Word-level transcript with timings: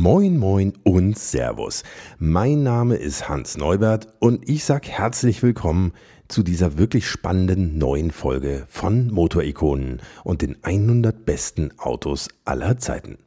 Moin, 0.00 0.36
moin 0.36 0.74
und 0.84 1.18
Servus. 1.18 1.82
Mein 2.20 2.62
Name 2.62 2.94
ist 2.94 3.28
Hans 3.28 3.56
Neubert 3.56 4.06
und 4.20 4.48
ich 4.48 4.62
sag 4.62 4.86
herzlich 4.86 5.42
willkommen 5.42 5.92
zu 6.28 6.44
dieser 6.44 6.78
wirklich 6.78 7.08
spannenden 7.08 7.78
neuen 7.78 8.12
Folge 8.12 8.64
von 8.68 9.10
Motorikonen 9.10 10.00
und 10.22 10.42
den 10.42 10.56
100 10.62 11.26
besten 11.26 11.76
Autos 11.78 12.28
aller 12.44 12.78
Zeiten. 12.78 13.18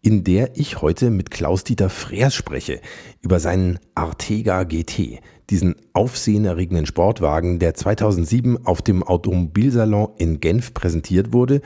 In 0.00 0.24
der 0.24 0.56
ich 0.56 0.80
heute 0.80 1.10
mit 1.10 1.30
Klaus-Dieter 1.30 1.90
Freers 1.90 2.34
spreche 2.34 2.80
über 3.20 3.38
seinen 3.38 3.78
Artega 3.94 4.62
GT, 4.62 5.20
diesen 5.50 5.74
aufsehenerregenden 5.92 6.86
Sportwagen, 6.86 7.58
der 7.58 7.74
2007 7.74 8.64
auf 8.64 8.80
dem 8.80 9.02
Automobilsalon 9.02 10.12
in 10.16 10.40
Genf 10.40 10.72
präsentiert 10.72 11.34
wurde 11.34 11.60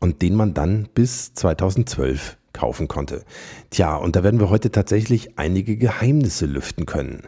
und 0.00 0.22
den 0.22 0.36
man 0.36 0.54
dann 0.54 0.88
bis 0.94 1.34
2012 1.34 2.37
kaufen 2.58 2.88
konnte. 2.88 3.24
Tja, 3.70 3.96
und 3.96 4.16
da 4.16 4.24
werden 4.24 4.40
wir 4.40 4.50
heute 4.50 4.70
tatsächlich 4.72 5.38
einige 5.38 5.76
Geheimnisse 5.76 6.46
lüften 6.46 6.86
können. 6.86 7.22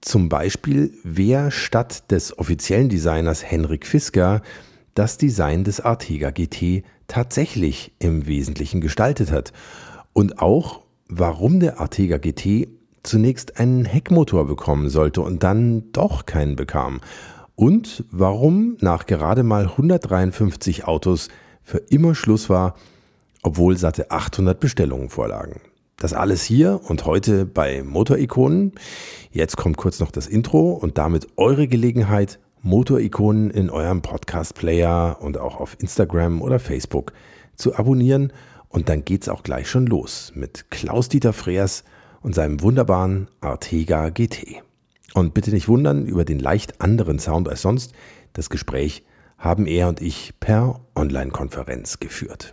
Zum 0.00 0.28
Beispiel, 0.28 0.92
wer 1.04 1.50
statt 1.50 2.10
des 2.10 2.38
offiziellen 2.38 2.88
Designers 2.88 3.44
Henrik 3.44 3.86
Fisker 3.86 4.42
das 4.94 5.16
Design 5.16 5.62
des 5.62 5.80
Artega 5.80 6.30
GT 6.30 6.82
tatsächlich 7.06 7.92
im 8.00 8.26
Wesentlichen 8.26 8.80
gestaltet 8.80 9.30
hat. 9.30 9.52
Und 10.12 10.40
auch, 10.40 10.80
warum 11.08 11.60
der 11.60 11.80
Artega 11.80 12.18
GT 12.18 12.68
zunächst 13.04 13.60
einen 13.60 13.84
Heckmotor 13.84 14.46
bekommen 14.46 14.88
sollte 14.90 15.20
und 15.20 15.42
dann 15.42 15.90
doch 15.92 16.26
keinen 16.26 16.56
bekam. 16.56 17.00
Und 17.54 18.04
warum 18.10 18.76
nach 18.80 19.06
gerade 19.06 19.42
mal 19.42 19.66
153 19.66 20.84
Autos 20.84 21.28
für 21.62 21.78
immer 21.78 22.14
Schluss 22.14 22.48
war 22.48 22.74
obwohl 23.48 23.78
satte 23.78 24.10
800 24.10 24.60
Bestellungen 24.60 25.08
vorlagen. 25.08 25.62
Das 25.96 26.12
alles 26.12 26.42
hier 26.44 26.82
und 26.86 27.06
heute 27.06 27.46
bei 27.46 27.82
Motorikonen. 27.82 28.72
Jetzt 29.30 29.56
kommt 29.56 29.78
kurz 29.78 30.00
noch 30.00 30.10
das 30.10 30.26
Intro 30.26 30.72
und 30.72 30.98
damit 30.98 31.28
eure 31.36 31.66
Gelegenheit, 31.66 32.40
Motorikonen 32.60 33.50
in 33.50 33.70
eurem 33.70 34.02
Podcast-Player 34.02 35.16
und 35.22 35.38
auch 35.38 35.58
auf 35.58 35.78
Instagram 35.80 36.42
oder 36.42 36.58
Facebook 36.58 37.14
zu 37.56 37.74
abonnieren. 37.74 38.34
Und 38.68 38.90
dann 38.90 39.06
geht's 39.06 39.30
auch 39.30 39.42
gleich 39.42 39.70
schon 39.70 39.86
los 39.86 40.32
mit 40.34 40.70
Klaus-Dieter 40.70 41.32
Freers 41.32 41.84
und 42.20 42.34
seinem 42.34 42.60
wunderbaren 42.60 43.28
Artega 43.40 44.10
GT. 44.10 44.62
Und 45.14 45.32
bitte 45.32 45.52
nicht 45.52 45.68
wundern 45.68 46.04
über 46.04 46.26
den 46.26 46.38
leicht 46.38 46.82
anderen 46.82 47.18
Sound 47.18 47.48
als 47.48 47.62
sonst. 47.62 47.94
Das 48.34 48.50
Gespräch 48.50 49.04
haben 49.38 49.64
er 49.64 49.88
und 49.88 50.02
ich 50.02 50.34
per 50.38 50.80
Online-Konferenz 50.94 51.98
geführt. 51.98 52.52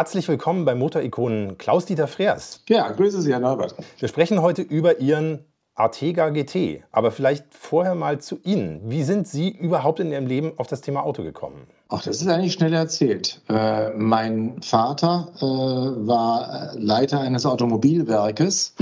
Herzlich 0.00 0.26
willkommen 0.28 0.64
bei 0.64 0.74
Motorikonen 0.74 1.58
Klaus-Dieter 1.58 2.08
Freers. 2.08 2.62
Ja, 2.70 2.90
grüße 2.90 3.20
Sie, 3.20 3.32
Herr 3.32 3.38
Neubert. 3.38 3.74
Wir 3.98 4.08
sprechen 4.08 4.40
heute 4.40 4.62
über 4.62 4.98
Ihren 4.98 5.44
Artega 5.74 6.30
GT. 6.30 6.84
Aber 6.90 7.10
vielleicht 7.10 7.52
vorher 7.52 7.94
mal 7.94 8.18
zu 8.18 8.38
Ihnen. 8.42 8.80
Wie 8.90 9.02
sind 9.02 9.28
Sie 9.28 9.50
überhaupt 9.50 10.00
in 10.00 10.10
Ihrem 10.10 10.26
Leben 10.26 10.52
auf 10.56 10.68
das 10.68 10.80
Thema 10.80 11.02
Auto 11.02 11.22
gekommen? 11.22 11.66
Ach, 11.90 12.02
das 12.02 12.22
ist 12.22 12.28
eigentlich 12.28 12.54
schnell 12.54 12.72
erzählt. 12.72 13.42
Äh, 13.50 13.90
mein 13.90 14.62
Vater 14.62 15.32
äh, 15.36 15.42
war 15.42 16.72
Leiter 16.76 17.20
eines 17.20 17.44
Automobilwerkes 17.44 18.76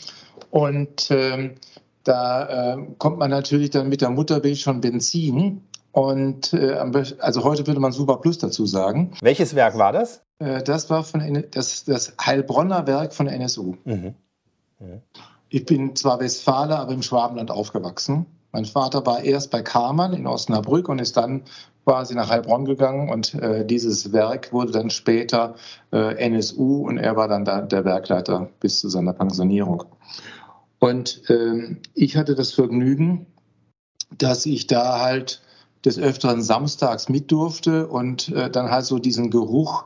und 0.50 1.10
äh, 1.12 1.54
da 2.02 2.74
äh, 2.74 2.78
kommt 2.98 3.18
man 3.20 3.30
natürlich 3.30 3.70
dann 3.70 3.88
mit 3.88 4.00
der 4.00 4.10
Muttermilch 4.10 4.62
schon 4.62 4.80
Benzin 4.80 5.62
und 5.94 6.52
äh, 6.52 6.72
also 7.20 7.44
heute 7.44 7.68
würde 7.68 7.78
man 7.78 7.92
Super 7.92 8.16
Plus 8.16 8.38
dazu 8.38 8.66
sagen. 8.66 9.12
Welches 9.20 9.54
Werk 9.54 9.78
war 9.78 9.92
das? 9.92 10.24
Äh, 10.40 10.64
das 10.64 10.90
war 10.90 11.04
von 11.04 11.44
das, 11.52 11.84
das 11.84 12.14
Heilbronner 12.20 12.88
Werk 12.88 13.14
von 13.14 13.28
NSU. 13.28 13.76
Mhm. 13.84 14.16
Mhm. 14.80 15.02
Ich 15.50 15.64
bin 15.64 15.94
zwar 15.94 16.18
Westfaler, 16.18 16.80
aber 16.80 16.92
im 16.92 17.02
Schwabenland 17.02 17.52
aufgewachsen. 17.52 18.26
Mein 18.50 18.64
Vater 18.64 19.06
war 19.06 19.22
erst 19.22 19.52
bei 19.52 19.62
Kamann 19.62 20.14
in 20.14 20.26
Osnabrück 20.26 20.88
und 20.88 20.98
ist 20.98 21.16
dann 21.16 21.44
quasi 21.84 22.16
nach 22.16 22.28
Heilbronn 22.28 22.64
gegangen 22.64 23.08
und 23.08 23.34
äh, 23.34 23.64
dieses 23.64 24.12
Werk 24.12 24.52
wurde 24.52 24.72
dann 24.72 24.90
später 24.90 25.54
äh, 25.92 26.16
NSU 26.28 26.88
und 26.88 26.98
er 26.98 27.14
war 27.14 27.28
dann 27.28 27.44
da, 27.44 27.60
der 27.60 27.84
Werkleiter 27.84 28.50
bis 28.58 28.80
zu 28.80 28.88
seiner 28.88 29.12
Pensionierung. 29.12 29.84
Und 30.80 31.22
ähm, 31.28 31.82
ich 31.94 32.16
hatte 32.16 32.34
das 32.34 32.52
Vergnügen, 32.52 33.26
dass 34.18 34.44
ich 34.44 34.66
da 34.66 35.00
halt 35.00 35.40
des 35.84 35.98
Öfteren 35.98 36.42
samstags 36.42 37.08
mit 37.08 37.30
durfte 37.30 37.86
und 37.86 38.28
äh, 38.28 38.50
dann 38.50 38.70
halt 38.70 38.86
so 38.86 38.98
diesen 38.98 39.30
Geruch 39.30 39.84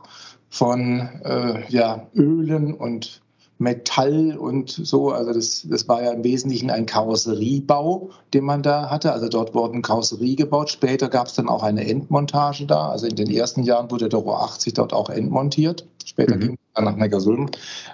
von 0.49 1.09
äh, 1.23 1.63
ja, 1.69 2.07
Ölen 2.15 2.73
und 2.73 3.21
Metall 3.59 4.37
und 4.37 4.69
so. 4.69 5.11
Also 5.11 5.33
das, 5.33 5.67
das 5.69 5.87
war 5.87 6.01
ja 6.01 6.11
im 6.11 6.23
Wesentlichen 6.23 6.71
ein 6.71 6.85
Karosseriebau, 6.85 8.09
den 8.33 8.45
man 8.45 8.63
da 8.63 8.89
hatte. 8.89 9.11
Also 9.11 9.27
dort 9.27 9.53
wurden 9.53 9.81
Karosserie 9.81 10.35
gebaut. 10.35 10.69
Später 10.69 11.09
gab 11.09 11.27
es 11.27 11.33
dann 11.33 11.49
auch 11.49 11.61
eine 11.61 11.85
Endmontage 11.85 12.65
da. 12.65 12.89
Also 12.89 13.05
in 13.05 13.15
den 13.15 13.29
ersten 13.29 13.63
Jahren 13.63 13.91
wurde 13.91 14.07
der 14.07 14.19
Rohr 14.19 14.41
80 14.43 14.73
dort 14.73 14.93
auch 14.93 15.09
entmontiert. 15.09 15.85
Später 16.05 16.37
mhm. 16.37 16.39
ging 16.39 16.58
dann 16.79 16.93
nach 16.93 16.99
Neckarsulm 16.99 17.49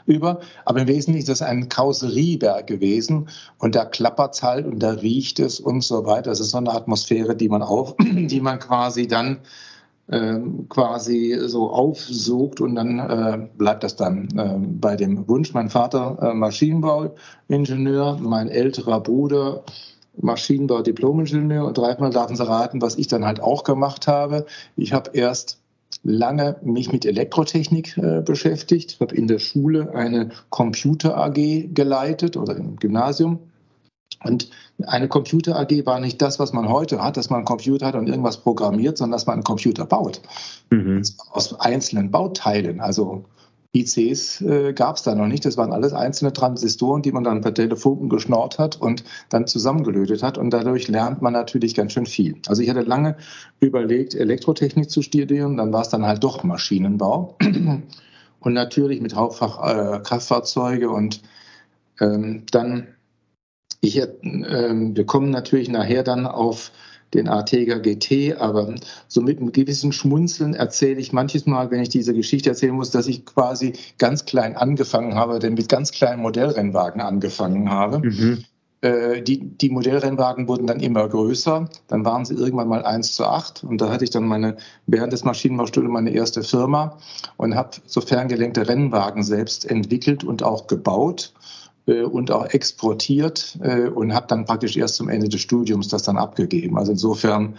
über. 0.06 0.40
Aber 0.66 0.81
im 0.81 0.88
Wesentlichen 0.88 1.19
ist 1.19 1.29
das 1.29 1.41
ein 1.41 1.69
Karosseriewerk 1.69 2.68
gewesen. 2.68 3.29
Und 3.57 3.75
da 3.75 3.85
klappert 3.85 4.35
es 4.35 4.44
halt 4.44 4.66
und 4.66 4.79
da 4.79 4.91
riecht 4.91 5.40
es 5.40 5.59
und 5.59 5.84
so 5.84 6.06
weiter. 6.06 6.29
Das 6.29 6.40
ist 6.40 6.51
so 6.51 6.57
eine 6.57 6.72
Atmosphäre, 6.72 7.35
die 7.35 7.50
man 7.50 7.62
auch, 7.62 7.96
die 8.01 8.41
man 8.41 8.59
quasi 8.59 9.07
dann 9.07 9.40
ähm, 10.12 10.69
quasi 10.69 11.35
so 11.46 11.72
aufsucht 11.72 12.62
und 12.62 12.75
dann 12.75 13.00
äh, 13.00 13.47
bleibt 13.57 13.84
das 13.84 13.96
dann 13.96 14.29
äh, 14.38 14.57
bei 14.59 14.96
dem 14.96 15.28
Wunsch. 15.28 15.53
Mein 15.53 15.69
Vater 15.69 16.17
äh, 16.22 16.34
Maschinenbauingenieur, 16.34 18.19
mein 18.22 18.50
älterer 18.50 19.02
Bruder 19.02 19.63
Maschinenbau 20.17 20.81
Diplomingenieur 20.81 21.66
und 21.66 21.78
dreimal 21.78 22.12
darf 22.12 22.34
Sie 22.34 22.47
raten, 22.47 22.81
was 22.81 22.97
ich 22.97 23.07
dann 23.07 23.25
halt 23.25 23.41
auch 23.41 23.63
gemacht 23.63 24.07
habe. 24.07 24.46
Ich 24.75 24.94
habe 24.94 25.12
erst 25.13 25.59
lange 26.06 26.58
mich 26.62 26.92
mit 26.92 27.04
Elektrotechnik 27.04 27.98
äh, 27.98 28.22
beschäftigt, 28.22 28.94
Ich 28.94 29.00
habe 29.02 29.16
in 29.16 29.28
der 29.28 29.40
Schule 29.40 29.94
eine 29.94 30.30
Computer 30.50 31.18
AG 31.18 31.74
geleitet 31.74 32.38
oder 32.38 32.56
im 32.56 32.78
Gymnasium 32.78 33.40
und 34.24 34.50
eine 34.86 35.08
Computer 35.08 35.58
AG 35.58 35.86
war 35.86 36.00
nicht 36.00 36.22
das, 36.22 36.38
was 36.40 36.54
man 36.54 36.70
heute 36.70 37.04
hat, 37.04 37.18
dass 37.18 37.30
man 37.30 37.38
einen 37.38 37.46
Computer 37.46 37.88
hat 37.88 37.96
und 37.96 38.08
irgendwas 38.08 38.38
programmiert, 38.38 38.98
sondern 38.98 39.14
dass 39.14 39.26
man 39.26 39.36
einen 39.36 39.44
Computer 39.44 39.86
baut. 39.86 40.22
Mhm. 40.70 41.02
Aus 41.32 41.60
einzelnen 41.60 42.12
Bauteilen. 42.12 42.82
Also 42.82 43.26
ICs 43.75 44.41
äh, 44.41 44.74
gab 44.74 44.96
es 44.96 45.03
da 45.03 45.13
noch 45.13 45.28
nicht. 45.28 45.46
Das 45.46 45.58
waren 45.58 45.74
alles 45.74 45.94
einzelne 45.94 46.31
Transistoren, 46.31 47.02
die 47.02 47.12
man 47.12 47.24
dann 47.24 47.41
per 47.41 47.53
Telefon 47.53 48.09
geschnort 48.09 48.58
hat 48.58 48.79
und 48.79 49.03
dann 49.29 49.47
zusammengelötet 49.47 50.23
hat. 50.23 50.38
Und 50.38 50.52
dadurch 50.52 50.88
lernt 50.88 51.22
man 51.22 51.34
natürlich 51.34 51.76
ganz 51.76 51.91
schön 51.91 52.05
viel. 52.05 52.38
Also 52.47 52.61
ich 52.61 52.70
hatte 52.70 52.82
lange 52.82 53.17
überlegt, 53.59 54.16
Elektrotechnik 54.16 54.90
zu 54.90 55.02
studieren. 55.02 55.58
Dann 55.58 55.73
war 55.73 55.82
es 55.82 55.90
dann 55.90 56.05
halt 56.05 56.23
doch 56.23 56.44
Maschinenbau. 56.44 57.38
und 58.40 58.53
natürlich 58.53 59.02
mit 59.02 59.16
Hauptfach 59.16 59.96
äh, 59.96 60.00
Kraftfahrzeuge. 60.00 60.90
Und 60.90 61.22
ähm, 62.00 62.44
dann 62.52 62.88
ich, 63.82 64.00
äh, 64.00 64.08
wir 64.22 65.05
kommen 65.05 65.29
natürlich 65.29 65.70
nachher 65.70 66.03
dann 66.03 66.26
auf 66.26 66.72
den 67.16 67.28
Artega 67.28 67.78
GT, 67.78 68.38
aber 68.40 68.76
so 69.08 69.22
mit 69.22 69.40
einem 69.40 69.52
gewissen 69.52 69.91
Schmunzeln 69.91 70.53
erzähle 70.53 71.00
ich 71.00 71.14
manches 71.14 71.46
Mal, 71.46 71.72
wenn 71.72 71.82
ich 71.82 71.90
diese 71.90 72.14
Geschichte 72.14 72.50
erzählen 72.50 72.76
muss, 72.76 72.91
dass 72.91 73.08
ich 73.08 73.26
quasi 73.26 73.73
ganz 73.97 74.26
klein 74.26 74.56
angefangen 74.56 75.16
habe, 75.16 75.40
denn 75.40 75.56
mit 75.56 75.70
ganz 75.70 75.91
kleinen 75.91 76.22
Modellrennwagen 76.22 77.02
angefangen 77.02 77.70
habe. 77.70 78.00
Mhm. 78.00 78.44
Äh, 78.85 79.22
die, 79.23 79.40
die 79.40 79.70
Modellrennwagen 79.70 80.47
wurden 80.47 80.67
dann 80.67 80.79
immer 80.79 81.08
größer. 81.08 81.70
Dann 81.88 82.06
waren 82.06 82.26
sie 82.26 82.35
irgendwann 82.35 82.67
mal 82.67 82.85
1 82.85 83.16
zu 83.16 83.26
8. 83.26 83.64
Und 83.64 83.82
da 83.82 83.90
hatte 83.90 84.03
ich 84.03 84.12
dann 84.12 84.28
meine, 84.28 84.58
während 84.85 85.12
des 85.12 85.23
Maschinenbaustudiums 85.23 85.94
meine 85.94 86.12
erste 86.12 86.44
Firma 86.44 86.97
und 87.38 87.56
habe 87.56 87.78
so 87.85 88.02
ferngelenkte 88.02 88.67
Rennwagen 88.67 89.23
selbst 89.23 89.70
entwickelt 89.70 90.23
und 90.23 90.44
auch 90.44 90.67
gebaut 90.67 91.34
und 91.85 92.32
auch 92.32 92.47
exportiert 92.47 93.58
äh, 93.61 93.87
und 93.87 94.14
habe 94.14 94.28
dann 94.28 94.46
praktisch 94.46 94.76
erst 94.78 94.96
zum 94.96 95.09
Ende 95.09 95.29
des 95.29 95.41
Studiums 95.41 95.87
das 95.87 96.03
dann 96.03 96.17
abgegeben. 96.17 96.78
Also 96.78 96.93
insofern 96.93 97.55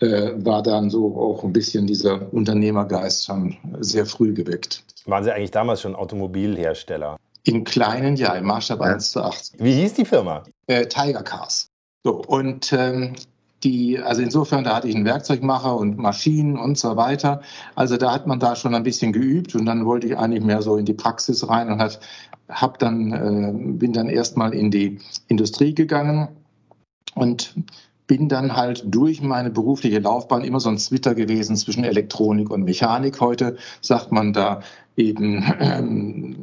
äh, 0.00 0.32
war 0.36 0.62
dann 0.62 0.90
so 0.90 1.16
auch 1.16 1.44
ein 1.44 1.52
bisschen 1.52 1.86
dieser 1.86 2.32
Unternehmergeist 2.32 3.26
schon 3.26 3.56
sehr 3.80 4.06
früh 4.06 4.34
geweckt. 4.34 4.84
Waren 5.06 5.24
Sie 5.24 5.32
eigentlich 5.32 5.50
damals 5.50 5.80
schon 5.80 5.94
Automobilhersteller? 5.94 7.16
In 7.44 7.64
kleinen, 7.64 8.16
ja, 8.16 8.34
im 8.34 8.44
Maßstab 8.46 8.80
1 8.82 9.12
zu 9.12 9.22
8. 9.22 9.52
Wie 9.58 9.72
hieß 9.72 9.94
die 9.94 10.04
Firma? 10.04 10.42
Äh, 10.66 10.86
Tiger 10.86 11.22
Cars. 11.22 11.68
So, 12.04 12.22
und 12.22 12.72
ähm, 12.72 13.14
die, 13.62 13.98
also 13.98 14.22
insofern, 14.22 14.64
da 14.64 14.76
hatte 14.76 14.88
ich 14.88 14.94
einen 14.94 15.04
Werkzeugmacher 15.04 15.76
und 15.76 15.98
Maschinen 15.98 16.56
und 16.56 16.78
so 16.78 16.96
weiter. 16.96 17.42
Also 17.74 17.96
da 17.96 18.12
hat 18.12 18.26
man 18.26 18.40
da 18.40 18.56
schon 18.56 18.74
ein 18.74 18.82
bisschen 18.82 19.12
geübt 19.12 19.54
und 19.54 19.66
dann 19.66 19.84
wollte 19.84 20.06
ich 20.06 20.16
eigentlich 20.16 20.44
mehr 20.44 20.62
so 20.62 20.76
in 20.76 20.86
die 20.86 20.94
Praxis 20.94 21.46
rein 21.48 21.70
und 21.70 21.80
hat, 21.80 22.00
hab 22.50 22.78
dann, 22.78 23.12
äh, 23.12 23.52
bin 23.54 23.92
dann 23.92 24.08
erstmal 24.08 24.54
in 24.54 24.70
die 24.70 24.98
Industrie 25.28 25.74
gegangen 25.74 26.28
und 27.14 27.54
bin 28.06 28.28
dann 28.28 28.56
halt 28.56 28.82
durch 28.86 29.22
meine 29.22 29.50
berufliche 29.50 30.00
Laufbahn 30.00 30.42
immer 30.42 30.58
so 30.58 30.68
ein 30.68 30.78
Zwitter 30.78 31.14
gewesen 31.14 31.54
zwischen 31.56 31.84
Elektronik 31.84 32.50
und 32.50 32.64
Mechanik. 32.64 33.20
Heute 33.20 33.56
sagt 33.80 34.10
man 34.10 34.32
da 34.32 34.62
eben 34.96 35.44
ähm, 35.60 36.36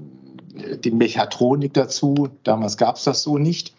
die 0.83 0.91
Mechatronik 0.91 1.73
dazu. 1.73 2.29
Damals 2.43 2.77
gab 2.77 2.95
es 2.95 3.03
das 3.03 3.21
so 3.21 3.37
nicht. 3.37 3.75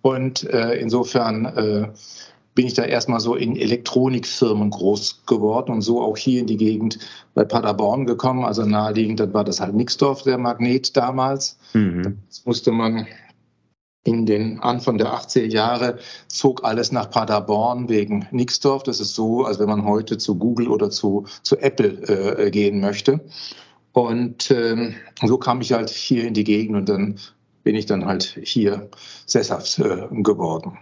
Und 0.00 0.44
äh, 0.44 0.74
insofern 0.74 1.44
äh, 1.46 1.88
bin 2.54 2.66
ich 2.66 2.74
da 2.74 2.84
erstmal 2.84 3.20
so 3.20 3.34
in 3.34 3.56
Elektronikfirmen 3.56 4.70
groß 4.70 5.24
geworden 5.26 5.72
und 5.72 5.82
so 5.82 6.00
auch 6.02 6.16
hier 6.16 6.40
in 6.40 6.46
die 6.46 6.56
Gegend 6.56 6.98
bei 7.34 7.44
Paderborn 7.44 8.06
gekommen. 8.06 8.44
Also 8.44 8.64
naheliegend, 8.64 9.20
dann 9.20 9.34
war 9.34 9.44
das 9.44 9.60
halt 9.60 9.74
Nixdorf, 9.74 10.22
der 10.22 10.38
Magnet 10.38 10.96
damals. 10.96 11.58
Mhm. 11.72 12.18
Das 12.28 12.44
musste 12.44 12.70
man 12.70 13.06
in 14.04 14.26
den 14.26 14.60
Anfang 14.60 14.98
der 14.98 15.14
80er 15.14 15.50
Jahre 15.50 15.98
zog 16.28 16.62
alles 16.62 16.92
nach 16.92 17.10
Paderborn 17.10 17.88
wegen 17.88 18.28
Nixdorf. 18.30 18.82
Das 18.82 19.00
ist 19.00 19.14
so, 19.14 19.44
als 19.44 19.58
wenn 19.58 19.68
man 19.68 19.84
heute 19.84 20.18
zu 20.18 20.36
Google 20.36 20.68
oder 20.68 20.90
zu, 20.90 21.24
zu 21.42 21.56
Apple 21.56 22.46
äh, 22.46 22.50
gehen 22.50 22.80
möchte. 22.80 23.20
Und 23.92 24.50
ähm, 24.50 24.94
so 25.22 25.38
kam 25.38 25.60
ich 25.60 25.72
halt 25.72 25.88
hier 25.88 26.26
in 26.26 26.34
die 26.34 26.44
Gegend 26.44 26.76
und 26.76 26.88
dann 26.88 27.18
bin 27.62 27.76
ich 27.76 27.86
dann 27.86 28.04
halt 28.04 28.38
hier 28.42 28.90
sesshaft 29.24 29.78
äh, 29.78 30.06
geworden. 30.10 30.78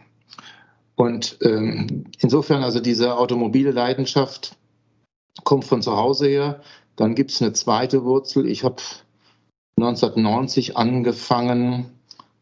Und 0.95 1.39
ähm, 1.43 2.05
insofern, 2.19 2.63
also 2.63 2.81
diese 2.81 3.17
automobile 3.17 3.71
Leidenschaft 3.71 4.57
kommt 5.45 5.65
von 5.65 5.83
zu 5.83 5.97
Hause 5.97 6.29
her. 6.29 6.61
Dann 6.97 7.15
gibt 7.15 7.31
es 7.31 7.41
eine 7.41 7.53
zweite 7.53 8.05
Wurzel. 8.05 8.47
Ich 8.47 8.65
habe 8.65 8.83
1990 9.77 10.77
angefangen, 10.77 11.91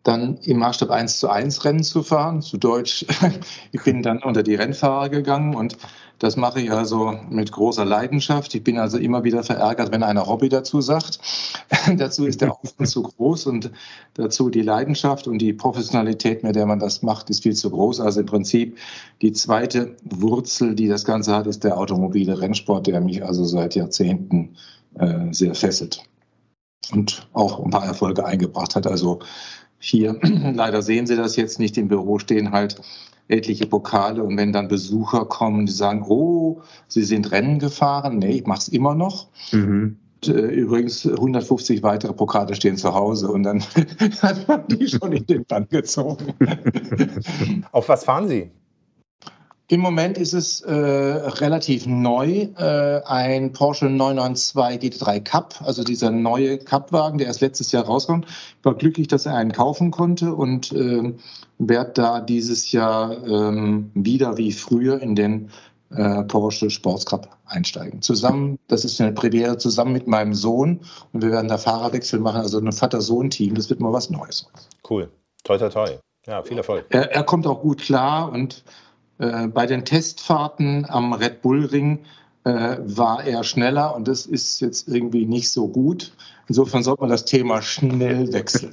dann 0.02 0.38
im 0.38 0.58
Maßstab 0.58 0.90
1 0.90 1.20
zu 1.20 1.28
1 1.28 1.64
Rennen 1.64 1.84
zu 1.84 2.02
fahren. 2.02 2.42
Zu 2.42 2.58
Deutsch, 2.58 3.06
ich 3.72 3.84
bin 3.84 4.02
dann 4.02 4.22
unter 4.22 4.42
die 4.42 4.54
Rennfahrer 4.54 5.08
gegangen 5.08 5.54
und 5.54 5.76
das 6.20 6.36
mache 6.36 6.60
ich 6.60 6.70
also 6.70 7.14
mit 7.30 7.50
großer 7.50 7.86
Leidenschaft. 7.86 8.54
Ich 8.54 8.62
bin 8.62 8.78
also 8.78 8.98
immer 8.98 9.24
wieder 9.24 9.42
verärgert, 9.42 9.90
wenn 9.90 10.02
einer 10.02 10.26
Hobby 10.26 10.50
dazu 10.50 10.82
sagt. 10.82 11.18
dazu 11.96 12.26
ist 12.26 12.42
der 12.42 12.52
Aufwand 12.52 12.88
zu 12.88 13.02
groß 13.02 13.46
und 13.46 13.70
dazu 14.14 14.50
die 14.50 14.60
Leidenschaft 14.60 15.26
und 15.26 15.38
die 15.38 15.54
Professionalität, 15.54 16.42
mit 16.44 16.56
der 16.56 16.66
man 16.66 16.78
das 16.78 17.02
macht, 17.02 17.30
ist 17.30 17.42
viel 17.42 17.56
zu 17.56 17.70
groß. 17.70 18.00
Also 18.00 18.20
im 18.20 18.26
Prinzip 18.26 18.76
die 19.22 19.32
zweite 19.32 19.96
Wurzel, 20.04 20.74
die 20.74 20.88
das 20.88 21.06
Ganze 21.06 21.34
hat, 21.34 21.46
ist 21.46 21.64
der 21.64 21.78
automobile 21.78 22.38
Rennsport, 22.38 22.86
der 22.86 23.00
mich 23.00 23.24
also 23.24 23.44
seit 23.44 23.74
Jahrzehnten 23.74 24.56
äh, 24.98 25.32
sehr 25.32 25.54
fesselt 25.54 26.04
und 26.92 27.28
auch 27.32 27.64
ein 27.64 27.70
paar 27.70 27.86
Erfolge 27.86 28.26
eingebracht 28.26 28.76
hat. 28.76 28.86
Also 28.86 29.20
hier, 29.78 30.18
leider 30.22 30.82
sehen 30.82 31.06
Sie 31.06 31.16
das 31.16 31.36
jetzt 31.36 31.58
nicht, 31.58 31.78
im 31.78 31.88
Büro 31.88 32.18
stehen 32.18 32.52
halt 32.52 32.78
etliche 33.30 33.66
Pokale 33.66 34.22
und 34.22 34.36
wenn 34.36 34.52
dann 34.52 34.68
Besucher 34.68 35.24
kommen, 35.24 35.66
die 35.66 35.72
sagen, 35.72 36.04
oh, 36.06 36.60
Sie 36.88 37.04
sind 37.04 37.30
Rennen 37.30 37.58
gefahren, 37.58 38.18
nee, 38.18 38.32
ich 38.32 38.46
mache 38.46 38.60
es 38.60 38.68
immer 38.68 38.94
noch. 38.94 39.28
Mhm. 39.52 39.96
Und, 40.22 40.34
äh, 40.34 40.48
übrigens 40.48 41.06
150 41.06 41.82
weitere 41.82 42.12
Pokale 42.12 42.54
stehen 42.54 42.76
zu 42.76 42.94
Hause 42.94 43.28
und 43.28 43.42
dann 43.42 43.60
hat 44.22 44.46
man 44.48 44.66
die 44.68 44.86
schon 44.86 45.12
in 45.12 45.24
den 45.24 45.44
Bann 45.46 45.66
gezogen. 45.68 46.34
Auf 47.72 47.88
was 47.88 48.04
fahren 48.04 48.28
Sie? 48.28 48.50
Im 49.70 49.78
Moment 49.78 50.18
ist 50.18 50.32
es 50.32 50.62
äh, 50.62 50.74
relativ 50.74 51.86
neu, 51.86 52.48
äh, 52.58 53.02
ein 53.04 53.52
Porsche 53.52 53.84
992 53.84 55.00
GT3 55.00 55.20
Cup, 55.20 55.54
also 55.64 55.84
dieser 55.84 56.10
neue 56.10 56.58
Cup-Wagen, 56.58 57.18
der 57.18 57.28
erst 57.28 57.40
letztes 57.40 57.70
Jahr 57.70 57.84
rauskommt. 57.84 58.26
Ich 58.26 58.64
war 58.64 58.74
glücklich, 58.74 59.06
dass 59.06 59.26
er 59.26 59.36
einen 59.36 59.52
kaufen 59.52 59.92
konnte 59.92 60.34
und 60.34 60.72
äh, 60.72 61.14
werde 61.58 61.92
da 61.94 62.20
dieses 62.20 62.72
Jahr 62.72 63.24
ähm, 63.24 63.92
wieder 63.94 64.36
wie 64.38 64.50
früher 64.50 65.00
in 65.00 65.14
den 65.14 65.50
äh, 65.90 66.24
Porsche 66.24 66.68
Sports 66.68 67.06
Cup 67.06 67.38
einsteigen. 67.46 68.02
Zusammen, 68.02 68.58
das 68.66 68.84
ist 68.84 69.00
eine 69.00 69.12
Premiere, 69.12 69.56
zusammen 69.56 69.92
mit 69.92 70.08
meinem 70.08 70.34
Sohn 70.34 70.80
und 71.12 71.22
wir 71.22 71.30
werden 71.30 71.46
da 71.46 71.58
Fahrerwechsel 71.58 72.18
machen, 72.18 72.40
also 72.40 72.58
ein 72.58 72.72
Vater-Sohn-Team, 72.72 73.54
das 73.54 73.70
wird 73.70 73.78
mal 73.78 73.92
was 73.92 74.10
Neues. 74.10 74.50
Cool, 74.88 75.08
toi 75.44 75.58
toi 75.58 75.68
toi. 75.68 75.90
Ja, 76.26 76.42
viel 76.42 76.58
Erfolg. 76.58 76.86
Er, 76.90 77.12
er 77.12 77.22
kommt 77.22 77.46
auch 77.46 77.60
gut 77.62 77.82
klar 77.82 78.32
und 78.32 78.64
äh, 78.64 78.89
bei 79.52 79.66
den 79.66 79.84
Testfahrten 79.84 80.86
am 80.88 81.12
Red 81.12 81.42
Bull 81.42 81.66
Ring 81.66 82.00
äh, 82.44 82.76
war 82.80 83.24
er 83.24 83.44
schneller 83.44 83.94
und 83.94 84.08
das 84.08 84.26
ist 84.26 84.60
jetzt 84.60 84.88
irgendwie 84.88 85.26
nicht 85.26 85.50
so 85.50 85.68
gut. 85.68 86.12
Insofern 86.48 86.82
sollte 86.82 87.02
man 87.02 87.10
das 87.10 87.26
Thema 87.26 87.62
schnell 87.62 88.32
wechseln. 88.32 88.72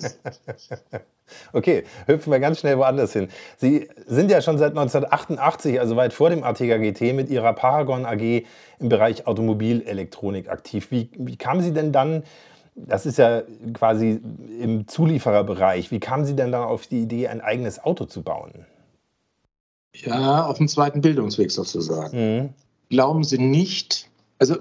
okay, 1.53 1.83
hüpfen 2.05 2.31
wir 2.31 2.39
ganz 2.39 2.59
schnell 2.59 2.77
woanders 2.77 3.13
hin. 3.13 3.27
Sie 3.57 3.87
sind 4.07 4.31
ja 4.31 4.41
schon 4.41 4.57
seit 4.57 4.71
1988, 4.71 5.79
also 5.79 5.95
weit 5.95 6.13
vor 6.13 6.29
dem 6.29 6.43
Artiga 6.43 6.77
GT, 6.77 7.13
mit 7.13 7.29
Ihrer 7.29 7.53
Paragon 7.53 8.05
AG 8.05 8.45
im 8.79 8.89
Bereich 8.89 9.27
Automobilelektronik 9.27 10.49
aktiv. 10.49 10.89
Wie, 10.89 11.09
wie 11.17 11.35
kamen 11.35 11.61
Sie 11.61 11.73
denn 11.73 11.91
dann 11.91 12.23
das 12.79 13.07
ist 13.07 13.17
ja 13.17 13.41
quasi 13.73 14.21
im 14.61 14.87
Zuliefererbereich. 14.87 15.89
Wie 15.89 15.99
kamen 15.99 16.25
Sie 16.25 16.35
denn 16.35 16.51
dann 16.51 16.63
auf 16.63 16.85
die 16.85 17.01
Idee, 17.01 17.27
ein 17.27 17.41
eigenes 17.41 17.83
Auto 17.83 18.05
zu 18.05 18.21
bauen? 18.21 18.67
Ja, 19.95 20.45
auf 20.45 20.57
dem 20.57 20.67
zweiten 20.67 21.01
Bildungsweg 21.01 21.51
sozusagen. 21.51 22.17
Mhm. 22.17 22.49
Glauben 22.89 23.23
Sie 23.23 23.37
nicht, 23.37 24.09
also 24.39 24.57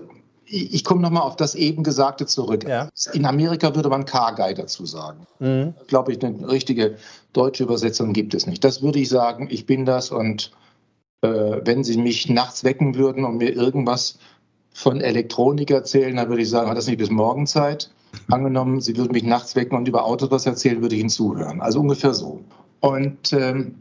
ich, 0.47 0.75
ich 0.75 0.85
komme 0.85 1.03
nochmal 1.03 1.23
auf 1.23 1.37
das 1.37 1.55
eben 1.55 1.83
Gesagte 1.83 2.27
zurück. 2.27 2.67
Ja. 2.67 2.89
In 3.13 3.27
Amerika 3.27 3.75
würde 3.75 3.89
man 3.89 4.05
Car 4.05 4.35
Guy 4.35 4.55
dazu 4.55 4.87
sagen. 4.87 5.27
Mhm. 5.39 5.75
Glaube 5.87 6.13
ich, 6.13 6.25
eine 6.25 6.49
richtige 6.49 6.97
deutsche 7.33 7.65
Übersetzung 7.65 8.13
gibt 8.13 8.35
es 8.35 8.47
nicht. 8.47 8.65
Das 8.65 8.83
würde 8.83 8.99
ich 8.99 9.09
sagen, 9.09 9.49
ich 9.51 9.67
bin 9.67 9.85
das 9.85 10.11
und 10.11 10.53
äh, 11.23 11.61
wenn 11.65 11.85
Sie 11.85 11.99
mich 11.99 12.29
nachts 12.29 12.65
wecken 12.65 12.95
würden 12.95 13.25
und 13.25 13.39
mir 13.39 13.55
irgendwas 13.55 14.19
von 14.73 15.01
Elektronik 15.01 15.71
erzählen, 15.71 16.17
dann 16.17 16.29
würde 16.29 16.43
ich 16.43 16.51
sagen, 16.51 16.69
hat 16.69 16.77
das 16.77 16.87
nicht 16.87 16.99
bis 16.99 17.11
morgen 17.11 17.47
Zeit? 17.47 17.91
Angenommen, 18.29 18.81
Sie 18.81 18.97
würden 18.97 19.13
mich 19.13 19.25
nachts 19.25 19.57
wecken 19.57 19.77
und 19.77 19.89
über 19.89 20.05
Autos 20.05 20.31
was 20.31 20.47
erzählen, 20.47 20.81
würde 20.83 20.95
ich 20.95 21.01
Ihnen 21.01 21.11
zuhören. 21.11 21.61
Also 21.61 21.81
ungefähr 21.81 22.15
so. 22.15 22.41
Und 22.81 23.33
ähm, 23.33 23.75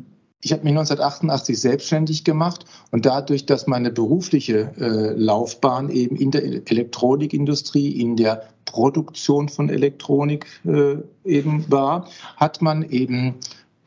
ich 0.45 0.51
habe 0.51 0.63
mich 0.63 0.73
1988 0.73 1.59
selbstständig 1.59 2.23
gemacht 2.23 2.65
und 2.91 3.07
dadurch, 3.07 3.47
dass 3.47 3.65
meine 3.65 3.89
berufliche 3.89 4.71
äh, 4.77 5.19
Laufbahn 5.19 5.89
eben 5.89 6.15
in 6.15 6.29
der 6.29 6.43
Elektronikindustrie, 6.43 7.99
in 7.99 8.15
der 8.15 8.43
Produktion 8.65 9.49
von 9.49 9.69
Elektronik 9.69 10.45
äh, 10.63 10.97
eben 11.23 11.65
war, 11.71 12.07
hat 12.37 12.61
man 12.61 12.87
eben 12.87 13.39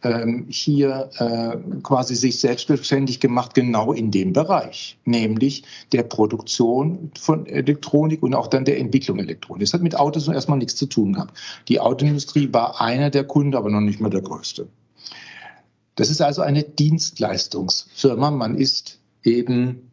ähm, 0.03 0.47
hier 0.49 1.11
äh, 1.19 1.59
quasi 1.85 2.17
sich 2.17 2.41
selbstständig 2.41 3.21
gemacht, 3.21 3.55
genau 3.55 3.93
in 3.93 4.11
dem 4.11 4.33
Bereich, 4.33 4.99
nämlich 5.05 5.62
der 5.93 6.03
Produktion 6.03 7.12
von 7.17 7.47
Elektronik 7.47 8.21
und 8.21 8.35
auch 8.35 8.49
dann 8.49 8.65
der 8.65 8.81
Entwicklung 8.81 9.21
Elektronik. 9.21 9.61
Das 9.61 9.75
hat 9.75 9.83
mit 9.83 9.95
Autos 9.95 10.27
erstmal 10.27 10.59
nichts 10.59 10.75
zu 10.75 10.87
tun 10.87 11.12
gehabt. 11.12 11.38
Die 11.69 11.79
Autoindustrie 11.79 12.53
war 12.53 12.81
einer 12.81 13.11
der 13.11 13.23
Kunden, 13.23 13.55
aber 13.55 13.71
noch 13.71 13.81
nicht 13.81 14.00
mehr 14.00 14.11
der 14.11 14.23
größte. 14.23 14.67
Das 15.99 16.11
ist 16.11 16.23
also 16.23 16.43
eine 16.43 16.62
Dienstleistungsfirma. 16.62 18.31
Man 18.31 18.55
ist 18.57 19.00
eben 19.25 19.90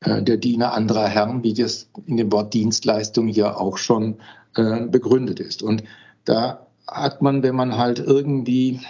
äh, 0.00 0.22
der 0.22 0.36
Diener 0.36 0.74
anderer 0.74 1.08
Herren, 1.08 1.42
wie 1.42 1.54
das 1.54 1.88
in 2.04 2.18
dem 2.18 2.30
Wort 2.30 2.52
Dienstleistung 2.52 3.26
hier 3.26 3.58
auch 3.58 3.78
schon 3.78 4.18
äh, 4.54 4.82
begründet 4.82 5.40
ist. 5.40 5.62
Und 5.62 5.82
da 6.26 6.66
hat 6.86 7.22
man, 7.22 7.42
wenn 7.42 7.56
man 7.56 7.78
halt 7.78 8.00
irgendwie 8.00 8.82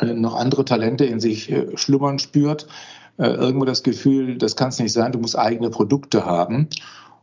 äh, 0.00 0.14
noch 0.14 0.36
andere 0.36 0.64
Talente 0.64 1.06
in 1.06 1.18
sich 1.18 1.52
schlummern 1.74 2.20
spürt, 2.20 2.68
irgendwo 3.16 3.64
das 3.64 3.82
Gefühl, 3.82 4.38
das 4.38 4.54
kann 4.54 4.68
es 4.68 4.78
nicht 4.78 4.92
sein, 4.92 5.10
du 5.10 5.18
musst 5.18 5.36
eigene 5.36 5.70
Produkte 5.70 6.24
haben. 6.24 6.68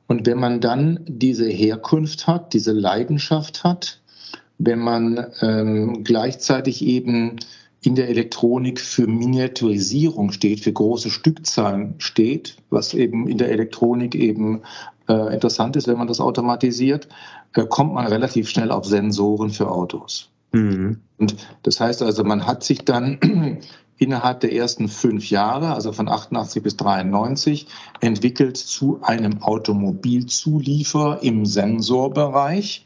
Und 0.07 0.25
wenn 0.25 0.37
man 0.37 0.59
dann 0.59 0.99
diese 1.07 1.47
Herkunft 1.47 2.27
hat, 2.27 2.51
diese 2.51 2.73
Leidenschaft 2.73 3.63
hat, 3.63 4.01
wenn 4.57 4.79
man 4.79 5.27
ähm, 5.41 6.03
gleichzeitig 6.03 6.83
eben 6.83 7.37
in 7.81 7.95
der 7.95 8.09
Elektronik 8.09 8.79
für 8.79 9.07
Miniaturisierung 9.07 10.31
steht, 10.31 10.61
für 10.61 10.73
große 10.73 11.09
Stückzahlen 11.09 11.95
steht, 11.99 12.57
was 12.69 12.93
eben 12.93 13.27
in 13.27 13.37
der 13.37 13.51
Elektronik 13.51 14.15
eben 14.15 14.63
äh, 15.07 15.33
interessant 15.33 15.75
ist, 15.75 15.87
wenn 15.87 15.97
man 15.97 16.07
das 16.07 16.19
automatisiert, 16.19 17.07
äh, 17.53 17.65
kommt 17.65 17.93
man 17.93 18.07
relativ 18.07 18.49
schnell 18.49 18.71
auf 18.71 18.85
Sensoren 18.85 19.51
für 19.51 19.69
Autos. 19.69 20.31
Mhm. 20.51 21.01
Und 21.17 21.35
das 21.63 21.79
heißt 21.79 22.01
also, 22.01 22.23
man 22.23 22.47
hat 22.47 22.63
sich 22.63 22.85
dann 22.85 23.19
innerhalb 23.97 24.39
der 24.39 24.53
ersten 24.53 24.87
fünf 24.87 25.29
Jahre, 25.29 25.73
also 25.73 25.91
von 25.91 26.09
88 26.09 26.63
bis 26.63 26.77
93, 26.77 27.67
entwickelt 28.01 28.57
zu 28.57 28.99
einem 29.01 29.41
Automobilzulieferer 29.41 31.23
im 31.23 31.45
Sensorbereich. 31.45 32.84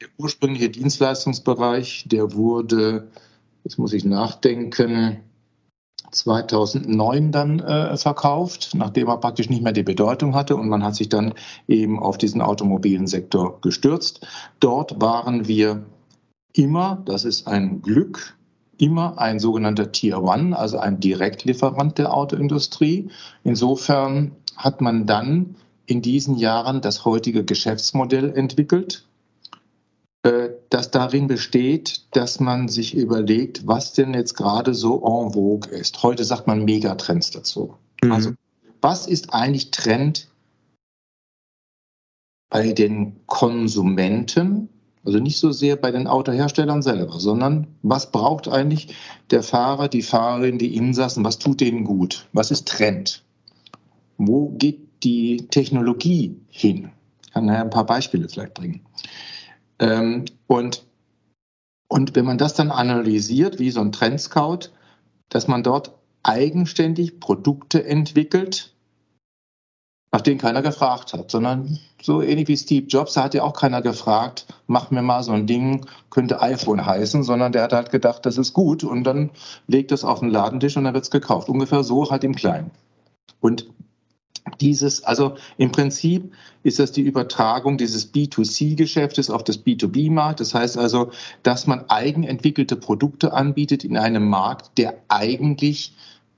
Der 0.00 0.08
ursprüngliche 0.16 0.70
Dienstleistungsbereich, 0.70 2.04
der 2.06 2.32
wurde, 2.32 3.10
jetzt 3.64 3.78
muss 3.78 3.92
ich 3.92 4.04
nachdenken, 4.04 5.20
2009 6.10 7.32
dann 7.32 7.60
äh, 7.60 7.96
verkauft, 7.96 8.70
nachdem 8.74 9.08
er 9.08 9.18
praktisch 9.18 9.48
nicht 9.48 9.62
mehr 9.62 9.72
die 9.72 9.82
Bedeutung 9.82 10.34
hatte 10.34 10.56
und 10.56 10.68
man 10.68 10.82
hat 10.82 10.96
sich 10.96 11.08
dann 11.08 11.34
eben 11.68 11.98
auf 12.00 12.18
diesen 12.18 12.40
automobilen 12.40 13.06
Sektor 13.06 13.60
gestürzt. 13.60 14.26
Dort 14.58 15.00
waren 15.00 15.46
wir 15.46 15.84
immer, 16.52 17.02
das 17.04 17.24
ist 17.24 17.46
ein 17.46 17.82
Glück, 17.82 18.36
immer 18.78 19.18
ein 19.18 19.38
sogenannter 19.38 19.92
Tier 19.92 20.22
One, 20.22 20.58
also 20.58 20.78
ein 20.78 21.00
Direktlieferant 21.00 21.98
der 21.98 22.14
Autoindustrie. 22.14 23.10
Insofern 23.44 24.32
hat 24.56 24.80
man 24.80 25.06
dann 25.06 25.56
in 25.86 26.02
diesen 26.02 26.36
Jahren 26.36 26.80
das 26.80 27.04
heutige 27.04 27.44
Geschäftsmodell 27.44 28.32
entwickelt, 28.34 29.06
das 30.70 30.90
darin 30.90 31.26
besteht, 31.26 32.06
dass 32.12 32.40
man 32.40 32.68
sich 32.68 32.94
überlegt, 32.94 33.66
was 33.66 33.92
denn 33.92 34.14
jetzt 34.14 34.34
gerade 34.34 34.74
so 34.74 34.96
en 34.96 35.32
vogue 35.32 35.70
ist. 35.70 36.02
Heute 36.02 36.24
sagt 36.24 36.46
man 36.46 36.64
Megatrends 36.64 37.30
dazu. 37.30 37.74
Mhm. 38.02 38.12
Also 38.12 38.30
was 38.80 39.06
ist 39.06 39.34
eigentlich 39.34 39.70
Trend 39.70 40.28
bei 42.48 42.72
den 42.72 43.26
Konsumenten 43.26 44.68
also 45.04 45.18
nicht 45.18 45.38
so 45.38 45.50
sehr 45.50 45.76
bei 45.76 45.90
den 45.90 46.06
Autoherstellern 46.06 46.82
selber, 46.82 47.18
sondern 47.20 47.66
was 47.82 48.12
braucht 48.12 48.48
eigentlich 48.48 48.94
der 49.30 49.42
Fahrer, 49.42 49.88
die 49.88 50.02
Fahrerin, 50.02 50.58
die 50.58 50.76
Insassen, 50.76 51.24
was 51.24 51.38
tut 51.38 51.60
denen 51.60 51.84
gut? 51.84 52.26
Was 52.32 52.50
ist 52.50 52.68
Trend? 52.68 53.22
Wo 54.18 54.50
geht 54.50 54.80
die 55.02 55.48
Technologie 55.50 56.36
hin? 56.50 56.90
Ich 57.24 57.32
kann 57.32 57.46
nachher 57.46 57.62
ein 57.62 57.70
paar 57.70 57.86
Beispiele 57.86 58.28
vielleicht 58.28 58.54
bringen. 58.54 58.82
Ähm, 59.80 60.26
und, 60.46 60.84
und 61.88 62.14
wenn 62.14 62.24
man 62.24 62.38
das 62.38 62.54
dann 62.54 62.70
analysiert, 62.70 63.58
wie 63.58 63.70
so 63.70 63.80
ein 63.80 63.92
Trendscout, 63.92 64.70
dass 65.30 65.48
man 65.48 65.62
dort 65.62 65.92
eigenständig 66.22 67.18
Produkte 67.18 67.84
entwickelt, 67.84 68.74
nach 70.12 70.20
denen 70.20 70.38
keiner 70.38 70.60
gefragt 70.60 71.12
hat, 71.12 71.30
sondern 71.30 71.78
so 72.02 72.20
ähnlich 72.20 72.48
wie 72.48 72.56
Steve 72.56 72.86
Jobs, 72.86 73.14
da 73.14 73.24
hat 73.24 73.34
ja 73.34 73.42
auch 73.44 73.52
keiner 73.52 73.80
gefragt, 73.80 74.46
mach 74.66 74.90
mir 74.90 75.02
mal 75.02 75.22
so 75.22 75.32
ein 75.32 75.46
Ding, 75.46 75.86
könnte 76.10 76.42
iPhone 76.42 76.84
heißen, 76.84 77.22
sondern 77.22 77.52
der 77.52 77.62
hat 77.62 77.72
halt 77.72 77.90
gedacht, 77.90 78.26
das 78.26 78.36
ist 78.36 78.52
gut 78.52 78.82
und 78.82 79.04
dann 79.04 79.30
legt 79.68 79.92
es 79.92 80.04
auf 80.04 80.20
den 80.20 80.30
Ladentisch 80.30 80.76
und 80.76 80.84
dann 80.84 80.94
wird 80.94 81.04
es 81.04 81.10
gekauft. 81.10 81.48
Ungefähr 81.48 81.84
so 81.84 82.10
halt 82.10 82.24
im 82.24 82.34
Kleinen. 82.34 82.72
Und 83.38 83.68
dieses, 84.60 85.04
also 85.04 85.36
im 85.58 85.72
Prinzip 85.72 86.32
ist 86.62 86.78
das 86.78 86.92
die 86.92 87.02
Übertragung 87.02 87.78
dieses 87.78 88.12
B2C-Geschäftes 88.12 89.30
auf 89.30 89.44
das 89.44 89.64
B2B-Markt. 89.64 90.40
Das 90.40 90.54
heißt 90.54 90.76
also, 90.76 91.10
dass 91.42 91.66
man 91.66 91.88
eigenentwickelte 91.88 92.76
Produkte 92.76 93.32
anbietet 93.32 93.84
in 93.84 93.96
einem 93.96 94.28
Markt, 94.28 94.76
der 94.78 94.98
eigentlich 95.08 95.94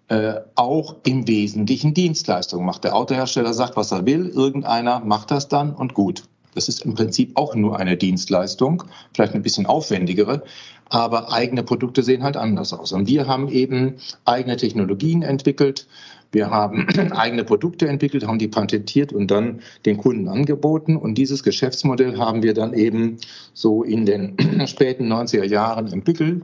äh, 0.08 0.40
auch 0.54 0.96
im 1.04 1.26
Wesentlichen 1.26 1.94
Dienstleistungen 1.94 2.66
macht. 2.66 2.84
Der 2.84 2.94
Autohersteller 2.94 3.54
sagt, 3.54 3.76
was 3.76 3.92
er 3.92 4.06
will, 4.06 4.28
irgendeiner 4.28 5.00
macht 5.00 5.30
das 5.30 5.48
dann 5.48 5.74
und 5.74 5.94
gut. 5.94 6.24
Das 6.54 6.68
ist 6.68 6.84
im 6.84 6.94
Prinzip 6.94 7.36
auch 7.36 7.54
nur 7.54 7.78
eine 7.78 7.96
Dienstleistung, 7.96 8.84
vielleicht 9.14 9.34
ein 9.34 9.42
bisschen 9.42 9.64
aufwendigere, 9.64 10.42
aber 10.90 11.32
eigene 11.32 11.62
Produkte 11.62 12.02
sehen 12.02 12.22
halt 12.22 12.36
anders 12.36 12.74
aus. 12.74 12.92
Und 12.92 13.08
wir 13.08 13.26
haben 13.26 13.48
eben 13.48 13.96
eigene 14.26 14.58
Technologien 14.58 15.22
entwickelt, 15.22 15.86
wir 16.32 16.50
haben 16.50 16.88
eigene 17.12 17.44
Produkte 17.44 17.86
entwickelt, 17.86 18.26
haben 18.26 18.38
die 18.38 18.48
patentiert 18.48 19.12
und 19.12 19.30
dann 19.30 19.60
den 19.86 19.98
Kunden 19.98 20.28
angeboten. 20.28 20.96
Und 20.96 21.16
dieses 21.16 21.42
Geschäftsmodell 21.42 22.18
haben 22.18 22.42
wir 22.42 22.54
dann 22.54 22.74
eben 22.74 23.18
so 23.54 23.82
in 23.82 24.06
den 24.06 24.36
späten 24.66 25.12
90er 25.12 25.44
Jahren 25.44 25.92
entwickelt 25.92 26.42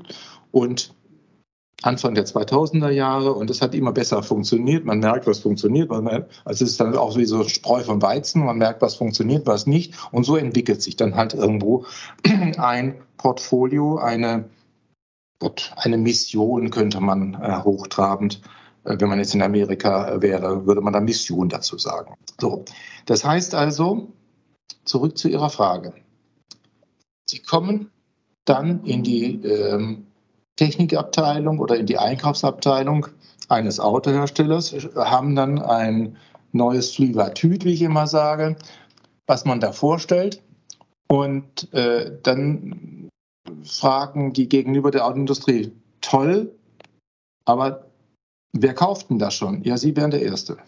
und 0.53 0.95
Anfang 1.83 2.15
der 2.15 2.27
2000er 2.27 2.91
Jahre 2.91 3.35
und 3.35 3.51
das 3.51 3.63
hat 3.63 3.73
immer 3.73 3.93
besser 3.93 4.25
funktioniert. 4.25 4.85
Man 4.85 4.99
merkt, 4.99 5.29
was 5.29 5.39
funktioniert. 5.39 5.93
Also 5.93 6.65
es 6.65 6.73
ist 6.73 6.81
dann 6.81 6.97
auch 6.97 7.17
wie 7.17 7.25
so 7.25 7.45
Spreu 7.45 7.85
von 7.85 8.03
Weizen. 8.03 8.45
Man 8.45 8.59
merkt, 8.59 8.83
was 8.83 8.97
funktioniert, 8.97 9.47
was 9.47 9.69
nicht. 9.69 9.95
Und 10.11 10.25
so 10.25 10.37
entwickelt 10.37 10.83
sich 10.83 10.97
dann 10.97 11.15
halt 11.15 11.35
irgendwo 11.35 11.87
ein 12.57 12.97
Portfolio, 13.17 13.99
eine, 13.99 14.47
eine 15.77 15.99
Mission 15.99 16.71
könnte 16.71 17.01
man 17.01 17.35
äh, 17.35 17.63
hochtrabend, 17.63 18.41
wenn 18.89 19.09
man 19.09 19.19
jetzt 19.19 19.35
in 19.35 19.43
Amerika 19.43 20.09
äh, 20.09 20.23
wäre, 20.23 20.67
würde 20.67 20.81
man 20.81 20.93
da 20.93 21.01
Mission 21.01 21.49
dazu 21.49 21.79
sagen. 21.79 22.15
So, 22.41 22.65
das 23.07 23.25
heißt 23.25 23.55
also, 23.55 24.09
zurück 24.85 25.19
zu 25.19 25.29
Ihrer 25.29 25.51
Frage. 25.51 25.95
Sie 27.29 27.41
kommen 27.41 27.91
dann 28.45 28.85
in 28.85 29.03
die 29.03 29.35
ähm, 29.45 30.07
Technikabteilung 30.57 31.59
oder 31.59 31.77
in 31.77 31.87
die 31.87 31.99
Einkaufsabteilung 31.99 33.09
eines 33.49 33.81
Autoherstellers, 33.81 34.75
haben 34.97 35.35
dann 35.35 35.61
ein 35.61 36.17
neues 36.53 36.95
Flivatüt, 36.95 37.65
wie 37.65 37.75
ich 37.75 37.83
immer 37.83 38.07
sage, 38.07 38.57
was 39.27 39.45
man 39.45 39.61
da 39.61 39.73
vorstellt. 39.73 40.43
Und 41.09 41.73
äh, 41.73 42.13
dann 42.23 43.09
fragen 43.63 44.33
die 44.33 44.49
gegenüber 44.49 44.91
der 44.91 45.07
Autoindustrie, 45.07 45.73
toll, 46.01 46.53
aber 47.45 47.88
wer 48.53 48.75
kauft 48.75 49.11
denn 49.11 49.19
das 49.19 49.35
schon? 49.35 49.63
Ja, 49.63 49.77
Sie 49.77 49.97
wären 49.97 50.11
der 50.11 50.23
Erste. 50.23 50.59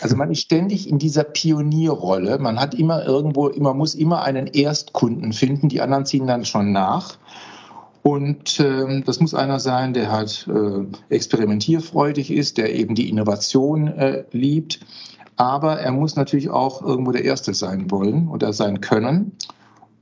Also 0.00 0.16
man 0.16 0.30
ist 0.30 0.40
ständig 0.40 0.88
in 0.88 0.98
dieser 0.98 1.24
Pionierrolle. 1.24 2.38
Man 2.38 2.58
hat 2.58 2.74
immer 2.74 3.04
irgendwo, 3.04 3.50
man 3.58 3.76
muss 3.76 3.94
immer 3.94 4.22
einen 4.22 4.48
Erstkunden 4.48 5.32
finden. 5.32 5.68
Die 5.68 5.80
anderen 5.80 6.04
ziehen 6.04 6.26
dann 6.26 6.44
schon 6.44 6.72
nach. 6.72 7.16
Und 8.02 8.60
äh, 8.60 9.00
das 9.02 9.20
muss 9.20 9.34
einer 9.34 9.60
sein, 9.60 9.94
der 9.94 10.12
halt 10.12 10.46
äh, 10.48 11.14
experimentierfreudig 11.14 12.30
ist, 12.30 12.58
der 12.58 12.74
eben 12.74 12.94
die 12.94 13.08
Innovation 13.08 13.88
äh, 13.88 14.24
liebt. 14.30 14.80
Aber 15.36 15.80
er 15.80 15.90
muss 15.90 16.14
natürlich 16.14 16.50
auch 16.50 16.82
irgendwo 16.82 17.12
der 17.12 17.24
Erste 17.24 17.54
sein 17.54 17.90
wollen 17.90 18.28
oder 18.28 18.52
sein 18.52 18.80
können. 18.80 19.32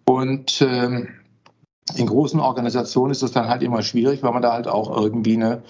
Und 0.05 0.61
äh, 0.63 1.07
in 1.97 2.07
großen 2.07 2.41
Organisationen 2.41 3.13
ist 3.13 3.23
das 3.23 3.33
dann 3.33 3.49
halt 3.49 3.63
immer 3.63 3.83
schwierig, 3.83 4.23
weil 4.23 4.33
man 4.33 4.43
da 4.43 4.53
halt 4.53 4.67
auch 4.67 4.97
irgendwie 4.97 5.37
eine 5.37 5.63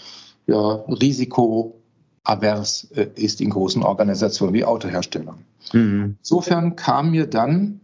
ja, 0.46 0.84
risikoavers 0.88 2.88
äh, 2.94 3.08
ist 3.14 3.40
in 3.40 3.50
großen 3.50 3.82
Organisationen 3.82 4.54
wie 4.54 4.64
Autohersteller. 4.64 5.36
Mhm. 5.72 6.16
Insofern 6.20 6.76
kam 6.76 7.10
mir 7.10 7.26
dann 7.26 7.80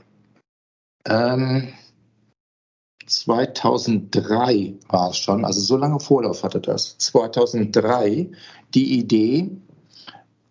ähm, 1.06 1.72
2003 3.06 4.74
war 4.88 5.10
es 5.10 5.18
schon, 5.18 5.44
also 5.44 5.60
so 5.60 5.76
lange 5.76 6.00
Vorlauf 6.00 6.44
hatte 6.44 6.60
das, 6.60 6.96
2003 6.98 8.30
die 8.74 8.98
Idee, 8.98 9.50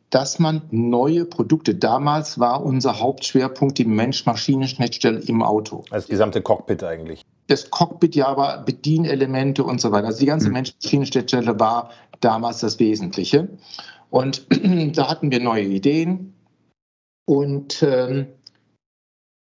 dass 0.09 0.39
man 0.39 0.61
neue 0.71 1.25
Produkte, 1.25 1.75
damals 1.75 2.39
war 2.39 2.63
unser 2.63 2.99
Hauptschwerpunkt 2.99 3.77
die 3.77 3.85
Mensch-Maschinen-Schnittstelle 3.85 5.19
im 5.19 5.43
Auto. 5.43 5.83
Das 5.89 6.07
gesamte 6.07 6.41
Cockpit 6.41 6.83
eigentlich. 6.83 7.23
Das 7.47 7.69
Cockpit, 7.69 8.15
ja, 8.15 8.27
aber 8.27 8.63
Bedienelemente 8.65 9.63
und 9.63 9.79
so 9.81 9.91
weiter. 9.91 10.07
Also 10.07 10.19
die 10.19 10.25
ganze 10.25 10.49
mhm. 10.49 11.59
War 11.59 11.91
damals 12.19 12.59
das 12.59 12.79
Wesentliche. 12.79 13.49
Und 14.09 14.45
da 14.95 15.09
hatten 15.09 15.31
wir 15.31 15.39
neue 15.39 15.65
Ideen. 15.65 16.33
Und 17.25 17.83
ähm, 17.83 18.27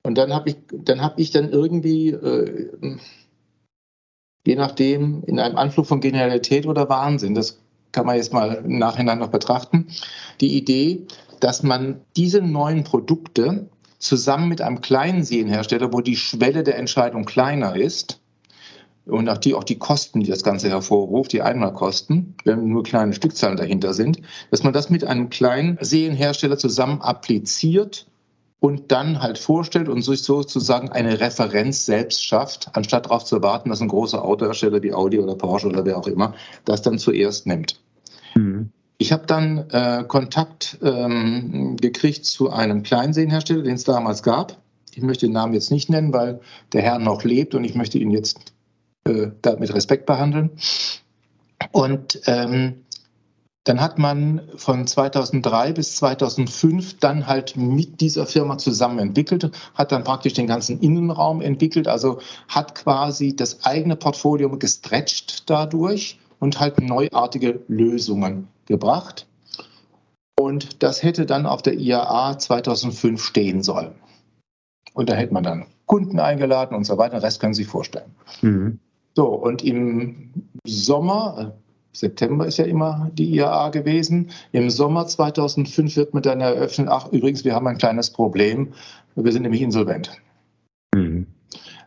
und 0.06 0.18
dann 0.18 0.34
habe 0.34 0.50
ich, 0.50 0.58
dann 0.72 1.02
habe 1.02 1.22
ich 1.22 1.32
dann 1.32 1.50
irgendwie, 1.50 2.10
äh, 2.10 2.98
je 4.46 4.56
nachdem, 4.56 5.24
in 5.24 5.40
einem 5.40 5.56
Anflug 5.56 5.86
von 5.86 6.02
Genialität 6.02 6.68
oder 6.68 6.90
Wahnsinn, 6.90 7.36
das 7.36 7.60
kann 7.94 8.06
man 8.06 8.18
jetzt 8.18 8.34
mal 8.34 8.56
im 8.56 8.78
Nachhinein 8.80 9.20
noch 9.20 9.30
betrachten, 9.30 9.88
die 10.42 10.58
Idee, 10.58 11.08
dass 11.40 11.64
man 11.64 12.02
diese 12.18 12.42
neuen 12.42 12.84
Produkte 12.84 13.70
zusammen 14.04 14.48
mit 14.48 14.62
einem 14.62 14.82
kleinen 14.82 15.24
Serienhersteller, 15.24 15.94
wo 15.94 16.02
die 16.02 16.16
Schwelle 16.16 16.64
der 16.64 16.78
Entscheidung 16.78 17.26
kleiner 17.26 17.76
ist, 17.76 18.20
und 19.06 19.28
auch 19.28 19.38
die, 19.38 19.54
auch 19.54 19.64
die 19.64 19.78
Kosten, 19.78 20.22
die 20.22 20.30
das 20.30 20.44
Ganze 20.44 20.70
hervorruft, 20.70 21.34
die 21.34 21.42
Einmalkosten, 21.42 22.36
wenn 22.46 22.68
nur 22.70 22.84
kleine 22.84 23.14
Stückzahlen 23.14 23.58
dahinter 23.58 23.94
sind, 23.94 24.22
dass 24.50 24.64
man 24.64 24.74
das 24.74 24.90
mit 24.90 25.04
einem 25.04 25.30
kleinen 25.30 25.78
Serienhersteller 25.82 26.58
zusammen 26.58 27.02
appliziert 27.02 28.08
und 28.60 28.94
dann 28.94 29.22
halt 29.22 29.38
vorstellt 29.38 29.90
und 29.90 30.04
sich 30.04 30.24
sozusagen 30.24 30.90
eine 30.90 31.20
Referenz 31.20 31.86
selbst 31.86 32.24
schafft, 32.26 32.70
anstatt 32.74 33.08
darauf 33.08 33.26
zu 33.26 33.44
warten, 33.44 33.70
dass 33.70 33.82
ein 33.82 33.90
großer 33.90 34.24
Autohersteller 34.24 34.82
wie 34.82 34.94
Audi 34.94 35.20
oder 35.20 35.36
Porsche 35.36 35.68
oder 35.68 35.84
wer 35.84 35.98
auch 35.98 36.08
immer 36.08 36.34
das 36.64 36.82
dann 36.82 36.98
zuerst 36.98 37.46
nimmt. 37.46 37.82
Mhm. 38.36 38.72
Ich 39.04 39.12
habe 39.12 39.26
dann 39.26 39.70
äh, 39.70 40.06
Kontakt 40.08 40.78
ähm, 40.82 41.76
gekriegt 41.76 42.24
zu 42.24 42.52
einem 42.52 42.84
Kleinseenhersteller, 42.84 43.62
den 43.62 43.76
es 43.76 43.84
damals 43.84 44.24
gab. 44.24 44.56
Ich 44.96 45.02
möchte 45.02 45.26
den 45.26 45.34
Namen 45.34 45.54
jetzt 45.54 45.72
nicht 45.72 45.90
nennen, 45.90 46.14
weil 46.14 46.40
der 46.72 46.84
Herr 46.84 47.00
noch 47.00 47.26
lebt 47.26 47.54
und 47.54 47.66
ich 47.66 47.76
möchte 47.76 47.98
ihn 47.98 48.12
jetzt 48.12 48.54
äh, 49.06 49.28
mit 49.60 49.74
Respekt 49.74 50.06
behandeln. 50.06 50.52
Und 51.74 52.22
ähm, 52.28 52.86
dann 53.66 53.82
hat 53.82 54.00
man 54.00 54.48
von 54.56 54.88
2003 54.88 55.74
bis 55.74 55.98
2005 55.98 57.00
dann 57.00 57.28
halt 57.28 57.58
mit 57.58 58.00
dieser 58.00 58.26
Firma 58.26 58.58
zusammen 58.58 59.00
entwickelt, 59.00 59.52
hat 59.74 59.92
dann 59.92 60.06
praktisch 60.06 60.32
den 60.32 60.48
ganzen 60.48 60.80
Innenraum 60.80 61.42
entwickelt, 61.42 61.90
also 61.90 62.22
hat 62.48 62.74
quasi 62.74 63.36
das 63.36 63.66
eigene 63.66 63.98
Portfolio 63.98 64.50
gestretcht 64.58 65.50
dadurch 65.50 66.20
und 66.40 66.62
halt 66.62 66.80
neuartige 66.80 67.60
Lösungen 67.68 68.48
gebracht. 68.66 69.28
Und 70.40 70.84
das 70.84 71.04
hätte 71.04 71.26
dann 71.26 71.46
auf 71.46 71.62
der 71.62 71.80
IAA 71.80 72.38
2005 72.38 73.24
stehen 73.24 73.64
sollen. 73.64 73.96
Und 74.94 75.10
da 75.10 75.14
hätte 75.14 75.34
man 75.34 75.44
dann 75.44 75.66
Kunden 75.86 76.20
eingeladen 76.20 76.76
und 76.76 76.86
so 76.86 76.98
weiter. 76.98 77.18
Den 77.18 77.24
Rest 77.24 77.40
können 77.40 77.54
Sie 77.54 77.64
sich 77.64 77.72
vorstellen. 77.72 78.16
Mhm. 78.42 78.80
So, 79.16 79.28
und 79.28 79.64
im 79.64 80.32
Sommer, 80.66 81.54
September 81.92 82.48
ist 82.48 82.58
ja 82.58 82.66
immer 82.66 83.12
die 83.14 83.36
IAA 83.36 83.70
gewesen, 83.70 84.32
im 84.52 84.70
Sommer 84.70 85.06
2005 85.06 85.96
wird 85.96 86.14
man 86.14 86.24
dann 86.24 86.42
eröffnen, 86.42 86.90
ach 86.90 87.12
übrigens, 87.12 87.46
wir 87.46 87.54
haben 87.54 87.68
ein 87.68 87.78
kleines 87.78 88.10
Problem, 88.10 88.74
wir 89.16 89.32
sind 89.32 89.44
nämlich 89.44 89.62
insolvent. 89.62 90.12
Mhm. 90.96 91.28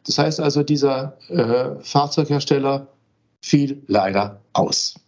Das 0.05 0.19
heißt 0.19 0.41
also, 0.41 0.63
dieser 0.63 1.19
äh, 1.29 1.83
Fahrzeughersteller 1.83 2.87
fiel 3.43 3.83
leider 3.89 4.41
aus. 4.53 5.01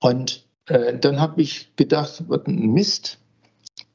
Und 0.00 0.45
äh, 0.66 0.98
dann 0.98 1.20
habe 1.20 1.40
ich 1.42 1.74
gedacht, 1.76 2.24
was 2.28 2.46
ein 2.46 2.72
Mist. 2.72 3.18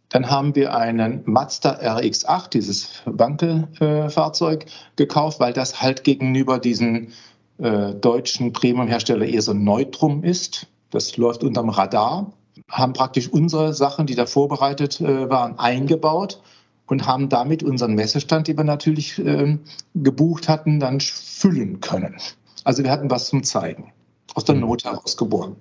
Dann 0.10 0.30
haben 0.30 0.56
wir 0.56 0.76
einen 0.76 1.22
Mazda 1.26 1.80
RX8, 1.80 2.50
dieses 2.50 3.02
Wankelfahrzeug, 3.06 4.64
äh, 4.64 4.68
gekauft, 4.98 5.40
weil 5.40 5.54
das 5.54 5.82
halt 5.82 6.04
gegenüber 6.04 6.60
diesen 6.60 7.14
äh, 7.60 7.94
deutschen 7.94 8.52
Premium-Hersteller 8.52 9.26
eher 9.26 9.42
so 9.42 9.54
Neutrum 9.54 10.24
ist. 10.24 10.68
Das 10.90 11.16
läuft 11.16 11.44
unterm 11.44 11.70
Radar. 11.70 12.34
Haben 12.70 12.94
praktisch 12.94 13.30
unsere 13.30 13.74
Sachen, 13.74 14.06
die 14.06 14.16
da 14.16 14.26
vorbereitet 14.26 15.00
äh, 15.00 15.30
waren, 15.30 15.58
eingebaut 15.60 16.42
und 16.88 17.08
haben 17.08 17.30
damit 17.30 17.64
unseren 17.64 17.94
Messestand, 17.96 18.50
den 18.50 18.58
wir 18.58 18.66
natürlich 18.66 19.18
äh, 19.18 19.58
gebucht 19.96 20.50
hatten, 20.50 20.82
dann 20.82 21.00
füllen 21.00 21.80
können. 21.80 22.18
Also 22.66 22.84
wir 22.84 22.92
hatten 22.92 23.10
was 23.10 23.30
zum 23.30 23.44
Zeigen. 23.44 23.94
Aus 24.34 24.44
der 24.44 24.56
mhm. 24.56 24.62
Not 24.62 24.84
heraus 24.84 25.16
geboren. 25.16 25.56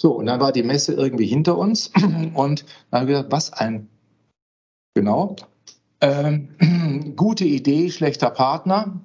So, 0.00 0.12
und 0.12 0.24
dann 0.24 0.40
war 0.40 0.50
die 0.50 0.62
Messe 0.62 0.94
irgendwie 0.94 1.26
hinter 1.26 1.58
uns 1.58 1.88
und 2.34 2.64
dann 2.90 3.00
haben 3.00 3.06
wir 3.06 3.16
gesagt, 3.16 3.32
was 3.32 3.52
ein, 3.52 3.90
genau, 4.94 5.36
ähm, 6.00 7.12
gute 7.16 7.44
Idee, 7.44 7.90
schlechter 7.90 8.30
Partner, 8.30 8.98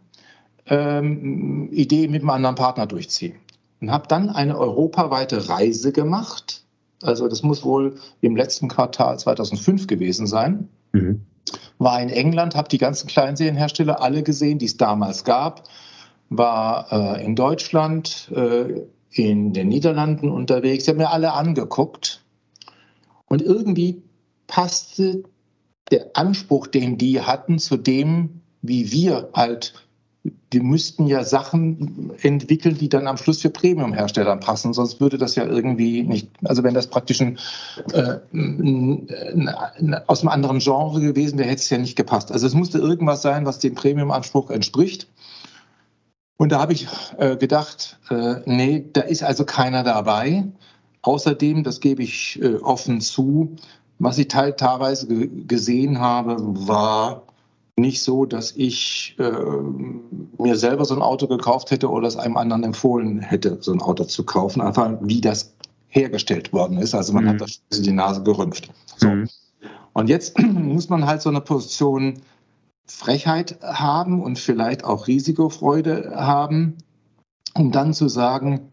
ähm, 0.68 1.68
Idee 1.74 2.08
mit 2.08 2.22
einem 2.22 2.30
anderen 2.30 2.56
Partner 2.56 2.88
durchziehen. 2.88 3.36
Und 3.82 3.92
habe 3.92 4.08
dann 4.08 4.30
eine 4.30 4.58
europaweite 4.58 5.50
Reise 5.50 5.92
gemacht. 5.92 6.64
Also 7.04 7.28
das 7.28 7.44
muss 7.44 7.66
wohl 7.66 7.98
im 8.22 8.38
letzten 8.38 8.70
Quartal 8.70 9.20
2005 9.20 9.88
gewesen 9.88 10.28
sein. 10.28 10.70
Mhm. 10.94 11.26
War 11.78 12.02
in 12.02 12.08
England, 12.08 12.56
habe 12.56 12.70
die 12.70 12.78
ganzen 12.78 13.08
Kleinserienhersteller 13.08 14.02
alle 14.02 14.24
gesehen, 14.24 14.60
die 14.60 14.66
es 14.68 14.78
damals 14.78 15.26
gab. 15.26 15.68
War 16.30 17.18
äh, 17.18 17.26
in 17.26 17.36
Deutschland, 17.36 18.32
äh, 18.34 18.86
in 19.16 19.54
den 19.54 19.70
Niederlanden 19.70 20.30
unterwegs. 20.30 20.84
Ich 20.84 20.90
habe 20.90 21.00
mir 21.00 21.10
alle 21.10 21.34
angeguckt 21.34 22.24
und 23.28 23.42
irgendwie 23.42 24.02
passte 24.48 25.24
der 25.92 26.12
Anspruch, 26.14 26.68
den 26.68 26.98
die 26.98 27.22
hatten, 27.22 27.60
zu 27.60 27.78
dem, 27.78 28.42
wie 28.62 28.92
wir 28.92 29.30
halt, 29.34 29.74
die 30.52 30.60
müssten 30.60 31.06
ja 31.06 31.24
Sachen 31.24 32.12
entwickeln, 32.22 32.78
die 32.78 32.90
dann 32.90 33.08
am 33.08 33.18
Schluss 33.18 33.42
für 33.42 33.52
Premium-Herstellern 33.52 34.40
passen, 34.40 34.74
sonst 34.74 35.00
würde 35.00 35.18
das 35.18 35.36
ja 35.36 35.46
irgendwie 35.46 36.02
nicht, 36.02 36.30
also 36.44 36.64
wenn 36.64 36.74
das 36.74 36.88
praktisch 36.88 37.22
ein, 37.22 37.38
äh, 37.94 38.18
aus 40.08 40.22
einem 40.22 40.30
anderen 40.30 40.60
Genre 40.60 41.00
gewesen 41.02 41.38
wäre, 41.38 41.50
hätte 41.50 41.62
es 41.62 41.70
ja 41.70 41.78
nicht 41.78 41.96
gepasst. 41.96 42.32
Also 42.32 42.48
es 42.48 42.56
musste 42.56 42.80
irgendwas 42.80 43.22
sein, 43.22 43.46
was 43.46 43.60
dem 43.60 43.76
Premium-Anspruch 43.76 44.50
entspricht. 44.50 45.08
Und 46.38 46.52
da 46.52 46.60
habe 46.60 46.74
ich 46.74 46.88
äh, 47.18 47.38
gedacht, 47.38 47.98
äh, 48.10 48.36
nee, 48.46 48.86
da 48.92 49.02
ist 49.02 49.24
also 49.24 49.46
keiner 49.46 49.84
dabei. 49.84 50.46
Außerdem, 51.02 51.64
das 51.64 51.80
gebe 51.80 52.04
ich 52.04 52.42
äh, 52.42 52.56
offen 52.56 53.00
zu, 53.00 53.56
was 54.00 54.18
ich 54.18 54.28
teilweise 54.28 55.08
gesehen 55.08 56.00
habe, 56.00 56.36
war 56.40 57.24
nicht 57.78 58.02
so, 58.04 58.26
dass 58.26 58.54
ich 58.56 59.16
äh, 59.20 59.32
mir 60.38 60.56
selber 60.56 60.86
so 60.86 60.96
ein 60.96 61.02
Auto 61.02 61.28
gekauft 61.28 61.72
hätte 61.72 61.90
oder 61.90 62.08
es 62.08 62.18
einem 62.18 62.38
anderen 62.38 62.64
empfohlen 62.64 63.20
hätte, 63.20 63.58
so 63.62 63.72
ein 63.72 63.82
Auto 63.82 64.06
zu 64.06 64.24
kaufen. 64.24 64.62
Einfach 64.62 64.94
wie 65.02 65.22
das 65.22 65.54
hergestellt 65.88 66.52
worden 66.52 66.78
ist. 66.78 66.94
Also 66.94 67.14
man 67.14 67.26
mhm. 67.26 67.30
hat 67.30 67.42
da 67.42 67.46
die 67.72 67.92
Nase 67.92 68.24
gerümpft. 68.24 68.70
So. 68.98 69.08
Mhm. 69.08 69.30
Und 69.94 70.10
jetzt 70.10 70.38
muss 70.40 70.90
man 70.90 71.06
halt 71.06 71.22
so 71.22 71.30
eine 71.30 71.42
Position 71.42 72.16
Frechheit 72.88 73.60
haben 73.62 74.22
und 74.22 74.40
vielleicht 74.40 74.84
auch 74.84 75.08
Risikofreude 75.08 76.14
haben, 76.16 76.78
um 77.56 77.72
dann 77.72 77.94
zu 77.94 78.08
sagen, 78.08 78.72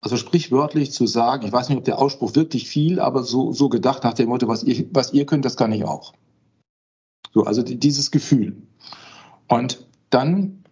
also 0.00 0.16
sprichwörtlich 0.16 0.92
zu 0.92 1.06
sagen, 1.06 1.46
ich 1.46 1.52
weiß 1.52 1.68
nicht, 1.68 1.78
ob 1.78 1.84
der 1.84 1.98
Ausspruch 1.98 2.34
wirklich 2.36 2.68
viel, 2.68 3.00
aber 3.00 3.24
so, 3.24 3.52
so 3.52 3.68
gedacht 3.68 4.04
nach 4.04 4.14
dem 4.14 4.28
Motto, 4.28 4.46
was 4.46 4.62
ihr, 4.62 4.86
was 4.92 5.12
ihr 5.12 5.26
könnt, 5.26 5.44
das 5.44 5.56
kann 5.56 5.72
ich 5.72 5.84
auch. 5.84 6.12
So, 7.34 7.42
also 7.42 7.62
dieses 7.62 8.10
Gefühl. 8.10 8.62
Und 9.48 9.84
dann 10.10 10.64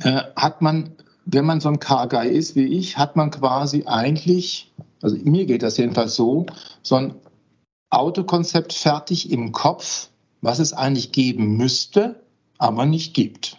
äh, 0.00 0.22
hat 0.36 0.60
man, 0.60 0.96
wenn 1.24 1.46
man 1.46 1.60
so 1.60 1.70
ein 1.70 1.80
Car-Guy 1.80 2.28
ist 2.28 2.54
wie 2.54 2.66
ich, 2.66 2.98
hat 2.98 3.16
man 3.16 3.30
quasi 3.30 3.84
eigentlich, 3.86 4.72
also 5.00 5.16
mir 5.16 5.46
geht 5.46 5.62
das 5.62 5.78
jedenfalls 5.78 6.14
so, 6.14 6.46
so 6.82 6.96
ein 6.96 7.14
Autokonzept 7.90 8.72
fertig 8.72 9.30
im 9.30 9.52
Kopf, 9.52 10.10
was 10.42 10.58
es 10.58 10.72
eigentlich 10.74 11.12
geben 11.12 11.56
müsste, 11.56 12.20
aber 12.58 12.84
nicht 12.84 13.14
gibt. 13.14 13.56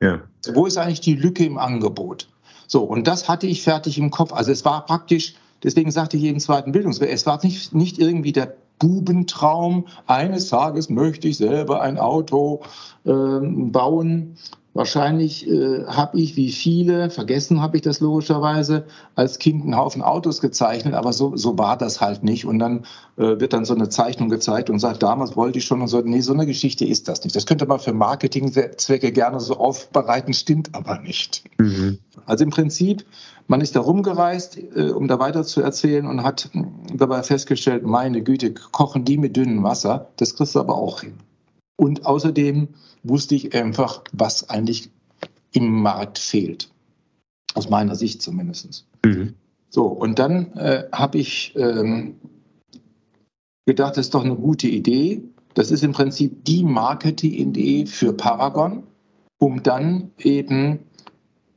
Ja. 0.00 0.22
Wo 0.52 0.66
ist 0.66 0.76
eigentlich 0.76 1.00
die 1.00 1.14
Lücke 1.14 1.44
im 1.44 1.58
Angebot? 1.58 2.28
So, 2.66 2.82
und 2.82 3.06
das 3.06 3.28
hatte 3.28 3.46
ich 3.46 3.62
fertig 3.62 3.98
im 3.98 4.10
Kopf. 4.10 4.32
Also 4.32 4.50
es 4.50 4.64
war 4.64 4.84
praktisch, 4.84 5.34
deswegen 5.62 5.90
sagte 5.90 6.16
ich 6.16 6.24
jeden 6.24 6.40
zweiten 6.40 6.72
Bildungsweg, 6.72 7.10
es 7.10 7.26
war 7.26 7.42
nicht, 7.44 7.74
nicht 7.74 7.98
irgendwie 7.98 8.32
der 8.32 8.56
Bubentraum, 8.78 9.86
eines 10.06 10.48
Tages 10.48 10.90
möchte 10.90 11.28
ich 11.28 11.38
selber 11.38 11.80
ein 11.80 11.98
Auto 11.98 12.62
äh, 13.04 13.10
bauen, 13.10 14.36
Wahrscheinlich 14.76 15.48
äh, 15.48 15.84
habe 15.86 16.18
ich, 16.20 16.36
wie 16.36 16.52
viele, 16.52 17.08
vergessen 17.08 17.62
habe 17.62 17.76
ich 17.76 17.82
das 17.82 18.00
logischerweise, 18.00 18.84
als 19.14 19.38
Kind 19.38 19.62
einen 19.62 19.76
Haufen 19.76 20.02
Autos 20.02 20.42
gezeichnet, 20.42 20.92
aber 20.92 21.14
so, 21.14 21.34
so 21.36 21.56
war 21.56 21.78
das 21.78 22.02
halt 22.02 22.22
nicht. 22.22 22.44
Und 22.44 22.58
dann 22.58 22.84
äh, 23.16 23.40
wird 23.40 23.54
dann 23.54 23.64
so 23.64 23.74
eine 23.74 23.88
Zeichnung 23.88 24.28
gezeigt 24.28 24.68
und 24.68 24.78
sagt, 24.78 25.02
damals 25.02 25.34
wollte 25.34 25.58
ich 25.58 25.64
schon 25.64 25.80
und 25.80 25.88
so, 25.88 26.00
nee, 26.02 26.20
so 26.20 26.34
eine 26.34 26.44
Geschichte 26.44 26.84
ist 26.84 27.08
das 27.08 27.24
nicht. 27.24 27.34
Das 27.34 27.46
könnte 27.46 27.64
man 27.64 27.78
für 27.78 27.94
Marketingzwecke 27.94 29.12
gerne 29.12 29.40
so 29.40 29.56
aufbereiten, 29.56 30.34
stimmt 30.34 30.74
aber 30.74 30.98
nicht. 31.00 31.44
Mhm. 31.58 31.98
Also 32.26 32.44
im 32.44 32.50
Prinzip, 32.50 33.06
man 33.46 33.62
ist 33.62 33.76
da 33.76 33.80
rumgereist, 33.80 34.58
äh, 34.76 34.90
um 34.90 35.08
da 35.08 35.18
weiter 35.18 35.44
zu 35.44 35.62
erzählen 35.62 36.06
und 36.06 36.22
hat 36.22 36.50
dabei 36.94 37.22
festgestellt, 37.22 37.84
meine 37.84 38.22
Güte, 38.22 38.52
kochen 38.52 39.06
die 39.06 39.16
mit 39.16 39.36
dünnem 39.36 39.62
Wasser, 39.62 40.08
das 40.16 40.36
kriegst 40.36 40.54
du 40.54 40.60
aber 40.60 40.76
auch 40.76 41.00
hin. 41.00 41.14
Und 41.76 42.06
außerdem 42.06 42.68
wusste 43.08 43.34
ich 43.34 43.54
einfach, 43.54 44.02
was 44.12 44.48
eigentlich 44.50 44.90
im 45.52 45.82
Markt 45.82 46.18
fehlt. 46.18 46.70
Aus 47.54 47.70
meiner 47.70 47.94
Sicht 47.96 48.22
zumindest. 48.22 48.86
Mhm. 49.04 49.34
So, 49.70 49.86
und 49.86 50.18
dann 50.18 50.52
äh, 50.54 50.84
habe 50.92 51.18
ich 51.18 51.54
ähm, 51.56 52.16
gedacht, 53.66 53.96
das 53.96 54.06
ist 54.06 54.14
doch 54.14 54.24
eine 54.24 54.36
gute 54.36 54.68
Idee. 54.68 55.22
Das 55.54 55.70
ist 55.70 55.82
im 55.82 55.92
Prinzip 55.92 56.44
die 56.44 56.62
Marketing-Idee 56.62 57.86
für 57.86 58.12
Paragon, 58.12 58.82
um 59.38 59.62
dann 59.62 60.12
eben 60.18 60.80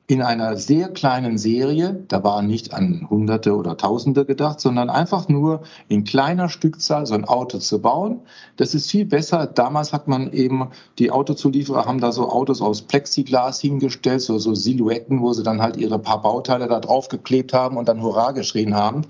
in 0.10 0.24
einer 0.24 0.58
sehr 0.58 0.90
kleinen 0.90 1.38
Serie, 1.38 2.04
da 2.08 2.24
waren 2.24 2.48
nicht 2.48 2.74
an 2.74 3.06
Hunderte 3.12 3.56
oder 3.56 3.78
Tausende 3.78 4.26
gedacht, 4.26 4.60
sondern 4.60 4.90
einfach 4.90 5.30
nur 5.30 5.62
in 5.88 6.04
kleiner 6.04 6.50
Stückzahl 6.50 7.06
so 7.06 7.14
ein 7.14 7.26
Auto 7.26 7.60
zu 7.60 7.80
bauen. 7.80 8.22
Das 8.58 8.74
ist 8.74 8.90
viel 8.90 9.06
besser. 9.06 9.46
Damals 9.46 9.94
hat 9.94 10.08
man 10.08 10.34
eben, 10.34 10.70
die 10.98 11.12
Autozulieferer 11.12 11.86
haben 11.86 12.02
da 12.02 12.12
so 12.12 12.28
Autos 12.28 12.60
aus 12.60 12.82
Plexiglas 12.82 13.62
hingestellt, 13.62 14.22
so, 14.22 14.40
so 14.40 14.56
Silhouetten, 14.56 15.22
wo 15.22 15.32
sie 15.34 15.44
dann 15.44 15.62
halt 15.62 15.78
ihre 15.78 16.00
paar 16.00 16.24
Bauteile 16.24 16.68
da 16.68 16.80
drauf 16.80 17.10
geklebt 17.10 17.54
haben 17.54 17.78
und 17.78 17.88
dann 17.88 18.02
Hurra 18.02 18.32
geschrien 18.32 18.74
haben. 18.74 19.04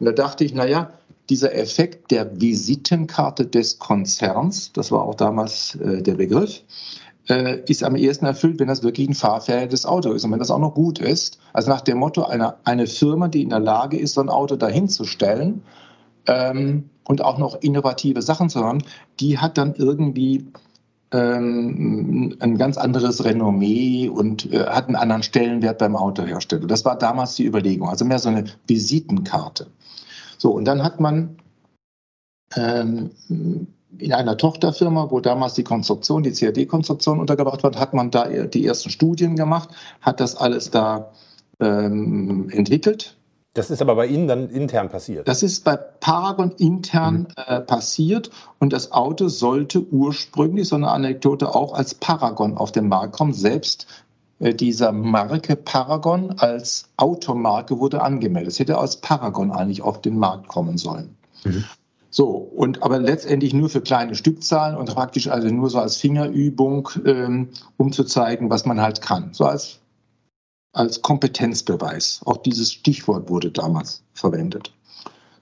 Und 0.00 0.06
da 0.06 0.12
dachte 0.12 0.42
ich, 0.42 0.54
naja, 0.54 0.90
dieser 1.28 1.54
Effekt 1.54 2.10
der 2.10 2.40
Visitenkarte 2.40 3.44
des 3.46 3.78
Konzerns, 3.78 4.72
das 4.72 4.90
war 4.90 5.02
auch 5.02 5.16
damals 5.16 5.74
äh, 5.74 6.02
der 6.02 6.14
Begriff, 6.14 6.62
äh, 7.28 7.60
ist 7.66 7.82
am 7.82 7.96
ehesten 7.96 8.26
erfüllt, 8.26 8.60
wenn 8.60 8.68
das 8.68 8.82
wirklich 8.82 9.08
ein 9.08 9.14
fahrfähiges 9.14 9.86
Auto 9.86 10.12
ist 10.12 10.24
und 10.24 10.32
wenn 10.32 10.38
das 10.38 10.50
auch 10.50 10.58
noch 10.58 10.74
gut 10.74 10.98
ist. 10.98 11.38
Also 11.52 11.70
nach 11.70 11.80
dem 11.80 11.98
Motto, 11.98 12.24
eine, 12.24 12.54
eine 12.64 12.86
Firma, 12.86 13.28
die 13.28 13.42
in 13.42 13.50
der 13.50 13.60
Lage 13.60 13.98
ist, 13.98 14.14
so 14.14 14.20
ein 14.20 14.28
Auto 14.28 14.56
dahin 14.56 14.88
zu 14.88 15.04
stellen 15.04 15.62
ähm, 16.26 16.90
und 17.04 17.22
auch 17.22 17.38
noch 17.38 17.60
innovative 17.62 18.22
Sachen 18.22 18.48
zu 18.48 18.64
haben, 18.64 18.82
die 19.20 19.38
hat 19.38 19.58
dann 19.58 19.74
irgendwie 19.74 20.46
ähm, 21.12 22.36
ein 22.40 22.58
ganz 22.58 22.76
anderes 22.76 23.24
Renommee 23.24 24.08
und 24.08 24.52
äh, 24.52 24.66
hat 24.66 24.86
einen 24.86 24.96
anderen 24.96 25.22
Stellenwert 25.22 25.78
beim 25.78 25.96
Autohersteller. 25.96 26.66
Das 26.66 26.84
war 26.84 26.98
damals 26.98 27.36
die 27.36 27.46
Überlegung, 27.46 27.88
also 27.88 28.04
mehr 28.04 28.18
so 28.18 28.28
eine 28.28 28.44
Visitenkarte. 28.66 29.68
So, 30.38 30.50
und 30.50 30.64
dann 30.66 30.82
hat 30.82 31.00
man 31.00 31.36
ähm, 32.56 33.10
in 33.98 34.12
einer 34.12 34.36
Tochterfirma, 34.36 35.10
wo 35.10 35.20
damals 35.20 35.54
die 35.54 35.64
Konstruktion, 35.64 36.22
die 36.22 36.32
CAD-Konstruktion 36.32 37.20
untergebracht 37.20 37.62
wird, 37.62 37.78
hat 37.78 37.94
man 37.94 38.10
da 38.10 38.28
die 38.28 38.66
ersten 38.66 38.90
Studien 38.90 39.36
gemacht, 39.36 39.70
hat 40.00 40.20
das 40.20 40.36
alles 40.36 40.70
da 40.70 41.12
ähm, 41.60 42.50
entwickelt. 42.50 43.16
Das 43.54 43.70
ist 43.70 43.80
aber 43.80 43.94
bei 43.94 44.06
Ihnen 44.06 44.28
dann 44.28 44.50
intern 44.50 44.90
passiert? 44.90 45.26
Das 45.26 45.42
ist 45.42 45.64
bei 45.64 45.76
Paragon 45.76 46.50
intern 46.58 47.20
mhm. 47.20 47.26
äh, 47.46 47.60
passiert 47.60 48.30
und 48.58 48.74
das 48.74 48.92
Auto 48.92 49.28
sollte 49.28 49.82
ursprünglich, 49.90 50.68
so 50.68 50.76
eine 50.76 50.90
Anekdote, 50.90 51.54
auch 51.54 51.72
als 51.72 51.94
Paragon 51.94 52.58
auf 52.58 52.70
den 52.70 52.88
Markt 52.88 53.14
kommen. 53.14 53.32
Selbst 53.32 53.86
äh, 54.40 54.54
dieser 54.54 54.92
Marke 54.92 55.56
Paragon 55.56 56.32
als 56.38 56.90
Automarke 56.98 57.78
wurde 57.78 58.02
angemeldet. 58.02 58.52
Es 58.52 58.58
hätte 58.58 58.76
als 58.76 58.98
Paragon 58.98 59.50
eigentlich 59.50 59.80
auf 59.80 60.02
den 60.02 60.18
Markt 60.18 60.48
kommen 60.48 60.76
sollen. 60.76 61.16
Mhm. 61.44 61.64
So, 62.16 62.28
und 62.28 62.82
aber 62.82 62.98
letztendlich 62.98 63.52
nur 63.52 63.68
für 63.68 63.82
kleine 63.82 64.14
Stückzahlen 64.14 64.74
und 64.74 64.86
praktisch 64.94 65.28
also 65.28 65.48
nur 65.48 65.68
so 65.68 65.78
als 65.78 65.98
Fingerübung, 65.98 66.88
ähm, 67.04 67.50
um 67.76 67.92
zu 67.92 68.04
zeigen, 68.04 68.48
was 68.48 68.64
man 68.64 68.80
halt 68.80 69.02
kann. 69.02 69.34
So 69.34 69.44
als, 69.44 69.80
als 70.72 71.02
Kompetenzbeweis. 71.02 72.22
Auch 72.24 72.38
dieses 72.38 72.72
Stichwort 72.72 73.28
wurde 73.28 73.50
damals 73.50 74.02
verwendet. 74.14 74.72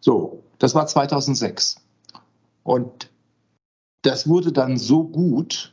So, 0.01 0.43
das 0.59 0.75
war 0.75 0.89
2006. 0.89 1.77
Und 2.65 3.09
das 4.03 4.27
wurde 4.29 4.51
dann 4.51 4.77
so 4.77 5.05
gut, 5.05 5.73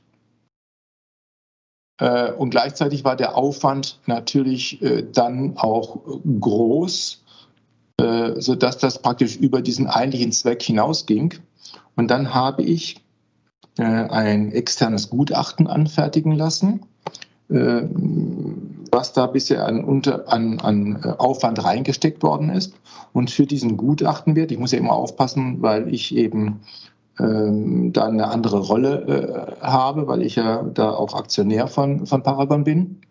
äh, 1.98 2.32
und 2.32 2.52
gleichzeitig 2.52 3.04
war 3.04 3.16
der 3.16 3.36
Aufwand 3.36 4.00
natürlich 4.06 4.80
äh, 4.84 5.02
dann 5.12 5.58
auch 5.58 5.98
groß, 6.40 7.21
äh, 8.02 8.42
sodass 8.42 8.80
das 8.80 9.00
praktisch 9.00 9.36
über 9.36 9.62
diesen 9.62 9.86
eigentlichen 9.86 10.32
Zweck 10.32 10.64
hinausging. 10.64 11.36
Und 11.96 12.10
dann 12.10 12.34
habe 12.34 12.64
ich 12.64 13.04
äh, 13.78 13.84
ein 13.84 14.52
externes 14.52 15.12
Gutachten 15.12 15.68
anfertigen 15.68 16.32
lassen, 16.32 16.82
äh, 17.50 17.84
was 18.92 19.14
da 19.14 19.28
bisher 19.28 19.68
an, 19.68 19.84
unter, 19.84 20.32
an, 20.34 20.60
an 20.62 21.04
Aufwand 21.04 21.64
reingesteckt 21.64 22.24
worden 22.24 22.50
ist. 22.50 22.74
Und 23.14 23.30
für 23.30 23.46
diesen 23.46 23.78
Gutachtenwert, 23.78 24.52
ich 24.52 24.58
muss 24.58 24.72
ja 24.72 24.80
immer 24.80 24.94
aufpassen, 24.94 25.62
weil 25.62 25.94
ich 25.94 26.16
eben 26.16 26.62
ähm, 27.20 27.94
da 27.94 28.08
eine 28.08 28.30
andere 28.30 28.62
Rolle 28.62 29.58
habe, 29.62 30.08
weil 30.08 30.24
ich 30.24 30.38
ja 30.38 30.64
da 30.64 30.90
auch 30.90 31.14
Aktionär 31.14 31.68
von, 31.68 32.08
von 32.08 32.24
Paragon 32.24 32.64
bin. 32.64 33.02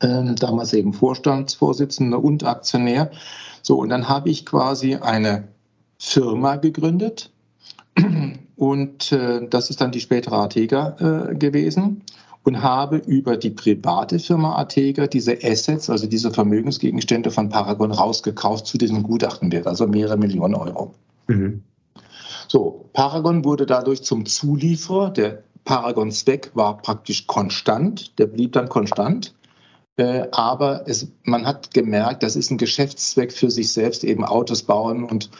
Ähm, 0.00 0.34
damals 0.36 0.72
eben 0.72 0.92
Vorstandsvorsitzender 0.92 2.22
und 2.22 2.44
Aktionär. 2.44 3.10
So, 3.62 3.78
und 3.78 3.88
dann 3.88 4.08
habe 4.08 4.30
ich 4.30 4.44
quasi 4.44 4.96
eine 4.96 5.48
Firma 5.98 6.56
gegründet 6.56 7.30
und 8.56 9.12
äh, 9.12 9.46
das 9.48 9.70
ist 9.70 9.80
dann 9.80 9.92
die 9.92 10.00
spätere 10.00 10.36
Atega 10.36 11.30
äh, 11.30 11.34
gewesen 11.34 12.02
und 12.44 12.62
habe 12.62 12.98
über 12.98 13.36
die 13.36 13.50
private 13.50 14.18
Firma 14.18 14.56
Atega 14.56 15.06
diese 15.06 15.38
Assets, 15.42 15.88
also 15.88 16.06
diese 16.06 16.30
Vermögensgegenstände 16.30 17.30
von 17.30 17.48
Paragon 17.48 17.90
rausgekauft 17.90 18.66
zu 18.66 18.78
diesem 18.78 19.02
Gutachtenwert, 19.02 19.66
also 19.66 19.86
mehrere 19.86 20.18
Millionen 20.18 20.54
Euro. 20.54 20.94
Mhm. 21.26 21.62
So, 22.48 22.84
Paragon 22.92 23.44
wurde 23.44 23.64
dadurch 23.64 24.02
zum 24.02 24.26
Zulieferer. 24.26 25.10
Der 25.10 25.42
Paragon-Zweck 25.64 26.50
war 26.54 26.76
praktisch 26.76 27.26
konstant, 27.26 28.18
der 28.18 28.26
blieb 28.26 28.52
dann 28.52 28.68
konstant. 28.68 29.34
Äh, 29.96 30.26
aber 30.32 30.84
es, 30.86 31.08
man 31.22 31.46
hat 31.46 31.72
gemerkt, 31.72 32.22
das 32.22 32.36
ist 32.36 32.50
ein 32.50 32.58
Geschäftszweck 32.58 33.32
für 33.32 33.50
sich 33.50 33.72
selbst, 33.72 34.02
eben 34.04 34.24
Autos 34.24 34.62
bauen 34.62 35.04
und 35.04 35.30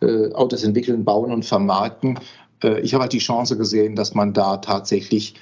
äh, 0.00 0.32
Autos 0.32 0.62
entwickeln, 0.62 1.04
bauen 1.04 1.32
und 1.32 1.44
vermarkten. 1.44 2.18
Äh, 2.62 2.80
ich 2.80 2.94
habe 2.94 3.02
halt 3.02 3.12
die 3.12 3.18
Chance 3.18 3.56
gesehen, 3.56 3.96
dass 3.96 4.14
man 4.14 4.32
da 4.32 4.58
tatsächlich 4.58 5.34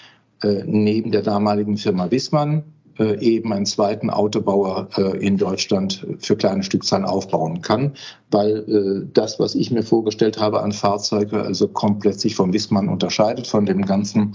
äh, 0.43 0.63
neben 0.65 1.13
der 1.13 1.23
damaligen 1.23 1.77
Firma 1.77 2.11
Wissmann 2.11 2.65
äh, 2.99 3.19
eben 3.21 3.53
einen 3.53 3.67
zweiten 3.67 4.11
Autobauer 4.11 4.89
äh, 4.97 5.19
in 5.19 5.37
Deutschland 5.37 6.07
für 6.19 6.37
kleine 6.37 6.63
Stückzahlen 6.63 7.07
aufbauen 7.07 7.63
kann, 7.63 7.93
weil 8.31 9.07
das, 9.13 9.39
was 9.39 9.55
ich 9.55 9.71
mir 9.71 9.83
vorgestellt 9.83 10.41
habe 10.41 10.63
an 10.63 10.73
Fahrzeuge, 10.73 11.43
also 11.43 11.69
komplett 11.69 12.19
sich 12.21 12.35
vom 12.35 12.53
Wissmann 12.53 12.89
unterscheidet, 12.89 13.47
von 13.47 13.67
dem 13.67 13.83
Ganzen, 13.83 14.35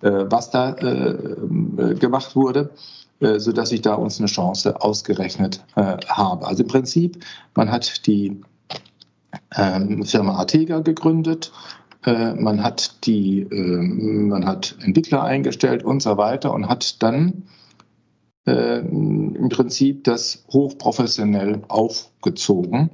was 0.00 0.50
da 0.50 0.72
gemacht 0.72 2.36
wurde. 2.36 2.70
Äh, 3.20 3.40
sodass 3.40 3.72
ich 3.72 3.82
da 3.82 3.94
uns 3.94 4.20
eine 4.20 4.28
Chance 4.28 4.80
ausgerechnet 4.80 5.64
äh, 5.74 5.96
habe. 6.06 6.46
Also 6.46 6.62
im 6.62 6.68
Prinzip, 6.68 7.24
man 7.56 7.68
hat 7.68 8.06
die 8.06 8.40
ähm, 9.56 10.04
Firma 10.04 10.36
Artega 10.36 10.80
gegründet, 10.80 11.50
äh, 12.06 12.34
man 12.34 12.62
hat 12.62 13.06
die, 13.06 13.40
äh, 13.40 13.82
man 13.82 14.46
hat 14.46 14.76
Entwickler 14.82 15.24
eingestellt 15.24 15.82
und 15.82 16.00
so 16.00 16.16
weiter 16.16 16.54
und 16.54 16.68
hat 16.68 17.02
dann 17.02 17.44
im 18.46 19.50
Prinzip 19.50 20.04
das 20.04 20.46
hochprofessionell 20.50 21.60
aufgezogen. 21.68 22.88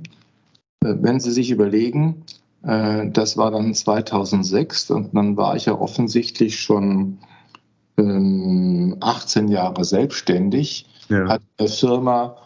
Wenn 0.81 1.21
Sie 1.21 1.31
sich 1.31 1.53
überlegen, 1.53 2.25
das 2.61 3.37
war 3.37 3.53
dann 3.53 3.73
2006 3.73 4.91
und 4.91 5.15
dann 5.15 5.37
war 5.37 5.55
ich 5.55 5.67
ja 5.67 5.79
offensichtlich 5.79 6.59
schon 6.59 7.19
18 7.97 9.45
ähm, 9.45 9.49
Jahre 9.49 9.85
selbstständig, 9.85 10.87
ja. 11.09 11.29
hat 11.29 11.43
eine 11.59 11.69
Firma, 11.69 12.37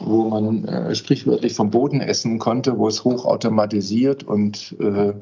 wo 0.00 0.28
man 0.28 0.64
äh, 0.64 0.94
sprichwörtlich 0.94 1.54
vom 1.54 1.70
Boden 1.70 2.00
essen 2.00 2.38
konnte, 2.38 2.78
wo 2.78 2.88
es 2.88 3.04
hochautomatisiert 3.04 4.22
und 4.24 4.76
äh, 4.80 5.14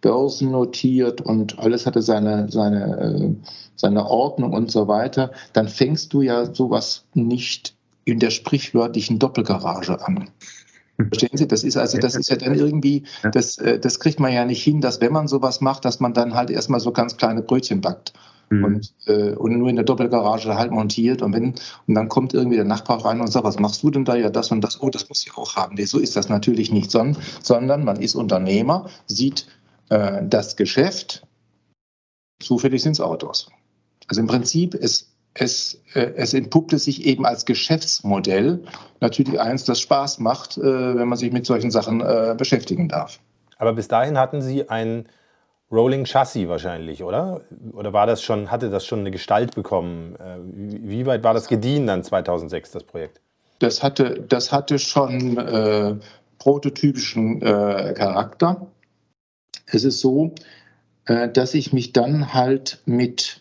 börsennotiert 0.00 1.20
und 1.20 1.58
alles 1.58 1.86
hatte 1.86 2.02
seine, 2.02 2.50
seine, 2.50 3.00
äh, 3.00 3.34
seine 3.76 4.06
Ordnung 4.06 4.52
und 4.52 4.70
so 4.70 4.88
weiter, 4.88 5.30
dann 5.52 5.68
fängst 5.68 6.12
du 6.12 6.22
ja 6.22 6.52
sowas 6.52 7.04
nicht 7.14 7.74
in 8.04 8.18
der 8.18 8.30
sprichwörtlichen 8.30 9.18
Doppelgarage 9.18 10.04
an. 10.06 10.30
Verstehen 10.96 11.36
Sie? 11.36 11.48
Das 11.48 11.64
ist 11.64 11.76
also, 11.76 11.98
das 11.98 12.14
ist 12.14 12.30
ja 12.30 12.36
dann 12.36 12.54
irgendwie, 12.54 13.04
das, 13.32 13.56
das 13.56 13.98
kriegt 13.98 14.20
man 14.20 14.32
ja 14.32 14.44
nicht 14.44 14.62
hin, 14.62 14.80
dass 14.80 15.00
wenn 15.00 15.12
man 15.12 15.26
sowas 15.26 15.60
macht, 15.60 15.84
dass 15.84 15.98
man 15.98 16.14
dann 16.14 16.34
halt 16.34 16.50
erstmal 16.50 16.78
so 16.78 16.92
ganz 16.92 17.16
kleine 17.16 17.42
Brötchen 17.42 17.80
backt. 17.80 18.12
Mhm. 18.50 18.64
Und, 18.64 18.94
äh, 19.06 19.34
und 19.34 19.58
nur 19.58 19.68
in 19.68 19.76
der 19.76 19.84
Doppelgarage 19.84 20.54
halt 20.54 20.70
montiert. 20.70 21.22
Und 21.22 21.32
wenn, 21.34 21.54
und 21.86 21.94
dann 21.94 22.08
kommt 22.08 22.34
irgendwie 22.34 22.56
der 22.56 22.64
Nachbar 22.64 23.04
rein 23.04 23.20
und 23.20 23.28
sagt, 23.28 23.44
was 23.44 23.58
machst 23.58 23.82
du 23.82 23.90
denn 23.90 24.04
da? 24.04 24.16
Ja, 24.16 24.30
das 24.30 24.50
und 24.50 24.62
das, 24.62 24.80
oh, 24.80 24.90
das 24.90 25.08
muss 25.08 25.24
ich 25.26 25.36
auch 25.36 25.56
haben. 25.56 25.74
Nee, 25.74 25.84
so 25.84 25.98
ist 25.98 26.16
das 26.16 26.28
natürlich 26.28 26.70
nicht, 26.70 26.90
sondern, 26.90 27.22
sondern 27.42 27.84
man 27.84 28.00
ist 28.00 28.14
Unternehmer, 28.14 28.88
sieht 29.06 29.46
äh, 29.88 30.22
das 30.24 30.56
Geschäft, 30.56 31.26
zufällig 32.40 32.82
sind 32.82 32.92
es 32.92 33.00
Autos. 33.00 33.50
Also 34.08 34.20
im 34.20 34.26
Prinzip, 34.26 34.74
es, 34.74 35.14
es, 35.32 35.80
äh, 35.94 36.12
es 36.16 36.34
entpuppte 36.34 36.78
sich 36.78 37.06
eben 37.06 37.26
als 37.26 37.44
Geschäftsmodell 37.44 38.64
natürlich 39.00 39.40
eins, 39.40 39.64
das 39.64 39.80
Spaß 39.80 40.20
macht, 40.20 40.58
äh, 40.58 40.62
wenn 40.62 41.08
man 41.08 41.18
sich 41.18 41.32
mit 41.32 41.46
solchen 41.46 41.70
Sachen 41.70 42.00
äh, 42.00 42.34
beschäftigen 42.36 42.88
darf. 42.88 43.20
Aber 43.56 43.72
bis 43.72 43.88
dahin 43.88 44.18
hatten 44.18 44.42
Sie 44.42 44.68
ein 44.68 45.06
Rolling 45.74 46.04
Chassis 46.04 46.48
wahrscheinlich, 46.48 47.02
oder? 47.02 47.40
Oder 47.72 47.92
war 47.92 48.06
das 48.06 48.22
schon, 48.22 48.50
hatte 48.50 48.70
das 48.70 48.86
schon 48.86 49.00
eine 49.00 49.10
Gestalt 49.10 49.54
bekommen? 49.54 50.14
Äh, 50.16 50.38
wie 50.46 51.04
weit 51.06 51.24
war 51.24 51.34
das 51.34 51.48
gediehen 51.48 51.86
dann 51.86 52.04
2006, 52.04 52.70
das 52.70 52.84
Projekt? 52.84 53.20
Das 53.58 53.82
hatte, 53.82 54.24
das 54.28 54.52
hatte 54.52 54.78
schon 54.78 55.36
äh, 55.36 55.96
prototypischen 56.38 57.42
äh, 57.42 57.94
Charakter. 57.96 58.66
Es 59.66 59.84
ist 59.84 60.00
so, 60.00 60.34
äh, 61.06 61.28
dass 61.28 61.54
ich 61.54 61.72
mich 61.72 61.92
dann 61.92 62.32
halt 62.34 62.80
mit 62.84 63.40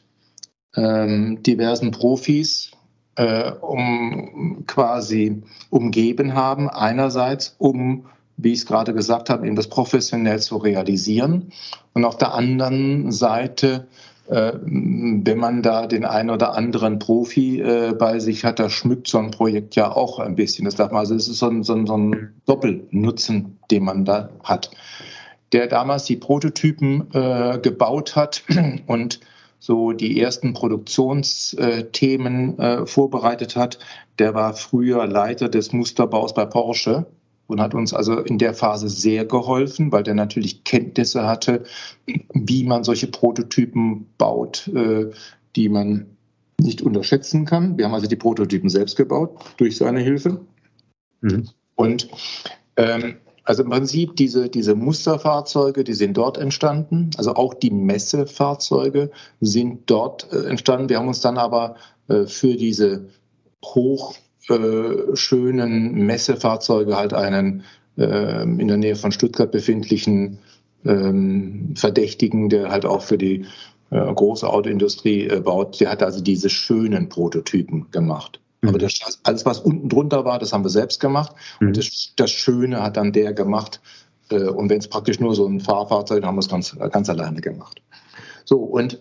ähm, 0.76 1.44
diversen 1.44 1.92
Profis 1.92 2.72
äh, 3.16 3.52
um 3.52 4.64
quasi 4.68 5.44
umgeben 5.70 6.34
haben. 6.34 6.70
Einerseits, 6.70 7.56
um 7.58 8.06
wie 8.38 8.54
ich 8.54 8.60
es 8.60 8.66
gerade 8.66 8.94
gesagt 8.94 9.30
habe, 9.30 9.46
eben 9.46 9.56
das 9.56 9.68
professionell 9.68 10.40
zu 10.40 10.58
realisieren. 10.58 11.52
Und 11.94 12.06
auf 12.06 12.18
der 12.18 12.34
anderen 12.34 13.12
Seite, 13.12 13.88
äh, 14.28 14.54
wenn 14.64 15.38
man 15.38 15.62
da 15.62 15.86
den 15.88 16.06
einen 16.06 16.30
oder 16.30 16.56
anderen 16.56 17.00
Profi 17.00 17.60
äh, 17.62 17.94
bei 17.98 18.20
sich 18.20 18.46
hat, 18.46 18.60
da 18.60 18.70
schmückt 18.70 19.08
so 19.08 19.18
ein 19.20 19.32
Projekt 19.32 19.76
ja 19.76 19.92
auch 19.92 20.20
ein 20.20 20.36
bisschen. 20.36 20.66
Das 20.66 20.76
darf 20.76 20.92
man, 20.92 21.00
also 21.00 21.16
es 21.16 21.28
ist 21.28 21.40
so 21.40 21.50
ein, 21.50 21.64
so, 21.64 21.74
ein, 21.74 21.88
so 21.88 21.98
ein 21.98 22.34
Doppelnutzen, 22.46 23.58
den 23.70 23.84
man 23.84 24.06
da 24.06 24.30
hat. 24.44 24.72
Der 25.52 25.68
damals 25.68 26.06
die 26.06 26.18
Prototypen 26.18 27.14
äh, 27.14 27.60
gebaut 27.62 28.16
hat 28.16 28.44
und 28.88 29.20
so 29.60 29.92
die 29.94 30.20
ersten 30.20 30.54
Produktionsthemen 30.54 32.60
äh, 32.60 32.86
vorbereitet 32.86 33.56
hat. 33.56 33.80
Der 34.20 34.34
war 34.34 34.54
früher 34.56 35.08
Leiter 35.08 35.48
des 35.48 35.72
Musterbaus 35.72 36.34
bei 36.34 36.46
Porsche 36.46 37.06
und 37.54 37.62
hat 37.62 37.76
uns 37.76 37.94
also 37.94 38.20
in 38.20 38.40
der 38.40 38.54
Phase 38.54 38.90
sehr 38.90 39.26
geholfen, 39.26 39.92
weil 39.92 40.04
der 40.04 40.16
natürlich 40.16 40.64
Kenntnisse 40.64 41.26
hatte, 41.26 41.64
wie 42.34 42.64
man 42.64 42.84
solche 42.84 43.08
Prototypen 43.08 44.08
baut, 44.18 44.68
äh, 44.70 45.12
die 45.56 45.70
man 45.70 46.08
nicht 46.60 46.82
unterschätzen 46.82 47.46
kann. 47.46 47.78
Wir 47.78 47.86
haben 47.86 47.94
also 47.94 48.08
die 48.08 48.16
Prototypen 48.16 48.70
selbst 48.70 48.98
gebaut 48.98 49.38
durch 49.58 49.78
seine 49.78 50.00
Hilfe. 50.00 50.42
Mhm. 51.22 51.50
Und 51.76 52.10
ähm, 52.76 53.18
also 53.44 53.64
im 53.64 53.70
Prinzip 53.70 54.16
diese, 54.16 54.50
diese 54.50 54.74
Musterfahrzeuge, 54.74 55.84
die 55.84 55.94
sind 55.94 56.18
dort 56.18 56.40
entstanden. 56.40 57.12
Also 57.18 57.36
auch 57.36 57.54
die 57.54 57.72
Messefahrzeuge 57.72 59.12
sind 59.42 59.92
dort 59.92 60.32
äh, 60.34 60.48
entstanden. 60.48 60.90
Wir 60.90 60.98
haben 60.98 61.08
uns 61.08 61.22
dann 61.22 61.38
aber 61.38 61.76
äh, 62.08 62.26
für 62.26 62.56
diese 62.56 63.10
hochschönen 63.64 64.23
äh, 64.50 65.66
Messefahrzeuge 66.06 66.98
halt 66.98 67.14
einen 67.14 67.64
äh, 67.98 68.44
in 68.44 68.68
der 68.68 68.78
Nähe 68.78 68.96
von 68.96 69.12
Stuttgart 69.12 69.52
befindlichen 69.52 70.40
ähm, 70.86 71.74
Verdächtigen, 71.76 72.50
der 72.50 72.70
halt 72.70 72.86
auch 72.86 73.02
für 73.02 73.18
die 73.18 73.46
äh, 73.92 74.14
große 74.14 74.50
Autoindustrie 74.50 75.28
äh, 75.28 75.40
baut, 75.40 75.80
der 75.80 75.92
hat 75.92 76.04
also 76.04 76.22
diese 76.22 76.50
schönen 76.50 77.10
Prototypen 77.10 77.92
gemacht. 77.92 78.40
Mhm. 78.62 78.70
Aber 78.70 78.78
das, 78.80 79.20
alles, 79.24 79.46
was 79.46 79.60
unten 79.60 79.90
drunter 79.90 80.26
war, 80.26 80.40
das 80.40 80.52
haben 80.52 80.66
wir 80.66 80.70
selbst 80.70 81.00
gemacht. 81.00 81.36
Mhm. 81.60 81.68
Und 81.68 81.78
das, 81.78 82.14
das, 82.16 82.32
Schöne 82.32 82.82
hat 82.82 82.98
dann 82.98 83.14
der 83.14 83.34
gemacht. 83.34 83.82
Äh, 84.30 84.50
und 84.50 84.70
wenn 84.70 84.80
es 84.80 84.88
praktisch 84.88 85.20
nur 85.20 85.36
so 85.36 85.46
ein 85.46 85.60
Fahrfahrzeug, 85.60 86.22
dann 86.22 86.28
haben 86.28 86.36
wir 86.36 86.40
es 86.40 86.50
ganz, 86.50 86.76
ganz 86.92 87.10
alleine 87.10 87.40
gemacht. 87.40 87.82
So, 88.46 88.58
und 88.58 89.00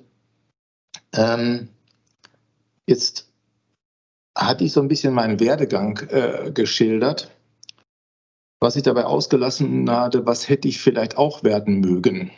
ähm, 1.15 1.69
jetzt 2.87 3.32
hatte 4.37 4.65
ich 4.65 4.73
so 4.73 4.81
ein 4.81 4.89
bisschen 4.89 5.15
meinen 5.15 5.41
Werdegang 5.41 5.99
äh, 6.09 6.51
geschildert. 6.53 7.31
Was 8.61 8.77
ich 8.77 8.83
dabei 8.83 9.05
ausgelassen 9.05 9.91
hatte, 9.91 10.25
was 10.25 10.49
hätte 10.49 10.69
ich 10.69 10.81
vielleicht 10.81 11.19
auch 11.19 11.43
werden 11.43 11.81
mögen? 11.81 12.31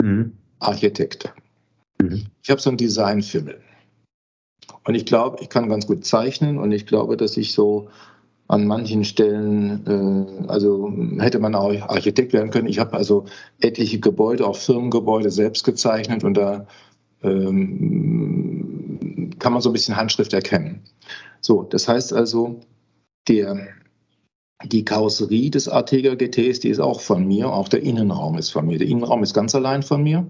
Mhm. 0.00 0.32
Architekt. 0.60 1.32
Mhm. 2.00 2.26
Ich 2.42 2.50
habe 2.50 2.60
so 2.60 2.70
einen 2.70 2.76
Designfimmel. 2.76 3.60
Und 4.84 4.94
ich 4.94 5.06
glaube, 5.06 5.38
ich 5.42 5.48
kann 5.48 5.68
ganz 5.68 5.86
gut 5.86 6.04
zeichnen 6.04 6.58
und 6.58 6.72
ich 6.72 6.86
glaube, 6.86 7.16
dass 7.16 7.36
ich 7.36 7.52
so 7.52 7.88
an 8.48 8.66
manchen 8.66 9.04
Stellen, 9.04 9.84
äh, 9.86 10.48
also 10.48 10.92
hätte 11.18 11.40
man 11.40 11.56
auch 11.56 11.72
Architekt 11.88 12.32
werden 12.32 12.50
können. 12.50 12.68
Ich 12.68 12.78
habe 12.78 12.96
also 12.96 13.24
etliche 13.60 13.98
Gebäude, 13.98 14.46
auch 14.46 14.56
Firmengebäude 14.56 15.30
selbst 15.30 15.64
gezeichnet 15.64 16.22
und 16.22 16.34
da 16.34 16.66
ähm, 17.24 18.75
kann 19.46 19.52
man 19.52 19.62
so 19.62 19.70
ein 19.70 19.74
bisschen 19.74 19.96
Handschrift 19.96 20.32
erkennen. 20.32 20.82
So, 21.40 21.62
das 21.62 21.86
heißt 21.86 22.12
also, 22.12 22.62
der, 23.28 23.68
die 24.64 24.84
Karosserie 24.84 25.50
des 25.50 25.68
Arteger 25.68 26.16
GTs, 26.16 26.58
die 26.58 26.68
ist 26.68 26.80
auch 26.80 27.00
von 27.00 27.24
mir, 27.28 27.52
auch 27.52 27.68
der 27.68 27.80
Innenraum 27.84 28.38
ist 28.38 28.50
von 28.50 28.66
mir. 28.66 28.78
Der 28.78 28.88
Innenraum 28.88 29.22
ist 29.22 29.34
ganz 29.34 29.54
allein 29.54 29.84
von 29.84 30.02
mir. 30.02 30.26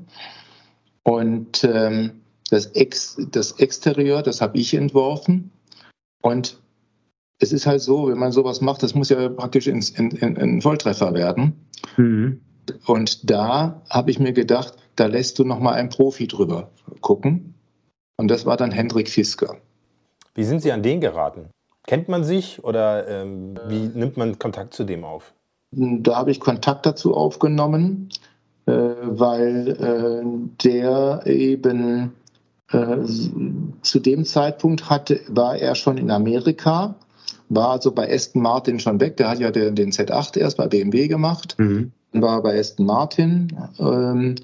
Und 1.03 1.65
ähm, 1.65 2.21
das, 2.51 2.67
Ex, 2.67 3.17
das 3.31 3.53
Exterieur, 3.53 4.21
das 4.21 4.43
habe 4.43 4.59
ich 4.59 4.75
entworfen. 4.75 5.51
Und 6.21 6.61
es 7.39 7.55
ist 7.55 7.65
halt 7.65 7.81
so, 7.81 8.09
wenn 8.09 8.19
man 8.19 8.33
sowas 8.33 8.61
macht, 8.61 8.83
das 8.83 8.95
muss 8.95 9.09
ja 9.09 9.31
praktisch 9.31 9.67
ins, 9.67 9.89
in, 9.89 10.11
in, 10.11 10.37
in 10.37 10.61
Volltreffer 10.61 11.15
werden. 11.15 11.55
Mhm. 11.97 12.43
Und 12.85 13.31
da 13.31 13.83
habe 13.89 14.11
ich 14.11 14.19
mir 14.19 14.35
gedacht, 14.35 14.75
da 14.95 15.07
lässt 15.07 15.39
du 15.39 15.45
noch 15.45 15.59
mal 15.59 15.73
einen 15.73 15.89
Profi 15.89 16.27
drüber 16.27 16.71
gucken. 17.01 17.55
Und 18.17 18.29
das 18.29 18.47
war 18.47 18.57
dann 18.57 18.71
Hendrik 18.71 19.09
Fisker. 19.09 19.57
Wie 20.35 20.45
sind 20.45 20.61
Sie 20.61 20.73
an 20.73 20.83
den 20.83 21.01
geraten? 21.01 21.51
Kennt 21.87 22.09
man 22.09 22.25
sich 22.25 22.65
oder 22.65 23.07
ähm, 23.09 23.59
wie 23.69 23.91
nimmt 23.95 24.17
man 24.17 24.39
Kontakt 24.39 24.75
zu 24.75 24.85
dem 24.85 25.05
auf? 25.05 25.33
Da 25.71 26.17
habe 26.17 26.31
ich 26.31 26.41
Kontakt 26.41 26.87
dazu 26.87 27.15
aufgenommen, 27.15 28.09
äh, 28.67 28.73
weil 28.73 29.69
äh, 29.69 30.65
der 30.65 31.23
eben 31.27 32.13
äh, 32.73 33.05
zu 33.83 34.01
dem 34.01 34.25
Zeitpunkt 34.25 34.91
hatte, 34.91 35.21
war 35.29 35.57
er 35.57 35.75
schon 35.75 35.99
in 35.99 36.11
Amerika, 36.11 36.97
war 37.49 37.71
also 37.71 37.93
bei 37.93 38.13
Aston 38.13 38.43
Martin 38.43 38.81
schon 38.81 39.01
weg. 39.01 39.17
Der 39.19 39.29
hat 39.29 39.39
ja 39.39 39.51
den, 39.51 39.77
den 39.77 39.93
Z8 39.93 40.39
erst 40.39 40.57
bei 40.57 40.67
BMW 40.67 41.07
gemacht, 41.07 41.55
mhm. 41.59 41.93
war 42.13 42.43
bei 42.43 42.59
Aston 42.59 42.87
Martin. 42.87 43.57
Ähm, 43.79 44.35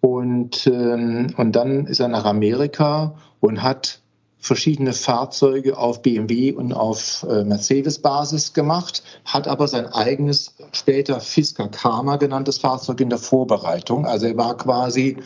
und, 0.00 0.66
ähm, 0.66 1.34
und 1.36 1.52
dann 1.52 1.86
ist 1.86 2.00
er 2.00 2.08
nach 2.08 2.24
Amerika 2.24 3.14
und 3.40 3.62
hat 3.62 4.00
verschiedene 4.40 4.92
Fahrzeuge 4.92 5.76
auf 5.76 6.02
BMW 6.02 6.52
und 6.52 6.72
auf 6.72 7.26
äh, 7.28 7.42
Mercedes-Basis 7.44 8.52
gemacht, 8.52 9.02
hat 9.24 9.48
aber 9.48 9.66
sein 9.66 9.86
eigenes, 9.86 10.54
später 10.72 11.20
Fisker 11.20 11.68
Karma 11.68 12.16
genanntes 12.16 12.58
Fahrzeug 12.58 13.00
in 13.00 13.10
der 13.10 13.18
Vorbereitung. 13.18 14.06
Also 14.06 14.26
er 14.26 14.36
war 14.36 14.56
quasi 14.56 15.16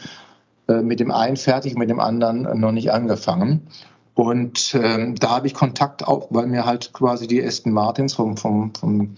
äh, 0.68 0.80
mit 0.80 1.00
dem 1.00 1.11
einen 1.11 1.37
fertig, 1.37 1.76
mit 1.76 1.90
dem 1.90 2.00
anderen 2.00 2.58
noch 2.58 2.72
nicht 2.72 2.90
angefangen. 2.90 3.66
Und 4.14 4.74
ähm, 4.74 5.14
da 5.16 5.30
habe 5.30 5.46
ich 5.46 5.54
Kontakt 5.54 6.06
auf, 6.06 6.26
weil 6.30 6.46
mir 6.46 6.64
halt 6.64 6.92
quasi 6.92 7.26
die 7.26 7.42
Aston 7.42 7.72
Martins 7.72 8.14
vom, 8.14 8.37
vom, 8.37 8.74
vom 8.74 9.16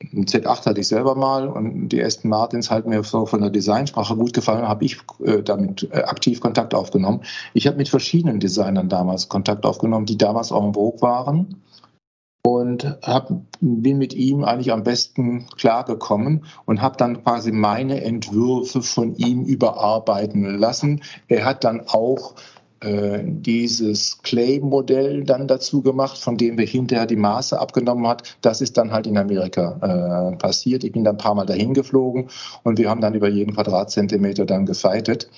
Z8 0.00 0.66
hatte 0.66 0.80
ich 0.80 0.88
selber 0.88 1.14
mal 1.14 1.48
und 1.48 1.88
die 1.88 2.02
Aston 2.02 2.30
Martins 2.30 2.70
halt 2.70 2.86
mir 2.86 3.02
so 3.02 3.26
von 3.26 3.40
der 3.40 3.50
Designsprache 3.50 4.16
gut 4.16 4.32
gefallen, 4.32 4.68
habe 4.68 4.84
ich 4.84 4.98
äh, 5.24 5.42
damit 5.42 5.88
äh, 5.92 6.02
aktiv 6.02 6.40
Kontakt 6.40 6.74
aufgenommen. 6.74 7.22
Ich 7.52 7.66
habe 7.66 7.76
mit 7.76 7.88
verschiedenen 7.88 8.40
Designern 8.40 8.88
damals 8.88 9.28
Kontakt 9.28 9.66
aufgenommen, 9.66 10.06
die 10.06 10.18
damals 10.18 10.52
auch 10.52 10.64
im 10.64 10.74
Vogue 10.74 11.02
waren 11.02 11.62
und 12.42 12.84
hab, 13.02 13.30
bin 13.60 13.98
mit 13.98 14.14
ihm 14.14 14.44
eigentlich 14.44 14.72
am 14.72 14.84
besten 14.84 15.46
klargekommen 15.56 16.44
und 16.64 16.80
habe 16.80 16.96
dann 16.96 17.22
quasi 17.24 17.52
meine 17.52 18.02
Entwürfe 18.02 18.82
von 18.82 19.16
ihm 19.16 19.44
überarbeiten 19.44 20.58
lassen. 20.58 21.02
Er 21.26 21.44
hat 21.44 21.64
dann 21.64 21.82
auch 21.88 22.34
dieses 22.80 24.22
Clay-Modell 24.22 25.24
dann 25.24 25.48
dazu 25.48 25.82
gemacht, 25.82 26.16
von 26.16 26.36
dem 26.36 26.58
wir 26.58 26.66
hinterher 26.66 27.06
die 27.06 27.16
Maße 27.16 27.58
abgenommen 27.58 28.06
hat. 28.06 28.36
Das 28.40 28.60
ist 28.60 28.76
dann 28.76 28.92
halt 28.92 29.08
in 29.08 29.18
Amerika 29.18 30.32
äh, 30.32 30.36
passiert. 30.36 30.84
Ich 30.84 30.92
bin 30.92 31.02
dann 31.02 31.16
ein 31.16 31.18
paar 31.18 31.34
Mal 31.34 31.46
dahin 31.46 31.74
geflogen 31.74 32.28
und 32.62 32.78
wir 32.78 32.88
haben 32.88 33.00
dann 33.00 33.14
über 33.14 33.28
jeden 33.28 33.54
Quadratzentimeter 33.54 34.46
dann 34.46 34.64
gefeitet. 34.64 35.28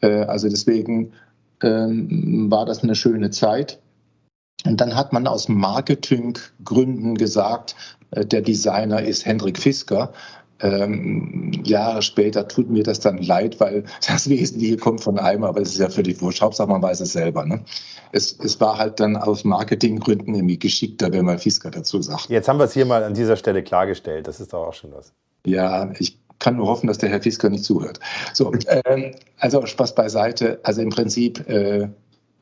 Äh, 0.00 0.24
also 0.24 0.48
deswegen 0.48 1.12
ähm, 1.62 2.50
war 2.50 2.66
das 2.66 2.82
eine 2.82 2.94
schöne 2.94 3.30
Zeit. 3.30 3.78
Und 4.64 4.80
dann 4.80 4.94
hat 4.94 5.12
man 5.12 5.26
aus 5.26 5.48
Marketinggründen 5.48 7.16
gesagt, 7.16 7.74
äh, 8.10 8.24
der 8.24 8.42
Designer 8.42 9.02
ist 9.02 9.26
Hendrik 9.26 9.58
Fisker. 9.58 10.12
Ähm, 10.62 11.50
Jahre 11.64 12.02
später 12.02 12.46
tut 12.46 12.70
mir 12.70 12.82
das 12.82 13.00
dann 13.00 13.18
leid, 13.18 13.60
weil 13.60 13.84
das 14.08 14.28
Wesentliche 14.28 14.76
kommt 14.76 15.00
von 15.00 15.18
einem, 15.18 15.44
aber 15.44 15.60
es 15.60 15.70
ist 15.70 15.78
ja 15.78 15.88
völlig 15.88 16.20
wurscht. 16.22 16.40
Hauptsache 16.40 16.68
man 16.68 16.82
weiß 16.82 17.00
es 17.00 17.12
selber. 17.12 17.44
Ne? 17.44 17.64
Es, 18.12 18.38
es 18.38 18.60
war 18.60 18.78
halt 18.78 19.00
dann 19.00 19.16
aus 19.16 19.44
Marketinggründen 19.44 20.34
irgendwie 20.34 20.58
geschickter, 20.58 21.12
wenn 21.12 21.24
man 21.24 21.38
Fisker 21.38 21.70
dazu 21.70 22.00
sagt. 22.00 22.30
Jetzt 22.30 22.48
haben 22.48 22.58
wir 22.58 22.64
es 22.64 22.72
hier 22.72 22.86
mal 22.86 23.02
an 23.02 23.14
dieser 23.14 23.36
Stelle 23.36 23.62
klargestellt. 23.62 24.28
Das 24.28 24.40
ist 24.40 24.52
doch 24.52 24.68
auch 24.68 24.74
schon 24.74 24.92
was. 24.92 25.12
Ja, 25.44 25.90
ich 25.98 26.18
kann 26.38 26.56
nur 26.56 26.66
hoffen, 26.66 26.86
dass 26.86 26.98
der 26.98 27.08
Herr 27.08 27.22
Fisker 27.22 27.50
nicht 27.50 27.64
zuhört. 27.64 28.00
So, 28.32 28.52
ähm, 28.66 29.12
also 29.38 29.64
Spaß 29.66 29.94
beiseite. 29.94 30.60
Also 30.62 30.82
im 30.82 30.90
Prinzip 30.90 31.48
äh, 31.48 31.88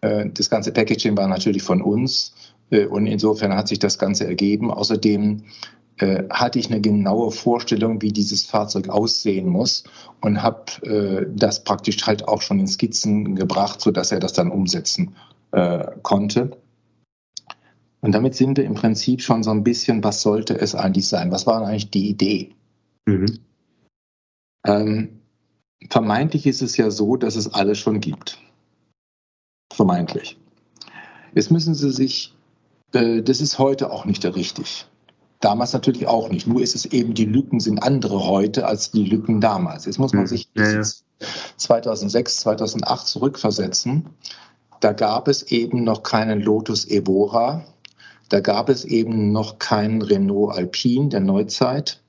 äh, 0.00 0.30
das 0.30 0.50
ganze 0.50 0.72
Packaging 0.72 1.16
war 1.16 1.28
natürlich 1.28 1.62
von 1.62 1.82
uns 1.82 2.34
äh, 2.70 2.86
und 2.86 3.06
insofern 3.06 3.54
hat 3.54 3.68
sich 3.68 3.78
das 3.78 3.98
Ganze 3.98 4.26
ergeben. 4.26 4.70
Außerdem 4.70 5.44
äh, 6.00 6.24
hatte 6.30 6.58
ich 6.58 6.70
eine 6.70 6.80
genaue 6.80 7.30
Vorstellung, 7.30 8.02
wie 8.02 8.12
dieses 8.12 8.44
Fahrzeug 8.44 8.88
aussehen 8.88 9.48
muss 9.48 9.84
und 10.20 10.42
habe 10.42 11.26
das 11.34 11.64
praktisch 11.64 12.06
halt 12.06 12.26
auch 12.28 12.42
schon 12.42 12.60
in 12.60 12.66
Skizzen 12.66 13.36
gebracht, 13.36 13.80
sodass 13.80 14.12
er 14.12 14.20
das 14.20 14.32
dann 14.32 14.50
umsetzen 14.50 15.14
konnte. 16.02 16.56
Und 18.00 18.12
damit 18.12 18.34
sind 18.34 18.56
wir 18.56 18.64
im 18.64 18.74
Prinzip 18.74 19.22
schon 19.22 19.42
so 19.42 19.50
ein 19.50 19.64
bisschen, 19.64 20.04
was 20.04 20.22
sollte 20.22 20.58
es 20.58 20.74
eigentlich 20.74 21.08
sein? 21.08 21.32
Was 21.32 21.46
war 21.46 21.66
eigentlich 21.66 21.90
die 21.90 22.08
Idee? 22.08 22.50
Mhm. 23.06 23.38
Ähm, 24.66 25.20
vermeintlich 25.88 26.46
ist 26.46 26.62
es 26.62 26.76
ja 26.76 26.90
so, 26.90 27.16
dass 27.16 27.34
es 27.34 27.52
alles 27.52 27.78
schon 27.78 28.00
gibt 28.00 28.38
vermeintlich. 29.80 30.36
Jetzt 31.34 31.50
müssen 31.50 31.74
Sie 31.74 31.90
sich, 31.90 32.34
äh, 32.92 33.22
das 33.22 33.40
ist 33.40 33.58
heute 33.58 33.90
auch 33.90 34.04
nicht 34.04 34.24
richtig. 34.26 34.86
Damals 35.40 35.72
natürlich 35.72 36.06
auch 36.06 36.28
nicht. 36.28 36.46
Nur 36.46 36.60
ist 36.60 36.74
es 36.74 36.84
eben, 36.86 37.14
die 37.14 37.24
Lücken 37.24 37.60
sind 37.60 37.82
andere 37.82 38.26
heute 38.26 38.66
als 38.66 38.90
die 38.90 39.04
Lücken 39.04 39.40
damals. 39.40 39.86
Jetzt 39.86 39.98
muss 39.98 40.12
man 40.12 40.22
hm. 40.22 40.28
sich 40.28 40.48
ja, 40.54 40.70
ja. 40.70 40.82
2006, 41.56 42.36
2008 42.38 43.06
zurückversetzen. 43.06 44.10
Da 44.80 44.92
gab 44.92 45.28
es 45.28 45.42
eben 45.44 45.84
noch 45.84 46.02
keinen 46.02 46.40
Lotus 46.40 46.86
Evora. 46.88 47.64
Da 48.28 48.40
gab 48.40 48.68
es 48.68 48.84
eben 48.84 49.32
noch 49.32 49.58
keinen 49.58 50.02
Renault 50.02 50.54
Alpine 50.56 51.08
der 51.08 51.20
Neuzeit. 51.20 52.00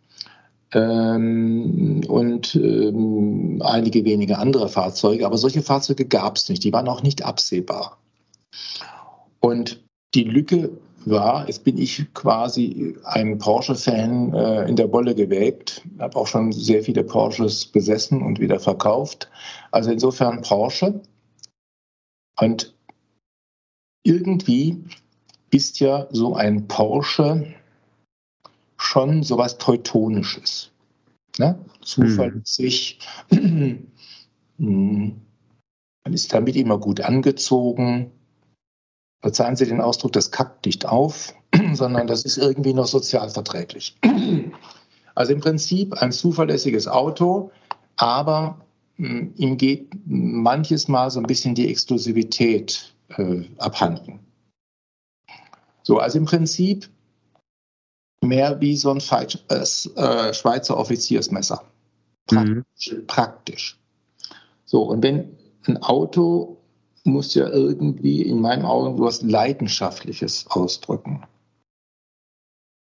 ähm, 0.74 2.02
und 2.08 2.56
ähm, 2.56 3.62
einige 3.63 4.06
wenige 4.06 4.38
andere 4.38 4.70
Fahrzeuge. 4.70 5.26
Aber 5.26 5.38
solche 5.38 5.62
Fahrzeuge 5.62 6.06
gab 6.06 6.38
es 6.38 6.48
nicht, 6.50 6.63
die 6.63 6.72
waren 6.72 6.88
auch 6.88 7.04
nicht 7.04 7.24
absehbar. 7.24 7.98
Und 9.39 9.84
die 10.13 10.24
Lücke 10.24 10.70
war, 11.06 11.48
jetzt 11.48 11.64
bin 11.64 11.78
ich 11.78 12.14
quasi 12.14 12.98
ein 13.04 13.38
Porsche-Fan 13.38 14.34
äh, 14.34 14.70
in 14.70 14.76
der 14.76 14.92
Wolle 14.92 15.16
gewägt, 15.16 15.82
habe 16.00 16.16
auch 16.18 16.28
schon 16.28 16.52
sehr 16.52 16.84
viele 16.84 17.04
Porsches 17.04 17.66
besessen 17.66 18.22
und 18.22 18.40
wieder 18.40 18.60
verkauft. 18.60 19.30
Also 19.72 19.92
insofern 19.92 20.42
Porsche. 20.42 21.02
Und 22.40 22.74
irgendwie 24.04 24.84
ist 25.52 25.80
ja 25.80 26.08
so 26.12 26.36
ein 26.36 26.68
Porsche 26.68 27.54
schon 28.78 29.24
sowas 29.24 29.58
Teutonisches. 29.58 30.72
Ne? 31.38 31.64
Zuverlässig. 31.82 33.00
Mhm. 33.30 33.88
Man 36.04 36.14
ist 36.14 36.34
damit 36.34 36.56
immer 36.56 36.80
gut 36.80 37.02
angezogen. 37.02 38.12
Verzeihen 39.22 39.56
Sie 39.56 39.66
den 39.66 39.82
Ausdruck, 39.82 40.14
das 40.14 40.32
kackt 40.32 40.66
nicht 40.66 40.86
auf, 40.86 41.34
sondern 41.74 42.08
das 42.08 42.24
ist 42.24 42.38
irgendwie 42.38 42.74
noch 42.74 42.88
sozial 42.88 43.30
verträglich. 43.30 43.98
Also 45.14 45.34
im 45.34 45.42
Prinzip 45.42 45.94
ein 46.02 46.14
zuverlässiges 46.14 46.88
Auto, 46.88 47.52
aber 47.98 48.62
mh, 48.96 49.32
ihm 49.36 49.58
geht 49.58 49.90
manches 50.06 50.88
Mal 50.88 51.12
so 51.12 51.20
ein 51.20 51.26
bisschen 51.26 51.54
die 51.54 51.70
Exklusivität 51.70 52.94
äh, 53.10 53.44
abhanden. 53.58 54.22
So, 55.84 56.00
also 56.00 56.18
im 56.18 56.26
Prinzip 56.26 56.90
mehr 58.24 58.62
wie 58.62 58.78
so 58.78 58.92
ein 58.92 59.00
äh, 59.00 60.34
Schweizer 60.34 60.78
Offiziersmesser. 60.78 61.64
Praktisch. 62.28 62.92
Mhm. 62.94 63.08
praktisch. 63.08 63.80
So, 64.66 64.84
und 64.84 65.04
wenn 65.04 65.36
ein 65.68 65.78
Auto 65.84 66.61
muss 67.06 67.34
ja 67.34 67.50
irgendwie 67.50 68.22
in 68.22 68.42
meinen 68.42 68.66
Augen 68.66 69.00
was 69.00 69.22
Leidenschaftliches 69.22 70.46
ausdrücken. 70.50 71.24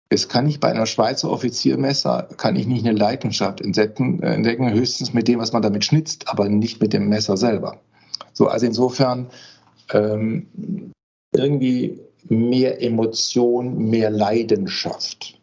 Es 0.10 0.30
kann 0.30 0.48
ich 0.48 0.60
bei 0.60 0.70
einer 0.70 0.86
Schweizer 0.86 1.30
Offiziermesser, 1.30 2.30
kann 2.38 2.56
ich 2.56 2.66
nicht 2.66 2.86
eine 2.86 2.98
Leidenschaft 2.98 3.60
entdecken, 3.60 4.24
äh, 4.24 4.34
entdecken, 4.34 4.72
höchstens 4.72 5.14
mit 5.14 5.28
dem, 5.28 5.40
was 5.40 5.52
man 5.52 5.62
damit 5.62 5.84
schnitzt, 5.84 6.30
aber 6.30 6.48
nicht 6.48 6.82
mit 6.82 6.94
dem 6.94 7.10
Messer 7.10 7.36
selber. 7.36 7.82
So, 8.32 8.48
also 8.48 8.66
insofern 8.66 9.30
ähm, 9.92 10.94
irgendwie 11.34 12.00
mehr 12.30 12.82
Emotion, 12.82 13.90
mehr 13.90 14.10
Leidenschaft. 14.10 15.40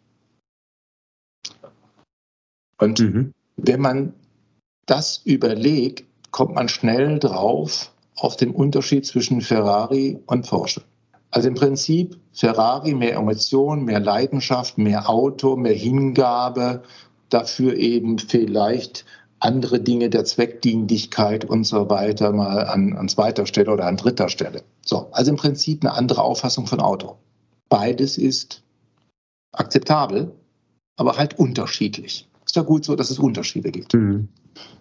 Und 2.78 3.00
mhm. 3.00 3.32
wenn 3.56 3.80
man 3.80 4.14
das 4.86 5.18
überlegt, 5.24 6.04
kommt 6.30 6.54
man 6.54 6.68
schnell 6.68 7.18
drauf 7.18 7.93
auf 8.16 8.36
den 8.36 8.50
Unterschied 8.50 9.06
zwischen 9.06 9.40
Ferrari 9.40 10.18
und 10.26 10.48
Porsche. 10.48 10.82
Also 11.30 11.48
im 11.48 11.54
Prinzip 11.54 12.16
Ferrari 12.32 12.94
mehr 12.94 13.14
Emotion, 13.14 13.84
mehr 13.84 14.00
Leidenschaft, 14.00 14.78
mehr 14.78 15.10
Auto, 15.10 15.56
mehr 15.56 15.72
Hingabe, 15.72 16.82
dafür 17.28 17.76
eben 17.76 18.18
vielleicht 18.18 19.04
andere 19.40 19.80
Dinge 19.80 20.10
der 20.10 20.24
Zweckdienlichkeit 20.24 21.44
und 21.44 21.64
so 21.64 21.90
weiter 21.90 22.32
mal 22.32 22.66
an, 22.66 22.96
an 22.96 23.08
zweiter 23.08 23.46
Stelle 23.46 23.72
oder 23.72 23.86
an 23.86 23.96
dritter 23.96 24.28
Stelle. 24.28 24.62
So, 24.86 25.08
also 25.10 25.32
im 25.32 25.36
Prinzip 25.36 25.84
eine 25.84 25.92
andere 25.94 26.22
Auffassung 26.22 26.66
von 26.66 26.80
Auto. 26.80 27.16
Beides 27.68 28.16
ist 28.16 28.62
akzeptabel, 29.52 30.32
aber 30.96 31.16
halt 31.16 31.38
unterschiedlich. 31.38 32.28
Ist 32.46 32.56
ja 32.56 32.62
gut 32.62 32.84
so, 32.84 32.94
dass 32.94 33.10
es 33.10 33.18
Unterschiede 33.18 33.70
gibt. 33.70 33.94
Mhm. 33.94 34.28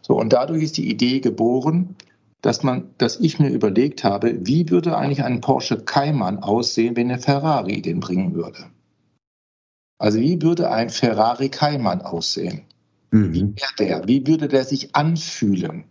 So, 0.01 0.19
und 0.19 0.31
dadurch 0.31 0.63
ist 0.63 0.77
die 0.77 0.89
Idee 0.89 1.19
geboren, 1.19 1.95
dass 2.43 2.61
man, 2.61 2.93
dass 2.97 3.21
ich 3.21 3.39
mir 3.39 3.49
überlegt 3.49 4.03
habe, 4.03 4.45
wie 4.45 4.69
würde 4.69 4.97
eigentlich 4.97 5.23
ein 5.23 5.39
Porsche 5.39 5.79
Cayman 5.79 6.39
aussehen, 6.39 6.95
wenn 6.97 7.09
eine 7.09 7.19
Ferrari 7.19 7.81
den 7.81 8.01
bringen 8.01 8.35
würde? 8.35 8.65
Also 9.97 10.19
wie 10.19 10.41
würde 10.41 10.69
ein 10.69 10.89
Ferrari 10.89 11.47
Cayman 11.47 12.01
aussehen? 12.01 12.63
Mhm. 13.11 13.33
Wie 13.33 13.55
wäre 13.55 13.75
der? 13.79 14.07
Wie 14.09 14.27
würde 14.27 14.49
der 14.49 14.65
sich 14.65 14.93
anfühlen? 14.93 15.85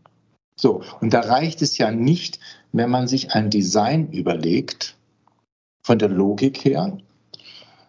So, 0.55 0.83
und 1.01 1.15
da 1.15 1.21
reicht 1.21 1.63
es 1.63 1.79
ja 1.79 1.91
nicht, 1.91 2.39
wenn 2.73 2.91
man 2.91 3.09
sich 3.09 3.33
ein 3.33 3.49
Design 3.49 4.13
überlegt, 4.13 4.99
von 5.83 5.99
der 5.99 6.11
Logik 6.11 6.67
her, 6.67 6.99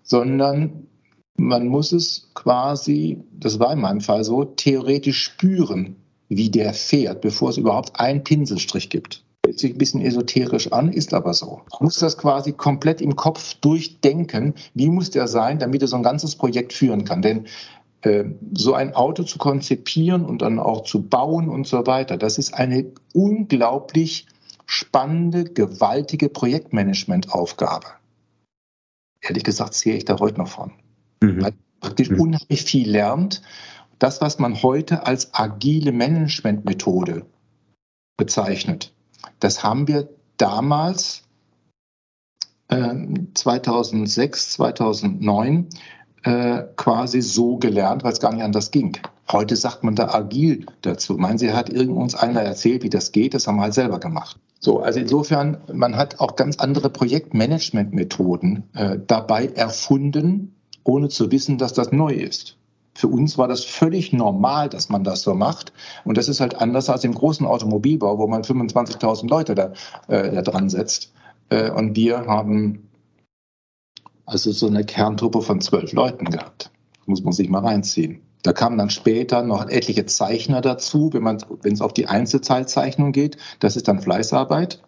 sondern 0.04 0.88
man 1.36 1.68
muss 1.68 1.92
es 1.92 2.32
quasi, 2.34 3.24
das 3.34 3.60
war 3.60 3.74
in 3.74 3.82
meinem 3.82 4.02
Fall 4.02 4.24
so, 4.24 4.46
theoretisch 4.46 5.22
spüren, 5.22 5.98
wie 6.30 6.50
der 6.50 6.74
fährt, 6.74 7.22
bevor 7.22 7.50
es 7.50 7.58
überhaupt 7.58 8.00
einen 8.00 8.24
Pinselstrich 8.24 8.90
gibt. 8.90 9.24
Hört 9.46 9.60
sich 9.60 9.74
ein 9.74 9.78
bisschen 9.78 10.02
esoterisch 10.02 10.72
an, 10.72 10.92
ist 10.92 11.14
aber 11.14 11.34
so. 11.34 11.62
Man 11.72 11.82
muss 11.82 12.00
das 12.00 12.18
quasi 12.18 12.54
komplett 12.54 13.02
im 13.02 13.16
Kopf 13.16 13.56
durchdenken, 13.56 14.54
wie 14.74 14.90
muss 14.90 15.12
der 15.12 15.28
sein, 15.28 15.60
damit 15.60 15.82
er 15.82 15.88
so 15.88 15.98
ein 15.98 16.04
ganzes 16.04 16.36
Projekt 16.36 16.72
führen 16.72 17.04
kann. 17.04 17.22
Denn 17.22 17.48
äh, 18.04 18.26
so 18.54 18.74
ein 18.74 18.94
Auto 18.94 19.24
zu 19.24 19.38
konzipieren 19.38 20.26
und 20.26 20.42
dann 20.42 20.60
auch 20.60 20.84
zu 20.84 21.02
bauen 21.04 21.50
und 21.50 21.68
so 21.68 21.86
weiter, 21.86 22.18
das 22.18 22.38
ist 22.38 22.54
eine 22.54 22.86
unglaublich 23.14 24.28
spannende, 24.66 25.44
gewaltige 25.44 26.30
Projektmanagementaufgabe. 26.30 27.88
Ehrlich 29.22 29.44
gesagt 29.44 29.74
sehe 29.74 29.96
ich 29.96 30.06
da 30.06 30.20
heute 30.20 30.40
noch 30.40 30.48
von. 30.48 30.72
Mhm. 31.22 31.42
Weil 31.42 31.54
praktisch 31.80 32.10
mhm. 32.10 32.20
unheimlich 32.20 32.64
viel 32.64 32.90
lernt. 32.90 33.42
Das, 34.04 34.20
was 34.20 34.38
man 34.38 34.62
heute 34.62 35.08
als 35.08 35.34
agile 35.34 35.94
Managementmethode 35.94 37.26
bezeichnet, 38.18 38.92
das 39.40 39.64
haben 39.64 39.88
wir 39.88 40.10
damals 40.36 41.24
äh, 42.68 42.94
2006, 43.34 44.52
2009 44.52 45.70
äh, 46.24 46.64
quasi 46.76 47.22
so 47.22 47.56
gelernt, 47.56 48.04
weil 48.04 48.12
es 48.12 48.20
gar 48.20 48.34
nicht 48.34 48.44
anders 48.44 48.72
ging. 48.72 48.98
Heute 49.32 49.56
sagt 49.56 49.86
man 49.86 49.96
da 49.96 50.14
agil 50.14 50.66
dazu. 50.82 51.14
Meinen 51.14 51.38
Sie, 51.38 51.54
hat 51.54 51.70
irgend 51.70 52.22
einer 52.22 52.42
erzählt, 52.42 52.84
wie 52.84 52.90
das 52.90 53.14
geht? 53.14 53.34
Das 53.34 53.48
haben 53.48 53.56
wir 53.56 53.62
halt 53.62 53.74
selber 53.74 54.02
gemacht. 54.02 54.38
So, 54.60 54.82
also 54.82 55.00
insofern, 55.00 55.60
man 55.72 55.96
hat 55.96 56.20
auch 56.20 56.36
ganz 56.36 56.58
andere 56.58 56.90
Projektmanagementmethoden 56.90 58.64
äh, 58.74 59.00
dabei 59.08 59.46
erfunden, 59.46 60.56
ohne 60.84 61.08
zu 61.08 61.32
wissen, 61.32 61.58
dass 61.58 61.72
das 61.72 61.94
neu 61.94 62.12
ist. 62.12 62.58
Für 62.96 63.08
uns 63.08 63.38
war 63.38 63.48
das 63.48 63.64
völlig 63.64 64.14
normal, 64.14 64.70
dass 64.70 64.90
man 64.90 65.04
das 65.04 65.24
so 65.24 65.34
macht. 65.34 65.74
Und 66.06 66.18
das 66.18 66.30
ist 66.30 66.40
halt 66.40 66.56
anders 66.56 66.90
als 66.90 67.04
im 67.04 67.14
großen 67.14 67.46
Automobilbau, 67.46 68.20
wo 68.20 68.28
man 68.28 68.44
25.000 68.44 69.30
Leute 69.30 69.56
da, 69.56 69.74
äh, 70.08 70.32
da 70.32 70.42
dran 70.42 70.70
setzt. 70.70 71.12
Äh, 71.50 71.72
und 71.72 71.96
wir 71.96 72.26
haben 72.26 72.90
also 74.26 74.52
so 74.52 74.68
eine 74.68 74.84
Kerntruppe 74.84 75.42
von 75.42 75.60
zwölf 75.60 75.92
Leuten 75.92 76.26
gehabt. 76.26 76.72
Muss 77.06 77.24
man 77.24 77.34
sich 77.34 77.50
mal 77.50 77.60
reinziehen. 77.60 78.22
Da 78.44 78.54
kamen 78.54 78.78
dann 78.78 78.90
später 78.90 79.42
noch 79.42 79.68
etliche 79.70 80.06
Zeichner 80.06 80.62
dazu, 80.62 81.12
wenn 81.14 81.74
es 81.74 81.82
auf 81.82 81.94
die 81.94 82.08
Einzelteilzeichnung 82.08 83.12
geht. 83.12 83.38
Das 83.60 83.76
ist 83.76 83.88
dann 83.88 84.02
Fleißarbeit 84.02 84.82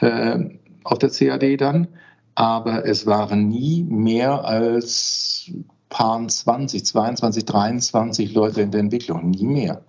äh, 0.00 0.50
auf 0.82 0.98
der 0.98 1.10
CAD 1.10 1.60
dann. 1.60 1.88
Aber 2.34 2.84
es 2.84 3.06
waren 3.06 3.48
nie 3.48 3.84
mehr 3.84 4.44
als 4.44 5.52
paar 5.94 6.26
20, 6.26 6.84
22, 6.84 7.44
23 7.44 8.34
Leute 8.34 8.62
in 8.62 8.72
der 8.72 8.80
Entwicklung. 8.80 9.30
Nie 9.30 9.44
mehr. 9.44 9.82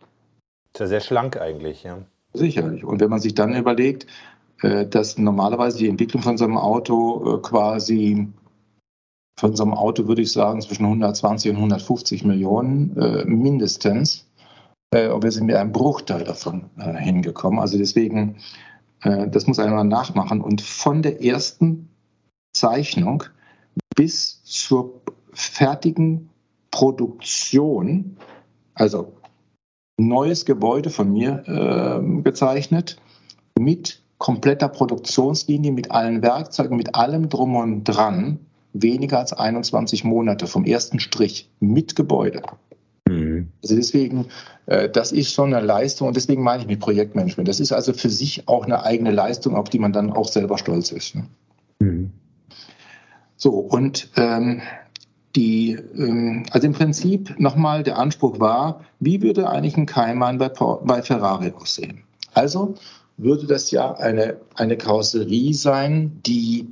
ist 0.74 0.80
ja 0.80 0.88
sehr 0.88 1.02
schlank 1.02 1.42
eigentlich, 1.42 1.84
ja. 1.84 1.98
Sicherlich. 2.32 2.86
Und 2.86 3.00
wenn 3.00 3.10
man 3.10 3.20
sich 3.20 3.34
dann 3.34 3.56
überlegt, 3.56 4.06
äh, 4.62 4.86
dass 4.86 5.18
normalerweise 5.18 5.80
die 5.80 5.90
Entwicklung 5.90 6.22
von 6.22 6.38
so 6.38 6.46
einem 6.46 6.58
Auto 6.58 7.38
äh, 7.38 7.42
quasi 7.42 8.28
von 9.40 9.56
so 9.56 9.64
einem 9.64 9.74
Auto 9.74 10.08
würde 10.08 10.22
ich 10.22 10.32
sagen 10.32 10.62
zwischen 10.62 10.86
120 10.86 11.50
und 11.52 11.58
150 11.58 12.24
Millionen 12.24 12.96
äh, 12.98 13.26
mindestens. 13.26 14.28
Und 14.94 15.24
wir 15.24 15.32
sind 15.32 15.48
mit 15.48 15.58
einem 15.58 15.74
Bruchteil 15.74 16.24
davon 16.24 16.70
hingekommen. 16.78 17.60
Also 17.60 17.78
deswegen, 17.78 18.38
das 19.02 19.46
muss 19.46 19.60
einer 19.60 19.84
nachmachen. 19.84 20.40
Und 20.40 20.62
von 20.62 21.02
der 21.02 21.22
ersten 21.22 21.90
Zeichnung 22.54 23.24
bis 23.98 24.42
zur 24.46 25.02
fertigen 25.36 26.30
Produktion, 26.72 28.18
also 28.74 29.14
neues 29.98 30.46
Gebäude 30.46 30.90
von 30.90 31.12
mir 31.12 31.44
äh, 31.48 32.22
gezeichnet, 32.22 32.98
mit 33.58 34.02
kompletter 34.18 34.68
Produktionslinie, 34.68 35.72
mit 35.72 35.92
allen 35.92 36.22
Werkzeugen, 36.22 36.78
mit 36.78 36.96
allem 36.96 37.30
drum 37.30 37.56
und 37.56 37.84
dran 37.84 38.40
weniger 38.74 39.20
als 39.20 39.34
21 39.34 40.04
Monate 40.04 40.48
vom 40.48 40.66
ersten 40.66 41.00
Strich 41.00 41.50
mit 41.60 41.96
Gebäude. 41.96 42.42
Mhm. 43.08 43.50
Also 43.64 43.76
deswegen, 43.76 44.26
äh, 44.66 44.90
das 44.90 45.12
ist 45.12 45.34
schon 45.34 45.54
eine 45.54 45.66
Leistung 45.66 46.08
und 46.08 46.16
deswegen 46.16 46.44
meine 46.44 46.64
ich 46.64 46.68
mit 46.68 46.80
Projektmanagement. 46.80 47.48
Das 47.48 47.60
ist 47.60 47.72
also 47.72 47.94
für 47.94 48.10
sich 48.10 48.48
auch 48.48 48.66
eine 48.66 48.84
eigene 48.84 49.12
Leistung, 49.12 49.56
auf 49.56 49.70
die 49.70 49.80
man 49.80 49.94
dann 49.94 50.12
auch 50.12 50.28
selber 50.28 50.58
stolz 50.58 50.92
ist. 50.92 51.16
Ne? 51.16 51.28
Mhm. 51.80 52.12
So, 53.38 53.52
und 53.52 54.10
ähm, 54.18 54.62
die, 55.36 55.72
ähm, 55.72 56.46
also 56.52 56.68
im 56.68 56.74
Prinzip 56.74 57.38
nochmal 57.40 57.84
der 57.84 57.98
Anspruch 57.98 58.40
war, 58.40 58.86
wie 59.00 59.22
würde 59.22 59.50
eigentlich 59.50 59.78
ein 59.78 59.86
Cayman 59.86 60.38
bei, 60.38 60.50
bei 60.50 61.02
Ferrari 61.02 61.52
aussehen? 61.52 62.04
Also 62.34 62.76
würde 63.18 63.48
das 63.48 63.72
ja 63.72 63.94
eine, 63.96 64.40
eine 64.56 64.78
Karosserie 64.78 65.54
sein, 65.54 66.22
die 66.26 66.68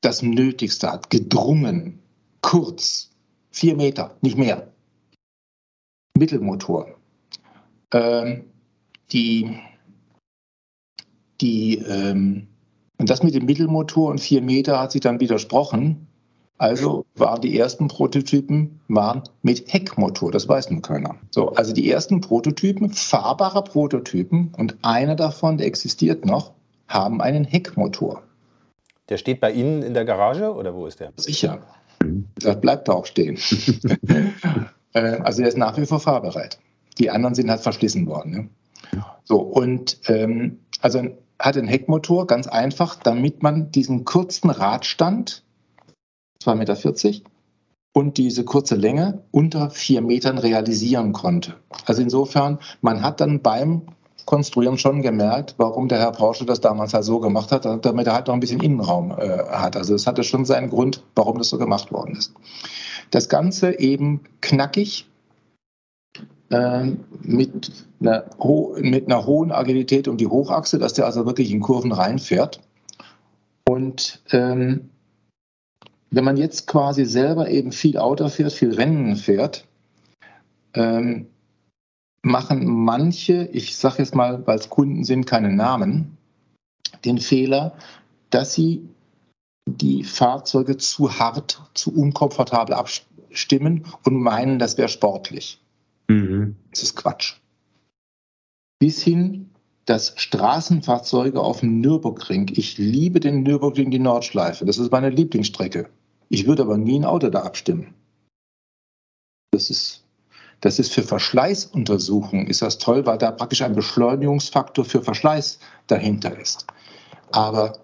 das 0.00 0.22
Nötigste 0.22 0.92
hat, 0.92 1.10
gedrungen, 1.10 1.98
kurz, 2.40 3.10
vier 3.50 3.76
Meter, 3.76 4.16
nicht 4.20 4.36
mehr. 4.36 4.68
Mittelmotor. 6.16 6.94
Ähm, 7.92 8.44
die, 9.12 9.58
die, 11.40 11.78
ähm, 11.78 12.48
und 12.98 13.10
das 13.10 13.22
mit 13.22 13.34
dem 13.34 13.46
Mittelmotor 13.46 14.10
und 14.10 14.20
vier 14.20 14.42
Meter 14.42 14.80
hat 14.80 14.92
sich 14.92 15.00
dann 15.00 15.20
widersprochen. 15.20 16.07
Also 16.58 17.06
waren 17.14 17.40
die 17.40 17.56
ersten 17.56 17.86
Prototypen 17.86 18.80
waren 18.88 19.22
mit 19.42 19.72
Heckmotor, 19.72 20.32
das 20.32 20.48
weiß 20.48 20.70
nur 20.70 20.82
keiner. 20.82 21.14
So, 21.30 21.50
also 21.50 21.72
die 21.72 21.88
ersten 21.88 22.20
Prototypen, 22.20 22.90
fahrbare 22.90 23.62
Prototypen 23.62 24.52
und 24.56 24.76
einer 24.82 25.14
davon, 25.14 25.58
der 25.58 25.68
existiert 25.68 26.24
noch, 26.26 26.52
haben 26.88 27.20
einen 27.20 27.44
Heckmotor. 27.44 28.22
Der 29.08 29.18
steht 29.18 29.40
bei 29.40 29.52
Ihnen 29.52 29.82
in 29.82 29.94
der 29.94 30.04
Garage 30.04 30.52
oder 30.52 30.74
wo 30.74 30.86
ist 30.86 30.98
der? 30.98 31.12
Sicher. 31.16 31.60
Das 32.40 32.60
bleibt 32.60 32.88
da 32.88 32.92
auch 32.92 33.06
stehen. 33.06 33.38
Äh, 34.94 35.20
also 35.20 35.42
der 35.42 35.48
ist 35.48 35.58
nach 35.58 35.76
wie 35.76 35.84
vor 35.84 36.00
fahrbereit. 36.00 36.58
Die 36.96 37.10
anderen 37.10 37.34
sind 37.34 37.50
halt 37.50 37.60
verschlissen 37.60 38.06
worden. 38.06 38.30
Ne? 38.32 38.48
So, 39.22 39.38
und 39.38 39.98
ähm, 40.06 40.60
also 40.80 41.02
hat 41.38 41.58
einen 41.58 41.68
Heckmotor, 41.68 42.26
ganz 42.26 42.46
einfach, 42.46 42.96
damit 42.96 43.42
man 43.42 43.70
diesen 43.70 44.06
kurzen 44.06 44.48
Radstand 44.48 45.44
2,40 46.48 46.54
Meter 46.56 47.30
und 47.92 48.16
diese 48.16 48.44
kurze 48.44 48.76
Länge 48.76 49.22
unter 49.30 49.70
vier 49.70 50.02
Metern 50.02 50.38
realisieren 50.38 51.12
konnte. 51.12 51.54
Also 51.86 52.02
insofern, 52.02 52.58
man 52.80 53.02
hat 53.02 53.20
dann 53.20 53.42
beim 53.42 53.82
Konstruieren 54.24 54.76
schon 54.76 55.00
gemerkt, 55.00 55.54
warum 55.56 55.88
der 55.88 56.00
Herr 56.00 56.12
Porsche 56.12 56.44
das 56.44 56.60
damals 56.60 56.92
halt 56.92 57.04
so 57.04 57.18
gemacht 57.18 57.50
hat, 57.50 57.64
damit 57.64 58.06
er 58.06 58.12
halt 58.12 58.26
noch 58.26 58.34
ein 58.34 58.40
bisschen 58.40 58.60
Innenraum 58.60 59.10
äh, 59.10 59.38
hat. 59.48 59.74
Also 59.74 59.94
es 59.94 60.06
hatte 60.06 60.22
schon 60.22 60.44
seinen 60.44 60.68
Grund, 60.68 61.02
warum 61.14 61.38
das 61.38 61.48
so 61.48 61.56
gemacht 61.56 61.90
worden 61.92 62.14
ist. 62.14 62.34
Das 63.10 63.30
Ganze 63.30 63.78
eben 63.78 64.20
knackig, 64.42 65.06
äh, 66.50 66.92
mit, 67.22 67.72
einer 68.00 68.24
mit 68.80 69.06
einer 69.06 69.24
hohen 69.24 69.50
Agilität 69.50 70.08
um 70.08 70.18
die 70.18 70.26
Hochachse, 70.26 70.78
dass 70.78 70.92
der 70.92 71.06
also 71.06 71.24
wirklich 71.24 71.50
in 71.50 71.60
Kurven 71.60 71.92
reinfährt. 71.92 72.60
Und 73.66 74.22
ähm, 74.30 74.90
wenn 76.10 76.24
man 76.24 76.36
jetzt 76.36 76.66
quasi 76.66 77.04
selber 77.04 77.48
eben 77.50 77.72
viel 77.72 77.98
Auto 77.98 78.28
fährt, 78.28 78.52
viel 78.52 78.74
Rennen 78.74 79.16
fährt, 79.16 79.66
ähm, 80.74 81.26
machen 82.22 82.66
manche, 82.66 83.48
ich 83.52 83.76
sage 83.76 83.96
jetzt 83.98 84.14
mal, 84.14 84.46
weil 84.46 84.58
es 84.58 84.68
Kunden 84.68 85.04
sind, 85.04 85.26
keine 85.26 85.52
Namen, 85.52 86.16
den 87.04 87.18
Fehler, 87.18 87.76
dass 88.30 88.54
sie 88.54 88.88
die 89.66 90.04
Fahrzeuge 90.04 90.76
zu 90.78 91.18
hart, 91.18 91.62
zu 91.74 91.94
unkomfortabel 91.94 92.74
abstimmen 92.74 93.86
und 94.04 94.20
meinen, 94.20 94.58
das 94.58 94.78
wäre 94.78 94.88
sportlich. 94.88 95.60
Mhm. 96.08 96.56
Das 96.70 96.82
ist 96.82 96.96
Quatsch. 96.96 97.36
Bis 98.78 99.02
hin, 99.02 99.50
dass 99.84 100.14
Straßenfahrzeuge 100.16 101.40
auf 101.40 101.60
dem 101.60 101.80
Nürburgring, 101.80 102.50
ich 102.54 102.78
liebe 102.78 103.20
den 103.20 103.42
Nürburgring, 103.42 103.90
die 103.90 103.98
Nordschleife, 103.98 104.64
das 104.64 104.78
ist 104.78 104.92
meine 104.92 105.10
Lieblingsstrecke. 105.10 105.88
Ich 106.28 106.46
würde 106.46 106.62
aber 106.62 106.76
nie 106.76 106.98
ein 106.98 107.04
Auto 107.04 107.30
da 107.30 107.42
abstimmen. 107.42 107.94
Das 109.50 109.70
ist, 109.70 110.04
das 110.60 110.78
ist 110.78 110.92
für 110.92 111.02
Verschleißuntersuchungen 111.02 112.46
ist 112.46 112.62
das 112.62 112.78
toll, 112.78 113.06
weil 113.06 113.18
da 113.18 113.30
praktisch 113.30 113.62
ein 113.62 113.74
Beschleunigungsfaktor 113.74 114.84
für 114.84 115.02
Verschleiß 115.02 115.58
dahinter 115.86 116.38
ist. 116.38 116.66
Aber 117.30 117.78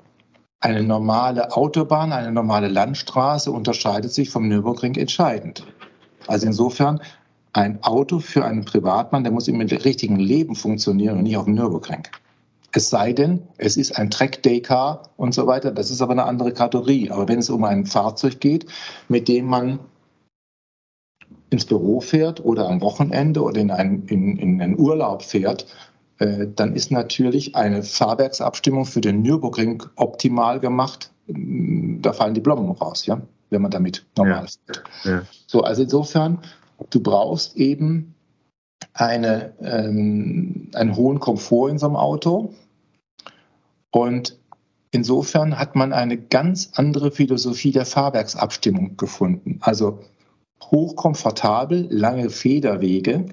eine 0.60 0.82
normale 0.82 1.52
Autobahn, 1.52 2.12
eine 2.12 2.32
normale 2.32 2.68
Landstraße 2.68 3.50
unterscheidet 3.50 4.12
sich 4.12 4.30
vom 4.30 4.48
Nürburgring 4.48 4.94
entscheidend. 4.96 5.66
Also 6.26 6.46
insofern 6.46 7.00
ein 7.52 7.82
Auto 7.82 8.18
für 8.18 8.44
einen 8.44 8.64
Privatmann, 8.64 9.24
der 9.24 9.32
muss 9.32 9.48
im 9.48 9.60
richtigen 9.60 10.16
Leben 10.16 10.56
funktionieren 10.56 11.18
und 11.18 11.24
nicht 11.24 11.36
auf 11.36 11.44
dem 11.44 11.54
Nürburgring. 11.54 12.08
Es 12.76 12.90
sei 12.90 13.12
denn, 13.12 13.42
es 13.56 13.76
ist 13.76 13.96
ein 13.96 14.10
Track 14.10 14.42
Day 14.42 14.60
Car 14.60 15.10
und 15.16 15.32
so 15.32 15.46
weiter. 15.46 15.70
Das 15.70 15.92
ist 15.92 16.02
aber 16.02 16.10
eine 16.10 16.24
andere 16.24 16.52
Kategorie. 16.52 17.08
Aber 17.08 17.28
wenn 17.28 17.38
es 17.38 17.48
um 17.48 17.62
ein 17.62 17.86
Fahrzeug 17.86 18.40
geht, 18.40 18.66
mit 19.08 19.28
dem 19.28 19.46
man 19.46 19.78
ins 21.50 21.66
Büro 21.66 22.00
fährt 22.00 22.44
oder 22.44 22.68
am 22.68 22.80
Wochenende 22.80 23.42
oder 23.42 23.60
in 23.60 23.70
einen, 23.70 24.08
in, 24.08 24.36
in 24.38 24.60
einen 24.60 24.76
Urlaub 24.76 25.22
fährt, 25.22 25.66
äh, 26.18 26.48
dann 26.52 26.74
ist 26.74 26.90
natürlich 26.90 27.54
eine 27.54 27.84
Fahrwerksabstimmung 27.84 28.86
für 28.86 29.00
den 29.00 29.22
Nürburgring 29.22 29.84
optimal 29.94 30.58
gemacht. 30.58 31.12
Da 31.28 32.12
fallen 32.12 32.34
die 32.34 32.40
Blumen 32.40 32.72
raus, 32.72 33.06
ja, 33.06 33.22
wenn 33.50 33.62
man 33.62 33.70
damit 33.70 34.04
normal. 34.16 34.46
Ja. 35.04 35.10
Ja. 35.10 35.22
So, 35.46 35.62
also 35.62 35.82
insofern, 35.82 36.40
du 36.90 36.98
brauchst 36.98 37.56
eben 37.56 38.14
eine, 38.92 39.52
ähm, 39.60 40.70
einen 40.74 40.96
hohen 40.96 41.20
Komfort 41.20 41.70
in 41.70 41.78
so 41.78 41.86
einem 41.86 41.96
Auto. 41.96 42.52
Und 43.94 44.36
insofern 44.90 45.56
hat 45.56 45.76
man 45.76 45.92
eine 45.92 46.18
ganz 46.18 46.70
andere 46.74 47.12
Philosophie 47.12 47.70
der 47.70 47.86
Fahrwerksabstimmung 47.86 48.96
gefunden. 48.96 49.58
Also 49.60 50.00
hochkomfortabel, 50.60 51.86
lange 51.90 52.30
Federwege 52.30 53.26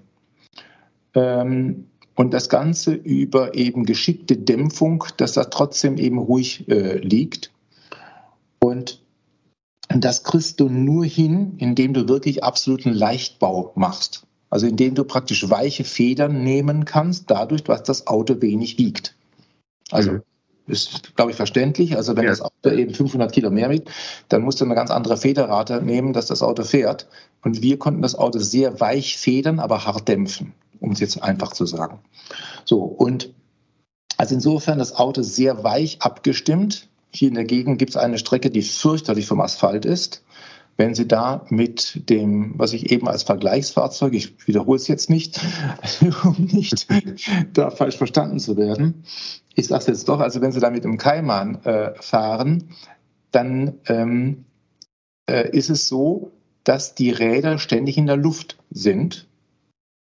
ähm, 1.15 1.87
und 2.13 2.35
das 2.35 2.47
Ganze 2.47 2.93
über 2.93 3.55
eben 3.55 3.85
geschickte 3.85 4.37
Dämpfung, 4.37 5.03
dass 5.17 5.33
das 5.33 5.49
trotzdem 5.49 5.97
eben 5.97 6.19
ruhig 6.19 6.69
äh, 6.69 6.97
liegt. 6.99 7.51
Und 8.59 9.01
das 9.89 10.23
kriegst 10.23 10.59
du 10.59 10.69
nur 10.69 11.05
hin, 11.05 11.55
indem 11.57 11.95
du 11.95 12.07
wirklich 12.07 12.43
absoluten 12.43 12.93
Leichtbau 12.93 13.71
machst. 13.73 14.27
Also 14.51 14.67
indem 14.67 14.93
du 14.93 15.05
praktisch 15.05 15.49
weiche 15.49 15.85
Federn 15.85 16.43
nehmen 16.43 16.85
kannst, 16.85 17.31
dadurch, 17.31 17.63
dass 17.63 17.81
das 17.81 18.05
Auto 18.05 18.43
wenig 18.43 18.77
wiegt. 18.77 19.15
Also 19.89 20.11
mhm. 20.11 20.21
Ist, 20.71 21.15
glaube 21.15 21.31
ich, 21.31 21.37
verständlich. 21.37 21.97
Also 21.97 22.15
wenn 22.15 22.23
ja. 22.23 22.29
das 22.29 22.41
Auto 22.41 22.69
eben 22.69 22.93
500 22.93 23.31
Kilo 23.31 23.51
mehr 23.51 23.69
wiegt, 23.69 23.89
dann 24.29 24.41
musst 24.41 24.61
du 24.61 24.65
eine 24.65 24.75
ganz 24.75 24.89
andere 24.89 25.17
Federrate 25.17 25.81
nehmen, 25.81 26.13
dass 26.13 26.27
das 26.27 26.41
Auto 26.41 26.63
fährt. 26.63 27.07
Und 27.43 27.61
wir 27.61 27.77
konnten 27.77 28.01
das 28.01 28.15
Auto 28.15 28.39
sehr 28.39 28.79
weich 28.79 29.17
federn, 29.17 29.59
aber 29.59 29.85
hart 29.85 30.07
dämpfen, 30.07 30.53
um 30.79 30.91
es 30.91 30.99
jetzt 30.99 31.21
einfach 31.21 31.51
zu 31.51 31.65
sagen. 31.65 31.99
So, 32.65 32.81
und 32.83 33.33
also 34.17 34.35
insofern 34.35 34.79
das 34.79 34.95
Auto 34.95 35.23
sehr 35.23 35.63
weich 35.63 36.01
abgestimmt. 36.01 36.87
Hier 37.13 37.27
in 37.27 37.33
der 37.33 37.43
Gegend 37.43 37.79
gibt 37.79 37.89
es 37.89 37.97
eine 37.97 38.17
Strecke, 38.17 38.49
die 38.49 38.61
fürchterlich 38.61 39.25
vom 39.25 39.41
Asphalt 39.41 39.83
ist. 39.83 40.23
Wenn 40.81 40.95
Sie 40.95 41.07
da 41.07 41.45
mit 41.49 42.09
dem, 42.09 42.57
was 42.57 42.73
ich 42.73 42.91
eben 42.91 43.07
als 43.07 43.21
Vergleichsfahrzeug, 43.21 44.15
ich 44.15 44.47
wiederhole 44.47 44.77
es 44.77 44.87
jetzt 44.87 45.11
nicht, 45.11 45.39
um 46.23 46.47
nicht 46.51 46.87
da 47.53 47.69
falsch 47.69 47.97
verstanden 47.97 48.39
zu 48.39 48.57
werden, 48.57 49.03
ich 49.53 49.67
sage 49.67 49.81
es 49.81 49.87
jetzt 49.87 50.09
doch, 50.09 50.19
also 50.19 50.41
wenn 50.41 50.51
Sie 50.51 50.59
da 50.59 50.71
mit 50.71 50.83
dem 50.83 50.97
Kaiman 50.97 51.63
äh, 51.65 51.93
fahren, 52.01 52.69
dann 53.29 53.75
ähm, 53.85 54.45
äh, 55.29 55.55
ist 55.55 55.69
es 55.69 55.87
so, 55.87 56.31
dass 56.63 56.95
die 56.95 57.11
Räder 57.11 57.59
ständig 57.59 57.99
in 57.99 58.07
der 58.07 58.17
Luft 58.17 58.57
sind. 58.71 59.27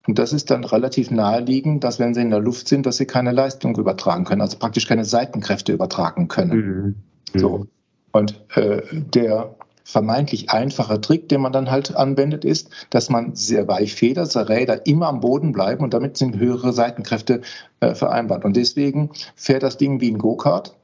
Und 0.07 0.18
das 0.18 0.32
ist 0.32 0.49
dann 0.49 0.64
relativ 0.64 1.11
naheliegend, 1.11 1.84
dass 1.84 1.99
wenn 1.99 2.14
sie 2.14 2.22
in 2.22 2.30
der 2.30 2.39
Luft 2.39 2.70
sind, 2.70 2.86
dass 2.86 2.95
sie 2.95 3.05
keine 3.05 3.34
Leistung 3.34 3.76
übertragen 3.76 4.24
können, 4.24 4.39
also 4.39 4.57
praktisch 4.59 4.88
keine 4.88 5.03
Seitenkräfte 5.03 5.74
übertragen 5.74 6.30
können. 6.30 6.55
Mhm. 6.55 6.95
Mhm. 7.34 7.39
So. 7.39 7.68
Und 8.14 8.45
äh, 8.55 8.82
der 8.93 9.57
vermeintlich 9.84 10.49
einfache 10.49 10.99
Trick, 11.01 11.29
den 11.29 11.41
man 11.41 11.51
dann 11.51 11.69
halt 11.69 11.95
anwendet, 11.95 12.45
ist, 12.45 12.69
dass 12.89 13.09
man 13.09 13.36
sehr 13.36 13.67
weich 13.67 13.93
federt, 13.93 14.34
dass 14.36 14.49
Räder 14.49 14.86
immer 14.86 15.07
am 15.07 15.19
Boden 15.19 15.51
bleiben 15.51 15.84
und 15.84 15.93
damit 15.93 16.17
sind 16.17 16.38
höhere 16.38 16.73
Seitenkräfte 16.73 17.41
äh, 17.79 17.93
vereinbart. 17.93 18.45
Und 18.45 18.55
deswegen 18.55 19.11
fährt 19.36 19.63
das 19.63 19.77
Ding 19.77 19.99
wie 20.01 20.11
ein 20.11 20.17
Go-Kart, 20.17 20.75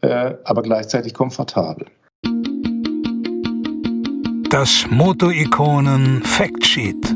äh, 0.00 0.34
aber 0.44 0.62
gleichzeitig 0.62 1.14
komfortabel. 1.14 1.86
Das 4.50 4.86
Moto-Ikonen 4.90 6.24
Factsheet. 6.24 7.14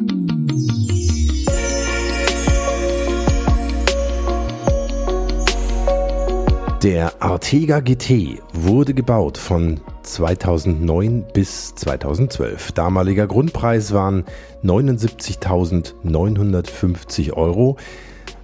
Der 6.84 7.22
Artega 7.22 7.80
GT 7.80 8.42
wurde 8.53 8.92
gebaut 8.92 9.38
von 9.38 9.80
2009 10.05 11.25
bis 11.33 11.75
2012. 11.75 12.71
Damaliger 12.73 13.27
Grundpreis 13.27 13.93
waren 13.93 14.25
79.950 14.63 17.33
Euro, 17.33 17.77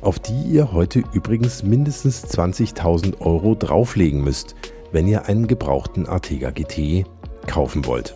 auf 0.01 0.19
die 0.19 0.43
ihr 0.43 0.73
heute 0.73 1.05
übrigens 1.13 1.63
mindestens 1.63 2.25
20.000 2.25 3.21
Euro 3.21 3.55
drauflegen 3.55 4.25
müsst, 4.25 4.57
wenn 4.93 5.07
ihr 5.07 5.27
einen 5.27 5.47
gebrauchten 5.47 6.07
Artega 6.07 6.51
GT 6.51 7.05
kaufen 7.47 7.87
wollt. 7.87 8.15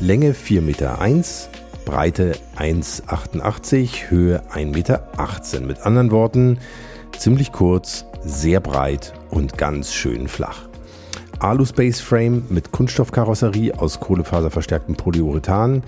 Länge 0.00 0.32
4,1 0.32 0.60
Meter, 0.60 0.98
Breite 1.84 2.32
1,88, 2.56 4.10
Höhe 4.10 4.42
1,18 4.52 4.64
Meter. 4.64 5.08
Mit 5.66 5.80
anderen 5.80 6.10
Worten, 6.10 6.58
ziemlich 7.16 7.52
kurz, 7.52 8.06
sehr 8.22 8.60
breit 8.60 9.12
und 9.30 9.58
ganz 9.58 9.92
schön 9.92 10.28
flach. 10.28 10.69
Alu-Space 11.40 12.02
Frame 12.02 12.42
mit 12.50 12.70
Kunststoffkarosserie 12.70 13.72
aus 13.78 13.98
kohlefaserverstärktem 13.98 14.94
Polyurethan. 14.94 15.82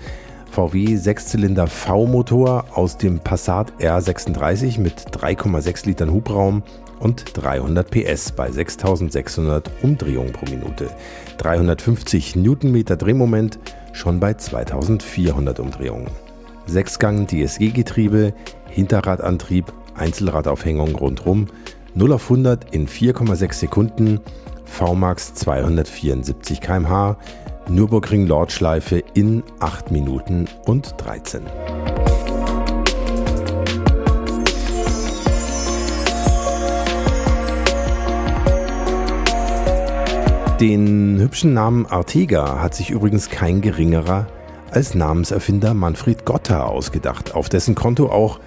VW 0.49 0.95
6-Zylinder 0.95 1.67
V-Motor 1.67 2.65
aus 2.73 2.97
dem 2.97 3.19
Passat 3.19 3.71
R36 3.79 4.79
mit 4.79 4.95
3,6 5.15 5.85
Litern 5.85 6.11
Hubraum 6.11 6.63
und 6.99 7.37
300 7.37 7.87
PS 7.87 8.31
bei 8.31 8.49
6600 8.49 9.69
Umdrehungen 9.83 10.31
pro 10.31 10.49
Minute. 10.49 10.89
350 11.37 12.35
Newtonmeter 12.35 12.95
Drehmoment 12.95 13.59
schon 13.93 14.19
bei 14.19 14.33
2400 14.33 15.59
Umdrehungen. 15.59 16.07
Sechsgang 16.65 17.27
DSG-Getriebe, 17.27 18.33
Hinterradantrieb, 18.69 19.71
Einzelradaufhängung 19.95 20.95
rundrum, 20.95 21.45
0 21.93 22.13
auf 22.13 22.23
100 22.23 22.73
in 22.73 22.87
4,6 22.87 23.53
Sekunden, 23.53 24.19
VMAX 24.73 25.35
274 25.35 26.59
km/h, 26.59 27.15
Nürburgring 27.69 28.25
Nordschleife 28.25 29.03
in 29.13 29.43
8 29.59 29.91
Minuten 29.91 30.47
und 30.65 30.95
13. 30.97 31.43
Den 40.59 41.19
hübschen 41.19 41.53
Namen 41.53 41.85
Artega 41.85 42.59
hat 42.59 42.73
sich 42.73 42.89
übrigens 42.89 43.29
kein 43.29 43.61
geringerer 43.61 44.25
als 44.71 44.95
Namenserfinder 44.95 45.75
Manfred 45.75 46.25
Gotter 46.25 46.67
ausgedacht, 46.67 47.35
auf 47.35 47.47
dessen 47.47 47.75
Konto 47.75 48.07
auch 48.07 48.39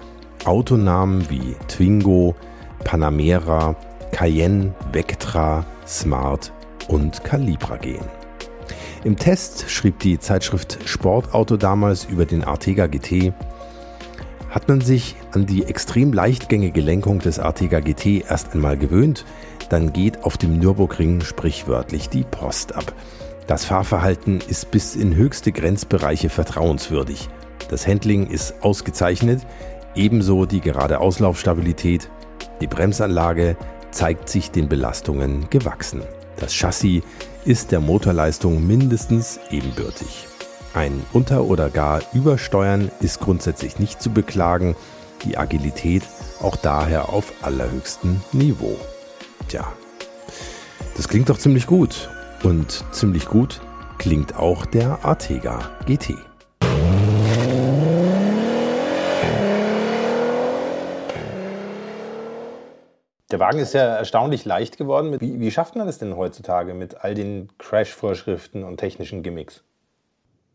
Autonamen 0.43 1.29
wie 1.29 1.55
Twingo, 1.69 2.35
Panamera, 2.83 3.77
Cayenne, 4.11 4.73
Vectra, 4.91 5.65
Smart 5.87 6.51
und 6.87 7.23
Calibra 7.23 7.77
gehen. 7.77 8.05
Im 9.03 9.15
Test 9.15 9.69
schrieb 9.69 9.99
die 9.99 10.19
Zeitschrift 10.19 10.79
Sportauto 10.85 11.57
damals 11.57 12.05
über 12.05 12.25
den 12.25 12.43
Artega 12.43 12.87
GT, 12.87 13.33
hat 14.49 14.67
man 14.67 14.81
sich 14.81 15.15
an 15.33 15.45
die 15.45 15.65
extrem 15.65 16.13
leichtgängige 16.13 16.81
Lenkung 16.81 17.19
des 17.19 17.39
Artega 17.39 17.79
GT 17.79 18.25
erst 18.27 18.53
einmal 18.53 18.77
gewöhnt, 18.77 19.25
dann 19.69 19.93
geht 19.93 20.23
auf 20.23 20.37
dem 20.37 20.57
Nürburgring 20.57 21.21
sprichwörtlich 21.21 22.09
die 22.09 22.23
Post 22.23 22.75
ab. 22.75 22.93
Das 23.45 23.65
Fahrverhalten 23.65 24.41
ist 24.47 24.71
bis 24.71 24.95
in 24.95 25.15
höchste 25.15 25.51
Grenzbereiche 25.51 26.29
vertrauenswürdig. 26.29 27.29
Das 27.69 27.87
Handling 27.87 28.27
ist 28.27 28.55
ausgezeichnet, 28.61 29.41
ebenso 29.95 30.45
die 30.45 30.61
gerade 30.61 30.99
Auslaufstabilität. 30.99 32.09
Die 32.61 32.67
Bremsanlage 32.67 33.57
zeigt 33.97 34.29
sich 34.29 34.51
den 34.51 34.69
Belastungen 34.69 35.49
gewachsen. 35.49 36.03
Das 36.39 36.53
Chassis 36.53 37.01
ist 37.45 37.71
der 37.71 37.79
Motorleistung 37.79 38.65
mindestens 38.67 39.39
ebenbürtig. 39.49 40.27
Ein 40.75 41.03
Unter- 41.13 41.45
oder 41.45 41.71
gar 41.71 42.03
Übersteuern 42.13 42.91
ist 42.99 43.19
grundsätzlich 43.19 43.79
nicht 43.79 43.99
zu 43.99 44.11
beklagen, 44.11 44.75
die 45.23 45.35
Agilität 45.35 46.03
auch 46.43 46.55
daher 46.55 47.09
auf 47.09 47.33
allerhöchstem 47.41 48.21
Niveau. 48.33 48.77
Tja, 49.47 49.65
das 50.95 51.07
klingt 51.07 51.29
doch 51.29 51.39
ziemlich 51.39 51.65
gut. 51.65 52.07
Und 52.43 52.85
ziemlich 52.91 53.25
gut 53.25 53.61
klingt 53.97 54.35
auch 54.35 54.67
der 54.67 55.03
Artega 55.03 55.71
GT. 55.87 56.13
Der 63.31 63.39
Wagen 63.39 63.59
ist 63.59 63.73
ja 63.73 63.81
erstaunlich 63.81 64.45
leicht 64.45 64.77
geworden. 64.77 65.19
Wie, 65.19 65.39
wie 65.39 65.51
schafft 65.51 65.75
man 65.75 65.85
das 65.85 65.97
denn 65.97 66.15
heutzutage 66.15 66.73
mit 66.73 67.03
all 67.03 67.13
den 67.13 67.49
Crash-Vorschriften 67.57 68.63
und 68.63 68.77
technischen 68.77 69.21
Gimmicks? 69.21 69.63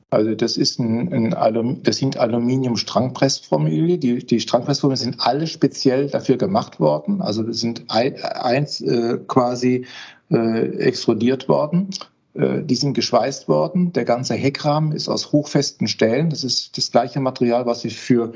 Also 0.09 0.35
das 0.35 0.57
ist 0.57 0.79
ein, 0.79 1.13
ein 1.13 1.35
Alum, 1.35 1.83
das 1.83 1.97
sind 1.97 2.19
Aluminium-Strangpressformüle. 2.19 3.99
Die, 3.99 4.25
die 4.25 4.41
Strangpressformüle 4.41 4.99
sind 4.99 5.17
alle 5.21 5.47
speziell 5.47 6.09
dafür 6.09 6.37
gemacht 6.37 6.81
worden. 6.81 7.23
Also 7.23 7.43
das 7.43 7.61
sind 7.61 7.85
eins 7.89 8.81
äh, 8.81 9.19
quasi 9.27 9.87
äh, 10.31 10.77
extrudiert 10.79 11.49
worden. 11.49 11.91
Äh, 12.35 12.63
die 12.63 12.75
sind 12.75 12.95
geschweißt 12.95 13.49
worden. 13.49 13.93
Der 13.93 14.05
ganze 14.05 14.35
Heckrahmen 14.35 14.93
ist 14.93 15.09
aus 15.09 15.33
hochfesten 15.33 15.89
Stellen. 15.89 16.31
Das 16.31 16.45
ist 16.45 16.77
das 16.77 16.91
gleiche 16.91 17.21
Material, 17.21 17.65
was 17.67 17.85
wir 17.85 17.91
für 17.91 18.33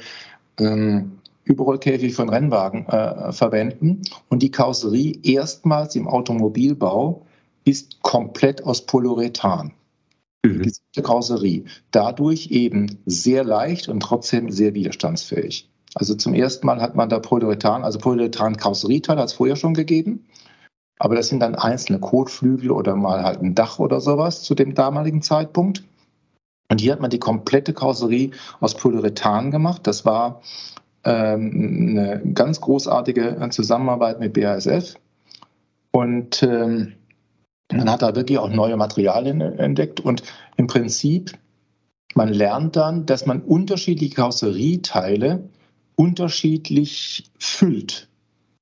ähm, 0.59 1.19
Überrollkäfig 1.47 2.15
von 2.15 2.29
Rennwagen 2.29 2.87
äh, 2.87 3.33
verwenden. 3.33 4.03
Und 4.29 4.43
die 4.43 4.51
Karosserie 4.51 5.19
erstmals 5.23 5.97
im 5.97 6.09
Automobilbau 6.09 7.25
ist 7.65 8.03
komplett 8.03 8.65
aus 8.65 8.85
Polyurethan 8.85 9.73
mhm. 10.45 10.63
gesamte 10.63 11.03
Karosserie. 11.03 11.65
Dadurch 11.91 12.49
eben 12.51 12.99
sehr 13.07 13.45
leicht 13.45 13.89
und 13.89 14.01
trotzdem 14.01 14.51
sehr 14.51 14.75
widerstandsfähig. 14.75 15.69
Also 15.95 16.15
zum 16.15 16.35
ersten 16.35 16.67
Mal 16.67 16.81
hat 16.81 16.95
man 16.95 17.09
da 17.09 17.19
Polyurethan, 17.19 17.85
also 17.85 17.99
Polyurethan-Karosserieteile 17.99 19.21
hat 19.21 19.29
es 19.29 19.35
vorher 19.35 19.57
schon 19.57 19.75
gegeben. 19.75 20.27
Aber 20.99 21.15
das 21.15 21.29
sind 21.29 21.41
dann 21.41 21.55
einzelne 21.55 22.01
Kotflügel 22.01 22.71
oder 22.71 22.97
mal 22.97 23.23
halt 23.23 23.43
ein 23.43 23.55
Dach 23.55 23.79
oder 23.79 24.01
sowas 24.01 24.43
zu 24.43 24.55
dem 24.55 24.75
damaligen 24.75 25.23
Zeitpunkt. 25.23 25.85
Und 26.69 26.81
hier 26.81 26.93
hat 26.93 27.01
man 27.01 27.11
die 27.11 27.19
komplette 27.19 27.73
Karosserie 27.73 28.33
aus 28.61 28.75
Polyurethan 28.75 29.51
gemacht. 29.51 29.87
Das 29.87 30.05
war 30.05 30.43
eine 31.11 32.23
ganz 32.35 32.61
großartige 32.61 33.49
Zusammenarbeit 33.51 34.21
mit 34.21 34.33
BASF. 34.33 34.95
Und 35.91 36.43
ähm, 36.43 36.95
man 37.73 37.91
hat 37.91 38.03
da 38.03 38.15
wirklich 38.15 38.39
auch 38.39 38.51
neue 38.51 38.77
Materialien 38.77 39.41
entdeckt 39.41 40.01
und 40.01 40.23
im 40.57 40.67
Prinzip, 40.67 41.33
man 42.15 42.33
lernt 42.33 42.77
dann, 42.77 43.07
dass 43.07 43.27
man 43.27 43.43
unterschiedliche 43.43 44.15
Karosserieteile 44.15 45.49
unterschiedlich 45.97 47.31
füllt. 47.39 48.09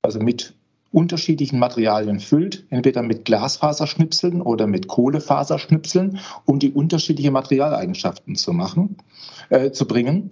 Also 0.02 0.20
mit 0.20 0.54
unterschiedlichen 0.92 1.58
Materialien 1.58 2.20
füllt, 2.20 2.66
entweder 2.70 3.02
mit 3.02 3.24
Glasfaserschnipseln 3.24 4.40
oder 4.40 4.66
mit 4.66 4.86
Kohlefaserschnipseln, 4.86 6.20
um 6.44 6.60
die 6.60 6.72
unterschiedlichen 6.72 7.32
Materialeigenschaften 7.32 8.36
zu 8.36 8.52
machen, 8.52 8.96
äh, 9.50 9.72
zu 9.72 9.86
bringen 9.86 10.30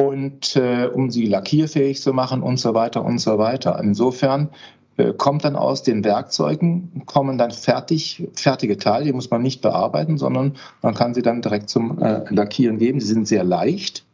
und 0.00 0.56
äh, 0.56 0.86
um 0.86 1.10
sie 1.10 1.26
lackierfähig 1.26 2.00
zu 2.00 2.12
machen 2.12 2.42
und 2.42 2.58
so 2.58 2.74
weiter 2.74 3.04
und 3.04 3.18
so 3.18 3.38
weiter. 3.38 3.78
Insofern 3.82 4.50
äh, 4.96 5.12
kommt 5.12 5.44
dann 5.44 5.56
aus 5.56 5.82
den 5.82 6.04
Werkzeugen, 6.04 7.02
kommen 7.06 7.38
dann 7.38 7.50
fertig, 7.50 8.28
fertige 8.34 8.76
Teile, 8.76 9.06
die 9.06 9.12
muss 9.12 9.30
man 9.30 9.42
nicht 9.42 9.60
bearbeiten, 9.60 10.18
sondern 10.18 10.54
man 10.82 10.94
kann 10.94 11.14
sie 11.14 11.22
dann 11.22 11.42
direkt 11.42 11.68
zum 11.68 12.00
äh, 12.00 12.22
Lackieren 12.32 12.78
geben. 12.78 13.00
Sie 13.00 13.06
sind 13.06 13.26
sehr 13.26 13.44
leicht. 13.44 14.04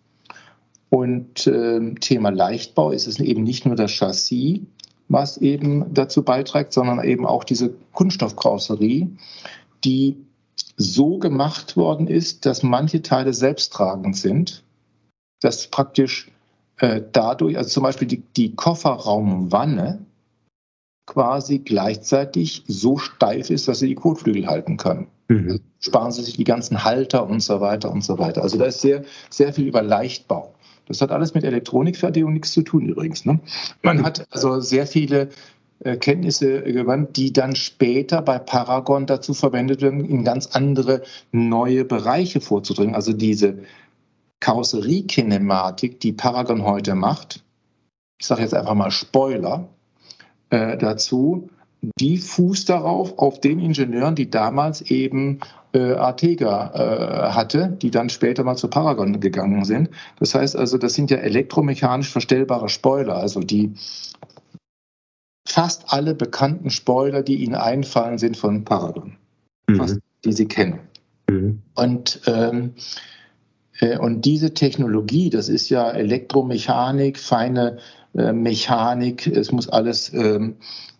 Und 0.88 1.46
äh, 1.46 1.94
Thema 1.94 2.30
Leichtbau 2.30 2.90
ist 2.90 3.06
es 3.06 3.20
eben 3.20 3.44
nicht 3.44 3.64
nur 3.64 3.76
das 3.76 3.92
Chassis, 3.92 4.60
was 5.08 5.38
eben 5.38 5.92
dazu 5.94 6.22
beiträgt, 6.22 6.72
sondern 6.72 7.02
eben 7.04 7.26
auch 7.26 7.44
diese 7.44 7.74
Kunststoffkarosserie, 7.92 9.08
die 9.84 10.16
so 10.76 11.18
gemacht 11.18 11.76
worden 11.76 12.06
ist, 12.06 12.46
dass 12.46 12.62
manche 12.62 13.02
Teile 13.02 13.34
selbsttragend 13.34 14.16
sind, 14.16 14.64
dass 15.41 15.68
praktisch 15.68 16.30
äh, 16.78 17.03
dadurch, 17.12 17.57
also 17.57 17.68
zum 17.68 17.82
Beispiel 17.82 18.09
die, 18.09 18.22
die 18.36 18.55
Kofferraumwanne, 18.55 20.05
quasi 21.07 21.59
gleichzeitig 21.59 22.62
so 22.68 22.97
steif 22.97 23.51
ist, 23.51 23.66
dass 23.66 23.80
sie 23.80 23.88
die 23.88 23.95
Kotflügel 23.97 24.47
halten 24.47 24.76
kann. 24.76 25.09
Mhm. 25.26 25.61
Sparen 25.80 26.12
Sie 26.12 26.22
sich 26.22 26.36
die 26.36 26.45
ganzen 26.45 26.84
Halter 26.84 27.26
und 27.26 27.41
so 27.41 27.61
weiter 27.61 27.91
und 27.91 28.05
so 28.05 28.18
weiter. 28.18 28.43
Also 28.43 28.59
da 28.59 28.66
ist 28.66 28.80
sehr, 28.80 29.05
sehr 29.28 29.53
viel 29.53 29.66
über 29.66 29.82
Leichtbau. 29.82 30.55
Das 30.86 31.01
hat 31.01 31.11
alles 31.11 31.34
mit 31.34 31.45
Elektronikfertigung 31.45 32.32
nichts 32.32 32.53
zu 32.53 32.62
tun 32.62 32.86
übrigens. 32.88 33.24
Ne? 33.24 33.41
Man 33.82 34.03
hat 34.05 34.26
also 34.30 34.61
sehr 34.61 34.86
viele 34.86 35.30
äh, 35.80 35.97
Kenntnisse 35.97 36.62
gewandt, 36.62 37.16
die 37.16 37.32
dann 37.32 37.57
später 37.57 38.22
bei 38.22 38.38
Paragon 38.38 39.07
dazu 39.07 39.34
verwendet 39.34 39.82
werden, 39.82 40.05
in 40.05 40.24
ganz 40.24 40.49
andere 40.49 41.03
neue 41.32 41.84
Bereiche 41.84 42.41
vorzudringen. 42.41 42.95
Also 42.95 43.12
diese 43.12 43.59
Karosseriekinematik, 44.41 46.01
die 46.01 46.12
Paragon 46.12 46.64
heute 46.64 46.95
macht, 46.95 47.45
ich 48.18 48.26
sage 48.26 48.43
jetzt 48.43 48.55
einfach 48.55 48.74
mal 48.74 48.91
Spoiler, 48.91 49.68
äh, 50.51 50.76
dazu, 50.76 51.49
die 51.99 52.18
fußt 52.18 52.68
darauf, 52.68 53.18
auf 53.18 53.41
den 53.41 53.59
Ingenieuren, 53.59 54.14
die 54.14 54.30
damals 54.30 54.82
eben 54.82 55.41
äh, 55.72 55.95
Artega 55.95 56.72
äh, 56.74 57.32
hatte, 57.32 57.76
die 57.80 57.91
dann 57.91 58.11
später 58.11 58.45
mal 58.45 58.57
zu 58.57 58.68
Paragon 58.68 59.20
gegangen 59.20 59.64
sind. 59.64 59.91
Das 60.18 60.34
heißt 60.34 60.57
also, 60.57 60.76
das 60.78 60.95
sind 60.95 61.11
ja 61.11 61.18
elektromechanisch 61.18 62.11
verstellbare 62.11 62.68
Spoiler, 62.68 63.16
also 63.16 63.41
die 63.41 63.74
fast 65.49 65.93
alle 65.93 66.14
bekannten 66.14 66.70
Spoiler, 66.70 67.22
die 67.22 67.36
Ihnen 67.36 67.55
einfallen, 67.55 68.18
sind 68.18 68.36
von 68.36 68.64
Paragon, 68.64 69.16
mhm. 69.68 69.76
fast, 69.76 69.99
die 70.24 70.32
Sie 70.32 70.47
kennen. 70.47 70.80
Mhm. 71.28 71.62
Und, 71.74 72.20
ähm, 72.26 72.74
äh, 72.76 72.80
und 73.98 74.24
diese 74.24 74.54
Technologie, 74.54 75.30
das 75.30 75.48
ist 75.48 75.68
ja 75.70 75.90
Elektromechanik, 75.90 77.18
feine 77.18 77.78
äh, 78.14 78.32
Mechanik, 78.32 79.26
es 79.26 79.52
muss 79.52 79.68
alles 79.68 80.12
ähm, 80.12 80.56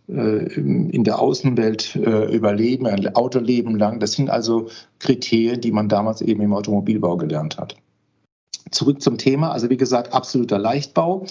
äh, 0.09 0.47
in 0.55 1.05
der 1.05 1.21
Außenwelt 1.21 1.97
äh, 1.97 2.35
überleben, 2.35 2.87
ein 2.87 3.15
Autoleben 3.15 3.77
lang. 3.77 4.01
Das 4.01 4.13
sind 4.13 4.31
also 4.31 4.69
Kriterien, 4.99 5.61
die 5.61 5.73
man 5.73 5.89
damals 5.89 6.21
eben 6.21 6.43
im 6.43 6.53
Automobilbau 6.53 7.17
gelernt 7.17 7.59
hat. 7.59 7.77
Zurück 8.71 9.03
zum 9.03 9.19
Thema, 9.19 9.53
also 9.53 9.71
wie 9.71 9.77
gesagt, 9.77 10.13
absoluter 10.13 10.59
Leichtbau. 10.59 11.27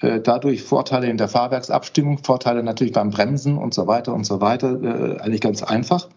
Äh, 0.00 0.20
dadurch 0.20 0.62
Vorteile 0.62 1.08
in 1.08 1.16
der 1.16 1.28
Fahrwerksabstimmung, 1.28 2.18
Vorteile 2.18 2.62
natürlich 2.62 2.92
beim 2.92 3.10
Bremsen 3.10 3.56
und 3.58 3.74
so 3.74 3.86
weiter 3.86 4.12
und 4.12 4.24
so 4.24 4.40
weiter, 4.40 4.82
äh, 4.82 5.20
eigentlich 5.20 5.40
ganz 5.40 5.62
einfach. 5.62 6.08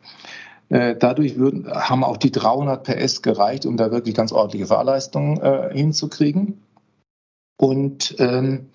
Äh, 0.69 0.95
dadurch 0.95 1.37
würden, 1.37 1.67
haben 1.67 2.03
auch 2.03 2.17
die 2.17 2.31
300 2.31 2.83
PS 2.83 3.21
gereicht, 3.21 3.65
um 3.65 3.75
da 3.75 3.91
wirklich 3.91 4.15
ganz 4.15 4.31
ordentliche 4.31 4.67
Fahrleistungen 4.67 5.41
äh, 5.41 5.71
hinzukriegen. 5.73 6.61
Und 7.57 8.15
ähm, 8.19 8.69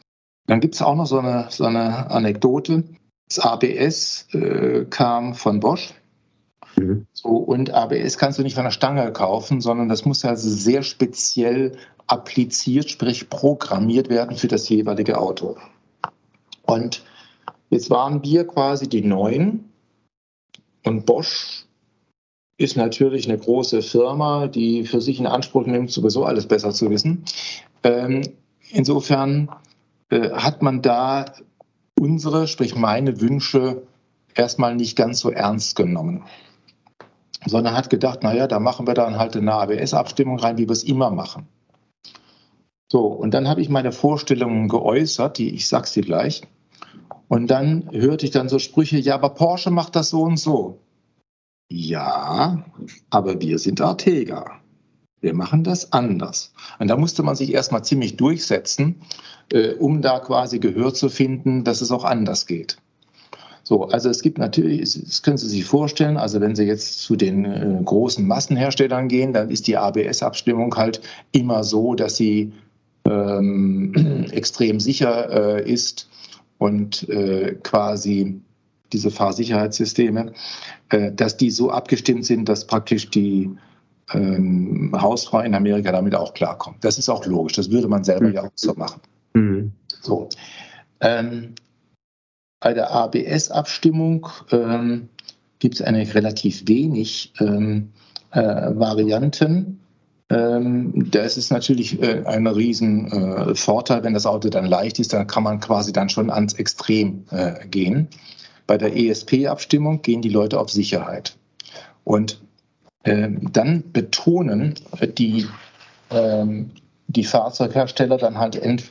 dann 0.47 0.61
gibt 0.61 0.75
es 0.75 0.83
auch 0.83 0.97
noch 0.97 1.07
so 1.07 1.19
eine, 1.19 1.47
so 1.51 1.65
eine 1.65 2.11
Anekdote. 2.11 2.85
Das 3.29 3.39
ABS 3.39 4.27
äh, 4.33 4.85
kam 4.91 5.35
von 5.35 5.61
Bosch. 5.61 5.95
Mhm. 6.77 7.07
So, 7.13 7.29
und 7.29 7.71
ABS 7.71 8.19
kannst 8.19 8.39
du 8.39 8.43
nicht 8.43 8.55
von 8.55 8.65
der 8.65 8.71
Stange 8.71 9.13
kaufen, 9.13 9.61
sondern 9.61 9.89
das 9.89 10.05
muss 10.05 10.25
also 10.25 10.49
sehr 10.49 10.83
speziell 10.83 11.77
appliziert, 12.07 12.91
sprich 12.91 13.31
programmiert 13.31 14.09
werden 14.09 14.37
für 14.37 14.49
das 14.49 14.69
jeweilige 14.69 15.19
Auto. 15.19 15.57
Und 16.63 17.05
jetzt 17.71 17.91
waren 17.91 18.23
wir 18.23 18.47
quasi 18.47 18.89
die 18.89 19.03
Neuen 19.03 19.71
und 20.85 21.07
Bosch 21.07 21.64
ist 22.57 22.77
natürlich 22.77 23.29
eine 23.29 23.39
große 23.39 23.83
Firma, 23.83 24.47
die 24.47 24.85
für 24.85 25.01
sich 25.01 25.19
in 25.19 25.27
Anspruch 25.27 25.67
nimmt, 25.67 25.91
sowieso 25.91 26.25
alles 26.25 26.47
besser 26.47 26.73
zu 26.73 26.91
wissen. 26.91 27.25
Ähm, 27.83 28.23
insofern 28.71 29.51
äh, 30.11 30.31
hat 30.31 30.63
man 30.63 30.81
da 30.81 31.27
unsere, 31.99 32.47
sprich 32.47 32.77
meine 32.77 33.21
Wünsche 33.21 33.83
erstmal 34.35 34.77
nicht 34.77 34.97
ganz 34.97 35.21
so 35.21 35.31
ernst 35.31 35.77
genommen, 35.77 36.25
sondern 37.47 37.75
hat 37.75 37.91
gedacht, 37.91 38.23
naja, 38.23 38.47
da 38.47 38.61
machen 38.61 38.87
wir 38.87 38.95
dann 38.95 39.19
halt 39.19 39.37
eine 39.37 39.53
ABS-Abstimmung 39.53 40.39
rein, 40.39 40.59
wie 40.59 40.69
wir 40.69 40.73
es 40.73 40.85
immer 40.85 41.11
machen. 41.11 41.49
So, 42.91 43.07
und 43.07 43.35
dann 43.35 43.49
habe 43.49 43.61
ich 43.61 43.69
meine 43.69 43.93
Vorstellungen 43.93 44.69
geäußert, 44.69 45.39
die 45.39 45.55
ich 45.55 45.67
sag's 45.69 45.93
dir 45.93 46.03
gleich. 46.03 46.43
Und 47.29 47.49
dann 47.49 47.89
hörte 47.91 48.27
ich 48.27 48.31
dann 48.31 48.49
so 48.49 48.59
Sprüche, 48.59 48.99
ja, 48.99 49.15
aber 49.15 49.31
Porsche 49.31 49.71
macht 49.71 49.97
das 49.97 50.11
so 50.11 50.23
und 50.23 50.37
so. 50.37 50.79
Ja, 51.71 52.65
aber 53.11 53.41
wir 53.41 53.59
sind 53.59 53.81
Artega. 53.81 54.61
Wir 55.21 55.35
machen 55.35 55.65
das 55.65 55.93
anders. 55.93 56.53
Und 56.79 56.89
da 56.89 56.97
musste 56.97 57.23
man 57.23 57.35
sich 57.35 57.55
erstmal 57.55 57.83
ziemlich 57.83 58.17
durchsetzen, 58.17 58.97
äh, 59.53 59.73
um 59.73 60.03
da 60.03 60.21
quasi 60.21 60.59
Gehör 60.59 60.93
zu 60.93 61.09
finden, 61.09 61.65
dass 61.65 61.81
es 61.81 61.91
auch 61.91 62.05
anders 62.05 62.47
geht. 62.47 62.77
So, 63.63 63.85
also 63.89 64.11
es 64.11 64.21
gibt 64.21 64.37
natürlich, 64.37 65.01
das 65.03 65.23
können 65.23 65.39
Sie 65.39 65.49
sich 65.49 65.65
vorstellen, 65.65 66.19
also 66.19 66.43
wenn 66.43 66.55
Sie 66.55 66.65
jetzt 66.65 67.01
zu 67.01 67.17
den 67.17 67.47
äh, 67.47 67.81
großen 67.83 68.27
Massenherstellern 68.27 69.09
gehen, 69.09 69.33
dann 69.33 69.49
ist 69.49 69.67
die 69.67 69.79
ABS-Abstimmung 69.79 70.77
halt 70.77 71.01
immer 71.33 71.65
so, 71.65 71.95
dass 71.95 72.17
sie 72.17 72.53
ähm, 73.07 74.27
extrem 74.31 74.81
sicher 74.81 75.57
äh, 75.57 75.73
ist 75.73 76.11
und 76.59 77.09
äh, 77.09 77.55
quasi 77.63 78.43
diese 78.95 79.11
Fahrsicherheitssysteme, 79.11 80.33
äh, 80.89 81.13
dass 81.13 81.37
die 81.37 81.51
so 81.51 81.71
abgestimmt 81.71 82.25
sind, 82.25 82.49
dass 82.49 82.67
praktisch 82.67 83.11
die 83.11 83.51
ähm, 84.13 84.93
Hausfrau 84.97 85.41
in 85.41 85.55
Amerika 85.55 85.93
damit 85.93 86.15
auch 86.15 86.35
klarkommt. 86.35 86.85
Das 86.85 86.99
ist 86.99 87.09
auch 87.09 87.27
logisch, 87.27 87.55
das 87.55 87.71
würde 87.71 87.89
man 87.89 88.05
selber 88.05 88.29
mhm. 88.29 88.35
ja 88.35 88.43
auch 88.45 88.53
so 88.55 88.75
machen. 88.75 89.01
Mhm. 89.35 89.73
So. 90.01 90.29
Ähm, 91.01 91.55
bei 92.61 92.73
der 92.73 92.91
ABS-Abstimmung 92.93 94.29
ähm, 94.51 95.09
gibt 95.59 95.75
es 95.75 95.83
eigentlich 95.83 96.15
relativ 96.15 96.67
wenig 96.67 97.33
ähm, 97.41 97.91
äh, 98.31 98.41
Varianten. 98.41 99.81
Ähm, 100.31 101.11
da 101.11 101.23
ist 101.23 101.37
es 101.37 101.51
natürlich 101.51 102.01
äh, 102.01 102.25
ein 102.25 102.47
riesen 102.47 103.07
äh, 103.13 103.55
wenn 103.55 104.15
das 104.15 104.27
Auto 104.27 104.49
dann 104.49 104.65
leicht 104.65 104.99
ist, 104.99 105.13
dann 105.13 105.27
kann 105.27 105.43
man 105.43 105.61
quasi 105.61 105.93
dann 105.93 106.09
schon 106.09 106.31
ans 106.31 106.55
Extrem 106.55 107.25
äh, 107.31 107.67
gehen. 107.67 108.09
Bei 108.67 108.79
der 108.79 108.97
ESP-Abstimmung 108.97 110.03
gehen 110.03 110.23
die 110.23 110.31
Leute 110.31 110.59
auf 110.59 110.71
Sicherheit. 110.71 111.37
Und 112.05 112.41
ähm, 113.05 113.53
dann 113.53 113.93
betonen 113.93 114.75
die, 115.19 115.47
ähm, 116.11 116.71
die 117.09 117.25
Fahrzeughersteller 117.25 118.17
dann 118.17 118.39
halt 118.39 118.57
end, 118.57 118.91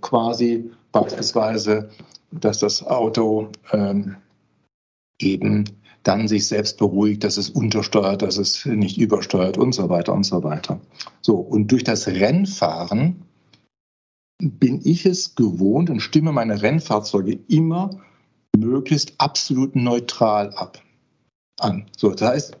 quasi 0.00 0.70
beispielsweise, 0.92 1.90
dass 2.30 2.58
das 2.58 2.86
Auto 2.86 3.48
ähm, 3.72 4.16
eben 5.20 5.64
dann 6.02 6.28
sich 6.28 6.46
selbst 6.46 6.78
beruhigt, 6.78 7.24
dass 7.24 7.36
es 7.36 7.50
untersteuert, 7.50 8.22
dass 8.22 8.38
es 8.38 8.64
nicht 8.64 8.98
übersteuert 8.98 9.58
und 9.58 9.72
so 9.72 9.88
weiter 9.90 10.14
und 10.14 10.24
so 10.24 10.42
weiter. 10.42 10.80
So, 11.20 11.36
und 11.36 11.70
durch 11.70 11.84
das 11.84 12.06
Rennfahren 12.06 13.22
bin 14.38 14.80
ich 14.82 15.04
es 15.04 15.34
gewohnt 15.34 15.90
und 15.90 16.00
stimme 16.00 16.32
meine 16.32 16.62
Rennfahrzeuge 16.62 17.38
immer 17.48 17.90
möglichst 18.56 19.14
absolut 19.18 19.76
neutral 19.76 20.52
ab 20.54 20.82
an. 21.58 21.86
So, 21.96 22.10
das 22.10 22.28
heißt, 22.28 22.56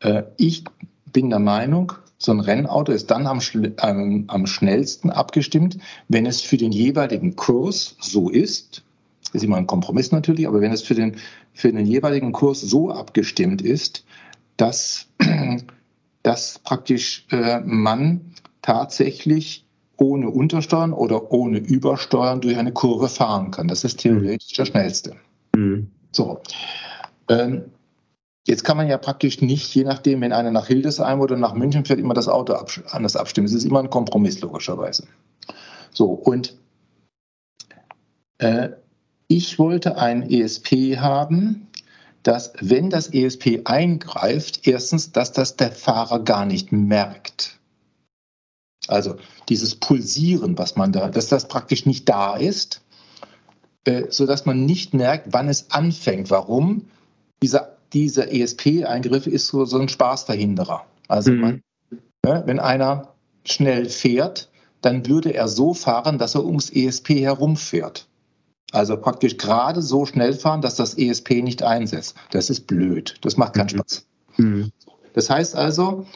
äh, 0.00 0.22
ich 0.36 0.64
bin 1.12 1.30
der 1.30 1.38
Meinung, 1.38 1.92
so 2.18 2.32
ein 2.32 2.40
Rennauto 2.40 2.92
ist 2.92 3.10
dann 3.10 3.26
am, 3.26 3.40
ähm, 3.82 4.24
am 4.28 4.46
schnellsten 4.46 5.10
abgestimmt, 5.10 5.78
wenn 6.08 6.26
es 6.26 6.40
für 6.40 6.56
den 6.56 6.72
jeweiligen 6.72 7.36
Kurs 7.36 7.96
so 8.00 8.30
ist, 8.30 8.82
ist 9.32 9.44
immer 9.44 9.56
ein 9.56 9.66
Kompromiss 9.66 10.12
natürlich, 10.12 10.46
aber 10.46 10.60
wenn 10.60 10.72
es 10.72 10.82
für 10.82 10.94
den, 10.94 11.16
für 11.52 11.72
den 11.72 11.84
jeweiligen 11.84 12.32
Kurs 12.32 12.60
so 12.60 12.90
abgestimmt 12.90 13.60
ist, 13.60 14.04
dass, 14.56 15.08
dass 16.22 16.58
praktisch 16.60 17.26
äh, 17.30 17.60
man 17.60 18.32
tatsächlich 18.62 19.65
ohne 19.96 20.30
Untersteuern 20.30 20.92
oder 20.92 21.32
ohne 21.32 21.58
Übersteuern 21.58 22.40
durch 22.40 22.56
eine 22.56 22.72
Kurve 22.72 23.08
fahren 23.08 23.50
kann. 23.50 23.68
Das 23.68 23.84
ist 23.84 24.00
theoretisch 24.00 24.52
der 24.52 24.66
schnellste. 24.66 25.16
Mhm. 25.54 25.90
So. 26.12 26.40
Ähm, 27.28 27.64
Jetzt 28.46 28.62
kann 28.62 28.76
man 28.76 28.86
ja 28.86 28.96
praktisch 28.96 29.40
nicht, 29.40 29.74
je 29.74 29.82
nachdem, 29.82 30.20
wenn 30.20 30.32
einer 30.32 30.52
nach 30.52 30.68
Hildesheim 30.68 31.20
oder 31.20 31.36
nach 31.36 31.54
München 31.54 31.84
fährt, 31.84 31.98
immer 31.98 32.14
das 32.14 32.28
Auto 32.28 32.54
anders 32.90 33.16
abstimmen. 33.16 33.46
Es 33.46 33.52
ist 33.52 33.64
immer 33.64 33.80
ein 33.80 33.90
Kompromiss, 33.90 34.40
logischerweise. 34.40 35.08
So, 35.90 36.10
und 36.10 36.56
äh, 38.38 38.68
ich 39.26 39.58
wollte 39.58 39.98
ein 39.98 40.30
ESP 40.30 40.98
haben, 40.98 41.66
dass, 42.22 42.52
wenn 42.60 42.88
das 42.88 43.12
ESP 43.12 43.62
eingreift, 43.64 44.68
erstens, 44.68 45.10
dass 45.10 45.32
das 45.32 45.56
der 45.56 45.72
Fahrer 45.72 46.20
gar 46.20 46.46
nicht 46.46 46.70
merkt. 46.70 47.58
Also 48.88 49.16
dieses 49.48 49.74
Pulsieren, 49.74 50.58
was 50.58 50.76
man 50.76 50.92
da, 50.92 51.08
dass 51.08 51.28
das 51.28 51.48
praktisch 51.48 51.86
nicht 51.86 52.08
da 52.08 52.36
ist, 52.36 52.82
äh, 53.84 54.04
sodass 54.10 54.46
man 54.46 54.64
nicht 54.64 54.94
merkt, 54.94 55.32
wann 55.32 55.48
es 55.48 55.70
anfängt. 55.70 56.30
Warum? 56.30 56.86
Dieser 57.42 57.76
dieser 57.92 58.32
ESP-Eingriff 58.32 59.26
ist 59.26 59.48
so, 59.48 59.64
so 59.64 59.78
ein 59.78 59.88
Spaßverhinderer. 59.88 60.84
Also 61.08 61.32
mhm. 61.32 61.40
man, 61.40 61.62
ne, 62.24 62.42
wenn 62.46 62.58
einer 62.58 63.14
schnell 63.44 63.88
fährt, 63.88 64.50
dann 64.82 65.06
würde 65.06 65.32
er 65.32 65.48
so 65.48 65.74
fahren, 65.74 66.18
dass 66.18 66.34
er 66.34 66.44
ums 66.44 66.70
ESP 66.70 67.20
herumfährt. 67.20 68.06
Also 68.72 68.96
praktisch 68.96 69.38
gerade 69.38 69.80
so 69.80 70.06
schnell 70.06 70.34
fahren, 70.34 70.60
dass 70.60 70.76
das 70.76 70.98
ESP 70.98 71.42
nicht 71.42 71.62
einsetzt. 71.62 72.16
Das 72.30 72.50
ist 72.50 72.66
blöd. 72.66 73.16
Das 73.22 73.36
macht 73.36 73.54
keinen 73.54 73.66
mhm. 73.66 73.70
Spaß. 73.70 74.06
Mhm. 74.36 74.72
Das 75.14 75.30
heißt 75.30 75.56
also, 75.56 76.06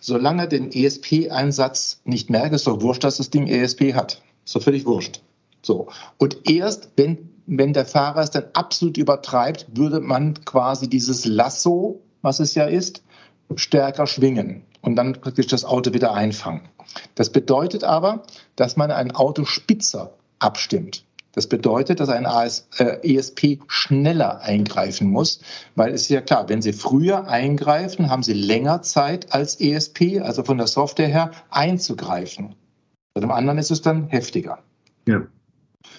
solange 0.00 0.48
den 0.48 0.70
ESP-Einsatz 0.72 2.00
nicht 2.04 2.30
merkt, 2.30 2.54
ist 2.54 2.66
doch 2.66 2.80
wurscht, 2.82 3.04
dass 3.04 3.18
das 3.18 3.30
Ding 3.30 3.46
ESP 3.46 3.94
hat. 3.94 4.22
Ist 4.44 4.54
doch 4.54 4.62
völlig 4.62 4.86
wurscht. 4.86 5.20
So. 5.62 5.88
Und 6.18 6.48
erst 6.48 6.90
wenn 6.96 7.28
wenn 7.48 7.72
der 7.72 7.86
Fahrer 7.86 8.20
es 8.20 8.30
dann 8.30 8.44
absolut 8.52 8.98
übertreibt, 8.98 9.66
würde 9.74 10.00
man 10.00 10.44
quasi 10.44 10.88
dieses 10.88 11.24
Lasso, 11.24 12.02
was 12.20 12.40
es 12.40 12.54
ja 12.54 12.66
ist, 12.66 13.02
stärker 13.56 14.06
schwingen 14.06 14.64
und 14.82 14.96
dann 14.96 15.14
praktisch 15.14 15.46
das 15.46 15.64
Auto 15.64 15.94
wieder 15.94 16.12
einfangen. 16.12 16.68
Das 17.14 17.30
bedeutet 17.30 17.84
aber, 17.84 18.22
dass 18.54 18.76
man 18.76 18.90
ein 18.90 19.14
Auto 19.14 19.46
spitzer 19.46 20.12
abstimmt. 20.38 21.04
Das 21.38 21.46
bedeutet, 21.46 22.00
dass 22.00 22.08
ein 22.08 22.26
AS, 22.26 22.66
äh, 22.78 23.14
ESP 23.14 23.60
schneller 23.68 24.40
eingreifen 24.40 25.08
muss, 25.08 25.38
weil 25.76 25.94
es 25.94 26.02
ist 26.02 26.08
ja 26.08 26.20
klar, 26.20 26.48
wenn 26.48 26.62
Sie 26.62 26.72
früher 26.72 27.28
eingreifen, 27.28 28.10
haben 28.10 28.24
Sie 28.24 28.32
länger 28.32 28.82
Zeit 28.82 29.32
als 29.32 29.60
ESP, 29.60 30.20
also 30.20 30.42
von 30.42 30.58
der 30.58 30.66
Software 30.66 31.06
her, 31.06 31.30
einzugreifen. 31.48 32.56
Bei 33.14 33.20
dem 33.20 33.30
anderen 33.30 33.56
ist 33.56 33.70
es 33.70 33.82
dann 33.82 34.08
heftiger. 34.08 34.58
Ja. 35.06 35.28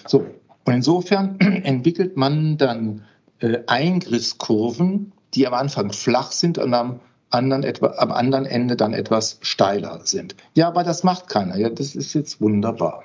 So, 0.06 0.26
und 0.66 0.74
insofern 0.74 1.40
entwickelt 1.40 2.18
man 2.18 2.58
dann 2.58 3.06
äh, 3.38 3.60
Eingriffskurven, 3.66 5.14
die 5.32 5.46
am 5.46 5.54
Anfang 5.54 5.90
flach 5.90 6.32
sind 6.32 6.58
und 6.58 6.74
am 6.74 7.00
anderen, 7.30 7.62
etwa, 7.62 7.94
am 7.96 8.12
anderen 8.12 8.44
Ende 8.44 8.76
dann 8.76 8.92
etwas 8.92 9.38
steiler 9.40 10.00
sind. 10.04 10.36
Ja, 10.54 10.68
aber 10.68 10.84
das 10.84 11.02
macht 11.02 11.30
keiner. 11.30 11.56
Ja, 11.56 11.70
das 11.70 11.94
ist 11.94 12.12
jetzt 12.12 12.42
wunderbar. 12.42 13.04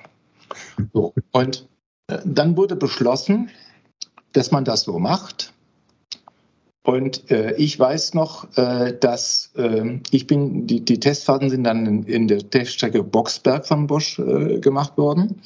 So, 0.92 1.14
und 1.32 1.66
dann 2.06 2.56
wurde 2.56 2.76
beschlossen, 2.76 3.50
dass 4.32 4.50
man 4.50 4.64
das 4.64 4.82
so 4.82 4.98
macht. 4.98 5.52
Und 6.82 7.32
äh, 7.32 7.54
ich 7.56 7.76
weiß 7.78 8.14
noch, 8.14 8.56
äh, 8.56 8.96
dass 8.96 9.50
äh, 9.56 9.98
ich 10.10 10.28
bin, 10.28 10.68
die, 10.68 10.84
die 10.84 11.00
Testfahrten 11.00 11.50
sind 11.50 11.64
dann 11.64 11.84
in, 11.84 12.02
in 12.04 12.28
der 12.28 12.48
Teststrecke 12.48 13.02
Boxberg 13.02 13.66
von 13.66 13.88
Bosch 13.88 14.20
äh, 14.20 14.60
gemacht 14.60 14.96
worden. 14.96 15.42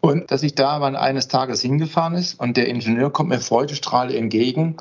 Und 0.00 0.30
dass 0.30 0.42
ich 0.42 0.54
da 0.54 0.78
mal 0.78 0.96
eines 0.96 1.28
Tages 1.28 1.60
hingefahren 1.60 2.14
ist 2.14 2.40
und 2.40 2.56
der 2.56 2.68
Ingenieur 2.68 3.12
kommt 3.12 3.28
mir 3.28 3.40
Freudestrahle 3.40 4.16
entgegen 4.16 4.76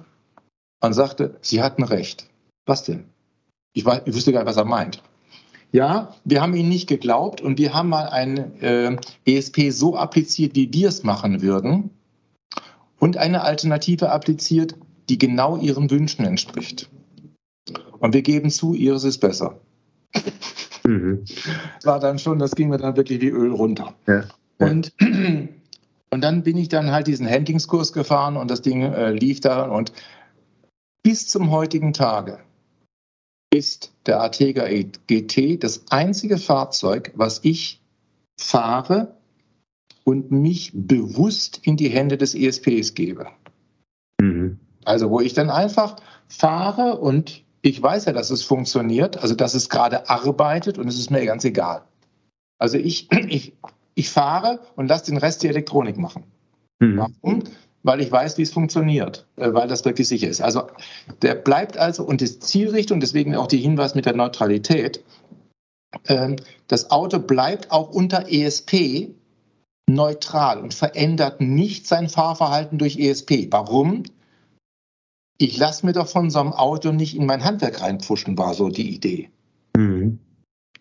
und 0.80 0.94
sagte, 0.94 1.36
Sie 1.42 1.62
hatten 1.62 1.84
recht. 1.84 2.30
Was 2.66 2.84
denn? 2.84 3.10
Ich, 3.74 3.84
weiß, 3.84 4.04
ich 4.06 4.16
wusste 4.16 4.32
gar 4.32 4.42
nicht, 4.42 4.50
was 4.50 4.58
er 4.58 4.66
meint. 4.66 5.02
Ja, 5.72 6.16
wir 6.24 6.42
haben 6.42 6.56
Ihnen 6.56 6.70
nicht 6.70 6.88
geglaubt 6.88 7.42
und 7.42 7.58
wir 7.58 7.74
haben 7.74 7.90
mal 7.90 8.08
ein 8.08 8.62
äh, 8.62 8.96
ESP 9.26 9.72
so 9.72 9.98
appliziert, 9.98 10.56
wie 10.56 10.74
wir 10.74 10.88
es 10.88 11.04
machen 11.04 11.42
würden 11.42 11.90
und 13.00 13.18
eine 13.18 13.42
Alternative 13.42 14.10
appliziert, 14.10 14.76
die 15.10 15.18
genau 15.18 15.58
Ihren 15.58 15.90
Wünschen 15.92 16.26
entspricht. 16.26 16.90
Und 18.00 18.14
wir 18.14 18.22
geben 18.22 18.50
zu, 18.50 18.74
Ihres 18.74 19.04
ist 19.04 19.20
besser. 19.20 19.60
Mhm. 20.86 21.26
Das 21.76 21.86
war 21.86 22.00
dann 22.00 22.18
schon, 22.18 22.40
das 22.40 22.56
ging 22.56 22.70
mir 22.70 22.78
dann 22.78 22.96
wirklich 22.96 23.22
wie 23.22 23.30
Öl 23.30 23.52
runter. 23.52 23.94
Ja. 24.08 24.24
Und, 24.58 24.94
und 26.10 26.22
dann 26.22 26.44
bin 26.44 26.58
ich 26.58 26.70
dann 26.70 26.92
halt 26.92 27.08
diesen 27.08 27.30
Handlingskurs 27.30 27.92
gefahren 27.92 28.38
und 28.38 28.50
das 28.50 28.62
Ding 28.62 28.82
äh, 28.82 29.12
lief 29.12 29.42
da 29.42 29.64
und 29.64 29.92
bis 31.04 31.28
zum 31.28 31.52
heutigen 31.52 31.94
Tage 31.94 32.40
ist 33.54 33.94
der 34.06 34.20
Artega 34.20 34.68
GT 35.08 35.64
das 35.64 35.86
einzige 35.90 36.38
Fahrzeug, 36.38 37.12
was 37.16 37.40
ich 37.44 37.82
fahre 38.40 39.16
und 40.04 40.32
mich 40.32 40.72
bewusst 40.74 41.60
in 41.64 41.78
die 41.78 41.90
Hände 41.90 42.18
des 42.18 42.36
ESPs 42.36 42.94
gebe. 42.94 43.28
Mhm. 44.22 44.60
Also 44.86 45.10
wo 45.10 45.20
ich 45.20 45.34
dann 45.34 45.50
einfach 45.50 45.98
fahre 46.28 46.98
und 46.98 47.44
ich 47.62 47.82
weiß 47.82 48.06
ja, 48.06 48.14
dass 48.14 48.30
es 48.30 48.44
funktioniert, 48.44 49.18
also 49.18 49.36
dass 49.36 49.54
es 49.54 49.70
gerade 49.70 50.10
arbeitet 50.10 50.78
und 50.78 50.88
es 50.88 50.98
ist 50.98 51.12
mir 51.12 51.26
ganz 51.26 51.44
egal. 51.44 51.84
Also 52.58 52.78
ich, 52.78 53.10
ich, 53.28 53.54
ich 53.96 54.10
fahre 54.10 54.60
und 54.76 54.88
lasse 54.88 55.06
den 55.06 55.18
Rest 55.18 55.44
die 55.44 55.48
Elektronik 55.48 55.98
machen. 55.98 56.24
Mhm. 56.80 56.98
Warum? 56.98 57.44
Weil 57.88 58.02
ich 58.02 58.12
weiß, 58.12 58.38
wie 58.38 58.42
es 58.42 58.52
funktioniert, 58.52 59.26
äh, 59.38 59.54
weil 59.54 59.70
das 59.70 59.86
wirklich 59.86 60.10
sicher 60.10 60.28
ist. 60.28 60.42
Also 60.42 60.64
der 61.22 61.36
bleibt 61.36 61.78
also 61.78 62.04
und 62.04 62.20
die 62.20 62.40
Zielrichtung, 62.40 63.00
deswegen 63.00 63.34
auch 63.34 63.48
die 63.48 63.60
Hinweis 63.60 63.96
mit 63.96 64.06
der 64.06 64.14
Neutralität, 64.14 65.06
ähm, 66.06 66.36
das 66.68 66.92
Auto 66.92 67.18
bleibt 67.20 67.72
auch 67.72 67.90
unter 67.90 68.30
ESP 68.30 69.16
neutral 69.90 70.60
und 70.60 70.74
verändert 70.74 71.40
nicht 71.40 71.88
sein 71.88 72.10
Fahrverhalten 72.10 72.78
durch 72.78 72.98
ESP. 72.98 73.48
Warum? 73.52 74.04
Ich 75.38 75.58
lasse 75.58 75.86
mir 75.86 75.94
doch 75.94 76.10
von 76.10 76.30
so 76.30 76.42
einem 76.42 76.52
Auto 76.52 76.92
nicht 76.92 77.16
in 77.16 77.26
mein 77.26 77.46
Handwerk 77.46 77.80
reinpfuschen, 77.82 78.38
war 78.38 78.54
so 78.54 78.68
die 78.68 78.94
Idee. 78.94 79.30
Mhm. 79.78 80.20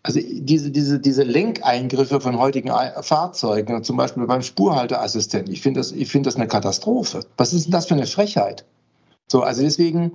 Also 0.06 0.20
diese, 0.22 0.70
diese, 0.70 1.00
diese 1.00 1.24
Lenkeingriffe 1.24 2.20
von 2.20 2.38
heutigen 2.38 2.70
Fahrzeugen, 3.00 3.82
zum 3.82 3.96
Beispiel 3.96 4.24
beim 4.24 4.42
Spurhalteassistenten, 4.42 5.52
ich 5.52 5.62
finde 5.62 5.80
das, 5.80 5.90
ich 5.90 6.08
finde 6.08 6.28
das 6.28 6.36
eine 6.36 6.46
Katastrophe. 6.46 7.26
Was 7.36 7.52
ist 7.52 7.64
denn 7.64 7.72
das 7.72 7.86
für 7.86 7.94
eine 7.94 8.06
Frechheit? 8.06 8.64
So, 9.26 9.42
also 9.42 9.62
deswegen, 9.62 10.12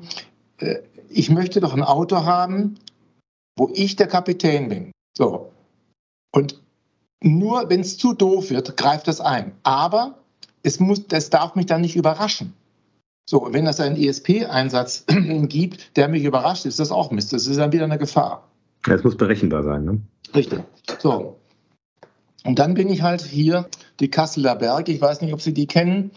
äh, 0.59 0.77
ich 1.09 1.29
möchte 1.29 1.59
doch 1.59 1.73
ein 1.73 1.83
Auto 1.83 2.23
haben, 2.23 2.75
wo 3.57 3.69
ich 3.73 3.97
der 3.97 4.07
Kapitän 4.07 4.69
bin. 4.69 4.91
So. 5.17 5.51
Und 6.33 6.61
nur 7.21 7.69
wenn 7.69 7.81
es 7.81 7.97
zu 7.97 8.13
doof 8.13 8.49
wird, 8.49 8.77
greift 8.77 9.09
das 9.09 9.19
ein. 9.19 9.51
Aber 9.63 10.19
es 10.63 10.79
muss, 10.79 11.05
das 11.05 11.29
darf 11.29 11.55
mich 11.55 11.65
dann 11.65 11.81
nicht 11.81 11.97
überraschen. 11.97 12.53
So, 13.29 13.49
wenn 13.51 13.65
das 13.65 13.81
einen 13.81 14.01
ESP-Einsatz 14.01 15.03
gibt, 15.49 15.97
der 15.97 16.07
mich 16.07 16.23
überrascht, 16.23 16.65
ist 16.65 16.79
das 16.79 16.93
auch 16.93 17.11
Mist. 17.11 17.33
Das 17.33 17.45
ist 17.45 17.57
dann 17.57 17.73
wieder 17.73 17.83
eine 17.83 17.97
Gefahr. 17.97 18.47
Ja, 18.87 18.95
es 18.95 19.03
muss 19.03 19.17
berechenbar 19.17 19.63
sein, 19.63 19.85
ne? 19.85 20.01
Richtig. 20.33 20.63
So. 20.99 21.37
Und 22.43 22.57
dann 22.57 22.73
bin 22.73 22.89
ich 22.89 23.01
halt 23.01 23.21
hier, 23.21 23.67
die 23.99 24.09
Kasseler 24.09 24.55
Berg, 24.55 24.89
ich 24.89 25.01
weiß 25.01 25.21
nicht, 25.21 25.33
ob 25.33 25.41
Sie 25.41 25.53
die 25.53 25.67
kennen. 25.67 26.11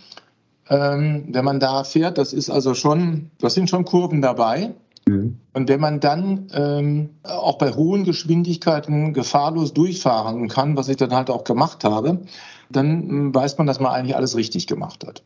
Ähm, 0.71 1.27
wenn 1.29 1.45
man 1.45 1.61
da 1.61 1.85
fährt, 1.85 2.17
das 2.17 2.33
ist 2.33 2.49
also 2.49 2.73
schon, 2.73 3.31
das 3.39 3.55
sind 3.55 3.69
schon 3.69 3.85
Kurven 3.85 4.23
dabei. 4.23 4.75
Mhm. 5.07 5.39
Und 5.53 5.69
wenn 5.69 5.81
man 5.81 6.01
dann 6.01 6.47
ähm, 6.55 7.11
auch 7.23 7.59
bei 7.59 7.73
hohen 7.73 8.05
Geschwindigkeiten 8.05 9.13
gefahrlos 9.13 9.75
durchfahren 9.75 10.49
kann, 10.49 10.77
was 10.77 10.89
ich 10.89 10.97
dann 10.97 11.13
halt 11.13 11.29
auch 11.29 11.45
gemacht 11.45 11.85
habe, 11.85 12.23
dann 12.71 13.09
hm, 13.09 13.35
weiß 13.35 13.59
man, 13.59 13.67
dass 13.67 13.81
man 13.81 13.93
eigentlich 13.93 14.17
alles 14.17 14.37
richtig 14.37 14.67
gemacht 14.67 15.07
hat. 15.07 15.23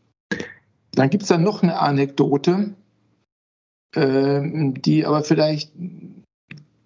Dann 0.93 1.09
gibt 1.09 1.23
es 1.23 1.29
dann 1.29 1.43
noch 1.43 1.63
eine 1.63 1.79
Anekdote, 1.79 2.73
äh, 3.95 4.41
die 4.43 5.05
aber 5.05 5.23
vielleicht 5.23 5.71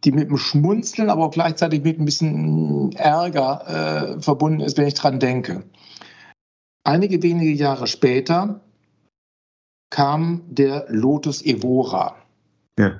die 0.03 0.11
mit 0.11 0.27
einem 0.27 0.37
Schmunzeln, 0.37 1.09
aber 1.09 1.25
auch 1.25 1.31
gleichzeitig 1.31 1.83
mit 1.83 1.99
ein 1.99 2.05
bisschen 2.05 2.91
Ärger 2.93 4.15
äh, 4.17 4.21
verbunden 4.21 4.61
ist, 4.61 4.77
wenn 4.77 4.87
ich 4.87 4.93
dran 4.93 5.19
denke. 5.19 5.63
Einige 6.83 7.23
wenige 7.23 7.51
Jahre 7.51 7.87
später 7.87 8.61
kam 9.89 10.41
der 10.49 10.85
Lotus 10.89 11.41
Evora. 11.43 12.15
Ja. 12.77 12.99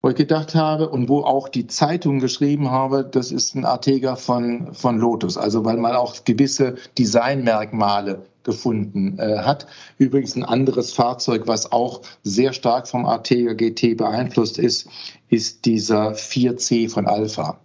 Wo 0.00 0.10
ich 0.10 0.16
gedacht 0.16 0.54
habe 0.54 0.88
und 0.88 1.08
wo 1.08 1.22
auch 1.22 1.48
die 1.48 1.66
Zeitung 1.66 2.20
geschrieben 2.20 2.70
habe, 2.70 3.04
das 3.04 3.32
ist 3.32 3.56
ein 3.56 3.64
Arteger 3.64 4.16
von, 4.16 4.72
von 4.72 4.98
Lotus. 4.98 5.36
Also 5.36 5.64
weil 5.64 5.76
man 5.76 5.96
auch 5.96 6.24
gewisse 6.24 6.76
Designmerkmale 6.96 8.24
gefunden 8.46 9.18
äh, 9.18 9.40
hat. 9.40 9.66
Übrigens 9.98 10.34
ein 10.36 10.44
anderes 10.44 10.92
Fahrzeug, 10.94 11.42
was 11.46 11.70
auch 11.70 12.00
sehr 12.22 12.54
stark 12.54 12.88
vom 12.88 13.04
Arteger 13.04 13.54
GT 13.54 13.96
beeinflusst 13.98 14.58
ist, 14.58 14.88
ist 15.28 15.66
dieser 15.66 16.12
4C 16.12 16.88
von 16.88 17.06
Alpha. 17.06 17.60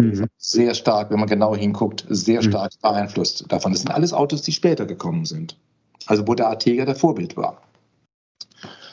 Mhm. 0.00 0.26
Sehr 0.38 0.74
stark, 0.74 1.10
wenn 1.10 1.20
man 1.20 1.28
genau 1.28 1.54
hinguckt, 1.54 2.06
sehr 2.08 2.42
mhm. 2.42 2.48
stark 2.48 2.72
mhm. 2.76 2.88
beeinflusst 2.88 3.44
davon. 3.48 3.72
Das 3.72 3.82
sind 3.82 3.90
alles 3.90 4.14
Autos, 4.14 4.42
die 4.42 4.52
später 4.52 4.86
gekommen 4.86 5.26
sind. 5.26 5.58
Also 6.06 6.26
wo 6.26 6.34
der 6.34 6.48
Arteger 6.48 6.86
der 6.86 6.96
Vorbild 6.96 7.36
war. 7.36 7.60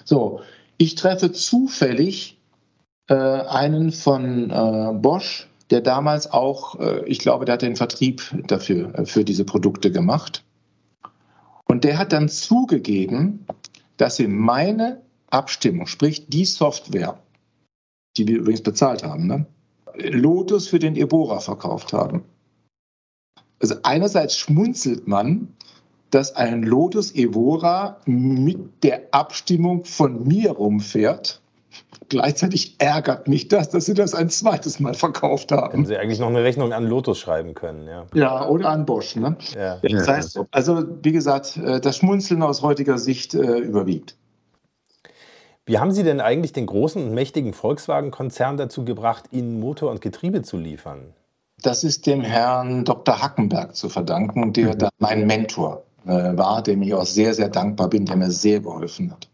So, 0.03 0.41
ich 0.77 0.95
treffe 0.95 1.31
zufällig 1.31 2.37
äh, 3.07 3.13
einen 3.13 3.91
von 3.91 4.49
äh, 4.49 4.93
Bosch, 4.93 5.47
der 5.69 5.81
damals 5.81 6.31
auch, 6.31 6.79
äh, 6.79 7.05
ich 7.05 7.19
glaube, 7.19 7.45
der 7.45 7.53
hat 7.53 7.61
den 7.61 7.75
Vertrieb 7.75 8.21
dafür, 8.47 8.93
äh, 8.95 9.05
für 9.05 9.23
diese 9.23 9.45
Produkte 9.45 9.91
gemacht. 9.91 10.43
Und 11.65 11.83
der 11.83 11.97
hat 11.97 12.13
dann 12.13 12.29
zugegeben, 12.29 13.45
dass 13.97 14.17
sie 14.17 14.27
meine 14.27 15.01
Abstimmung, 15.29 15.87
sprich 15.87 16.27
die 16.27 16.45
Software, 16.45 17.19
die 18.17 18.27
wir 18.27 18.37
übrigens 18.37 18.61
bezahlt 18.61 19.03
haben, 19.03 19.27
ne, 19.27 19.45
Lotus 19.97 20.67
für 20.67 20.79
den 20.79 20.95
Ebora 20.95 21.39
verkauft 21.39 21.93
haben. 21.93 22.23
Also 23.59 23.75
einerseits 23.83 24.37
schmunzelt 24.37 25.07
man, 25.07 25.55
dass 26.11 26.35
ein 26.35 26.63
Lotus 26.63 27.13
Evora 27.15 27.99
mit 28.05 28.83
der 28.83 29.07
Abstimmung 29.11 29.85
von 29.85 30.27
mir 30.27 30.51
rumfährt 30.51 31.41
Gleichzeitig 32.09 32.75
ärgert 32.77 33.27
mich 33.27 33.47
das, 33.47 33.69
dass 33.69 33.85
Sie 33.85 33.93
das 33.93 34.13
ein 34.13 34.29
zweites 34.29 34.79
Mal 34.79 34.93
verkauft 34.93 35.51
haben. 35.51 35.71
Hätten 35.71 35.85
Sie 35.85 35.97
eigentlich 35.97 36.19
noch 36.19 36.27
eine 36.27 36.43
Rechnung 36.43 36.71
an 36.71 36.85
Lotus 36.85 37.19
schreiben 37.19 37.53
können, 37.55 37.87
ja. 37.87 38.05
Ja, 38.13 38.47
oder 38.47 38.69
an 38.69 38.85
Bosch, 38.85 39.15
ne? 39.15 39.37
Ja. 39.55 39.79
Das 39.81 40.07
heißt, 40.07 40.39
also 40.51 40.83
wie 41.01 41.11
gesagt, 41.11 41.57
äh, 41.57 41.79
das 41.79 41.97
Schmunzeln 41.97 42.43
aus 42.43 42.61
heutiger 42.61 42.97
Sicht 42.97 43.33
äh, 43.33 43.57
überwiegt. 43.57 44.15
Wie 45.65 45.79
haben 45.79 45.91
Sie 45.91 46.03
denn 46.03 46.21
eigentlich 46.21 46.53
den 46.53 46.67
großen 46.67 47.03
und 47.03 47.13
mächtigen 47.15 47.53
Volkswagen-Konzern 47.53 48.57
dazu 48.57 48.85
gebracht, 48.85 49.25
Ihnen 49.31 49.59
Motor 49.59 49.89
und 49.89 49.99
Getriebe 49.99 50.43
zu 50.43 50.57
liefern? 50.57 51.13
Das 51.63 51.83
ist 51.83 52.05
dem 52.05 52.21
Herrn 52.21 52.85
Dr. 52.85 53.19
Hackenberg 53.19 53.75
zu 53.75 53.89
verdanken, 53.89 54.53
der 54.53 54.75
mhm. 54.75 54.77
da 54.77 54.89
mein 54.99 55.25
Mentor 55.25 55.83
äh, 56.05 56.37
war, 56.37 56.61
dem 56.61 56.83
ich 56.83 56.93
auch 56.93 57.05
sehr, 57.05 57.33
sehr 57.33 57.49
dankbar 57.49 57.89
bin, 57.89 58.05
der 58.05 58.15
mir 58.15 58.29
sehr 58.29 58.59
geholfen 58.59 59.11
hat. 59.11 59.27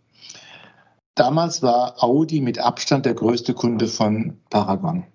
Damals 1.15 1.61
war 1.61 2.03
Audi 2.03 2.41
mit 2.41 2.59
Abstand 2.59 3.05
der 3.05 3.13
größte 3.13 3.53
Kunde 3.53 3.87
von 3.87 4.37
Paragon. 4.49 5.05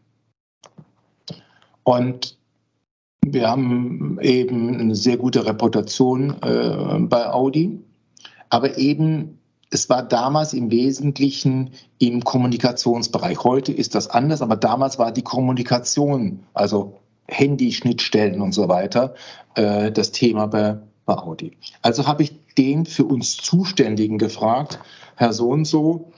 Und 1.84 2.36
wir 3.24 3.48
haben 3.48 4.18
eben 4.20 4.78
eine 4.78 4.94
sehr 4.94 5.16
gute 5.16 5.46
Reputation 5.46 6.36
äh, 6.42 6.98
bei 7.00 7.28
Audi. 7.30 7.80
Aber 8.50 8.78
eben, 8.78 9.38
es 9.70 9.88
war 9.88 10.02
damals 10.02 10.52
im 10.52 10.70
Wesentlichen 10.70 11.70
im 11.98 12.22
Kommunikationsbereich. 12.22 13.42
Heute 13.42 13.72
ist 13.72 13.94
das 13.94 14.08
anders, 14.08 14.42
aber 14.42 14.56
damals 14.56 14.98
war 14.98 15.12
die 15.12 15.22
Kommunikation, 15.22 16.44
also 16.54 17.00
Handyschnittstellen 17.26 18.40
und 18.40 18.52
so 18.52 18.68
weiter, 18.68 19.14
äh, 19.54 19.90
das 19.90 20.12
Thema 20.12 20.46
bei, 20.46 20.78
bei 21.04 21.14
Audi. 21.14 21.56
Also 21.82 22.06
habe 22.06 22.22
ich 22.22 22.36
den 22.56 22.86
für 22.86 23.04
uns 23.04 23.36
Zuständigen 23.36 24.18
gefragt, 24.18 24.78
Herr 25.16 25.32
so 25.32 25.48
und 25.48 25.64
so, 25.64 26.12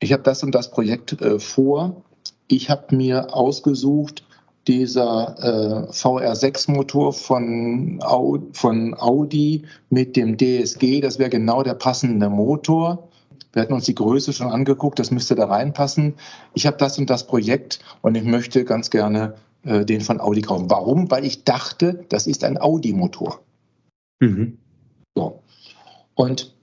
ich 0.00 0.12
habe 0.12 0.22
das 0.22 0.42
und 0.42 0.54
das 0.54 0.70
Projekt 0.70 1.20
äh, 1.22 1.38
vor. 1.38 2.02
Ich 2.48 2.68
habe 2.68 2.94
mir 2.94 3.34
ausgesucht, 3.34 4.24
dieser 4.66 5.36
äh, 5.38 5.90
VR6-Motor 5.90 7.12
von, 7.12 8.00
von 8.52 8.94
Audi 8.98 9.64
mit 9.90 10.16
dem 10.16 10.36
DSG, 10.36 11.00
das 11.00 11.18
wäre 11.18 11.30
genau 11.30 11.62
der 11.62 11.74
passende 11.74 12.30
Motor. 12.30 13.08
Wir 13.52 13.62
hatten 13.62 13.74
uns 13.74 13.84
die 13.84 13.94
Größe 13.94 14.32
schon 14.32 14.48
angeguckt, 14.48 14.98
das 14.98 15.10
müsste 15.10 15.34
da 15.34 15.46
reinpassen. 15.46 16.14
Ich 16.54 16.66
habe 16.66 16.76
das 16.78 16.98
und 16.98 17.08
das 17.08 17.26
Projekt 17.26 17.78
und 18.02 18.16
ich 18.16 18.24
möchte 18.24 18.64
ganz 18.64 18.90
gerne 18.90 19.34
äh, 19.64 19.84
den 19.84 20.00
von 20.00 20.20
Audi 20.20 20.40
kaufen. 20.40 20.70
Warum? 20.70 21.10
Weil 21.10 21.24
ich 21.24 21.44
dachte, 21.44 22.04
das 22.08 22.26
ist 22.26 22.42
ein 22.42 22.58
Audi-Motor. 22.58 23.40
Mhm. 24.20 24.58
So. 25.14 25.42
Und 26.14 26.53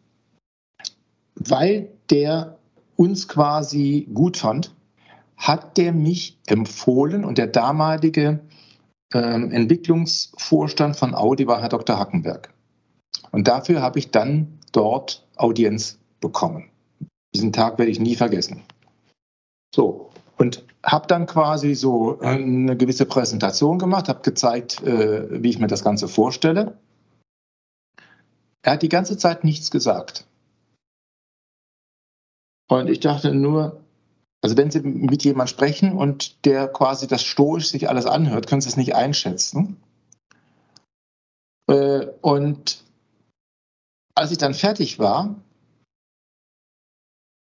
weil 1.49 1.89
der 2.09 2.57
uns 2.95 3.27
quasi 3.27 4.07
gut 4.13 4.37
fand, 4.37 4.75
hat 5.37 5.77
der 5.77 5.91
mich 5.91 6.37
empfohlen 6.45 7.25
und 7.25 7.37
der 7.37 7.47
damalige 7.47 8.41
ähm, 9.13 9.51
Entwicklungsvorstand 9.51 10.95
von 10.95 11.15
Audi 11.15 11.47
war 11.47 11.61
Herr 11.61 11.69
Dr. 11.69 11.97
Hackenberg. 11.97 12.53
Und 13.31 13.47
dafür 13.47 13.81
habe 13.81 13.99
ich 13.99 14.11
dann 14.11 14.59
dort 14.71 15.27
Audienz 15.35 15.97
bekommen. 16.19 16.69
Diesen 17.33 17.53
Tag 17.53 17.79
werde 17.79 17.91
ich 17.91 17.99
nie 17.99 18.15
vergessen. 18.15 18.61
So, 19.73 20.11
und 20.37 20.63
habe 20.83 21.07
dann 21.07 21.27
quasi 21.27 21.75
so 21.75 22.19
eine 22.19 22.75
gewisse 22.75 23.05
Präsentation 23.05 23.79
gemacht, 23.79 24.09
habe 24.09 24.21
gezeigt, 24.21 24.83
äh, 24.83 25.41
wie 25.43 25.49
ich 25.49 25.59
mir 25.59 25.67
das 25.67 25.83
Ganze 25.83 26.07
vorstelle. 26.07 26.77
Er 28.63 28.73
hat 28.73 28.81
die 28.81 28.89
ganze 28.89 29.17
Zeit 29.17 29.43
nichts 29.43 29.71
gesagt. 29.71 30.25
Und 32.71 32.89
ich 32.89 33.01
dachte 33.01 33.35
nur, 33.35 33.81
also 34.41 34.55
wenn 34.55 34.71
Sie 34.71 34.79
mit 34.79 35.25
jemandem 35.25 35.53
sprechen 35.53 35.97
und 35.97 36.45
der 36.45 36.69
quasi 36.69 37.05
das 37.05 37.21
stoisch 37.21 37.67
sich 37.67 37.89
alles 37.89 38.05
anhört, 38.05 38.47
können 38.47 38.61
Sie 38.61 38.69
es 38.69 38.77
nicht 38.77 38.95
einschätzen. 38.95 39.75
Äh, 41.67 42.07
und 42.21 42.81
als 44.15 44.31
ich 44.31 44.37
dann 44.37 44.53
fertig 44.53 44.99
war, 44.99 45.35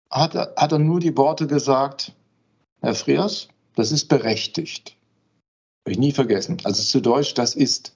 hat 0.09 0.35
er, 0.35 0.53
hat 0.57 0.73
er 0.73 0.79
nur 0.79 0.99
die 0.99 1.15
Worte 1.15 1.47
gesagt, 1.47 2.11
Herr 2.81 2.93
Friers, 2.93 3.47
das 3.75 3.93
ist 3.93 4.09
berechtigt. 4.09 4.97
Habe 5.85 5.93
ich 5.93 5.97
nie 5.97 6.11
vergessen. 6.11 6.57
Also 6.65 6.83
zu 6.83 6.99
Deutsch, 6.99 7.35
das 7.35 7.55
ist 7.55 7.95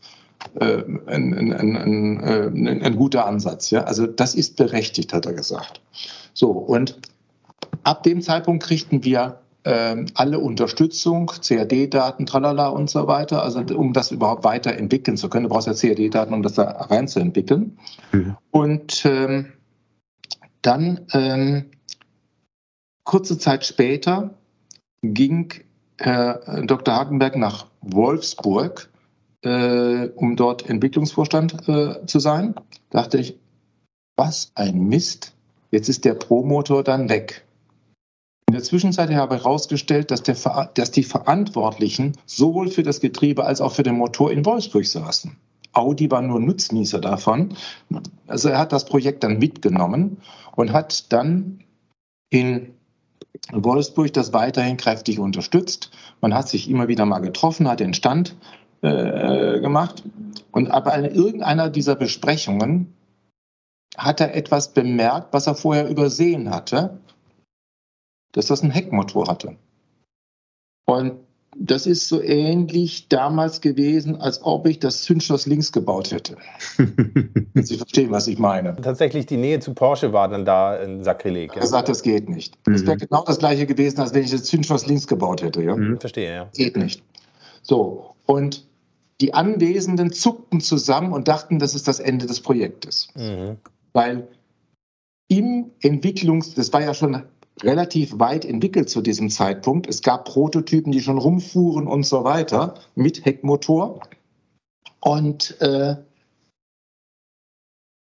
äh, 0.61 0.83
ein, 1.07 1.33
ein, 1.33 1.75
ein, 1.75 2.23
äh, 2.23 2.79
ein, 2.81 2.95
guter 2.95 3.25
Ansatz. 3.25 3.71
Ja? 3.71 3.83
Also 3.83 4.07
das 4.07 4.35
ist 4.35 4.55
berechtigt, 4.55 5.11
hat 5.11 5.25
er 5.25 5.33
gesagt. 5.33 5.81
So, 6.33 6.51
und 6.51 6.97
ab 7.85 8.03
dem 8.03 8.21
Zeitpunkt 8.21 8.63
kriegten 8.63 9.03
wir 9.03 9.41
äh, 9.63 10.05
alle 10.15 10.39
Unterstützung, 10.39 11.27
CAD-Daten, 11.27 12.25
tralala 12.25 12.67
und 12.67 12.89
so 12.89 13.07
weiter, 13.07 13.43
also 13.43 13.61
um 13.61 13.93
das 13.93 14.11
überhaupt 14.11 14.43
weiterentwickeln 14.43 15.17
zu 15.17 15.29
können. 15.29 15.43
Du 15.43 15.49
brauchst 15.49 15.67
ja 15.67 15.73
CAD-Daten, 15.73 16.33
um 16.33 16.43
das 16.43 16.53
da 16.53 16.63
reinzuentwickeln. 16.63 17.77
Mhm. 18.11 18.37
Und 18.51 19.05
ähm, 19.05 19.53
dann 20.61 21.01
ähm, 21.13 21.65
kurze 23.03 23.37
Zeit 23.37 23.65
später 23.65 24.31
ging 25.01 25.53
Herr 25.97 26.63
Dr. 26.65 26.93
Hagenberg 26.93 27.37
nach 27.37 27.67
Wolfsburg, 27.81 28.89
äh, 29.43 30.07
um 30.15 30.35
dort 30.35 30.67
Entwicklungsvorstand 30.69 31.69
äh, 31.69 32.05
zu 32.05 32.19
sein. 32.19 32.55
Da 32.89 33.01
dachte 33.01 33.19
ich, 33.19 33.39
was 34.17 34.51
ein 34.55 34.87
Mist, 34.87 35.33
jetzt 35.71 35.87
ist 35.87 36.03
der 36.03 36.15
Pro-Motor 36.15 36.83
dann 36.83 37.09
weg. 37.09 37.44
In 38.47 38.53
der 38.53 38.63
Zwischenzeit 38.63 39.09
habe 39.11 39.35
ich 39.35 39.43
herausgestellt, 39.43 40.11
dass, 40.11 40.21
der, 40.21 40.35
dass 40.73 40.91
die 40.91 41.03
Verantwortlichen 41.03 42.13
sowohl 42.25 42.69
für 42.69 42.83
das 42.83 42.99
Getriebe 42.99 43.43
als 43.43 43.59
auch 43.59 43.71
für 43.71 43.83
den 43.83 43.95
Motor 43.95 44.31
in 44.31 44.45
Wolfsburg 44.45 44.85
saßen. 44.85 45.35
Audi 45.73 46.09
war 46.09 46.21
nur 46.21 46.39
Nutznießer 46.39 47.01
davon. 47.01 47.55
Also 48.27 48.49
er 48.49 48.59
hat 48.59 48.71
das 48.71 48.85
Projekt 48.85 49.23
dann 49.23 49.39
mitgenommen 49.39 50.17
und 50.55 50.71
hat 50.71 51.11
dann 51.11 51.63
in 52.29 52.75
Wolfsburg 53.51 54.13
das 54.13 54.31
weiterhin 54.31 54.77
kräftig 54.77 55.19
unterstützt. 55.19 55.91
Man 56.21 56.33
hat 56.33 56.47
sich 56.47 56.69
immer 56.69 56.87
wieder 56.87 57.05
mal 57.05 57.19
getroffen, 57.19 57.67
hat 57.67 57.79
den 57.79 57.93
Stand 57.93 58.35
äh, 58.81 59.59
gemacht. 59.59 60.03
Und 60.51 60.71
aber 60.71 60.95
in 60.95 61.05
irgendeiner 61.05 61.69
dieser 61.69 61.95
Besprechungen 61.95 62.93
hat 63.97 64.21
er 64.21 64.35
etwas 64.35 64.73
bemerkt, 64.73 65.33
was 65.33 65.47
er 65.47 65.55
vorher 65.55 65.89
übersehen 65.89 66.49
hatte, 66.51 66.99
dass 68.35 68.47
das 68.47 68.61
einen 68.61 68.71
Heckmotor 68.71 69.27
hatte. 69.27 69.55
Und 70.85 71.13
das 71.57 71.87
ist 71.87 72.09
so 72.09 72.21
ähnlich 72.21 73.07
damals 73.07 73.61
gewesen, 73.61 74.17
als 74.17 74.43
ob 74.43 74.67
ich 74.67 74.79
das 74.79 75.03
Zündschloss 75.03 75.45
links 75.45 75.71
gebaut 75.71 76.11
hätte. 76.11 76.35
Sie 77.55 77.77
verstehen, 77.77 78.11
was 78.11 78.27
ich 78.27 78.37
meine. 78.37 78.75
Tatsächlich 78.75 79.25
die 79.25 79.37
Nähe 79.37 79.61
zu 79.61 79.73
Porsche 79.73 80.11
war 80.11 80.27
dann 80.27 80.43
da 80.43 80.77
ein 80.77 81.05
Sakrileg. 81.05 81.55
Ja? 81.55 81.61
Er 81.61 81.67
sagt, 81.67 81.87
das 81.87 82.03
geht 82.03 82.29
nicht. 82.29 82.57
Mhm. 82.67 82.73
Das 82.73 82.85
wäre 82.85 82.97
genau 82.97 83.23
das 83.23 83.39
gleiche 83.39 83.65
gewesen, 83.65 84.01
als 84.01 84.13
wenn 84.13 84.23
ich 84.23 84.31
das 84.31 84.43
Zündschloss 84.43 84.85
links 84.85 85.07
gebaut 85.07 85.41
hätte. 85.41 85.63
Ja? 85.63 85.77
Mhm, 85.77 85.97
verstehe, 85.97 86.33
ja. 86.33 86.49
Geht 86.53 86.75
nicht. 86.75 87.01
So, 87.61 88.15
und 88.25 88.67
die 89.21 89.33
Anwesenden 89.33 90.11
zuckten 90.11 90.59
zusammen 90.59 91.13
und 91.13 91.29
dachten, 91.29 91.57
das 91.57 91.73
ist 91.73 91.87
das 91.87 92.01
Ende 92.01 92.25
des 92.25 92.41
Projektes. 92.41 93.07
Mhm. 93.15 93.55
Weil 93.93 94.27
im 95.29 95.71
Entwicklungs, 95.79 96.53
das 96.53 96.73
war 96.73 96.81
ja 96.81 96.93
schon 96.93 97.23
relativ 97.63 98.19
weit 98.19 98.45
entwickelt 98.45 98.89
zu 98.89 99.01
diesem 99.01 99.29
Zeitpunkt. 99.29 99.87
Es 99.87 100.01
gab 100.01 100.25
Prototypen, 100.25 100.91
die 100.91 101.01
schon 101.01 101.17
rumfuhren 101.17 101.87
und 101.87 102.05
so 102.05 102.23
weiter 102.23 102.75
mit 102.95 103.25
Heckmotor. 103.25 104.01
Und 104.99 105.59
äh, 105.61 105.95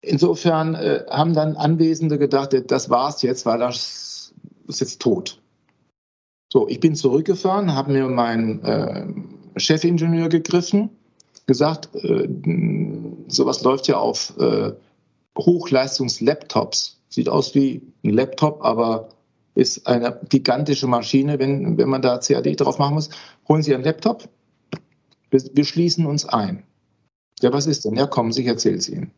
insofern 0.01 0.75
äh, 0.75 1.05
haben 1.09 1.33
dann 1.33 1.55
Anwesende 1.55 2.17
gedacht, 2.17 2.55
das 2.67 2.89
war's 2.89 3.21
jetzt, 3.21 3.45
weil 3.45 3.59
das 3.59 4.33
ist 4.67 4.79
jetzt 4.81 5.01
tot. 5.01 5.41
So, 6.51 6.67
ich 6.67 6.79
bin 6.79 6.95
zurückgefahren, 6.95 7.73
habe 7.73 7.91
mir 7.91 8.07
meinen 8.07 8.63
äh, 8.63 9.59
Chefingenieur 9.59 10.29
gegriffen, 10.29 10.91
gesagt, 11.45 11.89
äh, 11.95 12.27
sowas 13.27 13.63
läuft 13.63 13.87
ja 13.87 13.97
auf 13.97 14.37
äh, 14.37 14.73
Hochleistungs-Laptops. 15.37 17.01
Sieht 17.09 17.29
aus 17.29 17.53
wie 17.55 17.81
ein 18.03 18.11
Laptop, 18.11 18.63
aber 18.63 19.09
ist 19.55 19.87
eine 19.87 20.19
gigantische 20.29 20.87
Maschine, 20.87 21.39
wenn, 21.39 21.77
wenn 21.77 21.89
man 21.89 22.01
da 22.01 22.17
CAD 22.17 22.59
drauf 22.59 22.79
machen 22.79 22.95
muss. 22.95 23.09
Holen 23.47 23.61
Sie 23.61 23.73
einen 23.73 23.83
Laptop, 23.83 24.29
wir, 25.29 25.41
wir 25.53 25.65
schließen 25.65 26.05
uns 26.05 26.25
ein. 26.25 26.63
Ja, 27.41 27.51
was 27.53 27.67
ist 27.67 27.85
denn? 27.85 27.95
Ja, 27.95 28.07
kommen 28.07 28.31
Sie, 28.31 28.41
ich 28.41 28.47
erzähle 28.47 28.77
es 28.77 28.89
Ihnen. 28.89 29.11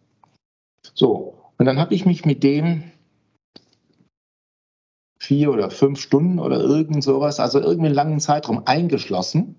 So, 0.94 1.36
und 1.58 1.66
dann 1.66 1.80
habe 1.80 1.94
ich 1.94 2.06
mich 2.06 2.26
mit 2.26 2.44
dem 2.44 2.84
vier 5.20 5.52
oder 5.52 5.72
fünf 5.72 6.00
Stunden 6.00 6.40
oder 6.40 6.60
irgend 6.60 7.04
sowas, 7.04 7.40
also 7.40 7.60
irgendwie 7.60 7.88
einen 7.88 7.96
langen 7.96 8.20
Zeitraum 8.20 8.64
eingeschlossen. 8.66 9.56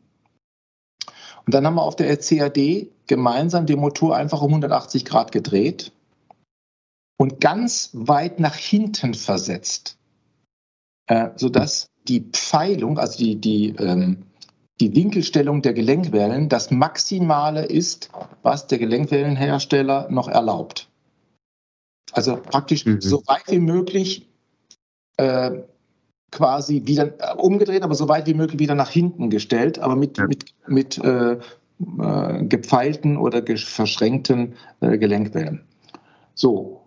Und 1.45 1.55
dann 1.55 1.66
haben 1.66 1.77
wir 1.77 1.83
auf 1.83 1.97
der 1.97 2.16
CAD 2.16 2.89
gemeinsam 3.07 3.66
den 3.66 3.79
Motor 3.79 4.16
einfach 4.16 4.43
um 4.43 4.49
180 4.49 5.05
Grad 5.05 5.33
gedreht 5.33 5.93
und 7.18 7.41
ganz 7.41 7.91
weit 7.93 8.41
nach 8.41 8.55
hinten 8.55 9.14
versetzt 9.14 9.97
äh, 11.07 11.30
sodass 11.36 11.90
die 12.09 12.20
Pfeilung, 12.20 12.98
also 12.98 13.18
die, 13.18 13.36
die, 13.36 13.74
ähm, 13.78 14.24
die 14.80 14.94
Winkelstellung 14.94 15.62
der 15.62 15.72
Gelenkwellen 15.72 16.48
das 16.48 16.70
Maximale 16.70 17.64
ist, 17.64 18.11
was 18.42 18.66
der 18.66 18.78
Gelenkwellenhersteller 18.78 20.09
noch 20.11 20.28
erlaubt. 20.28 20.88
Also 22.12 22.36
praktisch 22.36 22.86
mhm. 22.86 23.00
so 23.00 23.22
weit 23.26 23.44
wie 23.48 23.59
möglich 23.59 24.28
äh, 25.16 25.62
quasi 26.30 26.82
wieder 26.84 27.14
äh, 27.18 27.34
umgedreht, 27.36 27.82
aber 27.82 27.94
so 27.94 28.09
weit 28.09 28.26
wie 28.26 28.34
möglich 28.34 28.59
wieder 28.59 28.74
nach 28.74 28.90
hinten 28.90 29.30
gestellt, 29.30 29.78
aber 29.78 29.96
mit, 29.96 30.18
ja. 30.18 30.26
mit, 30.26 30.44
mit 30.66 30.98
äh, 30.98 31.38
äh, 31.98 32.44
gepfeilten 32.44 33.16
oder 33.16 33.42
verschränkten 33.57 34.54
äh, 34.80 34.98
Gelenkwellen. 34.98 35.64
So. 36.34 36.82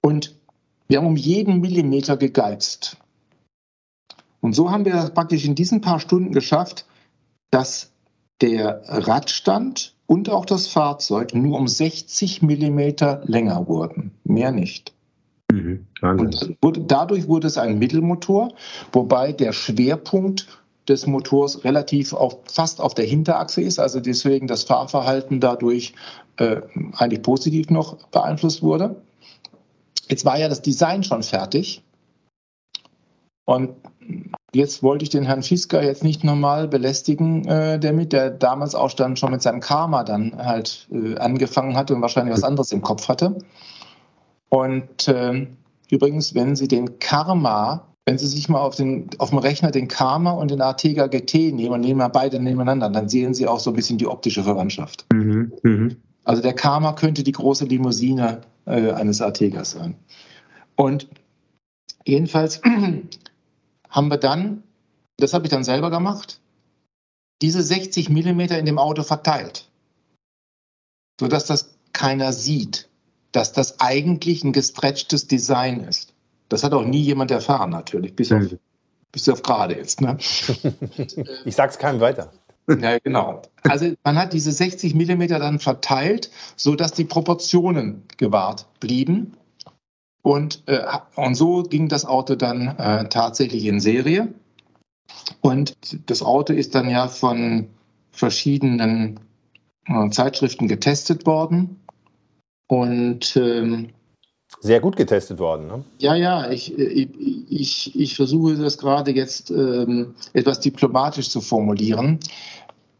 Und 0.00 0.36
wir 0.88 0.98
haben 0.98 1.06
um 1.06 1.16
jeden 1.16 1.60
Millimeter 1.60 2.16
gegeizt. 2.16 2.96
Und 4.42 4.54
so 4.54 4.70
haben 4.70 4.84
wir 4.84 5.10
praktisch 5.14 5.44
in 5.46 5.54
diesen 5.54 5.80
paar 5.80 6.00
Stunden 6.00 6.32
geschafft, 6.32 6.84
dass 7.50 7.92
der 8.40 8.82
Radstand 8.86 9.94
und 10.06 10.28
auch 10.28 10.44
das 10.44 10.66
Fahrzeug 10.66 11.34
nur 11.34 11.58
um 11.58 11.68
60 11.68 12.42
Millimeter 12.42 13.22
länger 13.24 13.68
wurden. 13.68 14.10
Mehr 14.24 14.50
nicht. 14.50 14.92
Mhm, 15.50 15.86
und 16.60 16.90
dadurch 16.90 17.28
wurde 17.28 17.46
es 17.46 17.56
ein 17.56 17.78
Mittelmotor, 17.78 18.52
wobei 18.92 19.32
der 19.32 19.52
Schwerpunkt 19.52 20.48
des 20.88 21.06
Motors 21.06 21.62
relativ 21.62 22.12
auf, 22.12 22.38
fast 22.46 22.80
auf 22.80 22.94
der 22.94 23.04
Hinterachse 23.04 23.62
ist, 23.62 23.78
also 23.78 24.00
deswegen 24.00 24.48
das 24.48 24.64
Fahrverhalten 24.64 25.38
dadurch 25.38 25.94
äh, 26.38 26.62
eigentlich 26.94 27.22
positiv 27.22 27.70
noch 27.70 28.08
beeinflusst 28.08 28.62
wurde. 28.62 28.96
Jetzt 30.08 30.24
war 30.24 30.36
ja 30.36 30.48
das 30.48 30.62
Design 30.62 31.04
schon 31.04 31.22
fertig 31.22 31.84
Und 33.44 33.70
jetzt 34.54 34.82
wollte 34.82 35.02
ich 35.04 35.10
den 35.10 35.24
Herrn 35.24 35.42
Fisker 35.42 35.82
jetzt 35.82 36.04
nicht 36.04 36.24
nochmal 36.24 36.68
belästigen 36.68 37.46
äh, 37.46 37.78
damit, 37.78 38.12
der 38.12 38.30
damals 38.30 38.74
auch 38.74 38.92
dann 38.92 39.16
schon 39.16 39.32
mit 39.32 39.42
seinem 39.42 39.60
Karma 39.60 40.04
dann 40.04 40.36
halt 40.36 40.88
äh, 40.92 41.16
angefangen 41.16 41.76
hatte 41.76 41.94
und 41.94 42.02
wahrscheinlich 42.02 42.34
was 42.34 42.44
anderes 42.44 42.72
im 42.72 42.82
Kopf 42.82 43.08
hatte. 43.08 43.38
Und 44.48 45.08
äh, 45.08 45.46
übrigens, 45.90 46.34
wenn 46.34 46.56
Sie 46.56 46.68
den 46.68 46.98
Karma, 46.98 47.88
wenn 48.04 48.18
Sie 48.18 48.26
sich 48.26 48.48
mal 48.48 48.60
auf, 48.60 48.76
den, 48.76 49.08
auf 49.18 49.30
dem 49.30 49.38
Rechner 49.38 49.70
den 49.70 49.88
Karma 49.88 50.32
und 50.32 50.50
den 50.50 50.60
Artega 50.60 51.06
GT 51.06 51.52
nehmen 51.52 51.72
und 51.72 51.80
nehmen 51.80 51.98
mal 51.98 52.08
beide 52.08 52.38
nebeneinander, 52.38 52.90
dann 52.90 53.08
sehen 53.08 53.34
Sie 53.34 53.48
auch 53.48 53.60
so 53.60 53.70
ein 53.70 53.76
bisschen 53.76 53.98
die 53.98 54.06
optische 54.06 54.44
Verwandtschaft. 54.44 55.06
Mhm, 55.12 55.52
mh. 55.62 55.94
Also 56.24 56.42
der 56.42 56.52
Karma 56.52 56.92
könnte 56.92 57.24
die 57.24 57.32
große 57.32 57.64
Limousine 57.64 58.42
äh, 58.66 58.92
eines 58.92 59.20
Artegas 59.20 59.72
sein. 59.72 59.96
Und 60.76 61.08
jedenfalls 62.04 62.60
haben 63.92 64.10
wir 64.10 64.16
dann, 64.16 64.64
das 65.18 65.34
habe 65.34 65.46
ich 65.46 65.50
dann 65.50 65.62
selber 65.62 65.90
gemacht, 65.90 66.40
diese 67.42 67.62
60 67.62 68.08
Millimeter 68.08 68.58
in 68.58 68.66
dem 68.66 68.78
Auto 68.78 69.02
verteilt, 69.02 69.68
sodass 71.20 71.46
das 71.46 71.76
keiner 71.92 72.32
sieht, 72.32 72.88
dass 73.30 73.52
das 73.52 73.80
eigentlich 73.80 74.42
ein 74.42 74.52
gestretchtes 74.52 75.28
Design 75.28 75.80
ist. 75.80 76.14
Das 76.48 76.64
hat 76.64 76.72
auch 76.72 76.84
nie 76.84 77.00
jemand 77.00 77.30
erfahren, 77.30 77.70
natürlich, 77.70 78.16
bis 78.16 78.32
auf, 78.32 78.42
bis 79.10 79.28
auf 79.28 79.42
gerade 79.42 79.76
jetzt. 79.76 80.00
Ne? 80.00 80.18
ich 81.44 81.54
sag's 81.54 81.78
keinem 81.78 82.00
weiter. 82.00 82.32
Ja, 82.68 82.98
genau. 82.98 83.42
Also 83.64 83.92
man 84.04 84.16
hat 84.16 84.32
diese 84.32 84.52
60 84.52 84.94
Millimeter 84.94 85.38
dann 85.38 85.58
verteilt, 85.58 86.30
sodass 86.56 86.92
die 86.92 87.04
Proportionen 87.04 88.04
gewahrt 88.18 88.66
blieben. 88.80 89.36
Und, 90.22 90.62
äh, 90.66 90.84
und 91.16 91.34
so 91.34 91.64
ging 91.64 91.88
das 91.88 92.04
Auto 92.04 92.36
dann 92.36 92.68
äh, 92.78 93.08
tatsächlich 93.08 93.64
in 93.66 93.80
Serie. 93.80 94.32
Und 95.40 95.76
das 96.08 96.22
Auto 96.22 96.52
ist 96.52 96.74
dann 96.74 96.88
ja 96.88 97.08
von 97.08 97.68
verschiedenen 98.12 99.20
äh, 99.86 100.10
Zeitschriften 100.10 100.68
getestet 100.68 101.26
worden. 101.26 101.80
Und 102.68 103.36
ähm, 103.36 103.88
sehr 104.60 104.80
gut 104.80 104.96
getestet 104.96 105.40
worden, 105.40 105.66
ne? 105.66 105.84
Ja, 105.98 106.14
ja, 106.14 106.50
ich, 106.50 106.78
ich, 106.78 107.10
ich, 107.48 107.98
ich 107.98 108.16
versuche 108.16 108.56
das 108.56 108.78
gerade 108.78 109.10
jetzt 109.10 109.50
ähm, 109.50 110.14
etwas 110.34 110.60
diplomatisch 110.60 111.30
zu 111.30 111.40
formulieren. 111.40 112.20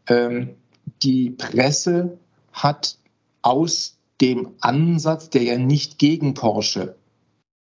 Ähm, 0.07 0.55
die 1.03 1.29
Presse 1.29 2.17
hat 2.51 2.97
aus 3.41 3.97
dem 4.19 4.49
Ansatz, 4.59 5.29
der 5.29 5.43
ja 5.43 5.57
nicht 5.57 5.99
gegen 5.99 6.33
Porsche 6.33 6.95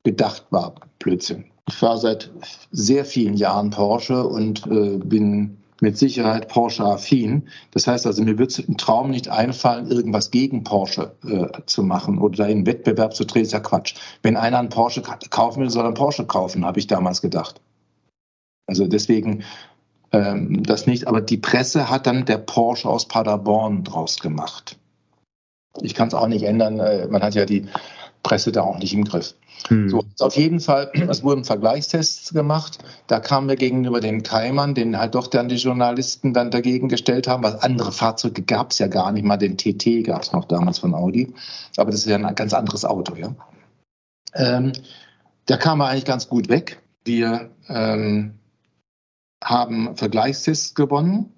gedacht 0.03 0.45
war. 0.49 0.75
Blödsinn. 0.99 1.45
Ich 1.67 1.75
fahre 1.75 1.97
seit 1.97 2.31
sehr 2.71 3.05
vielen 3.05 3.35
Jahren 3.35 3.69
Porsche 3.69 4.25
und 4.25 4.65
äh, 4.67 4.97
bin 4.97 5.57
mit 5.81 5.97
Sicherheit 5.97 6.47
Porsche-affin. 6.47 7.47
Das 7.71 7.87
heißt 7.87 8.05
also, 8.05 8.23
mir 8.23 8.37
wird 8.37 8.57
im 8.59 8.77
Traum 8.77 9.09
nicht 9.09 9.29
einfallen, 9.29 9.89
irgendwas 9.89 10.31
gegen 10.31 10.63
Porsche 10.63 11.15
äh, 11.25 11.47
zu 11.65 11.83
machen 11.83 12.19
oder 12.19 12.43
da 12.43 12.45
in 12.45 12.65
Wettbewerb 12.65 13.15
zu 13.15 13.25
drehen, 13.25 13.43
ist 13.43 13.53
ja 13.53 13.59
Quatsch. 13.59 13.95
Wenn 14.21 14.37
einer 14.37 14.59
einen 14.59 14.69
Porsche 14.69 15.01
kaufen 15.01 15.61
will, 15.61 15.69
soll 15.69 15.83
er 15.83 15.87
einen 15.87 15.95
Porsche 15.95 16.25
kaufen, 16.25 16.65
habe 16.65 16.79
ich 16.79 16.87
damals 16.87 17.21
gedacht. 17.21 17.61
Also 18.67 18.87
deswegen 18.87 19.43
ähm, 20.11 20.63
das 20.63 20.87
nicht. 20.87 21.07
Aber 21.07 21.21
die 21.21 21.37
Presse 21.37 21.89
hat 21.89 22.07
dann 22.07 22.25
der 22.25 22.37
Porsche 22.37 22.89
aus 22.89 23.07
Paderborn 23.07 23.83
draus 23.83 24.19
gemacht. 24.19 24.77
Ich 25.81 25.95
kann 25.95 26.09
es 26.09 26.13
auch 26.13 26.27
nicht 26.27 26.43
ändern. 26.43 26.79
Äh, 26.79 27.07
man 27.07 27.23
hat 27.23 27.33
ja 27.33 27.45
die 27.45 27.67
Presse 28.23 28.51
da 28.51 28.61
auch 28.61 28.77
nicht 28.77 28.93
im 28.93 29.05
Griff. 29.05 29.35
Hm. 29.67 29.89
So, 29.89 30.03
auf 30.19 30.35
jeden 30.35 30.59
Fall, 30.59 30.91
es 31.09 31.23
wurden 31.23 31.43
Vergleichstests 31.43 32.33
gemacht. 32.33 32.79
Da 33.07 33.19
kamen 33.19 33.47
wir 33.47 33.55
gegenüber 33.55 33.99
den 33.99 34.23
Keimern, 34.23 34.73
den 34.73 34.97
halt 34.97 35.15
doch 35.15 35.27
dann 35.27 35.49
die 35.49 35.55
Journalisten 35.55 36.33
dann 36.33 36.51
dagegen 36.51 36.89
gestellt 36.89 37.27
haben, 37.27 37.43
weil 37.43 37.57
andere 37.61 37.91
Fahrzeuge 37.91 38.41
gab 38.41 38.71
es 38.71 38.79
ja 38.79 38.87
gar 38.87 39.11
nicht 39.11 39.23
mal. 39.23 39.37
Den 39.37 39.57
TT 39.57 40.03
gab 40.05 40.23
es 40.23 40.31
noch 40.31 40.45
damals 40.45 40.79
von 40.79 40.93
Audi. 40.93 41.33
Aber 41.77 41.91
das 41.91 42.01
ist 42.01 42.07
ja 42.07 42.17
ein 42.17 42.35
ganz 42.35 42.53
anderes 42.53 42.85
Auto, 42.85 43.15
ja. 43.15 43.35
Ähm, 44.33 44.73
da 45.45 45.57
kam 45.57 45.81
er 45.81 45.87
eigentlich 45.87 46.05
ganz 46.05 46.29
gut 46.29 46.49
weg. 46.49 46.81
Wir 47.03 47.49
ähm, 47.67 48.35
haben 49.43 49.97
Vergleichstests 49.97 50.75
gewonnen 50.75 51.33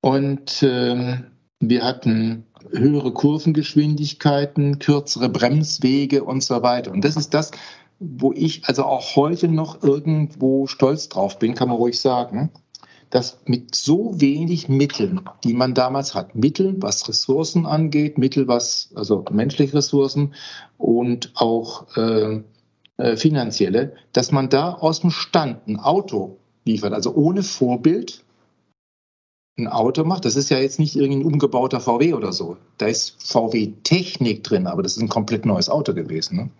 und 0.00 0.62
ähm, 0.62 1.26
wir 1.60 1.84
hatten 1.84 2.46
höhere 2.70 3.12
Kurvengeschwindigkeiten, 3.12 4.78
kürzere 4.78 5.28
Bremswege 5.28 6.24
und 6.24 6.42
so 6.42 6.62
weiter. 6.62 6.92
Und 6.92 7.04
das 7.04 7.16
ist 7.16 7.34
das, 7.34 7.50
wo 7.98 8.32
ich 8.32 8.64
also 8.66 8.84
auch 8.84 9.16
heute 9.16 9.48
noch 9.48 9.82
irgendwo 9.82 10.66
stolz 10.66 11.08
drauf 11.08 11.38
bin, 11.38 11.54
kann 11.54 11.68
man 11.68 11.76
ruhig 11.76 12.00
sagen, 12.00 12.50
dass 13.10 13.40
mit 13.44 13.74
so 13.74 14.20
wenig 14.20 14.68
Mitteln, 14.68 15.20
die 15.44 15.52
man 15.52 15.74
damals 15.74 16.14
hat, 16.14 16.34
Mittel, 16.34 16.76
was 16.78 17.08
Ressourcen 17.08 17.66
angeht, 17.66 18.18
Mittel, 18.18 18.48
was 18.48 18.90
also 18.94 19.24
menschliche 19.30 19.74
Ressourcen 19.74 20.34
und 20.78 21.32
auch 21.34 21.96
äh, 21.96 22.40
äh, 22.96 23.16
finanzielle, 23.16 23.94
dass 24.12 24.30
man 24.30 24.48
da 24.48 24.74
aus 24.74 25.00
dem 25.00 25.10
Stand 25.10 25.66
ein 25.66 25.78
Auto 25.78 26.38
liefert, 26.64 26.92
also 26.92 27.14
ohne 27.14 27.42
Vorbild, 27.42 28.24
ein 29.60 29.68
Auto 29.68 30.04
macht, 30.04 30.24
das 30.24 30.36
ist 30.36 30.50
ja 30.50 30.58
jetzt 30.58 30.78
nicht 30.78 30.96
irgendein 30.96 31.26
umgebauter 31.26 31.80
VW 31.80 32.14
oder 32.14 32.32
so. 32.32 32.56
Da 32.78 32.86
ist 32.86 33.16
VW-Technik 33.22 34.42
drin, 34.44 34.66
aber 34.66 34.82
das 34.82 34.96
ist 34.96 35.02
ein 35.02 35.08
komplett 35.08 35.46
neues 35.46 35.68
Auto 35.68 35.94
gewesen. 35.94 36.36
Ne? 36.36 36.50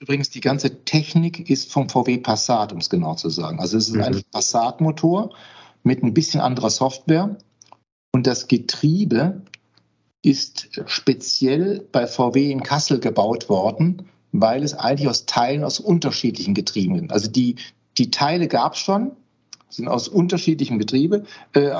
Übrigens, 0.00 0.30
die 0.30 0.40
ganze 0.40 0.84
Technik 0.84 1.48
ist 1.48 1.72
vom 1.72 1.88
VW 1.88 2.18
Passat, 2.18 2.72
um 2.72 2.78
es 2.78 2.90
genau 2.90 3.14
zu 3.14 3.30
sagen. 3.30 3.60
Also 3.60 3.76
es 3.76 3.88
ist 3.88 3.94
mhm. 3.94 4.02
ein 4.02 4.22
Passat-Motor 4.32 5.34
mit 5.82 6.02
ein 6.02 6.14
bisschen 6.14 6.40
anderer 6.40 6.70
Software. 6.70 7.36
Und 8.12 8.26
das 8.26 8.48
Getriebe 8.48 9.42
ist 10.22 10.68
speziell 10.86 11.86
bei 11.92 12.06
VW 12.06 12.50
in 12.50 12.62
Kassel 12.62 12.98
gebaut 12.98 13.48
worden, 13.48 14.08
weil 14.32 14.62
es 14.62 14.74
eigentlich 14.74 15.08
aus 15.08 15.26
Teilen 15.26 15.64
aus 15.64 15.80
unterschiedlichen 15.80 16.54
Getrieben 16.54 16.96
sind. 16.96 17.12
Also 17.12 17.30
die, 17.30 17.56
die 17.98 18.10
Teile 18.10 18.48
gab 18.48 18.74
es 18.74 18.80
schon, 18.80 19.12
sind 19.76 19.88
aus 19.88 20.08
unterschiedlichen 20.08 20.78
Getriebe. 20.78 21.24
Äh, 21.52 21.70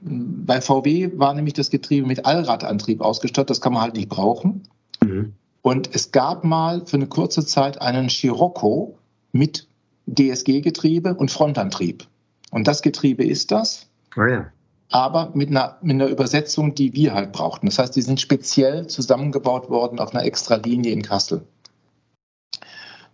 bei 0.00 0.60
VW 0.60 1.10
war 1.14 1.34
nämlich 1.34 1.54
das 1.54 1.70
Getriebe 1.70 2.06
mit 2.06 2.26
Allradantrieb 2.26 3.00
ausgestattet, 3.00 3.50
das 3.50 3.60
kann 3.60 3.72
man 3.72 3.82
halt 3.82 3.94
nicht 3.94 4.08
brauchen. 4.08 4.64
Mhm. 5.02 5.34
Und 5.62 5.94
es 5.94 6.12
gab 6.12 6.44
mal 6.44 6.86
für 6.86 6.96
eine 6.96 7.08
kurze 7.08 7.44
Zeit 7.44 7.80
einen 7.80 8.08
Scirocco 8.08 8.98
mit 9.32 9.66
DSG-Getriebe 10.06 11.14
und 11.14 11.30
Frontantrieb. 11.30 12.06
Und 12.50 12.68
das 12.68 12.82
Getriebe 12.82 13.24
ist 13.24 13.50
das. 13.50 13.86
Oh 14.16 14.24
ja. 14.24 14.46
Aber 14.88 15.32
mit 15.34 15.50
einer, 15.50 15.78
mit 15.82 15.94
einer 15.94 16.06
Übersetzung, 16.06 16.74
die 16.76 16.94
wir 16.94 17.14
halt 17.14 17.32
brauchten. 17.32 17.66
Das 17.66 17.78
heißt, 17.78 17.96
die 17.96 18.02
sind 18.02 18.20
speziell 18.20 18.86
zusammengebaut 18.86 19.68
worden 19.68 19.98
auf 19.98 20.14
einer 20.14 20.24
extra 20.24 20.54
Linie 20.54 20.92
in 20.92 21.02
Kassel. 21.02 21.42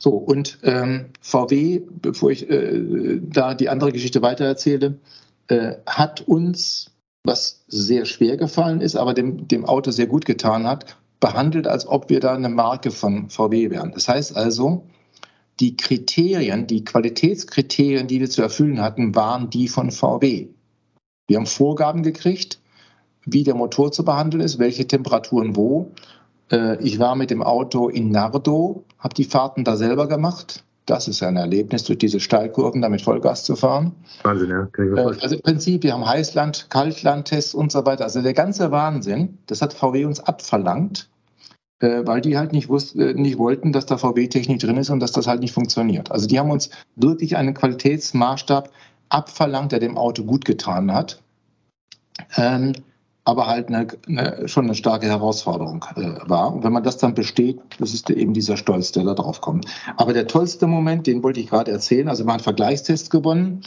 So, 0.03 0.11
und 0.11 0.59
ähm, 0.65 1.11
VW, 1.21 1.81
bevor 1.89 2.33
ich 2.33 2.51
äh, 2.51 3.21
da 3.23 3.55
die 3.55 3.69
andere 3.69 3.93
Geschichte 3.93 4.21
weitererzähle, 4.21 4.99
äh, 5.47 5.75
hat 5.87 6.23
uns, 6.23 6.91
was 7.23 7.63
sehr 7.69 8.05
schwer 8.05 8.37
gefallen 8.37 8.81
ist, 8.81 8.97
aber 8.97 9.15
dem, 9.15 9.47
dem 9.47 9.65
Auto 9.65 9.93
sehr 9.93 10.09
gut 10.09 10.25
getan 10.25 10.67
hat, 10.67 10.97
behandelt, 11.21 11.69
als 11.69 11.87
ob 11.87 12.11
wir 12.11 12.19
da 12.19 12.35
eine 12.35 12.49
Marke 12.49 12.91
von 12.91 13.31
VW 13.31 13.71
wären. 13.71 13.93
Das 13.93 14.09
heißt 14.09 14.37
also, 14.37 14.89
die 15.61 15.77
Kriterien, 15.77 16.67
die 16.67 16.83
Qualitätskriterien, 16.85 18.09
die 18.09 18.19
wir 18.19 18.29
zu 18.29 18.43
erfüllen 18.43 18.81
hatten, 18.81 19.15
waren 19.15 19.51
die 19.51 19.69
von 19.69 19.93
VW. 19.93 20.49
Wir 21.29 21.37
haben 21.37 21.47
Vorgaben 21.47 22.03
gekriegt, 22.03 22.59
wie 23.25 23.45
der 23.45 23.55
Motor 23.55 23.93
zu 23.93 24.05
behandeln 24.05 24.43
ist, 24.43 24.59
welche 24.59 24.85
Temperaturen 24.85 25.55
wo. 25.55 25.93
Äh, 26.51 26.83
ich 26.83 26.99
war 26.99 27.15
mit 27.15 27.31
dem 27.31 27.41
Auto 27.41 27.89
in 27.89 28.11
Nardo, 28.11 28.83
habe 29.03 29.15
die 29.15 29.25
Fahrten 29.25 29.65
da 29.65 29.77
selber 29.77 30.09
gemacht. 30.09 30.65
Das 30.87 31.07
ist 31.07 31.23
ein 31.23 31.37
Erlebnis, 31.37 31.85
durch 31.85 31.99
diese 31.99 32.19
Steilkurven 32.19 32.83
da 32.83 32.89
mit 32.89 33.03
Vollgas 33.03 33.45
zu 33.45 33.55
fahren. 33.55 33.93
Wahnsinn, 34.23 34.51
ja. 34.51 34.67
Kann 34.73 34.93
ich 34.93 34.99
äh, 34.99 35.23
Also 35.23 35.37
im 35.37 35.43
Prinzip, 35.43 35.83
wir 35.85 35.93
haben 35.93 36.07
Heißland, 36.07 36.67
Kaltlandtests 36.71 37.55
und 37.55 37.71
so 37.71 37.85
weiter. 37.87 38.05
Also 38.05 38.21
der 38.23 38.35
ganze 38.35 38.71
Wahnsinn, 38.71 39.39
das 39.47 39.63
hat 39.63 39.75
VW 39.75 40.05
uns 40.05 40.21
abverlangt, 40.21 41.09
äh, 41.81 42.03
weil 42.05 42.21
die 42.21 42.37
halt 42.37 42.53
nicht, 42.53 42.69
wussten, 42.69 43.15
nicht 43.15 43.39
wollten, 43.39 43.73
dass 43.73 43.87
da 43.87 43.97
VW-Technik 43.97 44.59
drin 44.59 44.77
ist 44.77 44.91
und 44.91 45.01
dass 45.01 45.13
das 45.13 45.29
halt 45.29 45.41
nicht 45.41 45.53
funktioniert. 45.53 46.11
Also 46.11 46.27
die 46.27 46.39
haben 46.39 46.51
uns 46.51 46.71
wirklich 46.97 47.37
einen 47.37 47.55
Qualitätsmaßstab 47.55 48.71
abverlangt, 49.09 49.71
der 49.71 49.79
dem 49.79 49.97
Auto 49.97 50.25
gut 50.25 50.45
getan 50.45 50.93
hat. 50.93 51.23
Ähm, 52.37 52.73
aber 53.25 53.47
halt 53.47 53.69
eine, 53.69 53.87
eine, 54.09 54.49
schon 54.49 54.65
eine 54.65 54.75
starke 54.75 55.07
Herausforderung 55.07 55.85
äh, 55.97 56.29
war. 56.29 56.53
Und 56.55 56.65
wenn 56.65 56.73
man 56.73 56.83
das 56.83 56.99
dann 56.99 57.15
besteht, 57.15 57.61
das 57.79 57.95
ist 57.95 58.11
eben 58.11 58.35
dieser 58.35 58.57
Stolz, 58.57 58.93
der 58.93 59.05
da 59.05 59.15
drauf 59.15 59.41
kommt. 59.41 59.67
Aber 59.97 60.13
der 60.13 60.27
tollste 60.27 60.67
Moment, 60.67 61.07
den 61.07 61.23
wollte 61.23 61.41
ich 61.41 61.49
gerade 61.49 61.71
erzählen, 61.71 62.09
also 62.09 62.25
haben 62.25 62.31
einen 62.31 62.41
Vergleichstest 62.41 63.11
gewonnen 63.11 63.63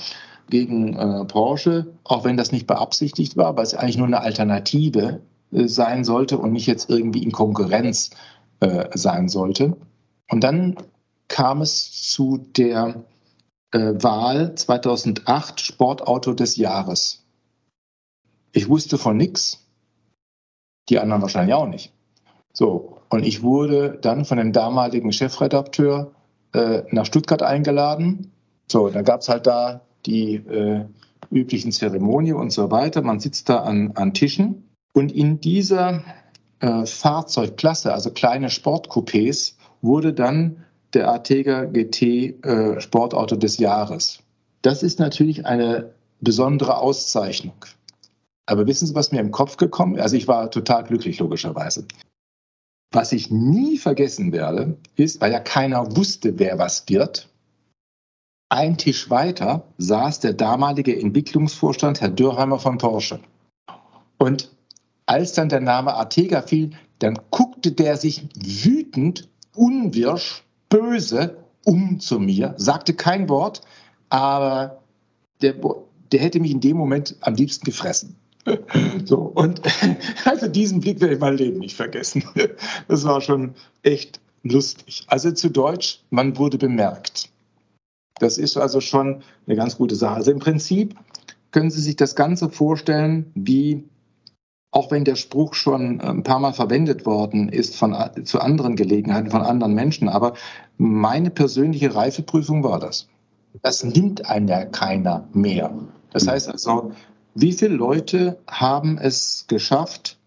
gegen 0.50 0.94
äh, 0.94 1.26
Porsche, 1.26 1.88
auch 2.04 2.24
wenn 2.24 2.38
das 2.38 2.52
nicht 2.52 2.68
beabsichtigt 2.68 3.38
war, 3.38 3.56
weil 3.56 3.64
es 3.64 3.74
eigentlich 3.74 3.98
nur 3.98 4.08
eine 4.08 4.22
Alternative 4.22 5.22
äh, 5.52 5.68
sein 5.68 6.04
sollte 6.04 6.38
und 6.38 6.52
nicht 6.52 6.68
jetzt 6.68 6.90
irgendwie 6.90 7.24
in 7.24 7.32
Konkurrenz 7.32 8.12
äh, 8.60 8.90
sein 8.94 9.30
sollte. 9.30 9.78
Und 10.30 10.44
dann 10.44 10.76
kam 11.28 11.62
es 11.62 12.12
zu 12.12 12.38
der 12.38 13.04
äh, 13.72 13.94
Wahl 13.96 14.56
2008 14.56 15.62
Sportauto 15.62 16.34
des 16.34 16.58
Jahres. 16.58 17.25
Ich 18.56 18.70
wusste 18.70 18.98
von 18.98 19.18
nichts, 19.18 19.68
die 20.88 21.00
anderen 21.00 21.22
wahrscheinlich 21.22 21.54
auch 21.54 21.68
nicht. 21.68 21.92
So, 22.54 23.02
und 23.10 23.26
ich 23.26 23.44
wurde 23.44 24.00
dann 24.02 24.24
von 24.24 24.38
dem 24.38 24.54
damaligen 24.54 25.12
Chefredakteur 25.12 26.14
äh, 26.54 26.84
nach 26.90 27.06
Stuttgart 27.06 27.44
eingeladen. 27.44 28.32
So, 28.72 28.90
da 28.90 29.02
gab 29.02 29.20
es 29.20 29.28
halt 29.28 29.46
da 29.46 29.82
die 30.06 30.36
äh, 30.36 30.86
üblichen 31.32 31.74
Zeremonien 31.74 32.38
und 32.38 32.52
so 32.52 32.72
weiter. 32.72 33.02
Man 33.02 33.20
sitzt 33.20 33.50
da 33.50 33.64
an, 33.64 33.92
an 33.96 34.14
Tischen 34.14 34.70
und 34.94 35.12
in 35.12 35.42
dieser 35.42 36.06
äh, 36.62 36.86
Fahrzeugklasse, 36.86 37.94
also 37.94 38.12
kleine 38.12 38.48
Sportcoupés, 38.48 39.56
wurde 39.82 40.14
dann 40.14 40.64
der 40.94 41.10
Arteger 41.10 41.66
GT 41.66 42.02
äh, 42.46 42.80
Sportauto 42.80 43.36
des 43.36 43.58
Jahres. 43.58 44.20
Das 44.62 44.82
ist 44.82 45.00
natürlich 45.00 45.46
eine 45.46 45.92
besondere 46.22 46.78
Auszeichnung. 46.78 47.66
Aber 48.46 48.68
wissen 48.68 48.88
Sie, 48.88 48.96
was 48.96 49.12
mir 49.12 49.20
im 49.20 49.32
Kopf 49.32 49.58
gekommen 49.58 49.96
ist? 49.96 50.02
Also 50.02 50.16
ich 50.16 50.28
war 50.28 50.52
total 50.52 50.84
glücklich, 50.84 51.20
logischerweise. 51.20 51.86
Was 52.92 53.12
ich 53.12 53.32
nie 53.32 53.78
vergessen 53.78 54.32
werde, 54.32 54.78
ist, 54.96 55.20
weil 55.20 55.32
ja 55.32 55.40
keiner 55.40 55.96
wusste, 55.96 56.38
wer 56.40 56.60
was 56.60 56.88
wird, 56.88 57.30
ein 58.50 58.78
Tisch 58.78 59.10
weiter 59.10 59.64
saß 59.80 60.20
der 60.20 60.34
damalige 60.34 60.98
Entwicklungsvorstand, 60.98 62.00
Herr 62.00 62.10
Dürheimer 62.10 62.60
von 62.60 62.78
Porsche. 62.78 63.20
Und 64.18 64.52
als 65.08 65.34
dann 65.34 65.50
der 65.50 65.62
Name 65.62 65.96
Artega 65.96 66.42
fiel, 66.42 66.72
dann 67.00 67.20
guckte 67.32 67.72
der 67.72 67.98
sich 67.98 68.28
wütend, 68.36 69.28
unwirsch, 69.56 70.44
böse 70.70 71.38
um 71.66 72.00
zu 72.00 72.20
mir, 72.20 72.54
sagte 72.58 72.94
kein 72.94 73.28
Wort, 73.28 73.62
aber 74.10 74.84
der, 75.42 75.56
der 76.12 76.20
hätte 76.20 76.40
mich 76.40 76.52
in 76.52 76.62
dem 76.62 76.78
Moment 76.78 77.18
am 77.22 77.34
liebsten 77.34 77.66
gefressen. 77.66 78.16
So, 79.06 79.18
und 79.18 79.62
also 80.26 80.48
diesen 80.48 80.80
Blick 80.80 81.02
werde 81.02 81.16
ich 81.16 81.20
mein 81.20 81.38
Leben 81.38 81.60
nicht 81.60 81.76
vergessen. 81.76 82.24
Das 82.88 83.04
war 83.06 83.22
schon 83.22 83.56
echt 83.84 84.20
lustig. 84.44 85.06
Also 85.08 85.32
zu 85.32 85.50
Deutsch, 85.50 86.02
man 86.10 86.38
wurde 86.38 86.58
bemerkt. 86.58 87.30
Das 88.20 88.38
ist 88.38 88.58
also 88.58 88.80
schon 88.80 89.24
eine 89.46 89.56
ganz 89.56 89.78
gute 89.78 89.96
Sache. 89.96 90.16
Also 90.16 90.32
im 90.32 90.40
Prinzip 90.40 90.96
können 91.52 91.70
Sie 91.70 91.82
sich 91.82 91.96
das 91.96 92.16
Ganze 92.16 92.50
vorstellen, 92.50 93.32
wie, 93.36 93.84
auch 94.72 94.92
wenn 94.92 95.04
der 95.04 95.16
Spruch 95.16 95.54
schon 95.54 96.00
ein 96.02 96.24
paar 96.24 96.40
Mal 96.40 96.54
verwendet 96.54 97.06
worden 97.06 97.50
ist 97.50 97.76
von, 97.76 97.96
zu 98.24 98.40
anderen 98.40 98.76
Gelegenheiten 98.76 99.32
von 99.32 99.42
anderen 99.42 99.74
Menschen, 99.74 100.08
aber 100.08 100.34
meine 100.78 101.30
persönliche 101.30 101.96
Reifeprüfung 101.96 102.64
war 102.64 102.80
das. 102.80 103.08
Das 103.62 103.84
nimmt 103.84 104.26
einem 104.30 104.48
ja 104.48 104.66
keiner 104.66 105.28
mehr. 105.34 105.74
Das 106.12 106.28
heißt 106.28 106.50
also, 106.50 106.92
wie 107.36 107.52
viele 107.52 107.76
Leute 107.76 108.38
haben 108.48 108.98
es 108.98 109.46
geschafft, 109.48 110.18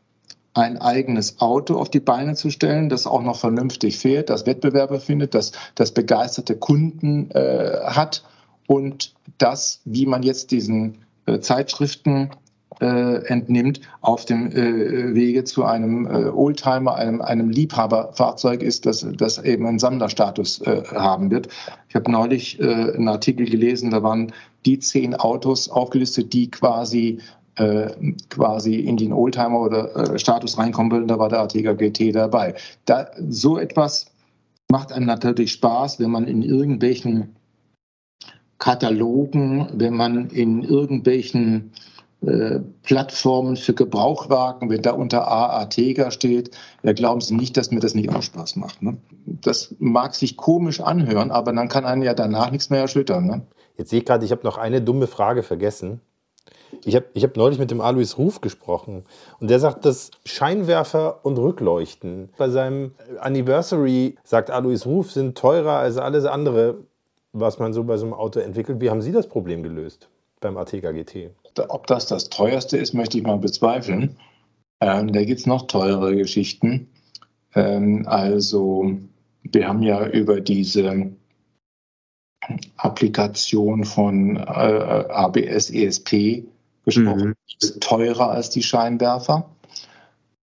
ein 0.53 0.79
eigenes 0.79 1.41
Auto 1.41 1.77
auf 1.77 1.91
die 1.91 2.01
Beine 2.01 2.35
zu 2.35 2.51
stellen, 2.51 2.89
das 2.89 3.07
auch 3.07 3.23
noch 3.23 3.39
vernünftig 3.39 3.99
fährt, 3.99 4.29
das 4.29 4.47
Wettbewerbe 4.47 5.01
findet, 5.01 5.35
das, 5.35 5.53
das 5.75 5.93
begeisterte 5.93 6.57
Kunden 6.57 7.31
äh, 7.31 7.81
hat 7.85 8.25
und 8.67 9.15
das, 9.39 9.81
wie 9.85 10.05
man 10.05 10.23
jetzt 10.23 10.51
diesen 10.51 10.99
äh, 11.27 11.41
Zeitschriften 11.41 12.31
äh, 12.81 13.27
entnimmt, 13.27 13.81
auf 14.01 14.25
dem 14.25 14.53
äh, 14.53 15.15
Wege 15.15 15.45
zu 15.45 15.65
einem 15.65 16.07
äh, 16.07 16.29
Oldtimer, 16.29 16.95
einem, 16.95 17.23
einem 17.23 17.51
Liebhaberfahrzeug 17.51 18.63
ist, 18.63 18.87
das, 18.87 19.07
das 19.17 19.39
eben 19.39 19.67
einen 19.67 19.79
Sammlerstatus 19.79 20.61
äh, 20.61 20.83
haben 20.93 21.31
wird. 21.31 21.49
Ich 21.89 21.95
habe 21.95 22.11
neulich 22.11 22.61
einen 22.61 23.09
Artikel 23.09 23.49
gelesen, 23.49 23.91
da 23.91 24.03
waren 24.03 24.33
die 24.69 24.79
zehn 24.79 25.15
Autos 25.15 25.71
aufgelistet, 25.71 26.33
die 26.35 26.51
quasi 26.51 27.21
äh, 27.57 27.91
quasi 28.29 28.77
in 28.77 28.97
den 28.97 29.13
Oldtimer 29.13 29.61
oder 29.61 29.97
äh, 29.97 30.19
Status 30.19 30.59
reinkommen 30.59 30.93
will, 30.93 31.07
da 31.07 31.19
war 31.19 31.29
der 31.29 31.41
Arteger 31.41 31.75
GT 31.75 32.15
dabei. 32.15 32.55
Da, 32.85 33.11
so 33.29 33.59
etwas 33.59 34.07
macht 34.71 34.93
einem 34.93 35.07
natürlich 35.07 35.53
Spaß, 35.53 35.99
wenn 35.99 36.11
man 36.11 36.27
in 36.29 36.43
irgendwelchen 36.43 37.35
Katalogen, 38.59 39.69
wenn 39.73 39.95
man 39.95 40.29
in 40.31 40.63
irgendwelchen 40.63 41.73
äh, 42.21 42.61
Plattformen 42.83 43.57
für 43.57 43.75
Gebrauchwagen, 43.75 44.69
wenn 44.71 44.83
da 44.83 44.93
unter 44.93 45.29
A 45.29 45.47
Arteger 45.47 46.11
steht, 46.11 46.51
ja, 46.83 46.93
glauben 46.93 47.21
Sie 47.21 47.35
nicht, 47.35 47.57
dass 47.57 47.71
mir 47.71 47.81
das 47.81 47.95
nicht 47.95 48.11
auch 48.11 48.23
Spaß 48.23 48.57
macht. 48.57 48.83
Ne? 48.83 48.99
Das 49.25 49.75
mag 49.79 50.15
sich 50.15 50.37
komisch 50.37 50.81
anhören, 50.81 51.31
aber 51.31 51.53
dann 51.53 51.69
kann 51.69 51.85
einen 51.85 52.03
ja 52.03 52.15
danach 52.15 52.51
nichts 52.51 52.71
mehr 52.71 52.81
erschüttern. 52.83 53.27
Ne? 53.27 53.43
Jetzt 53.79 53.91
sehe 53.91 54.01
ich 54.01 54.05
gerade, 54.05 54.25
ich 54.25 54.33
habe 54.33 54.45
noch 54.45 54.59
eine 54.59 54.83
dumme 54.83 55.07
Frage 55.07 55.43
vergessen. 55.43 56.01
Ich 56.85 56.97
habe 56.97 57.07
ich 57.15 57.23
hab 57.25 57.37
neulich 57.37 57.59
mit 57.59 57.71
dem 57.71 57.81
Alois 57.81 58.17
Ruf 58.19 58.41
gesprochen 58.41 59.05
und 59.41 59.49
der 59.49 59.59
sagt, 59.59 59.85
dass 59.85 60.11
Scheinwerfer 60.25 61.25
und 61.25 61.39
Rückleuchten 61.39 62.31
bei 62.37 62.51
seinem 62.51 62.93
Anniversary, 63.21 64.17
sagt 64.25 64.51
Alois 64.51 64.85
Ruf, 64.85 65.13
sind 65.13 65.39
teurer 65.39 65.79
als 65.79 65.97
alles 65.97 66.25
andere, 66.25 66.79
was 67.33 67.59
man 67.59 67.73
so 67.73 67.85
bei 67.85 67.97
so 67.97 68.05
einem 68.05 68.15
Auto 68.15 68.41
entwickelt. 68.41 68.81
Wie 68.81 68.91
haben 68.91 69.01
Sie 69.01 69.13
das 69.13 69.29
Problem 69.29 69.63
gelöst 69.63 70.09
beim 70.41 70.57
Arteca 70.57 70.93
GT? 70.93 71.31
Ob 71.69 71.87
das 71.87 72.07
das 72.07 72.29
teuerste 72.29 72.77
ist, 72.77 72.93
möchte 72.93 73.19
ich 73.19 73.25
mal 73.25 73.39
bezweifeln. 73.39 74.17
Ähm, 74.81 75.13
da 75.13 75.25
gibt 75.25 75.41
es 75.41 75.47
noch 75.47 75.67
teure 75.67 76.15
Geschichten. 76.17 76.89
Ähm, 77.55 78.05
also 78.07 78.93
wir 79.43 79.69
haben 79.69 79.83
ja 79.83 80.07
über 80.07 80.41
diese 80.41 81.11
Applikation 82.77 83.85
von 83.85 84.37
äh, 84.37 84.41
ABS 84.41 85.71
ESP 85.71 86.45
gesprochen. 86.85 87.29
Mhm. 87.29 87.35
Ist 87.61 87.81
teurer 87.81 88.31
als 88.31 88.51
die 88.51 88.63
Scheinwerfer. 88.63 89.51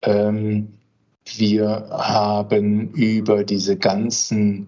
Ähm, 0.01 0.74
wir 1.26 1.88
haben 1.89 2.89
über 2.89 3.43
diese 3.43 3.78
ganzen 3.78 4.68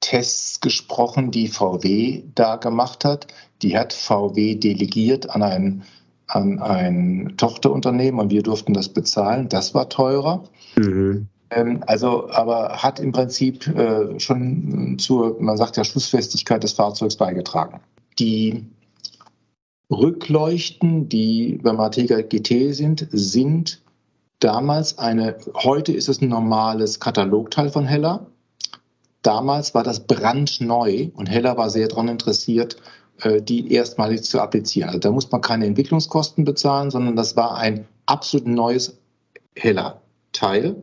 Tests 0.00 0.60
gesprochen, 0.60 1.30
die 1.30 1.48
VW 1.48 2.22
da 2.34 2.56
gemacht 2.56 3.04
hat. 3.04 3.26
Die 3.62 3.76
hat 3.76 3.92
VW 3.92 4.54
delegiert 4.54 5.30
an 5.30 5.42
ein, 5.42 5.82
an 6.26 6.58
ein 6.60 7.34
Tochterunternehmen 7.36 8.20
und 8.20 8.30
wir 8.30 8.42
durften 8.42 8.72
das 8.72 8.88
bezahlen. 8.88 9.48
Das 9.48 9.74
war 9.74 9.88
teurer. 9.88 10.44
Mhm. 10.76 11.28
Ähm, 11.50 11.82
also, 11.86 12.30
aber 12.30 12.82
hat 12.82 13.00
im 13.00 13.12
Prinzip 13.12 13.66
äh, 13.66 14.18
schon 14.20 14.98
zur, 14.98 15.40
man 15.40 15.56
sagt 15.56 15.76
ja, 15.76 15.84
Schussfestigkeit 15.84 16.62
des 16.62 16.72
Fahrzeugs 16.72 17.16
beigetragen. 17.16 17.80
Die 18.18 18.66
Rückleuchten, 19.90 21.08
die 21.08 21.58
beim 21.62 21.80
Artegra 21.80 22.20
GT 22.20 22.74
sind, 22.74 23.08
sind 23.10 23.82
damals 24.38 24.98
eine, 24.98 25.36
heute 25.54 25.92
ist 25.92 26.08
es 26.08 26.20
ein 26.20 26.28
normales 26.28 27.00
Katalogteil 27.00 27.70
von 27.70 27.84
Heller. 27.84 28.26
Damals 29.22 29.74
war 29.74 29.82
das 29.82 30.06
brandneu 30.06 31.08
und 31.14 31.26
Heller 31.26 31.56
war 31.56 31.68
sehr 31.70 31.88
daran 31.88 32.08
interessiert, 32.08 32.76
äh, 33.20 33.42
die 33.42 33.72
erstmalig 33.72 34.22
zu 34.22 34.40
applizieren. 34.40 34.88
Also 34.88 35.00
da 35.00 35.10
muss 35.10 35.30
man 35.30 35.40
keine 35.40 35.66
Entwicklungskosten 35.66 36.44
bezahlen, 36.44 36.90
sondern 36.90 37.16
das 37.16 37.36
war 37.36 37.56
ein 37.56 37.86
absolut 38.06 38.46
neues 38.46 38.98
Heller-Teil. 39.56 40.82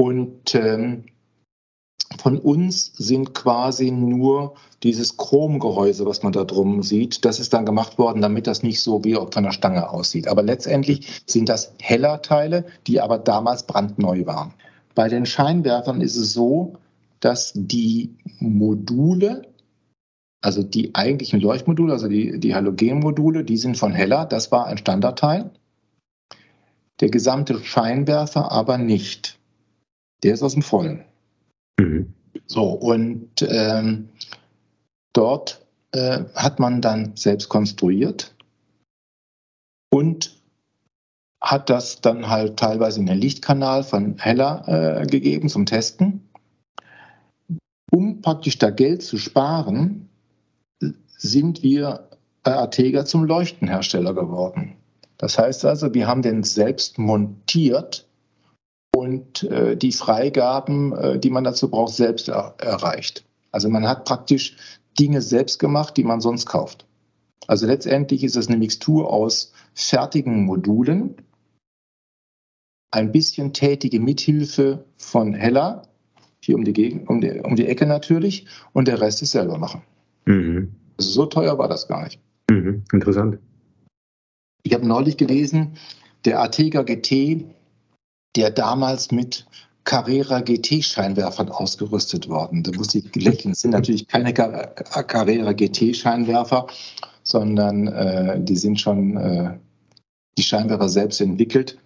Und 0.00 0.54
ähm, 0.54 1.04
von 2.16 2.38
uns 2.38 2.90
sind 2.96 3.34
quasi 3.34 3.90
nur 3.90 4.54
dieses 4.82 5.18
Chromgehäuse, 5.18 6.06
was 6.06 6.22
man 6.22 6.32
da 6.32 6.44
drum 6.44 6.82
sieht, 6.82 7.26
das 7.26 7.38
ist 7.38 7.52
dann 7.52 7.66
gemacht 7.66 7.98
worden, 7.98 8.22
damit 8.22 8.46
das 8.46 8.62
nicht 8.62 8.80
so 8.80 9.04
wie 9.04 9.14
auf 9.14 9.36
einer 9.36 9.52
Stange 9.52 9.90
aussieht. 9.90 10.26
Aber 10.26 10.42
letztendlich 10.42 11.22
sind 11.26 11.50
das 11.50 11.74
heller 11.82 12.22
Teile, 12.22 12.64
die 12.86 12.98
aber 13.02 13.18
damals 13.18 13.66
brandneu 13.66 14.24
waren. 14.24 14.54
Bei 14.94 15.10
den 15.10 15.26
Scheinwerfern 15.26 16.00
ist 16.00 16.16
es 16.16 16.32
so, 16.32 16.78
dass 17.20 17.52
die 17.54 18.16
Module, 18.38 19.42
also 20.40 20.62
die 20.62 20.94
eigentlichen 20.94 21.42
Leuchtmodule, 21.42 21.92
also 21.92 22.08
die, 22.08 22.40
die 22.40 22.54
Halogenmodule, 22.54 23.44
die 23.44 23.58
sind 23.58 23.76
von 23.76 23.92
heller, 23.92 24.24
das 24.24 24.50
war 24.50 24.64
ein 24.64 24.78
Standardteil. 24.78 25.50
Der 27.00 27.10
gesamte 27.10 27.62
Scheinwerfer 27.62 28.50
aber 28.50 28.78
nicht. 28.78 29.39
Der 30.22 30.34
ist 30.34 30.42
aus 30.42 30.54
dem 30.54 30.62
Vollen. 30.62 31.04
Mhm. 31.78 32.14
So, 32.46 32.64
und 32.64 33.42
ähm, 33.42 34.08
dort 35.12 35.64
äh, 35.92 36.24
hat 36.34 36.58
man 36.58 36.80
dann 36.80 37.16
selbst 37.16 37.48
konstruiert 37.48 38.34
und 39.90 40.36
hat 41.40 41.70
das 41.70 42.00
dann 42.00 42.28
halt 42.28 42.58
teilweise 42.58 43.00
in 43.00 43.06
den 43.06 43.18
Lichtkanal 43.18 43.82
von 43.82 44.18
Heller 44.18 44.64
äh, 44.66 45.06
gegeben 45.06 45.48
zum 45.48 45.66
Testen. 45.66 46.28
Um 47.90 48.20
praktisch 48.20 48.58
da 48.58 48.70
Geld 48.70 49.02
zu 49.02 49.18
sparen, 49.18 50.08
sind 51.08 51.62
wir 51.62 52.08
bei 52.42 52.54
Artega 52.54 53.04
zum 53.04 53.24
Leuchtenhersteller 53.24 54.14
geworden. 54.14 54.76
Das 55.18 55.38
heißt 55.38 55.64
also, 55.64 55.92
wir 55.92 56.06
haben 56.06 56.22
den 56.22 56.42
selbst 56.44 56.98
montiert 56.98 58.06
und 59.10 59.42
äh, 59.44 59.76
die 59.76 59.92
Freigaben, 59.92 60.92
äh, 60.92 61.18
die 61.18 61.30
man 61.30 61.44
dazu 61.44 61.68
braucht, 61.68 61.94
selbst 61.94 62.28
er 62.28 62.54
erreicht. 62.58 63.24
Also 63.50 63.68
man 63.68 63.88
hat 63.88 64.04
praktisch 64.04 64.56
Dinge 64.98 65.20
selbst 65.20 65.58
gemacht, 65.58 65.96
die 65.96 66.04
man 66.04 66.20
sonst 66.20 66.46
kauft. 66.46 66.86
Also 67.48 67.66
letztendlich 67.66 68.22
ist 68.22 68.36
es 68.36 68.46
eine 68.46 68.56
Mixtur 68.56 69.12
aus 69.12 69.52
fertigen 69.74 70.44
Modulen, 70.44 71.16
ein 72.92 73.10
bisschen 73.10 73.52
tätige 73.52 73.98
Mithilfe 73.98 74.84
von 74.96 75.34
Hella, 75.34 75.82
hier 76.40 76.54
um 76.54 76.64
die, 76.64 76.72
Gegend, 76.72 77.08
um 77.08 77.20
die, 77.20 77.40
um 77.40 77.56
die 77.56 77.66
Ecke 77.66 77.86
natürlich, 77.86 78.46
und 78.72 78.86
der 78.86 79.00
Rest 79.00 79.22
ist 79.22 79.32
selber 79.32 79.58
machen. 79.58 79.82
Mhm. 80.26 80.72
Also 80.98 81.10
so 81.10 81.26
teuer 81.26 81.58
war 81.58 81.68
das 81.68 81.88
gar 81.88 82.04
nicht. 82.04 82.20
Mhm. 82.48 82.84
Interessant. 82.92 83.38
Ich 84.62 84.74
habe 84.74 84.86
neulich 84.86 85.16
gelesen, 85.16 85.76
der 86.24 86.40
Artega 86.40 86.82
GT, 86.82 87.46
der 88.36 88.50
damals 88.50 89.10
mit 89.10 89.46
Carrera 89.84 90.40
GT-Scheinwerfern 90.40 91.48
ausgerüstet 91.48 92.28
worden. 92.28 92.62
Da 92.62 92.70
musste 92.76 92.98
ich 92.98 93.14
lächeln. 93.16 93.52
Es 93.52 93.60
sind 93.60 93.72
natürlich 93.72 94.06
keine 94.06 94.32
Carrera 94.32 95.52
GT-Scheinwerfer, 95.52 96.66
sondern 97.22 97.88
äh, 97.88 98.40
die 98.40 98.56
sind 98.56 98.80
schon 98.80 99.16
äh, 99.16 99.58
die 100.36 100.42
Scheinwerfer 100.42 100.88
selbst 100.88 101.20
entwickelt. 101.20 101.78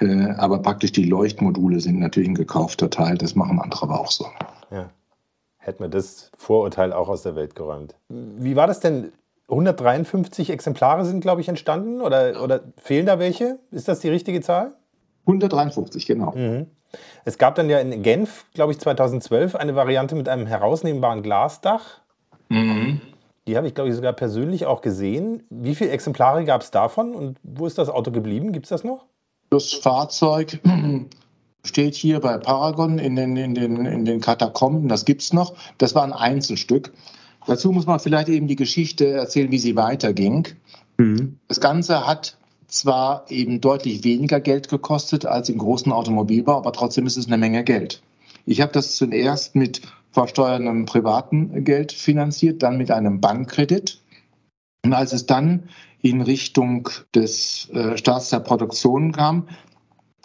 Äh, 0.00 0.30
aber 0.32 0.60
praktisch 0.60 0.92
die 0.92 1.04
Leuchtmodule 1.04 1.80
sind 1.80 2.00
natürlich 2.00 2.28
ein 2.28 2.34
gekaufter 2.34 2.90
Teil. 2.90 3.16
Das 3.16 3.34
machen 3.34 3.60
andere 3.60 3.84
aber 3.84 4.00
auch 4.00 4.10
so. 4.10 4.26
Ja. 4.70 4.90
Hätten 5.58 5.82
wir 5.82 5.88
das 5.88 6.30
Vorurteil 6.36 6.92
auch 6.92 7.08
aus 7.08 7.22
der 7.22 7.34
Welt 7.34 7.54
geräumt. 7.54 7.94
Wie 8.08 8.56
war 8.56 8.66
das 8.66 8.80
denn? 8.80 9.12
153 9.50 10.50
Exemplare 10.50 11.06
sind, 11.06 11.20
glaube 11.20 11.40
ich, 11.40 11.48
entstanden 11.48 12.02
oder, 12.02 12.42
oder 12.42 12.60
fehlen 12.76 13.06
da 13.06 13.18
welche? 13.18 13.58
Ist 13.70 13.88
das 13.88 14.00
die 14.00 14.10
richtige 14.10 14.42
Zahl? 14.42 14.74
153, 15.28 16.06
genau. 16.06 16.32
Mhm. 16.34 16.66
Es 17.24 17.36
gab 17.36 17.54
dann 17.54 17.68
ja 17.68 17.78
in 17.78 18.02
Genf, 18.02 18.46
glaube 18.54 18.72
ich, 18.72 18.78
2012 18.78 19.54
eine 19.54 19.76
Variante 19.76 20.14
mit 20.14 20.28
einem 20.28 20.46
herausnehmbaren 20.46 21.22
Glasdach. 21.22 22.00
Mhm. 22.48 23.00
Die 23.46 23.56
habe 23.56 23.66
ich, 23.66 23.74
glaube 23.74 23.90
ich, 23.90 23.96
sogar 23.96 24.14
persönlich 24.14 24.66
auch 24.66 24.80
gesehen. 24.80 25.42
Wie 25.50 25.74
viele 25.74 25.90
Exemplare 25.90 26.44
gab 26.44 26.62
es 26.62 26.70
davon 26.70 27.14
und 27.14 27.38
wo 27.42 27.66
ist 27.66 27.78
das 27.78 27.90
Auto 27.90 28.10
geblieben? 28.10 28.52
Gibt 28.52 28.66
es 28.66 28.70
das 28.70 28.84
noch? 28.84 29.04
Das 29.50 29.72
Fahrzeug 29.72 30.60
steht 31.64 31.94
hier 31.94 32.20
bei 32.20 32.38
Paragon 32.38 32.98
in 32.98 33.16
den, 33.16 33.36
in 33.36 33.54
den, 33.54 33.84
in 33.84 34.04
den 34.04 34.20
Katakomben. 34.20 34.88
Das 34.88 35.04
gibt 35.04 35.22
es 35.22 35.32
noch. 35.32 35.54
Das 35.76 35.94
war 35.94 36.04
ein 36.04 36.12
Einzelstück. 36.12 36.92
Dazu 37.46 37.72
muss 37.72 37.86
man 37.86 38.00
vielleicht 38.00 38.28
eben 38.28 38.46
die 38.46 38.56
Geschichte 38.56 39.10
erzählen, 39.10 39.50
wie 39.50 39.58
sie 39.58 39.76
weiterging. 39.76 40.48
Mhm. 40.96 41.38
Das 41.48 41.60
Ganze 41.60 42.06
hat 42.06 42.37
zwar 42.68 43.24
eben 43.30 43.60
deutlich 43.60 44.04
weniger 44.04 44.40
Geld 44.40 44.68
gekostet 44.68 45.26
als 45.26 45.48
im 45.48 45.58
großen 45.58 45.90
Automobilbau, 45.90 46.58
aber 46.58 46.72
trotzdem 46.72 47.06
ist 47.06 47.16
es 47.16 47.26
eine 47.26 47.38
Menge 47.38 47.64
Geld. 47.64 48.02
Ich 48.44 48.60
habe 48.60 48.72
das 48.72 48.96
zuerst 48.96 49.56
mit 49.56 49.82
versteuerndem 50.10 50.86
privaten 50.86 51.64
Geld 51.64 51.92
finanziert, 51.92 52.62
dann 52.62 52.78
mit 52.78 52.90
einem 52.90 53.20
Bankkredit. 53.20 54.00
Und 54.84 54.92
als 54.92 55.12
es 55.12 55.26
dann 55.26 55.68
in 56.00 56.22
Richtung 56.22 56.88
des 57.14 57.68
äh, 57.70 57.96
Starts 57.96 58.30
der 58.30 58.40
Produktion 58.40 59.12
kam, 59.12 59.48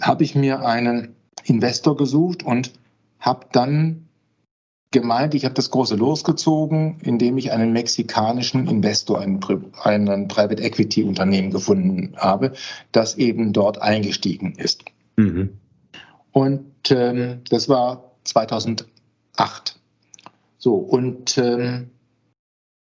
habe 0.02 0.24
ich 0.24 0.36
mir 0.36 0.65
einen 0.65 1.15
Investor 1.45 1.98
gesucht 1.98 2.44
und 2.44 2.72
habe 3.20 3.48
dann 3.52 4.03
gemeint, 4.94 5.36
ich 5.36 5.44
habe 5.44 5.56
das 5.56 5.72
große 5.72 5.95
losgezogen, 5.95 6.99
indem 7.02 7.38
ich 7.38 7.52
einen 7.52 7.74
mexikanischen 7.74 8.68
Investor, 8.68 9.20
einen, 9.20 9.41
einen 9.84 10.28
Private 10.30 10.64
Equity 10.64 11.03
Unternehmen 11.03 11.52
gefunden 11.52 12.15
habe, 12.15 12.53
das 12.94 13.15
eben 13.15 13.52
dort 13.52 13.82
eingestiegen 13.82 14.53
ist. 14.56 14.86
Mhm. 15.18 15.57
Und 16.32 16.91
ähm, 16.91 17.41
das 17.49 17.68
war 17.68 18.11
2008. 18.24 18.88
So, 20.57 20.76
und 20.76 21.38
ähm, 21.38 21.90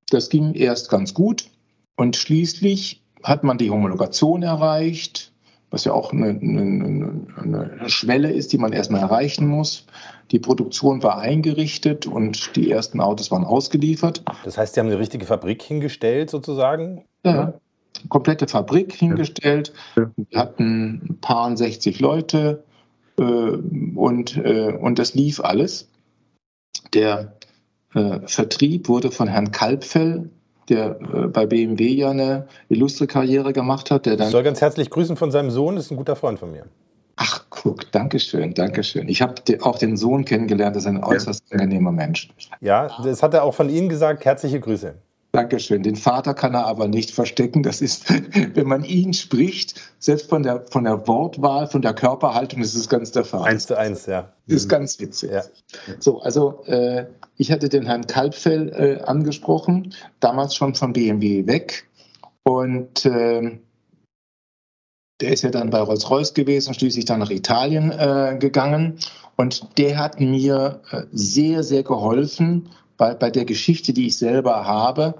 das 0.10 0.30
ging 0.30 0.54
erst 0.54 0.90
ganz 0.90 1.14
gut. 1.14 1.50
Und 1.98 2.16
schließlich 2.16 3.02
hat 3.24 3.44
man 3.44 3.58
die 3.58 3.72
Homologation 3.72 4.44
erreicht, 4.44 5.34
was 5.70 5.84
ja 5.84 5.94
auch 5.94 6.14
eine, 6.14 6.30
eine, 6.30 7.28
eine 7.36 7.90
Schwelle 7.90 8.32
ist, 8.32 8.54
die 8.54 8.58
man 8.58 8.72
erstmal 8.72 9.02
erreichen 9.02 9.48
muss. 9.48 9.86
Die 10.32 10.40
Produktion 10.40 11.04
war 11.04 11.20
eingerichtet 11.20 12.06
und 12.06 12.56
die 12.56 12.72
ersten 12.72 13.02
Autos 13.02 13.32
waren 13.32 13.44
ausgeliefert. 13.44 14.24
Das 14.46 14.58
heißt, 14.58 14.74
Sie 14.74 14.80
haben 14.80 14.88
eine 14.88 15.00
richtige 15.00 15.26
Fabrik 15.26 15.62
hingestellt 15.62 16.30
sozusagen? 16.30 17.06
Ja, 17.26 17.54
komplette 18.10 18.48
Fabrik 18.48 18.94
hingestellt. 18.94 19.74
Wir 19.96 20.40
hatten 20.40 21.02
ein 21.10 21.18
paar 21.20 21.56
60 21.56 22.00
Leute 22.00 22.64
äh, 23.18 23.24
und, 23.24 24.38
äh, 24.38 24.72
und 24.72 25.00
das 25.00 25.16
lief 25.16 25.40
alles. 25.42 25.90
Der 26.94 27.34
äh, 27.94 28.20
Vertrieb 28.26 28.88
wurde 28.88 29.12
von 29.12 29.28
Herrn 29.28 29.52
Kalbfell 29.52 30.30
der 30.70 31.00
äh, 31.02 31.28
bei 31.28 31.46
BMW 31.46 31.88
ja 31.90 32.10
eine 32.10 32.48
illustre 32.70 33.08
Karriere 33.08 33.54
gemacht 33.54 33.92
hat. 33.92 34.06
Der 34.06 34.18
dann 34.18 34.28
ich 34.28 34.32
soll 34.32 34.44
ganz 34.44 34.62
herzlich 34.62 34.90
grüßen 34.90 35.16
von 35.16 35.32
seinem 35.32 35.52
Sohn, 35.52 35.78
ist 35.78 35.92
ein 35.92 35.98
guter 35.98 36.16
Freund 36.16 36.40
von 36.40 36.52
mir. 36.52 36.66
Ach, 37.16 37.46
guck, 37.50 37.92
danke 37.92 38.20
schön, 38.20 38.54
danke 38.54 38.84
schön. 38.84 39.10
Ich 39.10 39.24
habe 39.24 39.42
auch 39.62 39.80
den 39.80 39.98
Sohn 39.98 40.24
kennengelernt, 40.24 40.76
das 40.76 40.84
ist 40.84 40.88
ein 40.88 41.04
äußerst 41.04 41.44
ja. 41.50 41.58
angenehmer 41.58 41.92
Mensch. 41.92 42.30
Ja, 42.62 43.02
das 43.04 43.24
hat 43.24 43.34
er 43.34 43.44
auch 43.44 43.56
von 43.56 43.70
Ihnen 43.70 43.90
gesagt. 43.90 44.24
Herzliche 44.24 44.60
Grüße. 44.60 44.94
Dankeschön. 45.32 45.84
Den 45.84 45.96
Vater 45.96 46.34
kann 46.34 46.54
er 46.54 46.66
aber 46.66 46.88
nicht 46.88 47.12
verstecken. 47.12 47.62
Das 47.62 47.82
ist, 47.82 48.06
wenn 48.56 48.68
man 48.68 48.84
ihn 48.84 49.14
spricht, 49.14 49.80
selbst 50.00 50.30
von 50.30 50.44
der, 50.44 50.66
von 50.72 50.84
der 50.84 51.08
Wortwahl, 51.08 51.68
von 51.68 51.82
der 51.82 51.94
Körperhaltung, 51.94 52.62
ist 52.62 52.76
es 52.76 52.88
ganz 52.88 53.12
der 53.12 53.26
Fall. 53.26 53.44
Eins 53.44 53.68
zu 53.68 53.78
eins, 53.78 54.06
ja. 54.06 54.32
Das 54.48 54.58
ist 54.58 54.70
ganz 54.70 55.00
witzig. 55.00 55.32
Ja. 55.32 55.44
So, 56.00 56.22
also 56.22 56.64
äh, 56.66 57.06
ich 57.38 57.52
hatte 57.52 57.70
den 57.70 57.86
Herrn 57.86 58.08
Kalbfell 58.08 58.70
äh, 58.70 59.04
angesprochen, 59.04 59.94
damals 60.20 60.56
schon 60.56 60.76
von 60.76 60.94
BMW 60.94 61.48
weg. 61.48 61.88
Und 62.44 63.06
äh, 63.06 63.60
der 65.22 65.34
ist 65.34 65.44
ja 65.44 65.50
dann 65.50 65.70
bei 65.70 65.80
Rolls-Royce 65.80 66.34
gewesen, 66.34 66.74
schließlich 66.74 67.06
dann 67.06 67.20
nach 67.20 67.32
Italien 67.32 67.92
äh, 67.92 68.38
gegangen. 68.40 69.00
Und 69.36 69.78
der 69.78 69.98
hat 69.98 70.20
mir 70.20 70.82
äh, 70.92 71.04
sehr, 71.12 71.64
sehr 71.64 71.84
geholfen, 71.84 72.70
bei, 72.98 73.14
bei 73.14 73.30
der 73.30 73.46
Geschichte, 73.46 73.94
die 73.94 74.08
ich 74.08 74.18
selber 74.18 74.66
habe, 74.66 75.16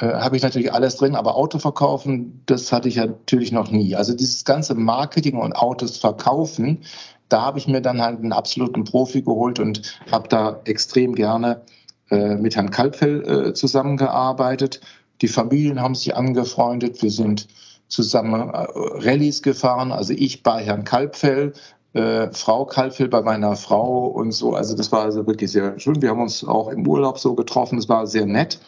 äh, 0.00 0.06
habe 0.06 0.36
ich 0.36 0.42
natürlich 0.42 0.72
alles 0.72 0.96
drin, 0.96 1.14
aber 1.14 1.36
Auto 1.36 1.58
verkaufen, 1.58 2.42
das 2.46 2.72
hatte 2.72 2.88
ich 2.88 2.96
natürlich 2.96 3.52
noch 3.52 3.70
nie. 3.70 3.94
Also 3.94 4.14
dieses 4.14 4.44
ganze 4.44 4.74
Marketing 4.74 5.36
und 5.36 5.52
Autos 5.54 5.98
verkaufen, 5.98 6.84
da 7.28 7.42
habe 7.42 7.58
ich 7.58 7.66
mir 7.66 7.80
dann 7.80 8.02
halt 8.02 8.18
einen 8.18 8.32
absoluten 8.32 8.84
Profi 8.84 9.22
geholt 9.22 9.58
und 9.58 9.98
habe 10.10 10.28
da 10.28 10.60
extrem 10.64 11.14
gerne 11.14 11.62
äh, 12.10 12.36
mit 12.36 12.56
Herrn 12.56 12.70
Kalbfell 12.70 13.48
äh, 13.48 13.54
zusammengearbeitet. 13.54 14.80
Die 15.22 15.28
Familien 15.28 15.80
haben 15.80 15.94
sich 15.94 16.14
angefreundet. 16.14 17.02
Wir 17.02 17.10
sind 17.10 17.48
zusammen 17.88 18.50
äh, 18.50 18.66
Rallyes 18.74 19.42
gefahren. 19.42 19.92
Also 19.92 20.12
ich 20.12 20.42
bei 20.42 20.62
Herrn 20.62 20.84
Kalbfell, 20.84 21.52
äh, 21.92 22.30
Frau 22.32 22.64
Kalfel 22.64 23.08
bei 23.08 23.22
meiner 23.22 23.54
Frau 23.56 24.06
und 24.06 24.32
so. 24.32 24.54
Also 24.54 24.76
das 24.76 24.90
war 24.92 25.02
also 25.02 25.26
wirklich 25.26 25.52
sehr 25.52 25.78
schön. 25.78 26.02
Wir 26.02 26.10
haben 26.10 26.22
uns 26.22 26.44
auch 26.44 26.68
im 26.68 26.86
Urlaub 26.86 27.18
so 27.18 27.34
getroffen. 27.34 27.78
Es 27.78 27.88
war 27.88 28.06
sehr 28.06 28.26
nett. 28.26 28.58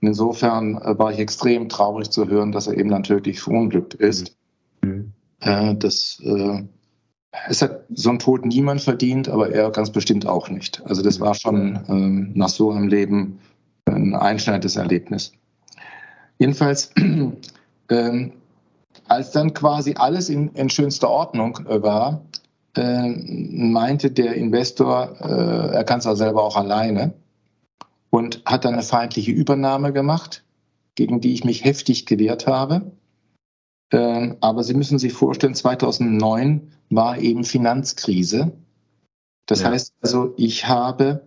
Und 0.00 0.08
insofern 0.08 0.76
äh, 0.76 0.98
war 0.98 1.12
ich 1.12 1.18
extrem 1.18 1.68
traurig 1.68 2.10
zu 2.10 2.28
hören, 2.28 2.52
dass 2.52 2.66
er 2.66 2.76
eben 2.76 2.90
dann 2.90 3.02
tödlich 3.02 3.40
verunglückt 3.40 3.94
ist. 3.94 4.36
Mhm. 4.82 5.12
Äh, 5.40 5.74
das, 5.76 6.20
äh, 6.24 6.64
es 7.48 7.62
hat 7.62 7.80
so 7.94 8.10
ein 8.10 8.18
Tod 8.18 8.44
niemand 8.44 8.80
verdient, 8.80 9.28
aber 9.28 9.50
er 9.50 9.70
ganz 9.70 9.90
bestimmt 9.90 10.26
auch 10.26 10.48
nicht. 10.48 10.82
Also 10.86 11.02
das 11.02 11.20
war 11.20 11.34
schon 11.34 11.80
ähm, 11.88 12.32
nach 12.34 12.48
so 12.48 12.70
einem 12.70 12.88
Leben 12.88 13.38
ein 13.86 14.14
einschneidendes 14.14 14.76
Erlebnis. 14.76 15.32
Jedenfalls 16.38 16.90
ähm, 17.90 18.32
als 19.08 19.30
dann 19.30 19.54
quasi 19.54 19.94
alles 19.96 20.28
in, 20.28 20.48
in 20.54 20.70
schönster 20.70 21.08
Ordnung 21.08 21.66
äh, 21.66 21.82
war, 21.82 22.22
äh, 22.76 23.08
meinte 23.08 24.10
der 24.10 24.34
Investor, 24.34 25.16
äh, 25.20 25.74
er 25.76 25.84
kann 25.84 26.00
es 26.00 26.06
auch 26.06 26.14
selber 26.14 26.42
auch 26.42 26.56
alleine 26.56 27.14
und 28.10 28.42
hat 28.44 28.64
dann 28.64 28.74
eine 28.74 28.82
feindliche 28.82 29.30
Übernahme 29.30 29.92
gemacht, 29.92 30.42
gegen 30.94 31.20
die 31.20 31.32
ich 31.32 31.44
mich 31.44 31.64
heftig 31.64 32.06
gewehrt 32.06 32.46
habe. 32.46 32.92
Äh, 33.90 34.34
aber 34.40 34.64
Sie 34.64 34.74
müssen 34.74 34.98
sich 34.98 35.12
vorstellen, 35.12 35.54
2009 35.54 36.72
war 36.90 37.18
eben 37.18 37.44
Finanzkrise. 37.44 38.52
Das 39.46 39.60
ja. 39.60 39.70
heißt 39.70 39.94
also, 40.00 40.34
ich 40.36 40.66
habe 40.66 41.26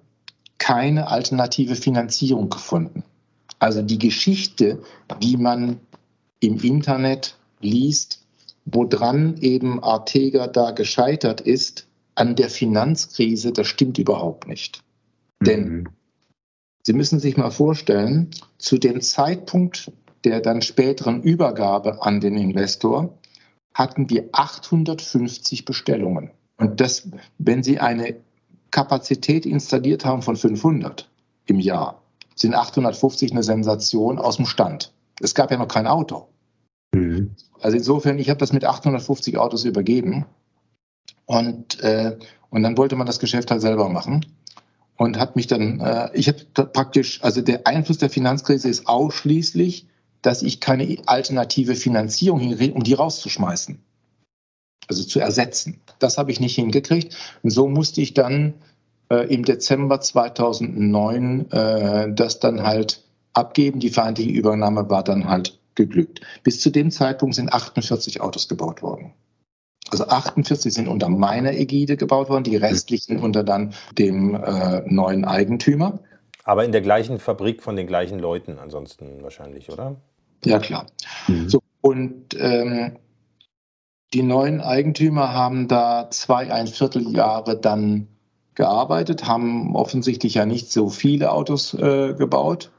keine 0.58 1.08
alternative 1.08 1.76
Finanzierung 1.76 2.50
gefunden. 2.50 3.04
Also 3.60 3.82
die 3.82 3.98
Geschichte, 3.98 4.82
die 5.22 5.38
man 5.38 5.80
im 6.40 6.58
Internet 6.60 7.38
liest, 7.60 8.26
woran 8.66 9.38
eben 9.38 9.84
Artega 9.84 10.48
da 10.48 10.72
gescheitert 10.72 11.42
ist, 11.42 11.88
an 12.16 12.36
der 12.36 12.50
Finanzkrise, 12.50 13.52
das 13.52 13.68
stimmt 13.68 13.98
überhaupt 13.98 14.48
nicht. 14.48 14.84
Mhm. 15.40 15.46
Denn 15.46 15.90
Sie 16.84 16.94
müssen 16.94 17.20
sich 17.20 17.38
mal 17.38 17.52
vorstellen, 17.52 18.32
zu 18.58 18.78
dem 18.78 19.02
Zeitpunkt 19.02 19.92
der 20.24 20.42
dann 20.42 20.62
späteren 20.62 21.22
Übergabe 21.22 22.02
an 22.04 22.20
den 22.20 22.36
Investor 22.36 23.18
hatten 23.74 24.10
wir 24.10 24.30
850 24.32 25.66
Bestellungen. 25.66 26.32
Und 26.58 26.82
das, 26.82 27.08
wenn 27.38 27.64
Sie 27.64 27.80
eine 27.80 28.18
Kapazität 28.72 29.46
installiert 29.46 30.06
haben 30.06 30.22
von 30.22 30.36
500 30.36 31.10
im 31.46 31.60
Jahr, 31.60 32.02
sind 32.36 32.54
850 32.54 33.32
eine 33.32 33.44
Sensation 33.44 34.20
aus 34.20 34.38
dem 34.38 34.46
Stand. 34.46 34.94
Es 35.22 35.36
gab 35.36 35.52
ja 35.52 35.58
noch 35.58 35.68
kein 35.68 35.88
Auto. 35.88 36.28
Mhm. 36.94 37.32
Also 37.60 37.78
insofern, 37.78 38.20
ich 38.20 38.30
habe 38.30 38.40
das 38.40 38.54
mit 38.54 38.66
850 38.66 39.38
Autos 39.38 39.66
übergeben 39.66 40.26
und, 41.26 41.82
äh, 41.82 42.18
und 42.50 42.64
dann 42.64 42.78
wollte 42.78 42.96
man 42.96 43.08
das 43.08 43.20
Geschäft 43.20 43.52
halt 43.52 43.62
selber 43.62 43.90
machen 43.90 44.26
und 44.98 45.20
hat 45.20 45.36
mich 45.36 45.48
dann, 45.48 45.80
äh, 45.80 46.10
ich 46.14 46.28
habe 46.28 46.40
praktisch, 46.74 47.22
also 47.24 47.42
der 47.42 47.68
Einfluss 47.68 47.98
der 47.98 48.10
Finanzkrise 48.10 48.70
ist 48.70 48.88
ausschließlich, 48.88 49.88
dass 50.22 50.42
ich 50.42 50.60
keine 50.60 50.98
alternative 51.06 51.76
Finanzierung 51.76 52.40
hinkriege, 52.40 52.74
um 52.74 52.84
die 52.84 52.94
rauszuschmeißen. 52.94 53.80
Also 54.88 55.04
zu 55.04 55.20
ersetzen. 55.20 55.82
Das 56.00 56.18
habe 56.18 56.32
ich 56.32 56.40
nicht 56.40 56.56
hingekriegt. 56.56 57.16
Und 57.44 57.52
so 57.52 57.68
musste 57.68 58.02
ich 58.02 58.14
dann 58.14 58.56
äh, 59.10 59.34
im 59.34 59.46
Dezember 59.46 60.02
2009 60.02 61.52
äh, 61.52 62.14
das 62.14 62.40
dann 62.40 62.64
halt 62.64 63.04
abgeben. 63.34 63.80
Die 63.80 63.90
feindliche 63.90 64.32
Übernahme 64.32 64.90
war 64.90 65.04
dann 65.04 65.30
halt 65.30 65.60
geglückt. 65.76 66.22
Bis 66.44 66.60
zu 66.60 66.72
dem 66.72 66.92
Zeitpunkt 66.92 67.36
sind 67.36 67.54
48 67.54 68.22
Autos 68.22 68.48
gebaut 68.48 68.82
worden. 68.82 69.14
Also 69.92 70.08
48 70.08 70.74
sind 70.74 70.88
unter 70.88 71.10
meiner 71.10 71.54
Ägide 71.54 71.98
gebaut 71.98 72.30
worden, 72.30 72.44
die 72.44 72.56
restlichen 72.56 73.20
unter 73.20 73.44
dann 73.44 73.74
dem 73.98 74.36
äh, 74.36 74.82
neuen 74.86 75.26
Eigentümer. 75.26 76.00
Aber 76.44 76.66
in 76.66 76.72
der 76.72 76.82
gleichen 76.82 77.20
Fabrik 77.20 77.64
von 77.64 77.76
den 77.76 77.88
gleichen 77.88 78.20
Leuten 78.20 78.60
ansonsten 78.60 79.22
wahrscheinlich, 79.24 79.72
oder? 79.72 79.96
Ja, 80.46 80.60
klar. 80.60 80.86
Mhm. 81.28 81.50
So, 81.50 81.62
und 81.82 82.36
ähm, 82.38 82.98
die 84.14 84.24
neuen 84.24 84.62
Eigentümer 84.62 85.34
haben 85.34 85.68
da 85.68 86.10
zwei, 86.10 86.52
ein 86.52 86.68
Vierteljahre 86.68 87.60
dann 87.60 88.08
gearbeitet, 88.56 89.28
haben 89.28 89.76
offensichtlich 89.76 90.34
ja 90.34 90.46
nicht 90.46 90.72
so 90.72 90.90
viele 90.90 91.32
Autos 91.32 91.74
äh, 91.74 92.14
gebaut, 92.14 92.72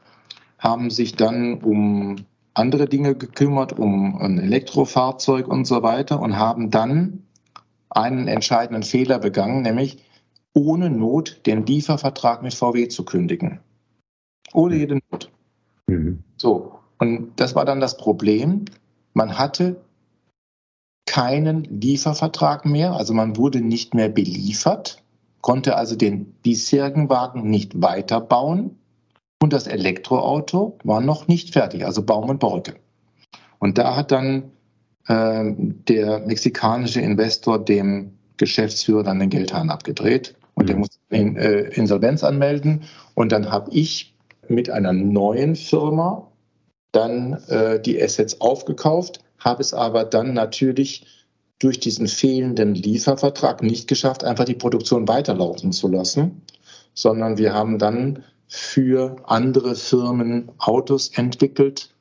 haben 0.58 0.90
sich 0.90 1.14
dann 1.14 1.62
um 1.62 2.16
andere 2.52 2.86
Dinge 2.86 3.14
gekümmert, 3.14 3.78
um 3.78 4.20
ein 4.20 4.38
Elektrofahrzeug 4.38 5.48
und 5.48 5.66
so 5.66 5.82
weiter 5.82 6.20
und 6.20 6.36
haben 6.36 6.70
dann 6.70 7.22
einen 7.88 8.28
entscheidenden 8.28 8.82
Fehler 8.82 9.18
begangen, 9.18 9.62
nämlich 9.62 10.04
ohne 10.52 10.90
Not 10.90 11.40
den 11.46 11.64
Liefervertrag 11.64 12.42
mit 12.42 12.54
VW 12.54 12.88
zu 12.88 13.04
kündigen. 13.04 13.60
Ohne 14.52 14.76
jede 14.76 15.00
Not. 15.10 15.30
Mhm. 15.86 16.24
So, 16.36 16.79
und 17.00 17.32
das 17.36 17.56
war 17.56 17.64
dann 17.64 17.80
das 17.80 17.96
Problem. 17.96 18.66
Man 19.14 19.38
hatte 19.38 19.80
keinen 21.06 21.64
Liefervertrag 21.64 22.64
mehr, 22.64 22.92
also 22.92 23.14
man 23.14 23.36
wurde 23.36 23.60
nicht 23.60 23.94
mehr 23.94 24.08
beliefert, 24.08 25.02
konnte 25.40 25.76
also 25.76 25.96
den 25.96 26.26
bisherigen 26.42 27.08
Wagen 27.08 27.50
nicht 27.50 27.82
weiterbauen 27.82 28.76
und 29.42 29.52
das 29.52 29.66
Elektroauto 29.66 30.78
war 30.84 31.00
noch 31.00 31.26
nicht 31.26 31.52
fertig, 31.52 31.84
also 31.84 32.02
Baum 32.02 32.28
und 32.28 32.38
Borke. 32.38 32.74
Und 33.58 33.78
da 33.78 33.96
hat 33.96 34.12
dann 34.12 34.52
äh, 35.08 35.52
der 35.56 36.20
mexikanische 36.20 37.00
Investor 37.00 37.58
dem 37.58 38.18
Geschäftsführer 38.36 39.02
dann 39.02 39.18
den 39.18 39.30
Geldhahn 39.30 39.70
abgedreht 39.70 40.34
und 40.54 40.68
der 40.68 40.76
mhm. 40.76 40.80
musste 40.80 40.98
in, 41.08 41.36
äh, 41.36 41.62
Insolvenz 41.62 42.22
anmelden. 42.22 42.84
Und 43.14 43.32
dann 43.32 43.50
habe 43.50 43.70
ich 43.72 44.14
mit 44.48 44.70
einer 44.70 44.92
neuen 44.92 45.56
Firma 45.56 46.29
dann 46.92 47.34
äh, 47.48 47.80
die 47.80 48.00
Assets 48.02 48.40
aufgekauft, 48.40 49.20
habe 49.38 49.62
es 49.62 49.74
aber 49.74 50.04
dann 50.04 50.34
natürlich 50.34 51.06
durch 51.58 51.78
diesen 51.78 52.08
fehlenden 52.08 52.74
Liefervertrag 52.74 53.62
nicht 53.62 53.86
geschafft, 53.88 54.24
einfach 54.24 54.44
die 54.44 54.54
Produktion 54.54 55.06
weiterlaufen 55.06 55.72
zu 55.72 55.88
lassen, 55.88 56.42
sondern 56.94 57.38
wir 57.38 57.52
haben 57.52 57.78
dann 57.78 58.24
für 58.48 59.16
andere 59.24 59.76
Firmen 59.76 60.50
Autos 60.58 61.10
entwickelt, 61.14 61.94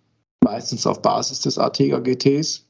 meistens 0.44 0.88
auf 0.88 1.02
Basis 1.02 1.42
des 1.42 1.58
Artega 1.58 2.00
GTs 2.00 2.66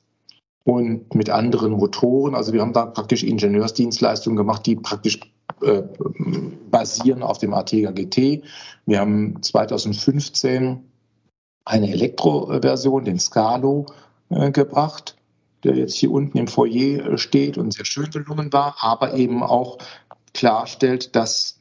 und 0.66 1.14
mit 1.16 1.30
anderen 1.30 1.74
Motoren. 1.74 2.36
Also 2.36 2.52
wir 2.54 2.62
haben 2.62 2.74
da 2.74 2.88
praktisch 2.88 3.24
Ingenieursdienstleistungen 3.24 4.36
gemacht, 4.36 4.66
die 4.66 4.76
praktisch 4.76 5.20
äh, 5.62 5.84
basieren 6.72 7.24
auf 7.24 7.38
dem 7.38 7.54
Artega 7.54 7.92
GT. 7.92 8.44
Wir 8.86 9.00
haben 9.00 9.42
2015 9.42 10.89
eine 11.70 11.92
Elektroversion, 11.92 13.06
den 13.06 13.20
Scalo, 13.20 13.86
äh, 14.30 14.52
gebracht, 14.52 15.16
der 15.64 15.76
jetzt 15.76 15.96
hier 15.96 16.12
unten 16.12 16.38
im 16.38 16.48
Foyer 16.48 17.18
steht 17.18 17.58
und 17.58 17.74
sehr 17.74 17.86
schön 17.86 18.10
gelungen 18.10 18.52
war, 18.52 18.76
aber 18.80 19.14
eben 19.14 19.44
auch 19.44 19.78
klarstellt, 20.34 21.16
dass 21.16 21.60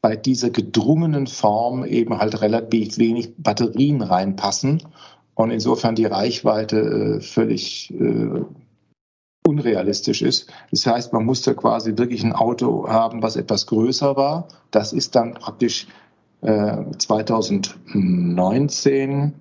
bei 0.00 0.16
dieser 0.16 0.50
gedrungenen 0.50 1.26
Form 1.26 1.84
eben 1.84 2.18
halt 2.18 2.40
relativ 2.40 2.96
wenig 2.96 3.34
Batterien 3.36 4.00
reinpassen 4.00 4.82
und 5.34 5.50
insofern 5.50 5.94
die 5.94 6.06
Reichweite 6.06 7.18
äh, 7.18 7.20
völlig 7.20 7.92
äh, 7.92 8.42
unrealistisch 9.46 10.22
ist. 10.22 10.50
Das 10.70 10.86
heißt, 10.86 11.12
man 11.12 11.26
musste 11.26 11.54
quasi 11.54 11.98
wirklich 11.98 12.24
ein 12.24 12.32
Auto 12.32 12.88
haben, 12.88 13.22
was 13.22 13.36
etwas 13.36 13.66
größer 13.66 14.16
war. 14.16 14.48
Das 14.70 14.94
ist 14.94 15.16
dann 15.16 15.34
praktisch 15.34 15.86
äh, 16.40 16.78
2019 16.96 19.34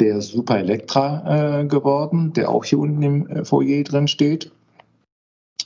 der 0.00 0.20
Super 0.20 0.58
Elektra 0.58 1.60
äh, 1.60 1.66
geworden, 1.66 2.32
der 2.32 2.50
auch 2.50 2.64
hier 2.64 2.78
unten 2.78 3.02
im 3.02 3.26
äh, 3.28 3.44
Foyer 3.44 3.82
drin 3.84 4.08
steht 4.08 4.52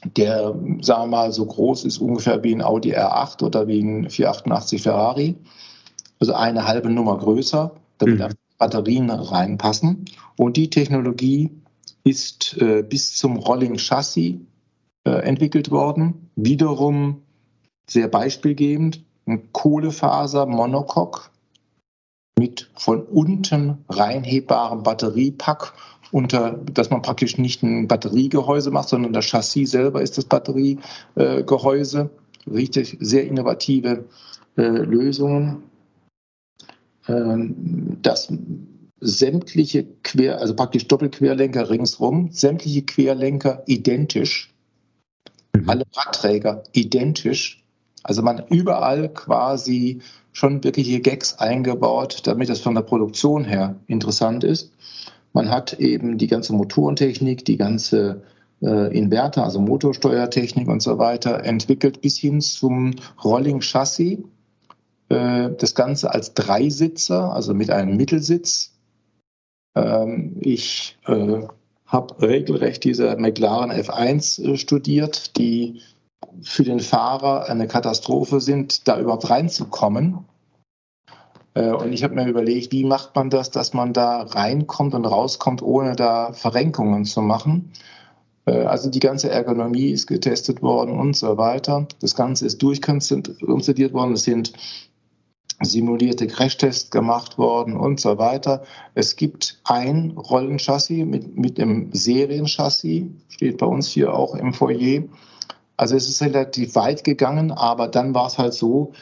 der, 0.04 0.54
sagen 0.80 1.02
wir 1.02 1.06
mal, 1.06 1.32
so 1.32 1.46
groß 1.46 1.84
ist 1.84 1.98
ungefähr 1.98 2.42
wie 2.42 2.54
ein 2.54 2.62
Audi 2.62 2.94
R8 2.94 3.42
oder 3.42 3.68
wie 3.68 3.80
ein 3.80 4.10
488 4.10 4.82
Ferrari. 4.82 5.36
Also 6.18 6.34
eine 6.34 6.66
halbe 6.66 6.90
Nummer 6.90 7.18
größer, 7.18 7.72
damit 7.98 8.18
mhm. 8.18 8.28
Batterien 8.58 9.10
reinpassen. 9.10 10.04
Und 10.36 10.56
die 10.56 10.70
Technologie 10.70 11.50
ist 12.04 12.56
äh, 12.60 12.82
bis 12.82 13.16
zum 13.16 13.36
Rolling 13.36 13.76
Chassis 13.76 14.36
äh, 15.04 15.10
entwickelt 15.10 15.70
worden. 15.70 16.30
Wiederum 16.36 17.22
sehr 17.88 18.08
beispielgebend, 18.08 19.04
ein 19.26 19.52
Kohlefaser-Monocoque 19.52 21.30
mit 22.42 22.68
von 22.74 23.04
unten 23.04 23.84
reinhebbarem 23.88 24.82
Batteriepack 24.82 25.74
unter, 26.10 26.58
dass 26.74 26.90
man 26.90 27.00
praktisch 27.00 27.38
nicht 27.38 27.62
ein 27.62 27.86
Batteriegehäuse 27.86 28.72
macht, 28.72 28.88
sondern 28.88 29.12
das 29.12 29.26
Chassis 29.26 29.70
selber 29.70 30.02
ist 30.02 30.18
das 30.18 30.24
Batteriegehäuse. 30.24 32.10
Richtig 32.52 32.96
sehr 32.98 33.24
innovative 33.28 34.06
äh, 34.56 34.62
Lösungen. 34.62 35.62
Ähm, 37.06 37.98
das 38.02 38.32
sämtliche 38.98 39.86
Quer, 40.02 40.40
also 40.40 40.56
praktisch 40.56 40.88
Doppelquerlenker 40.88 41.70
ringsrum, 41.70 42.32
sämtliche 42.32 42.82
Querlenker 42.82 43.62
identisch, 43.66 44.52
mhm. 45.54 45.70
alle 45.70 45.84
Radträger 45.94 46.64
identisch. 46.72 47.62
Also 48.02 48.22
man 48.22 48.44
überall 48.48 49.08
quasi 49.08 50.02
schon 50.32 50.64
wirkliche 50.64 51.00
Gags 51.00 51.38
eingebaut, 51.38 52.22
damit 52.24 52.48
das 52.48 52.60
von 52.60 52.74
der 52.74 52.82
Produktion 52.82 53.44
her 53.44 53.76
interessant 53.86 54.44
ist. 54.44 54.72
Man 55.32 55.50
hat 55.50 55.74
eben 55.74 56.18
die 56.18 56.26
ganze 56.26 56.52
Motorentechnik, 56.52 57.44
die 57.44 57.56
ganze 57.56 58.22
äh, 58.62 58.96
Inverter, 58.96 59.44
also 59.44 59.60
Motorsteuertechnik 59.60 60.68
und 60.68 60.82
so 60.82 60.98
weiter 60.98 61.44
entwickelt 61.44 62.00
bis 62.00 62.18
hin 62.18 62.40
zum 62.40 62.94
Rolling 63.22 63.60
Chassis. 63.60 64.18
Äh, 65.08 65.50
das 65.58 65.74
Ganze 65.74 66.12
als 66.12 66.34
Dreisitzer, 66.34 67.32
also 67.32 67.54
mit 67.54 67.70
einem 67.70 67.96
Mittelsitz. 67.96 68.72
Ähm, 69.74 70.36
ich 70.40 70.98
äh, 71.06 71.42
habe 71.86 72.22
regelrecht 72.22 72.84
diese 72.84 73.16
McLaren 73.16 73.70
F1 73.70 74.42
äh, 74.42 74.56
studiert, 74.56 75.36
die 75.36 75.80
für 76.42 76.64
den 76.64 76.80
Fahrer 76.80 77.48
eine 77.48 77.66
Katastrophe 77.66 78.40
sind, 78.40 78.88
da 78.88 78.98
überhaupt 78.98 79.30
reinzukommen. 79.30 80.24
Äh, 81.54 81.70
und 81.70 81.92
ich 81.92 82.02
habe 82.04 82.14
mir 82.14 82.26
überlegt, 82.26 82.72
wie 82.72 82.84
macht 82.84 83.14
man 83.14 83.30
das, 83.30 83.50
dass 83.50 83.74
man 83.74 83.92
da 83.92 84.22
reinkommt 84.22 84.94
und 84.94 85.04
rauskommt, 85.04 85.62
ohne 85.62 85.96
da 85.96 86.32
Verrenkungen 86.32 87.04
zu 87.04 87.22
machen. 87.22 87.72
Äh, 88.46 88.64
also 88.64 88.90
die 88.90 89.00
ganze 89.00 89.30
Ergonomie 89.30 89.90
ist 89.90 90.06
getestet 90.06 90.62
worden 90.62 90.98
und 90.98 91.16
so 91.16 91.36
weiter. 91.36 91.86
Das 92.00 92.14
Ganze 92.14 92.46
ist 92.46 92.62
durchkonstruiert 92.62 93.92
worden. 93.92 94.14
Es 94.14 94.24
sind 94.24 94.52
simulierte 95.60 96.26
Crashtests 96.26 96.90
gemacht 96.90 97.38
worden 97.38 97.76
und 97.76 98.00
so 98.00 98.18
weiter. 98.18 98.64
Es 98.94 99.16
gibt 99.16 99.60
ein 99.64 100.12
Rollenchassis 100.16 101.04
mit, 101.04 101.36
mit 101.36 101.58
dem 101.58 101.90
Serienchassis, 101.92 103.04
steht 103.28 103.58
bei 103.58 103.66
uns 103.66 103.88
hier 103.88 104.12
auch 104.14 104.34
im 104.34 104.52
Foyer. 104.52 105.04
Also 105.76 105.96
es 105.96 106.08
ist 106.08 106.22
relativ 106.22 106.74
weit 106.74 107.04
gegangen, 107.04 107.50
aber 107.50 107.88
dann 107.88 108.14
war 108.14 108.26
es 108.26 108.38
halt 108.38 108.54
so, 108.54 108.92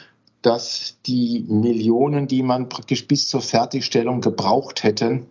dass 0.41 0.97
die 1.05 1.45
Millionen, 1.47 2.27
die 2.27 2.43
man 2.43 2.69
praktisch 2.69 3.07
bis 3.07 3.27
zur 3.27 3.41
Fertigstellung 3.41 4.21
gebraucht 4.21 4.83
hätte, 4.83 5.21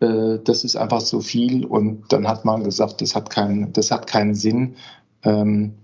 äh, 0.00 0.38
das 0.44 0.64
ist 0.64 0.76
einfach 0.76 1.02
zu 1.02 1.20
viel. 1.20 1.64
Und 1.64 2.12
dann 2.12 2.28
hat 2.28 2.44
man 2.44 2.64
gesagt, 2.64 3.00
das 3.00 3.14
hat 3.14 3.30
keinen, 3.30 3.72
das 3.72 3.90
hat 3.90 4.06
keinen 4.06 4.34
Sinn. 4.34 4.76
Ähm, 5.22 5.74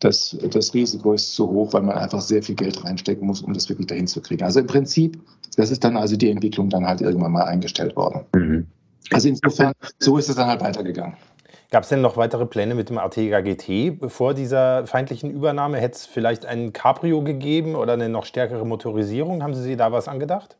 das, 0.00 0.36
das 0.50 0.74
Risiko 0.74 1.14
ist 1.14 1.34
zu 1.34 1.48
hoch, 1.48 1.72
weil 1.72 1.82
man 1.82 1.96
einfach 1.96 2.20
sehr 2.20 2.42
viel 2.42 2.54
Geld 2.54 2.84
reinstecken 2.84 3.26
muss, 3.26 3.40
um 3.40 3.54
das 3.54 3.68
wirklich 3.68 3.86
dahin 3.86 4.06
zu 4.06 4.20
kriegen. 4.20 4.44
Also 4.44 4.60
im 4.60 4.66
Prinzip, 4.66 5.18
das 5.56 5.70
ist 5.70 5.84
dann 5.84 5.96
also 5.96 6.16
die 6.16 6.30
Entwicklung 6.30 6.68
dann 6.68 6.86
halt 6.86 7.00
irgendwann 7.00 7.32
mal 7.32 7.44
eingestellt 7.44 7.96
worden. 7.96 8.26
Mhm. 8.34 8.66
Also 9.12 9.28
insofern, 9.28 9.72
so 9.98 10.18
ist 10.18 10.28
es 10.28 10.36
dann 10.36 10.48
halt 10.48 10.60
weitergegangen. 10.60 11.16
Gab 11.70 11.82
es 11.82 11.88
denn 11.88 12.00
noch 12.00 12.16
weitere 12.16 12.46
Pläne 12.46 12.74
mit 12.74 12.90
dem 12.90 12.98
Artega 12.98 13.40
GT 13.40 13.98
vor 14.10 14.34
dieser 14.34 14.86
feindlichen 14.86 15.30
Übernahme? 15.30 15.78
Hätte 15.78 15.96
es 15.96 16.06
vielleicht 16.06 16.46
ein 16.46 16.72
Cabrio 16.72 17.22
gegeben 17.22 17.74
oder 17.74 17.94
eine 17.94 18.08
noch 18.08 18.24
stärkere 18.24 18.64
Motorisierung? 18.64 19.42
Haben 19.42 19.54
Sie 19.54 19.62
sich 19.62 19.76
da 19.76 19.90
was 19.90 20.06
angedacht? 20.06 20.56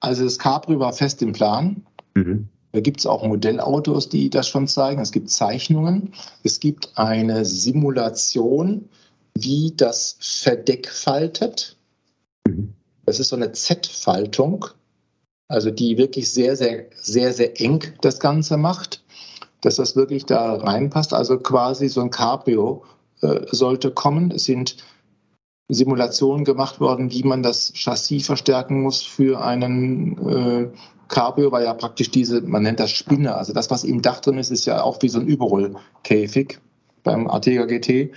Also 0.00 0.24
das 0.24 0.38
Cabrio 0.38 0.80
war 0.80 0.92
fest 0.94 1.20
im 1.20 1.32
Plan. 1.32 1.84
Mhm. 2.14 2.48
Da 2.72 2.80
gibt 2.80 3.00
es 3.00 3.06
auch 3.06 3.24
Modellautos, 3.24 4.08
die 4.08 4.30
das 4.30 4.48
schon 4.48 4.68
zeigen. 4.68 5.00
Es 5.00 5.12
gibt 5.12 5.30
Zeichnungen. 5.30 6.14
Es 6.44 6.60
gibt 6.60 6.92
eine 6.96 7.44
Simulation, 7.44 8.88
wie 9.34 9.74
das 9.76 10.16
Verdeck 10.20 10.88
faltet. 10.88 11.76
Mhm. 12.46 12.72
Das 13.04 13.20
ist 13.20 13.28
so 13.28 13.36
eine 13.36 13.52
Z-Faltung, 13.52 14.66
also 15.48 15.70
die 15.70 15.98
wirklich 15.98 16.32
sehr, 16.32 16.56
sehr, 16.56 16.86
sehr, 16.96 17.32
sehr 17.32 17.60
eng 17.60 17.84
das 18.00 18.18
Ganze 18.18 18.56
macht 18.56 19.02
dass 19.66 19.76
das 19.76 19.96
wirklich 19.96 20.24
da 20.26 20.54
reinpasst. 20.54 21.12
Also 21.12 21.38
quasi 21.38 21.88
so 21.88 22.00
ein 22.00 22.10
Cabrio 22.10 22.84
äh, 23.20 23.40
sollte 23.50 23.90
kommen. 23.90 24.30
Es 24.30 24.44
sind 24.44 24.76
Simulationen 25.68 26.44
gemacht 26.44 26.78
worden, 26.78 27.10
wie 27.10 27.24
man 27.24 27.42
das 27.42 27.72
Chassis 27.74 28.26
verstärken 28.26 28.82
muss 28.82 29.02
für 29.02 29.44
einen 29.44 30.28
äh, 30.28 30.68
Cabrio, 31.08 31.50
weil 31.50 31.64
ja 31.64 31.74
praktisch 31.74 32.12
diese, 32.12 32.42
man 32.42 32.62
nennt 32.62 32.78
das 32.78 32.92
Spinne, 32.92 33.34
also 33.34 33.52
das, 33.52 33.68
was 33.68 33.82
im 33.82 34.02
Dach 34.02 34.20
drin 34.20 34.38
ist, 34.38 34.52
ist 34.52 34.66
ja 34.66 34.82
auch 34.82 35.02
wie 35.02 35.08
so 35.08 35.18
ein 35.18 35.26
Überrollkäfig 35.26 36.60
beim 37.02 37.28
Artega 37.28 37.64
GT, 37.64 38.12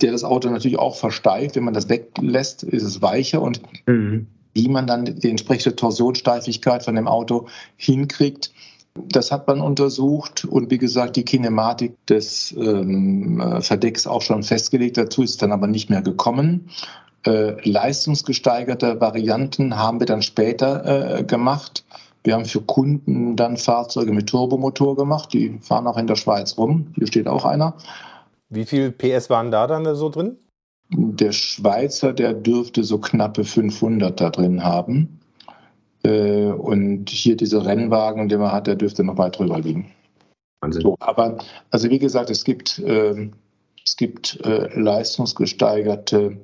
der 0.00 0.12
das 0.12 0.22
Auto 0.22 0.48
natürlich 0.48 0.78
auch 0.78 0.94
versteift. 0.94 1.56
Wenn 1.56 1.64
man 1.64 1.74
das 1.74 1.88
weglässt, 1.88 2.62
ist 2.62 2.84
es 2.84 3.02
weicher 3.02 3.42
und 3.42 3.62
mhm. 3.86 4.28
wie 4.54 4.68
man 4.68 4.86
dann 4.86 5.06
die 5.06 5.28
entsprechende 5.28 5.74
Torsionssteifigkeit 5.74 6.84
von 6.84 6.94
dem 6.94 7.08
Auto 7.08 7.48
hinkriegt, 7.76 8.52
das 9.08 9.32
hat 9.32 9.46
man 9.46 9.60
untersucht 9.60 10.44
und 10.44 10.70
wie 10.70 10.78
gesagt, 10.78 11.16
die 11.16 11.24
Kinematik 11.24 11.94
des 12.06 12.54
ähm, 12.58 13.60
Verdecks 13.60 14.06
auch 14.06 14.22
schon 14.22 14.42
festgelegt. 14.42 14.96
Dazu 14.96 15.22
ist 15.22 15.42
dann 15.42 15.52
aber 15.52 15.66
nicht 15.66 15.90
mehr 15.90 16.02
gekommen. 16.02 16.70
Äh, 17.26 17.56
leistungsgesteigerte 17.68 19.00
Varianten 19.00 19.76
haben 19.76 20.00
wir 20.00 20.06
dann 20.06 20.22
später 20.22 21.18
äh, 21.18 21.24
gemacht. 21.24 21.84
Wir 22.24 22.34
haben 22.34 22.44
für 22.44 22.60
Kunden 22.60 23.36
dann 23.36 23.56
Fahrzeuge 23.56 24.12
mit 24.12 24.28
Turbomotor 24.28 24.96
gemacht. 24.96 25.32
Die 25.32 25.58
fahren 25.60 25.86
auch 25.86 25.96
in 25.96 26.06
der 26.06 26.16
Schweiz 26.16 26.56
rum. 26.58 26.88
Hier 26.94 27.06
steht 27.06 27.26
auch 27.26 27.44
einer. 27.44 27.74
Wie 28.50 28.64
viel 28.64 28.92
PS 28.92 29.30
waren 29.30 29.50
da 29.50 29.66
dann 29.66 29.94
so 29.94 30.08
drin? 30.08 30.36
Der 30.90 31.32
Schweizer, 31.32 32.12
der 32.12 32.32
dürfte 32.32 32.82
so 32.82 32.98
knappe 32.98 33.44
500 33.44 34.20
da 34.20 34.30
drin 34.30 34.64
haben. 34.64 35.17
Äh, 36.08 36.52
und 36.52 37.10
hier 37.10 37.36
dieser 37.36 37.66
Rennwagen, 37.66 38.28
den 38.28 38.40
man 38.40 38.52
hat, 38.52 38.66
der 38.66 38.76
dürfte 38.76 39.04
noch 39.04 39.18
weit 39.18 39.38
drüber 39.38 39.58
liegen. 39.58 39.92
Wahnsinn. 40.60 40.82
So, 40.82 40.96
aber 41.00 41.38
also 41.70 41.90
wie 41.90 41.98
gesagt, 41.98 42.30
es 42.30 42.44
gibt, 42.44 42.78
äh, 42.78 43.30
es 43.84 43.96
gibt 43.96 44.40
äh, 44.44 44.68
leistungsgesteigerte 44.78 46.38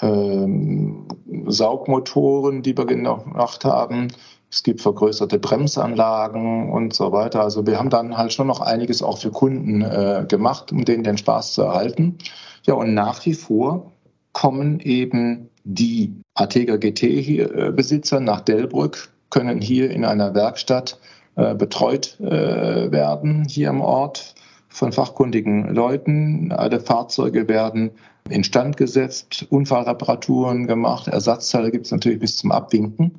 ähm, 0.00 1.06
Saugmotoren, 1.46 2.62
die 2.62 2.76
wir 2.76 2.86
gemacht 2.86 3.64
haben. 3.64 4.08
Es 4.50 4.62
gibt 4.62 4.82
vergrößerte 4.82 5.38
Bremsanlagen 5.38 6.70
und 6.70 6.94
so 6.94 7.10
weiter. 7.10 7.42
Also 7.42 7.66
wir 7.66 7.78
haben 7.78 7.90
dann 7.90 8.16
halt 8.16 8.32
schon 8.32 8.46
noch 8.46 8.60
einiges 8.60 9.02
auch 9.02 9.18
für 9.18 9.30
Kunden 9.30 9.82
äh, 9.82 10.26
gemacht, 10.28 10.70
um 10.70 10.84
denen 10.84 11.02
den 11.02 11.18
Spaß 11.18 11.54
zu 11.54 11.62
erhalten. 11.62 12.18
Ja, 12.64 12.74
und 12.74 12.94
nach 12.94 13.24
wie 13.26 13.34
vor 13.34 13.92
kommen 14.32 14.78
eben 14.80 15.48
die 15.64 16.14
Artega 16.34 16.76
GT-Besitzer 16.76 18.20
nach 18.20 18.40
Delbrück, 18.40 19.10
können 19.30 19.60
hier 19.60 19.90
in 19.90 20.04
einer 20.04 20.34
Werkstatt 20.34 20.98
äh, 21.36 21.54
betreut 21.54 22.20
äh, 22.20 22.92
werden, 22.92 23.44
hier 23.48 23.70
am 23.70 23.80
Ort 23.80 24.34
von 24.68 24.92
fachkundigen 24.92 25.74
Leuten. 25.74 26.52
Alle 26.52 26.80
Fahrzeuge 26.80 27.48
werden 27.48 27.90
instand 28.28 28.76
gesetzt, 28.76 29.46
Unfallreparaturen 29.50 30.66
gemacht, 30.66 31.08
Ersatzteile 31.08 31.70
gibt 31.70 31.86
es 31.86 31.92
natürlich 31.92 32.20
bis 32.20 32.36
zum 32.36 32.52
Abwinken. 32.52 33.18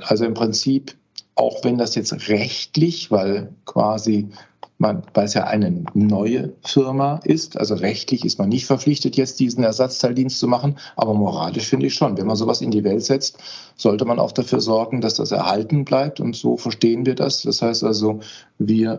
Also 0.00 0.24
im 0.24 0.34
Prinzip, 0.34 0.94
auch 1.34 1.64
wenn 1.64 1.78
das 1.78 1.94
jetzt 1.94 2.28
rechtlich, 2.28 3.10
weil 3.10 3.52
quasi 3.64 4.28
man, 4.78 5.02
weil 5.14 5.24
es 5.24 5.34
ja 5.34 5.44
eine 5.44 5.84
neue 5.94 6.52
Firma 6.64 7.20
ist. 7.24 7.58
Also 7.58 7.74
rechtlich 7.74 8.24
ist 8.24 8.38
man 8.38 8.48
nicht 8.48 8.66
verpflichtet, 8.66 9.16
jetzt 9.16 9.40
diesen 9.40 9.64
Ersatzteildienst 9.64 10.38
zu 10.38 10.48
machen. 10.48 10.76
Aber 10.96 11.14
moralisch 11.14 11.68
finde 11.68 11.86
ich 11.86 11.94
schon, 11.94 12.16
wenn 12.18 12.26
man 12.26 12.36
sowas 12.36 12.60
in 12.60 12.70
die 12.70 12.84
Welt 12.84 13.02
setzt, 13.02 13.38
sollte 13.76 14.04
man 14.04 14.18
auch 14.18 14.32
dafür 14.32 14.60
sorgen, 14.60 15.00
dass 15.00 15.14
das 15.14 15.32
erhalten 15.32 15.84
bleibt. 15.84 16.20
Und 16.20 16.36
so 16.36 16.56
verstehen 16.56 17.06
wir 17.06 17.14
das. 17.14 17.42
Das 17.42 17.62
heißt 17.62 17.84
also, 17.84 18.20
wir 18.58 18.92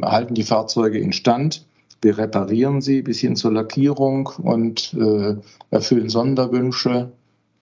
äh, 0.00 0.06
halten 0.06 0.34
die 0.34 0.42
Fahrzeuge 0.42 0.98
in 0.98 1.12
Stand. 1.12 1.66
Wir 2.00 2.18
reparieren 2.18 2.80
sie 2.80 3.02
bis 3.02 3.18
hin 3.20 3.36
zur 3.36 3.52
Lackierung 3.52 4.30
und 4.42 4.94
äh, 4.94 5.36
erfüllen 5.70 6.08
Sonderwünsche. 6.08 7.12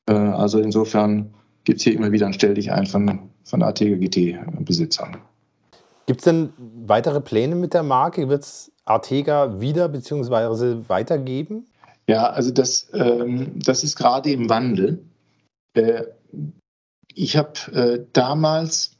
Äh, 0.06 0.12
also 0.12 0.59
insofern 0.59 1.35
gibt 1.64 1.78
es 1.78 1.85
hier 1.85 1.94
immer 1.94 2.12
wieder 2.12 2.27
ein 2.27 2.32
Stell 2.32 2.55
dich 2.55 2.73
ein 2.73 2.86
von, 2.86 3.31
von 3.44 3.62
ATG 3.62 3.97
GT-Besitzern. 3.97 5.16
Gibt 6.12 6.20
es 6.20 6.24
denn 6.26 6.52
weitere 6.59 7.22
Pläne 7.22 7.55
mit 7.55 7.72
der 7.72 7.82
Marke? 7.82 8.28
Wird 8.28 8.43
es 8.43 8.70
Artega 8.84 9.62
wieder 9.62 9.89
bzw. 9.89 10.86
weitergeben? 10.86 11.68
Ja, 12.06 12.26
also 12.26 12.51
das, 12.51 12.90
ähm, 12.93 13.52
das 13.55 13.82
ist 13.82 13.97
gerade 13.97 14.30
im 14.30 14.51
Wandel. 14.51 15.02
Äh, 15.72 16.02
ich 17.14 17.39
habe 17.39 17.55
äh, 17.72 18.05
damals 18.12 18.94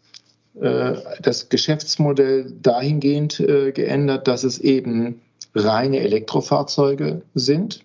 äh, 0.59 0.95
das 1.21 1.51
Geschäftsmodell 1.51 2.51
dahingehend 2.63 3.41
äh, 3.41 3.73
geändert, 3.73 4.27
dass 4.27 4.43
es 4.43 4.59
eben 4.59 5.21
reine 5.55 6.01
Elektrofahrzeuge 6.01 7.21
sind, 7.35 7.85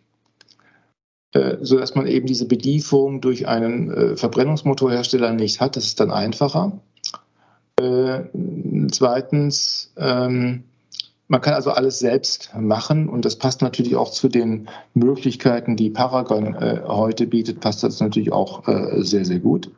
äh, 1.34 1.58
sodass 1.60 1.96
man 1.96 2.08
eben 2.08 2.28
diese 2.28 2.48
Belieferung 2.48 3.20
durch 3.20 3.46
einen 3.46 3.92
äh, 3.92 4.16
Verbrennungsmotorhersteller 4.16 5.34
nicht 5.34 5.60
hat. 5.60 5.76
Das 5.76 5.84
ist 5.84 6.00
dann 6.00 6.12
einfacher. 6.12 6.80
Äh, 7.80 8.24
zweitens, 8.92 9.94
ähm, 9.98 10.64
man 11.28 11.42
kann 11.42 11.54
also 11.54 11.72
alles 11.72 12.00
selbst 12.00 12.52
machen 12.58 13.10
und 13.10 13.26
das 13.26 13.36
passt 13.36 13.62
natürlich 13.62 13.96
auch 13.96 14.12
zu 14.12 14.30
den 14.30 14.68
Möglichkeiten, 14.94 15.76
die 15.76 15.90
Paragon 15.90 16.56
äh, 16.56 16.82
heute 16.86 17.28
bietet, 17.28 17.60
passt 17.60 17.84
das 17.84 18.00
natürlich 18.00 18.32
auch 18.32 18.68
äh, 18.68 19.04
sehr, 19.04 19.26
sehr 19.26 19.40
gut. 19.40 19.70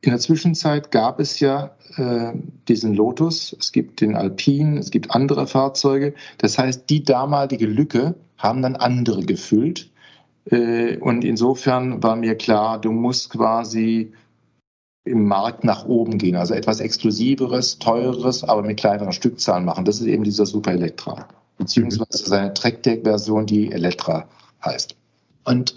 In 0.00 0.10
der 0.10 0.18
Zwischenzeit 0.18 0.90
gab 0.90 1.20
es 1.20 1.38
ja 1.38 1.76
äh, 1.96 2.32
diesen 2.66 2.94
Lotus, 2.94 3.54
es 3.56 3.70
gibt 3.70 4.00
den 4.00 4.16
Alpine, 4.16 4.80
es 4.80 4.90
gibt 4.90 5.12
andere 5.12 5.46
Fahrzeuge. 5.46 6.14
Das 6.38 6.58
heißt, 6.58 6.90
die 6.90 7.04
damalige 7.04 7.66
Lücke 7.66 8.16
haben 8.36 8.62
dann 8.62 8.74
andere 8.74 9.22
gefüllt. 9.22 9.90
Äh, 10.46 10.96
und 10.96 11.22
insofern 11.22 12.02
war 12.02 12.16
mir 12.16 12.34
klar, 12.34 12.80
du 12.80 12.90
musst 12.90 13.30
quasi 13.30 14.12
im 15.04 15.26
Markt 15.26 15.64
nach 15.64 15.84
oben 15.84 16.16
gehen, 16.18 16.36
also 16.36 16.54
etwas 16.54 16.78
Exklusiveres, 16.80 17.78
Teureres, 17.78 18.44
aber 18.44 18.62
mit 18.62 18.78
kleineren 18.78 19.12
Stückzahlen 19.12 19.64
machen. 19.64 19.84
Das 19.84 20.00
ist 20.00 20.06
eben 20.06 20.24
dieser 20.24 20.46
Super 20.46 20.72
Elektra, 20.72 21.28
beziehungsweise 21.58 22.24
seine 22.24 22.54
Trackdeck-Version, 22.54 23.46
die 23.46 23.72
Elektra 23.72 24.28
heißt. 24.64 24.94
Und 25.44 25.74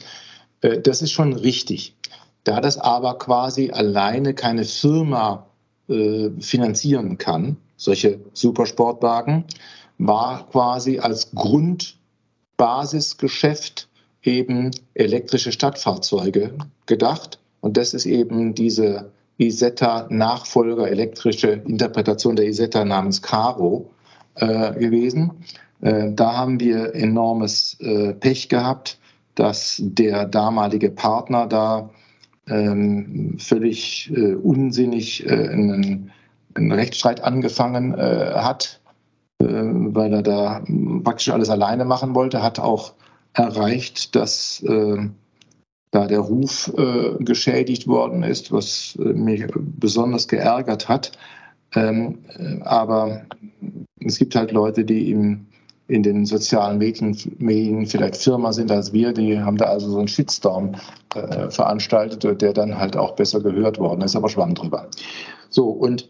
äh, 0.62 0.80
das 0.80 1.02
ist 1.02 1.12
schon 1.12 1.34
richtig. 1.34 1.96
Da 2.44 2.62
das 2.62 2.78
aber 2.78 3.18
quasi 3.18 3.72
alleine 3.72 4.36
keine 4.36 4.64
Firma 4.64 5.48
äh, 5.90 6.30
finanzieren 6.40 7.18
kann, 7.18 7.58
solche 7.78 8.20
Supersportwagen, 8.34 9.46
war 9.98 10.48
quasi 10.52 11.00
als 11.00 11.32
Grundbasisgeschäft 11.32 13.88
eben 14.22 14.70
elektrische 14.94 15.52
Stadtfahrzeuge 15.52 16.54
gedacht. 16.86 17.40
Und 17.62 17.78
das 17.78 17.96
ist 17.96 18.06
eben 18.06 18.54
diese 18.54 19.10
Isetta-Nachfolger, 19.38 20.90
elektrische 20.90 21.49
Interpretation 21.49 22.36
der 22.36 22.45
Isetta 22.45 22.86
namens 22.86 23.22
Caro 23.22 23.90
äh, 24.36 24.74
gewesen. 24.74 25.32
Äh, 25.82 26.12
da 26.14 26.34
haben 26.34 26.60
wir 26.60 26.95
enormes 26.95 27.78
äh, 27.80 28.14
Pech 28.14 28.49
gehabt, 28.49 28.99
dass 29.36 29.82
der 29.82 30.26
damalige 30.26 30.90
Partner 30.90 31.48
da 31.48 31.90
ähm, 32.48 33.36
völlig 33.40 34.12
äh, 34.16 34.36
unsinnig 34.36 35.26
äh, 35.26 35.30
einen, 35.30 36.12
einen, 36.53 36.72
Rechtsstreit 36.72 37.22
angefangen 37.22 37.94
äh, 37.95 38.34
hat, 38.36 38.80
weil 39.38 40.14
er 40.14 40.22
da 40.22 40.64
praktisch 41.03 41.30
alles 41.30 41.49
alleine 41.49 41.84
machen 41.84 42.16
wollte, 42.16 42.41
hat 42.41 42.57
auch 42.57 42.94
erreicht, 43.34 44.16
dass 44.16 44.64
da 45.96 46.08
der 46.08 46.20
Ruf 46.20 46.72
äh, 46.78 47.24
geschädigt 47.24 47.88
worden 47.88 48.24
ist, 48.24 48.52
was 48.52 48.98
äh, 49.00 49.14
mich 49.14 49.46
besonders 49.56 50.28
geärgert 50.28 50.90
hat. 50.90 51.14
Ähm, 51.74 52.20
äh, 52.38 52.62
aber 52.62 53.22
es 54.00 54.20
gibt 54.20 54.36
halt 54.36 54.52
Leute, 54.52 54.84
die 54.84 55.10
ihm 55.10 55.48
in 55.88 56.04
den 56.04 56.26
sozialen 56.26 56.80
Medien, 56.80 57.18
Medien 57.38 57.86
vielleicht 57.86 58.18
firmer 58.18 58.52
sind 58.52 58.72
als 58.72 58.92
wir. 58.92 59.14
Die 59.14 59.40
haben 59.40 59.58
da 59.58 59.66
also 59.66 59.90
so 59.90 60.00
einen 60.00 60.08
Shitstorm 60.08 60.76
äh, 61.14 61.50
veranstaltet, 61.50 62.42
der 62.42 62.54
dann 62.54 62.78
halt 62.78 62.98
auch 62.98 63.16
besser 63.16 63.40
gehört 63.40 63.80
worden 63.80 64.02
ist, 64.02 64.16
aber 64.16 64.28
schwamm 64.28 64.54
drüber. 64.54 64.90
So, 65.50 65.70
und 65.70 66.10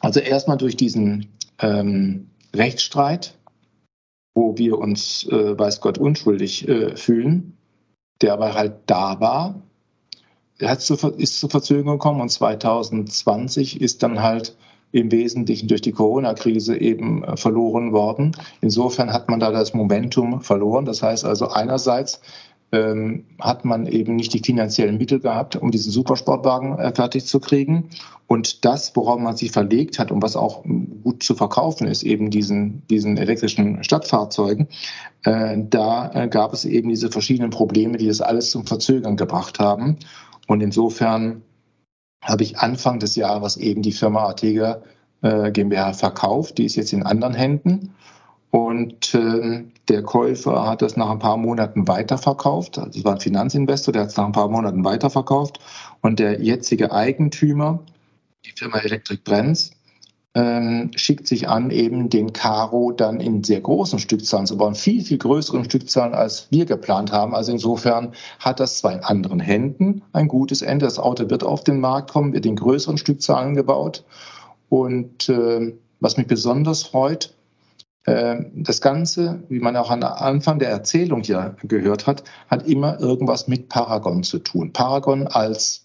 also 0.00 0.20
erstmal 0.20 0.58
durch 0.58 0.76
diesen 0.76 1.26
ähm, 1.58 2.28
Rechtsstreit, 2.54 3.38
wo 4.34 4.56
wir 4.56 4.78
uns, 4.78 5.26
äh, 5.30 5.58
weiß 5.58 5.80
Gott, 5.80 5.98
unschuldig 5.98 6.68
äh, 6.68 6.96
fühlen, 6.96 7.56
der 8.20 8.32
aber 8.32 8.54
halt 8.54 8.74
da 8.86 9.20
war, 9.20 9.54
hat 10.62 10.80
zu, 10.80 10.94
ist 11.16 11.40
zur 11.40 11.50
Verzögerung 11.50 11.98
gekommen 11.98 12.20
und 12.20 12.30
2020 12.30 13.80
ist 13.80 14.02
dann 14.02 14.22
halt 14.22 14.56
im 14.92 15.12
Wesentlichen 15.12 15.68
durch 15.68 15.82
die 15.82 15.92
Corona-Krise 15.92 16.76
eben 16.76 17.22
äh, 17.22 17.36
verloren 17.36 17.92
worden. 17.92 18.36
Insofern 18.60 19.12
hat 19.12 19.28
man 19.28 19.40
da 19.40 19.52
das 19.52 19.72
Momentum 19.72 20.40
verloren. 20.40 20.84
Das 20.84 21.02
heißt 21.02 21.24
also 21.24 21.48
einerseits 21.48 22.20
ähm, 22.72 23.24
hat 23.40 23.64
man 23.64 23.86
eben 23.86 24.16
nicht 24.16 24.32
die 24.32 24.42
finanziellen 24.44 24.98
Mittel 24.98 25.20
gehabt, 25.20 25.56
um 25.56 25.70
diesen 25.70 25.90
Supersportwagen 25.90 26.78
äh, 26.78 26.94
fertig 26.94 27.26
zu 27.26 27.40
kriegen. 27.40 27.90
Und 28.26 28.64
das, 28.64 28.94
worauf 28.94 29.18
man 29.18 29.36
sich 29.36 29.50
verlegt 29.50 29.98
hat 29.98 30.12
und 30.12 30.22
was 30.22 30.36
auch 30.36 30.62
gut 30.62 31.22
zu 31.22 31.34
verkaufen 31.34 31.88
ist, 31.88 32.04
eben 32.04 32.30
diesen, 32.30 32.86
diesen 32.88 33.16
elektrischen 33.16 33.82
Stadtfahrzeugen, 33.82 34.68
äh, 35.24 35.56
da 35.58 36.12
äh, 36.12 36.28
gab 36.28 36.52
es 36.52 36.64
eben 36.64 36.88
diese 36.88 37.10
verschiedenen 37.10 37.50
Probleme, 37.50 37.98
die 37.98 38.06
das 38.06 38.20
alles 38.20 38.52
zum 38.52 38.66
Verzögern 38.66 39.16
gebracht 39.16 39.58
haben. 39.58 39.96
Und 40.46 40.60
insofern 40.60 41.42
habe 42.22 42.44
ich 42.44 42.58
Anfang 42.58 43.00
des 43.00 43.16
Jahres 43.16 43.56
eben 43.56 43.82
die 43.82 43.92
Firma 43.92 44.20
Artega 44.20 44.82
äh, 45.22 45.50
GmbH 45.50 45.94
verkauft. 45.94 46.58
Die 46.58 46.64
ist 46.64 46.76
jetzt 46.76 46.92
in 46.92 47.02
anderen 47.02 47.34
Händen. 47.34 47.94
Und 48.50 49.14
äh, 49.14 49.64
der 49.88 50.02
Käufer 50.02 50.66
hat 50.66 50.82
das 50.82 50.96
nach 50.96 51.10
ein 51.10 51.20
paar 51.20 51.36
Monaten 51.36 51.86
weiterverkauft. 51.86 52.78
Also 52.78 52.90
das 52.90 53.04
war 53.04 53.14
ein 53.14 53.20
Finanzinvestor, 53.20 53.92
der 53.92 54.02
hat 54.02 54.10
es 54.10 54.16
nach 54.16 54.26
ein 54.26 54.32
paar 54.32 54.48
Monaten 54.48 54.84
weiterverkauft. 54.84 55.60
Und 56.00 56.18
der 56.18 56.42
jetzige 56.42 56.90
Eigentümer, 56.92 57.80
die 58.44 58.52
Firma 58.52 58.78
Electric 58.78 59.22
Brands, 59.24 59.70
ähm, 60.34 60.90
schickt 60.94 61.26
sich 61.26 61.48
an, 61.48 61.70
eben 61.70 62.08
den 62.08 62.32
Karo 62.32 62.92
dann 62.92 63.20
in 63.20 63.42
sehr 63.42 63.60
großen 63.60 63.98
Stückzahlen 63.98 64.46
zu 64.46 64.56
bauen, 64.56 64.76
viel, 64.76 65.02
viel 65.02 65.18
größeren 65.18 65.64
Stückzahlen, 65.64 66.14
als 66.14 66.48
wir 66.50 66.66
geplant 66.66 67.10
haben. 67.10 67.34
Also 67.34 67.50
insofern 67.52 68.12
hat 68.38 68.60
das 68.60 68.78
zwar 68.78 68.92
in 68.92 69.00
anderen 69.00 69.40
Händen 69.40 70.02
ein 70.12 70.28
gutes 70.28 70.62
Ende. 70.62 70.84
Das 70.84 71.00
Auto 71.00 71.30
wird 71.30 71.42
auf 71.42 71.64
den 71.64 71.80
Markt 71.80 72.12
kommen, 72.12 72.32
wird 72.32 72.46
in 72.46 72.56
größeren 72.56 72.96
Stückzahlen 72.98 73.54
gebaut. 73.54 74.04
Und 74.68 75.28
äh, 75.28 75.74
was 75.98 76.16
mich 76.16 76.28
besonders 76.28 76.84
freut, 76.84 77.34
das 78.04 78.80
Ganze, 78.80 79.44
wie 79.48 79.60
man 79.60 79.76
auch 79.76 79.90
am 79.90 80.02
Anfang 80.02 80.58
der 80.58 80.70
Erzählung 80.70 81.22
hier 81.22 81.56
gehört 81.62 82.06
hat, 82.06 82.24
hat 82.48 82.66
immer 82.66 82.98
irgendwas 82.98 83.46
mit 83.46 83.68
Paragon 83.68 84.22
zu 84.22 84.38
tun. 84.38 84.72
Paragon 84.72 85.26
als 85.26 85.84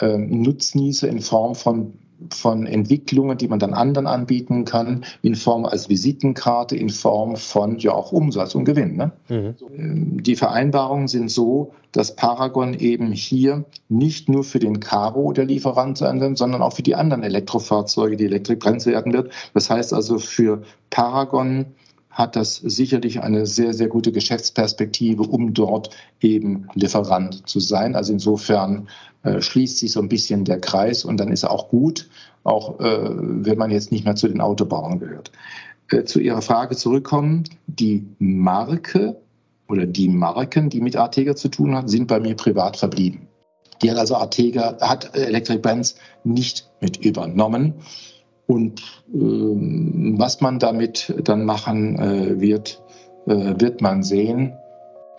äh, 0.00 0.18
Nutznießer 0.18 1.08
in 1.08 1.20
Form 1.20 1.54
von 1.54 1.98
von 2.30 2.66
Entwicklungen, 2.66 3.38
die 3.38 3.48
man 3.48 3.58
dann 3.58 3.74
anderen 3.74 4.06
anbieten 4.06 4.64
kann, 4.64 5.04
in 5.22 5.34
Form 5.34 5.64
als 5.64 5.88
Visitenkarte, 5.88 6.76
in 6.76 6.90
Form 6.90 7.36
von 7.36 7.78
ja 7.78 7.92
auch 7.92 8.12
Umsatz 8.12 8.54
und 8.54 8.64
Gewinn. 8.64 8.96
Ne? 8.96 9.12
Mhm. 9.28 10.22
Die 10.22 10.36
Vereinbarungen 10.36 11.08
sind 11.08 11.30
so, 11.30 11.72
dass 11.92 12.16
Paragon 12.16 12.74
eben 12.74 13.12
hier 13.12 13.64
nicht 13.88 14.28
nur 14.28 14.44
für 14.44 14.58
den 14.58 14.80
Caro 14.80 15.32
der 15.32 15.44
Lieferant 15.44 15.98
sein 15.98 16.20
wird, 16.20 16.38
sondern 16.38 16.62
auch 16.62 16.72
für 16.72 16.82
die 16.82 16.94
anderen 16.94 17.22
Elektrofahrzeuge, 17.22 18.16
die 18.16 18.24
Elektrik 18.24 18.60
bremse 18.60 18.92
werden 18.92 19.12
wird. 19.12 19.30
Das 19.52 19.68
heißt 19.68 19.92
also 19.92 20.18
für 20.18 20.62
Paragon 20.90 21.66
hat 22.12 22.36
das 22.36 22.56
sicherlich 22.56 23.22
eine 23.22 23.46
sehr, 23.46 23.72
sehr 23.72 23.88
gute 23.88 24.12
Geschäftsperspektive, 24.12 25.22
um 25.22 25.54
dort 25.54 25.90
eben 26.20 26.68
Lieferant 26.74 27.48
zu 27.48 27.58
sein. 27.58 27.96
Also 27.96 28.12
insofern 28.12 28.88
äh, 29.22 29.40
schließt 29.40 29.78
sich 29.78 29.92
so 29.92 30.00
ein 30.00 30.08
bisschen 30.08 30.44
der 30.44 30.60
Kreis 30.60 31.04
und 31.04 31.18
dann 31.18 31.32
ist 31.32 31.42
er 31.42 31.50
auch 31.50 31.68
gut, 31.68 32.08
auch 32.44 32.78
äh, 32.80 33.10
wenn 33.10 33.58
man 33.58 33.70
jetzt 33.70 33.92
nicht 33.92 34.04
mehr 34.04 34.14
zu 34.14 34.28
den 34.28 34.42
Autobauern 34.42 34.98
gehört. 34.98 35.32
Äh, 35.90 36.04
zu 36.04 36.20
Ihrer 36.20 36.42
Frage 36.42 36.76
zurückkommen, 36.76 37.44
die 37.66 38.06
Marke 38.18 39.16
oder 39.68 39.86
die 39.86 40.08
Marken, 40.08 40.68
die 40.68 40.82
mit 40.82 40.96
Artega 40.96 41.34
zu 41.34 41.48
tun 41.48 41.74
haben, 41.74 41.88
sind 41.88 42.08
bei 42.08 42.20
mir 42.20 42.36
privat 42.36 42.76
verblieben. 42.76 43.28
Die 43.82 43.90
hat 43.90 43.96
also 43.98 44.16
Artega, 44.16 44.76
hat 44.80 45.16
Electric 45.16 45.60
Brands 45.60 45.96
nicht 46.24 46.70
mit 46.80 46.98
übernommen. 46.98 47.74
Und 48.46 48.82
ähm, 49.14 50.14
was 50.18 50.40
man 50.40 50.58
damit 50.58 51.14
dann 51.24 51.44
machen 51.44 51.98
äh, 51.98 52.40
wird, 52.40 52.82
äh, 53.26 53.54
wird 53.58 53.80
man 53.80 54.02
sehen. 54.02 54.54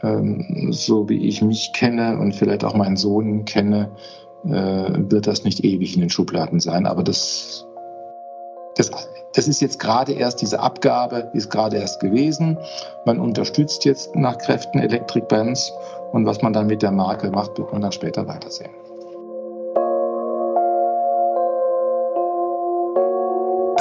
Ähm, 0.02 0.72
so 0.72 1.08
wie 1.10 1.28
ich 1.28 1.42
mich 1.42 1.72
kenne 1.74 2.20
und 2.20 2.36
vielleicht 2.36 2.64
auch 2.64 2.76
meinen 2.76 2.98
Sohn 2.98 3.46
kenne, 3.46 3.92
äh, 4.46 4.50
wird 4.50 5.28
das 5.28 5.46
nicht 5.46 5.64
ewig 5.64 5.96
in 5.96 6.02
den 6.02 6.10
Schubladen 6.10 6.60
sein. 6.60 6.86
Aber 6.86 7.04
das, 7.04 7.66
das, 8.76 8.92
das 9.34 9.48
ist 9.48 9.62
jetzt 9.62 9.80
gerade 9.80 10.14
erst, 10.14 10.42
diese 10.42 10.60
Abgabe 10.60 11.32
ist 11.34 11.50
gerade 11.50 11.78
erst 11.78 12.02
gewesen. 12.02 12.58
Man 13.06 13.20
unterstützt 13.20 13.86
jetzt 13.86 14.16
nach 14.16 14.38
Kräften 14.38 14.80
Electric 14.80 15.26
Bands 15.28 15.72
und 16.12 16.26
was 16.26 16.42
man 16.42 16.54
dann 16.54 16.68
mit 16.68 16.82
der 16.82 16.92
Marke 16.92 17.32
macht, 17.32 17.58
wird 17.58 17.72
man 17.72 17.82
dann 17.82 17.92
später 17.92 18.28
weitersehen. 18.28 18.72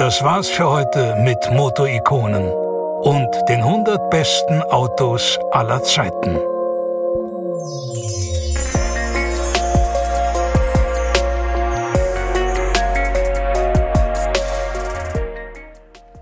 Das 0.02 0.24
war's 0.24 0.48
für 0.48 0.68
heute 0.68 1.14
mit 1.22 1.38
Motorikonen 1.52 2.42
und 3.02 3.28
den 3.48 3.60
100 3.60 4.10
besten 4.10 4.60
Autos 4.62 5.38
aller 5.52 5.80
Zeiten. 5.84 6.40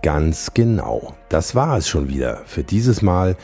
Ganz 0.02 0.52
genau. 0.52 1.14
Das 1.30 1.54
war 1.54 1.78
es 1.78 1.88
schon 1.88 2.10
wieder 2.10 2.42
für 2.44 2.62
dieses 2.62 3.00
Mal. 3.00 3.34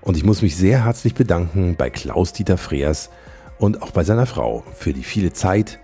Und 0.00 0.16
ich 0.16 0.24
muss 0.24 0.42
mich 0.42 0.56
sehr 0.56 0.84
herzlich 0.84 1.14
bedanken 1.14 1.76
bei 1.76 1.90
Klaus-Dieter 1.90 2.58
Freers 2.58 3.10
und 3.58 3.80
auch 3.80 3.92
bei 3.92 4.02
seiner 4.02 4.26
Frau 4.26 4.64
für 4.74 4.92
die 4.92 5.04
viele 5.04 5.32
Zeit, 5.32 5.78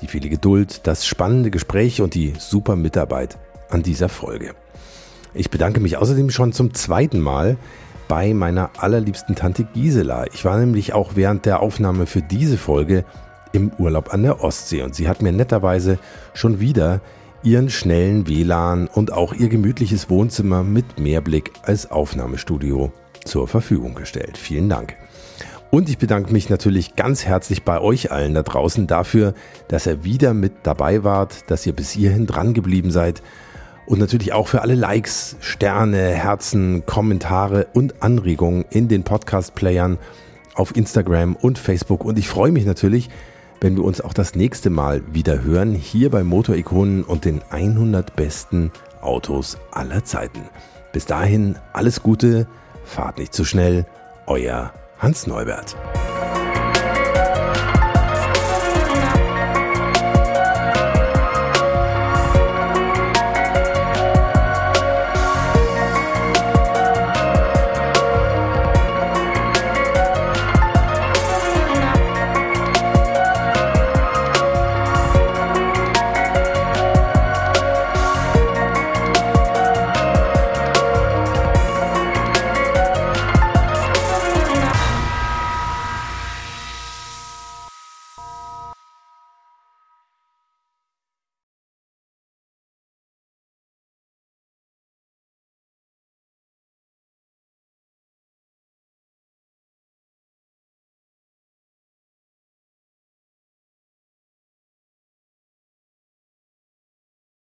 die 0.00 0.08
viele 0.08 0.28
Geduld, 0.28 0.80
das 0.88 1.06
spannende 1.06 1.52
Gespräch 1.52 2.00
und 2.00 2.16
die 2.16 2.32
super 2.40 2.74
Mitarbeit 2.74 3.38
an 3.72 3.82
dieser 3.82 4.08
Folge. 4.08 4.54
Ich 5.34 5.50
bedanke 5.50 5.80
mich 5.80 5.96
außerdem 5.96 6.30
schon 6.30 6.52
zum 6.52 6.74
zweiten 6.74 7.20
Mal 7.20 7.56
bei 8.08 8.34
meiner 8.34 8.70
allerliebsten 8.78 9.34
Tante 9.34 9.64
Gisela. 9.64 10.26
Ich 10.34 10.44
war 10.44 10.58
nämlich 10.58 10.92
auch 10.92 11.12
während 11.14 11.46
der 11.46 11.60
Aufnahme 11.60 12.06
für 12.06 12.20
diese 12.20 12.58
Folge 12.58 13.04
im 13.52 13.70
Urlaub 13.78 14.12
an 14.12 14.22
der 14.22 14.42
Ostsee 14.42 14.82
und 14.82 14.94
sie 14.94 15.08
hat 15.08 15.22
mir 15.22 15.32
netterweise 15.32 15.98
schon 16.34 16.60
wieder 16.60 17.00
ihren 17.42 17.70
schnellen 17.70 18.28
WLAN 18.28 18.86
und 18.88 19.12
auch 19.12 19.34
ihr 19.34 19.48
gemütliches 19.48 20.08
Wohnzimmer 20.10 20.62
mit 20.62 20.98
Mehrblick 20.98 21.52
als 21.62 21.90
Aufnahmestudio 21.90 22.92
zur 23.24 23.48
Verfügung 23.48 23.94
gestellt. 23.94 24.38
Vielen 24.38 24.68
Dank. 24.68 24.96
Und 25.70 25.88
ich 25.88 25.96
bedanke 25.96 26.32
mich 26.32 26.50
natürlich 26.50 26.96
ganz 26.96 27.24
herzlich 27.24 27.62
bei 27.62 27.80
euch 27.80 28.12
allen 28.12 28.34
da 28.34 28.42
draußen 28.42 28.86
dafür, 28.86 29.32
dass 29.68 29.86
ihr 29.86 30.04
wieder 30.04 30.34
mit 30.34 30.52
dabei 30.64 31.02
wart, 31.02 31.50
dass 31.50 31.66
ihr 31.66 31.72
bis 31.72 31.90
hierhin 31.90 32.26
dran 32.26 32.52
geblieben 32.52 32.90
seid 32.90 33.22
und 33.92 33.98
natürlich 33.98 34.32
auch 34.32 34.48
für 34.48 34.62
alle 34.62 34.74
Likes, 34.74 35.36
Sterne, 35.40 35.98
Herzen, 36.14 36.86
Kommentare 36.86 37.66
und 37.74 38.02
Anregungen 38.02 38.64
in 38.70 38.88
den 38.88 39.02
Podcast-Playern 39.02 39.98
auf 40.54 40.74
Instagram 40.74 41.36
und 41.36 41.58
Facebook. 41.58 42.02
Und 42.02 42.18
ich 42.18 42.26
freue 42.26 42.52
mich 42.52 42.64
natürlich, 42.64 43.10
wenn 43.60 43.76
wir 43.76 43.84
uns 43.84 44.00
auch 44.00 44.14
das 44.14 44.34
nächste 44.34 44.70
Mal 44.70 45.02
wieder 45.12 45.42
hören, 45.42 45.74
hier 45.74 46.08
bei 46.08 46.24
Motorikonen 46.24 47.04
und 47.04 47.26
den 47.26 47.42
100 47.50 48.16
besten 48.16 48.72
Autos 49.02 49.58
aller 49.72 50.06
Zeiten. 50.06 50.40
Bis 50.94 51.04
dahin 51.04 51.56
alles 51.74 52.02
Gute, 52.02 52.46
fahrt 52.84 53.18
nicht 53.18 53.34
zu 53.34 53.44
schnell, 53.44 53.84
euer 54.26 54.72
Hans 55.00 55.26
Neubert. 55.26 55.76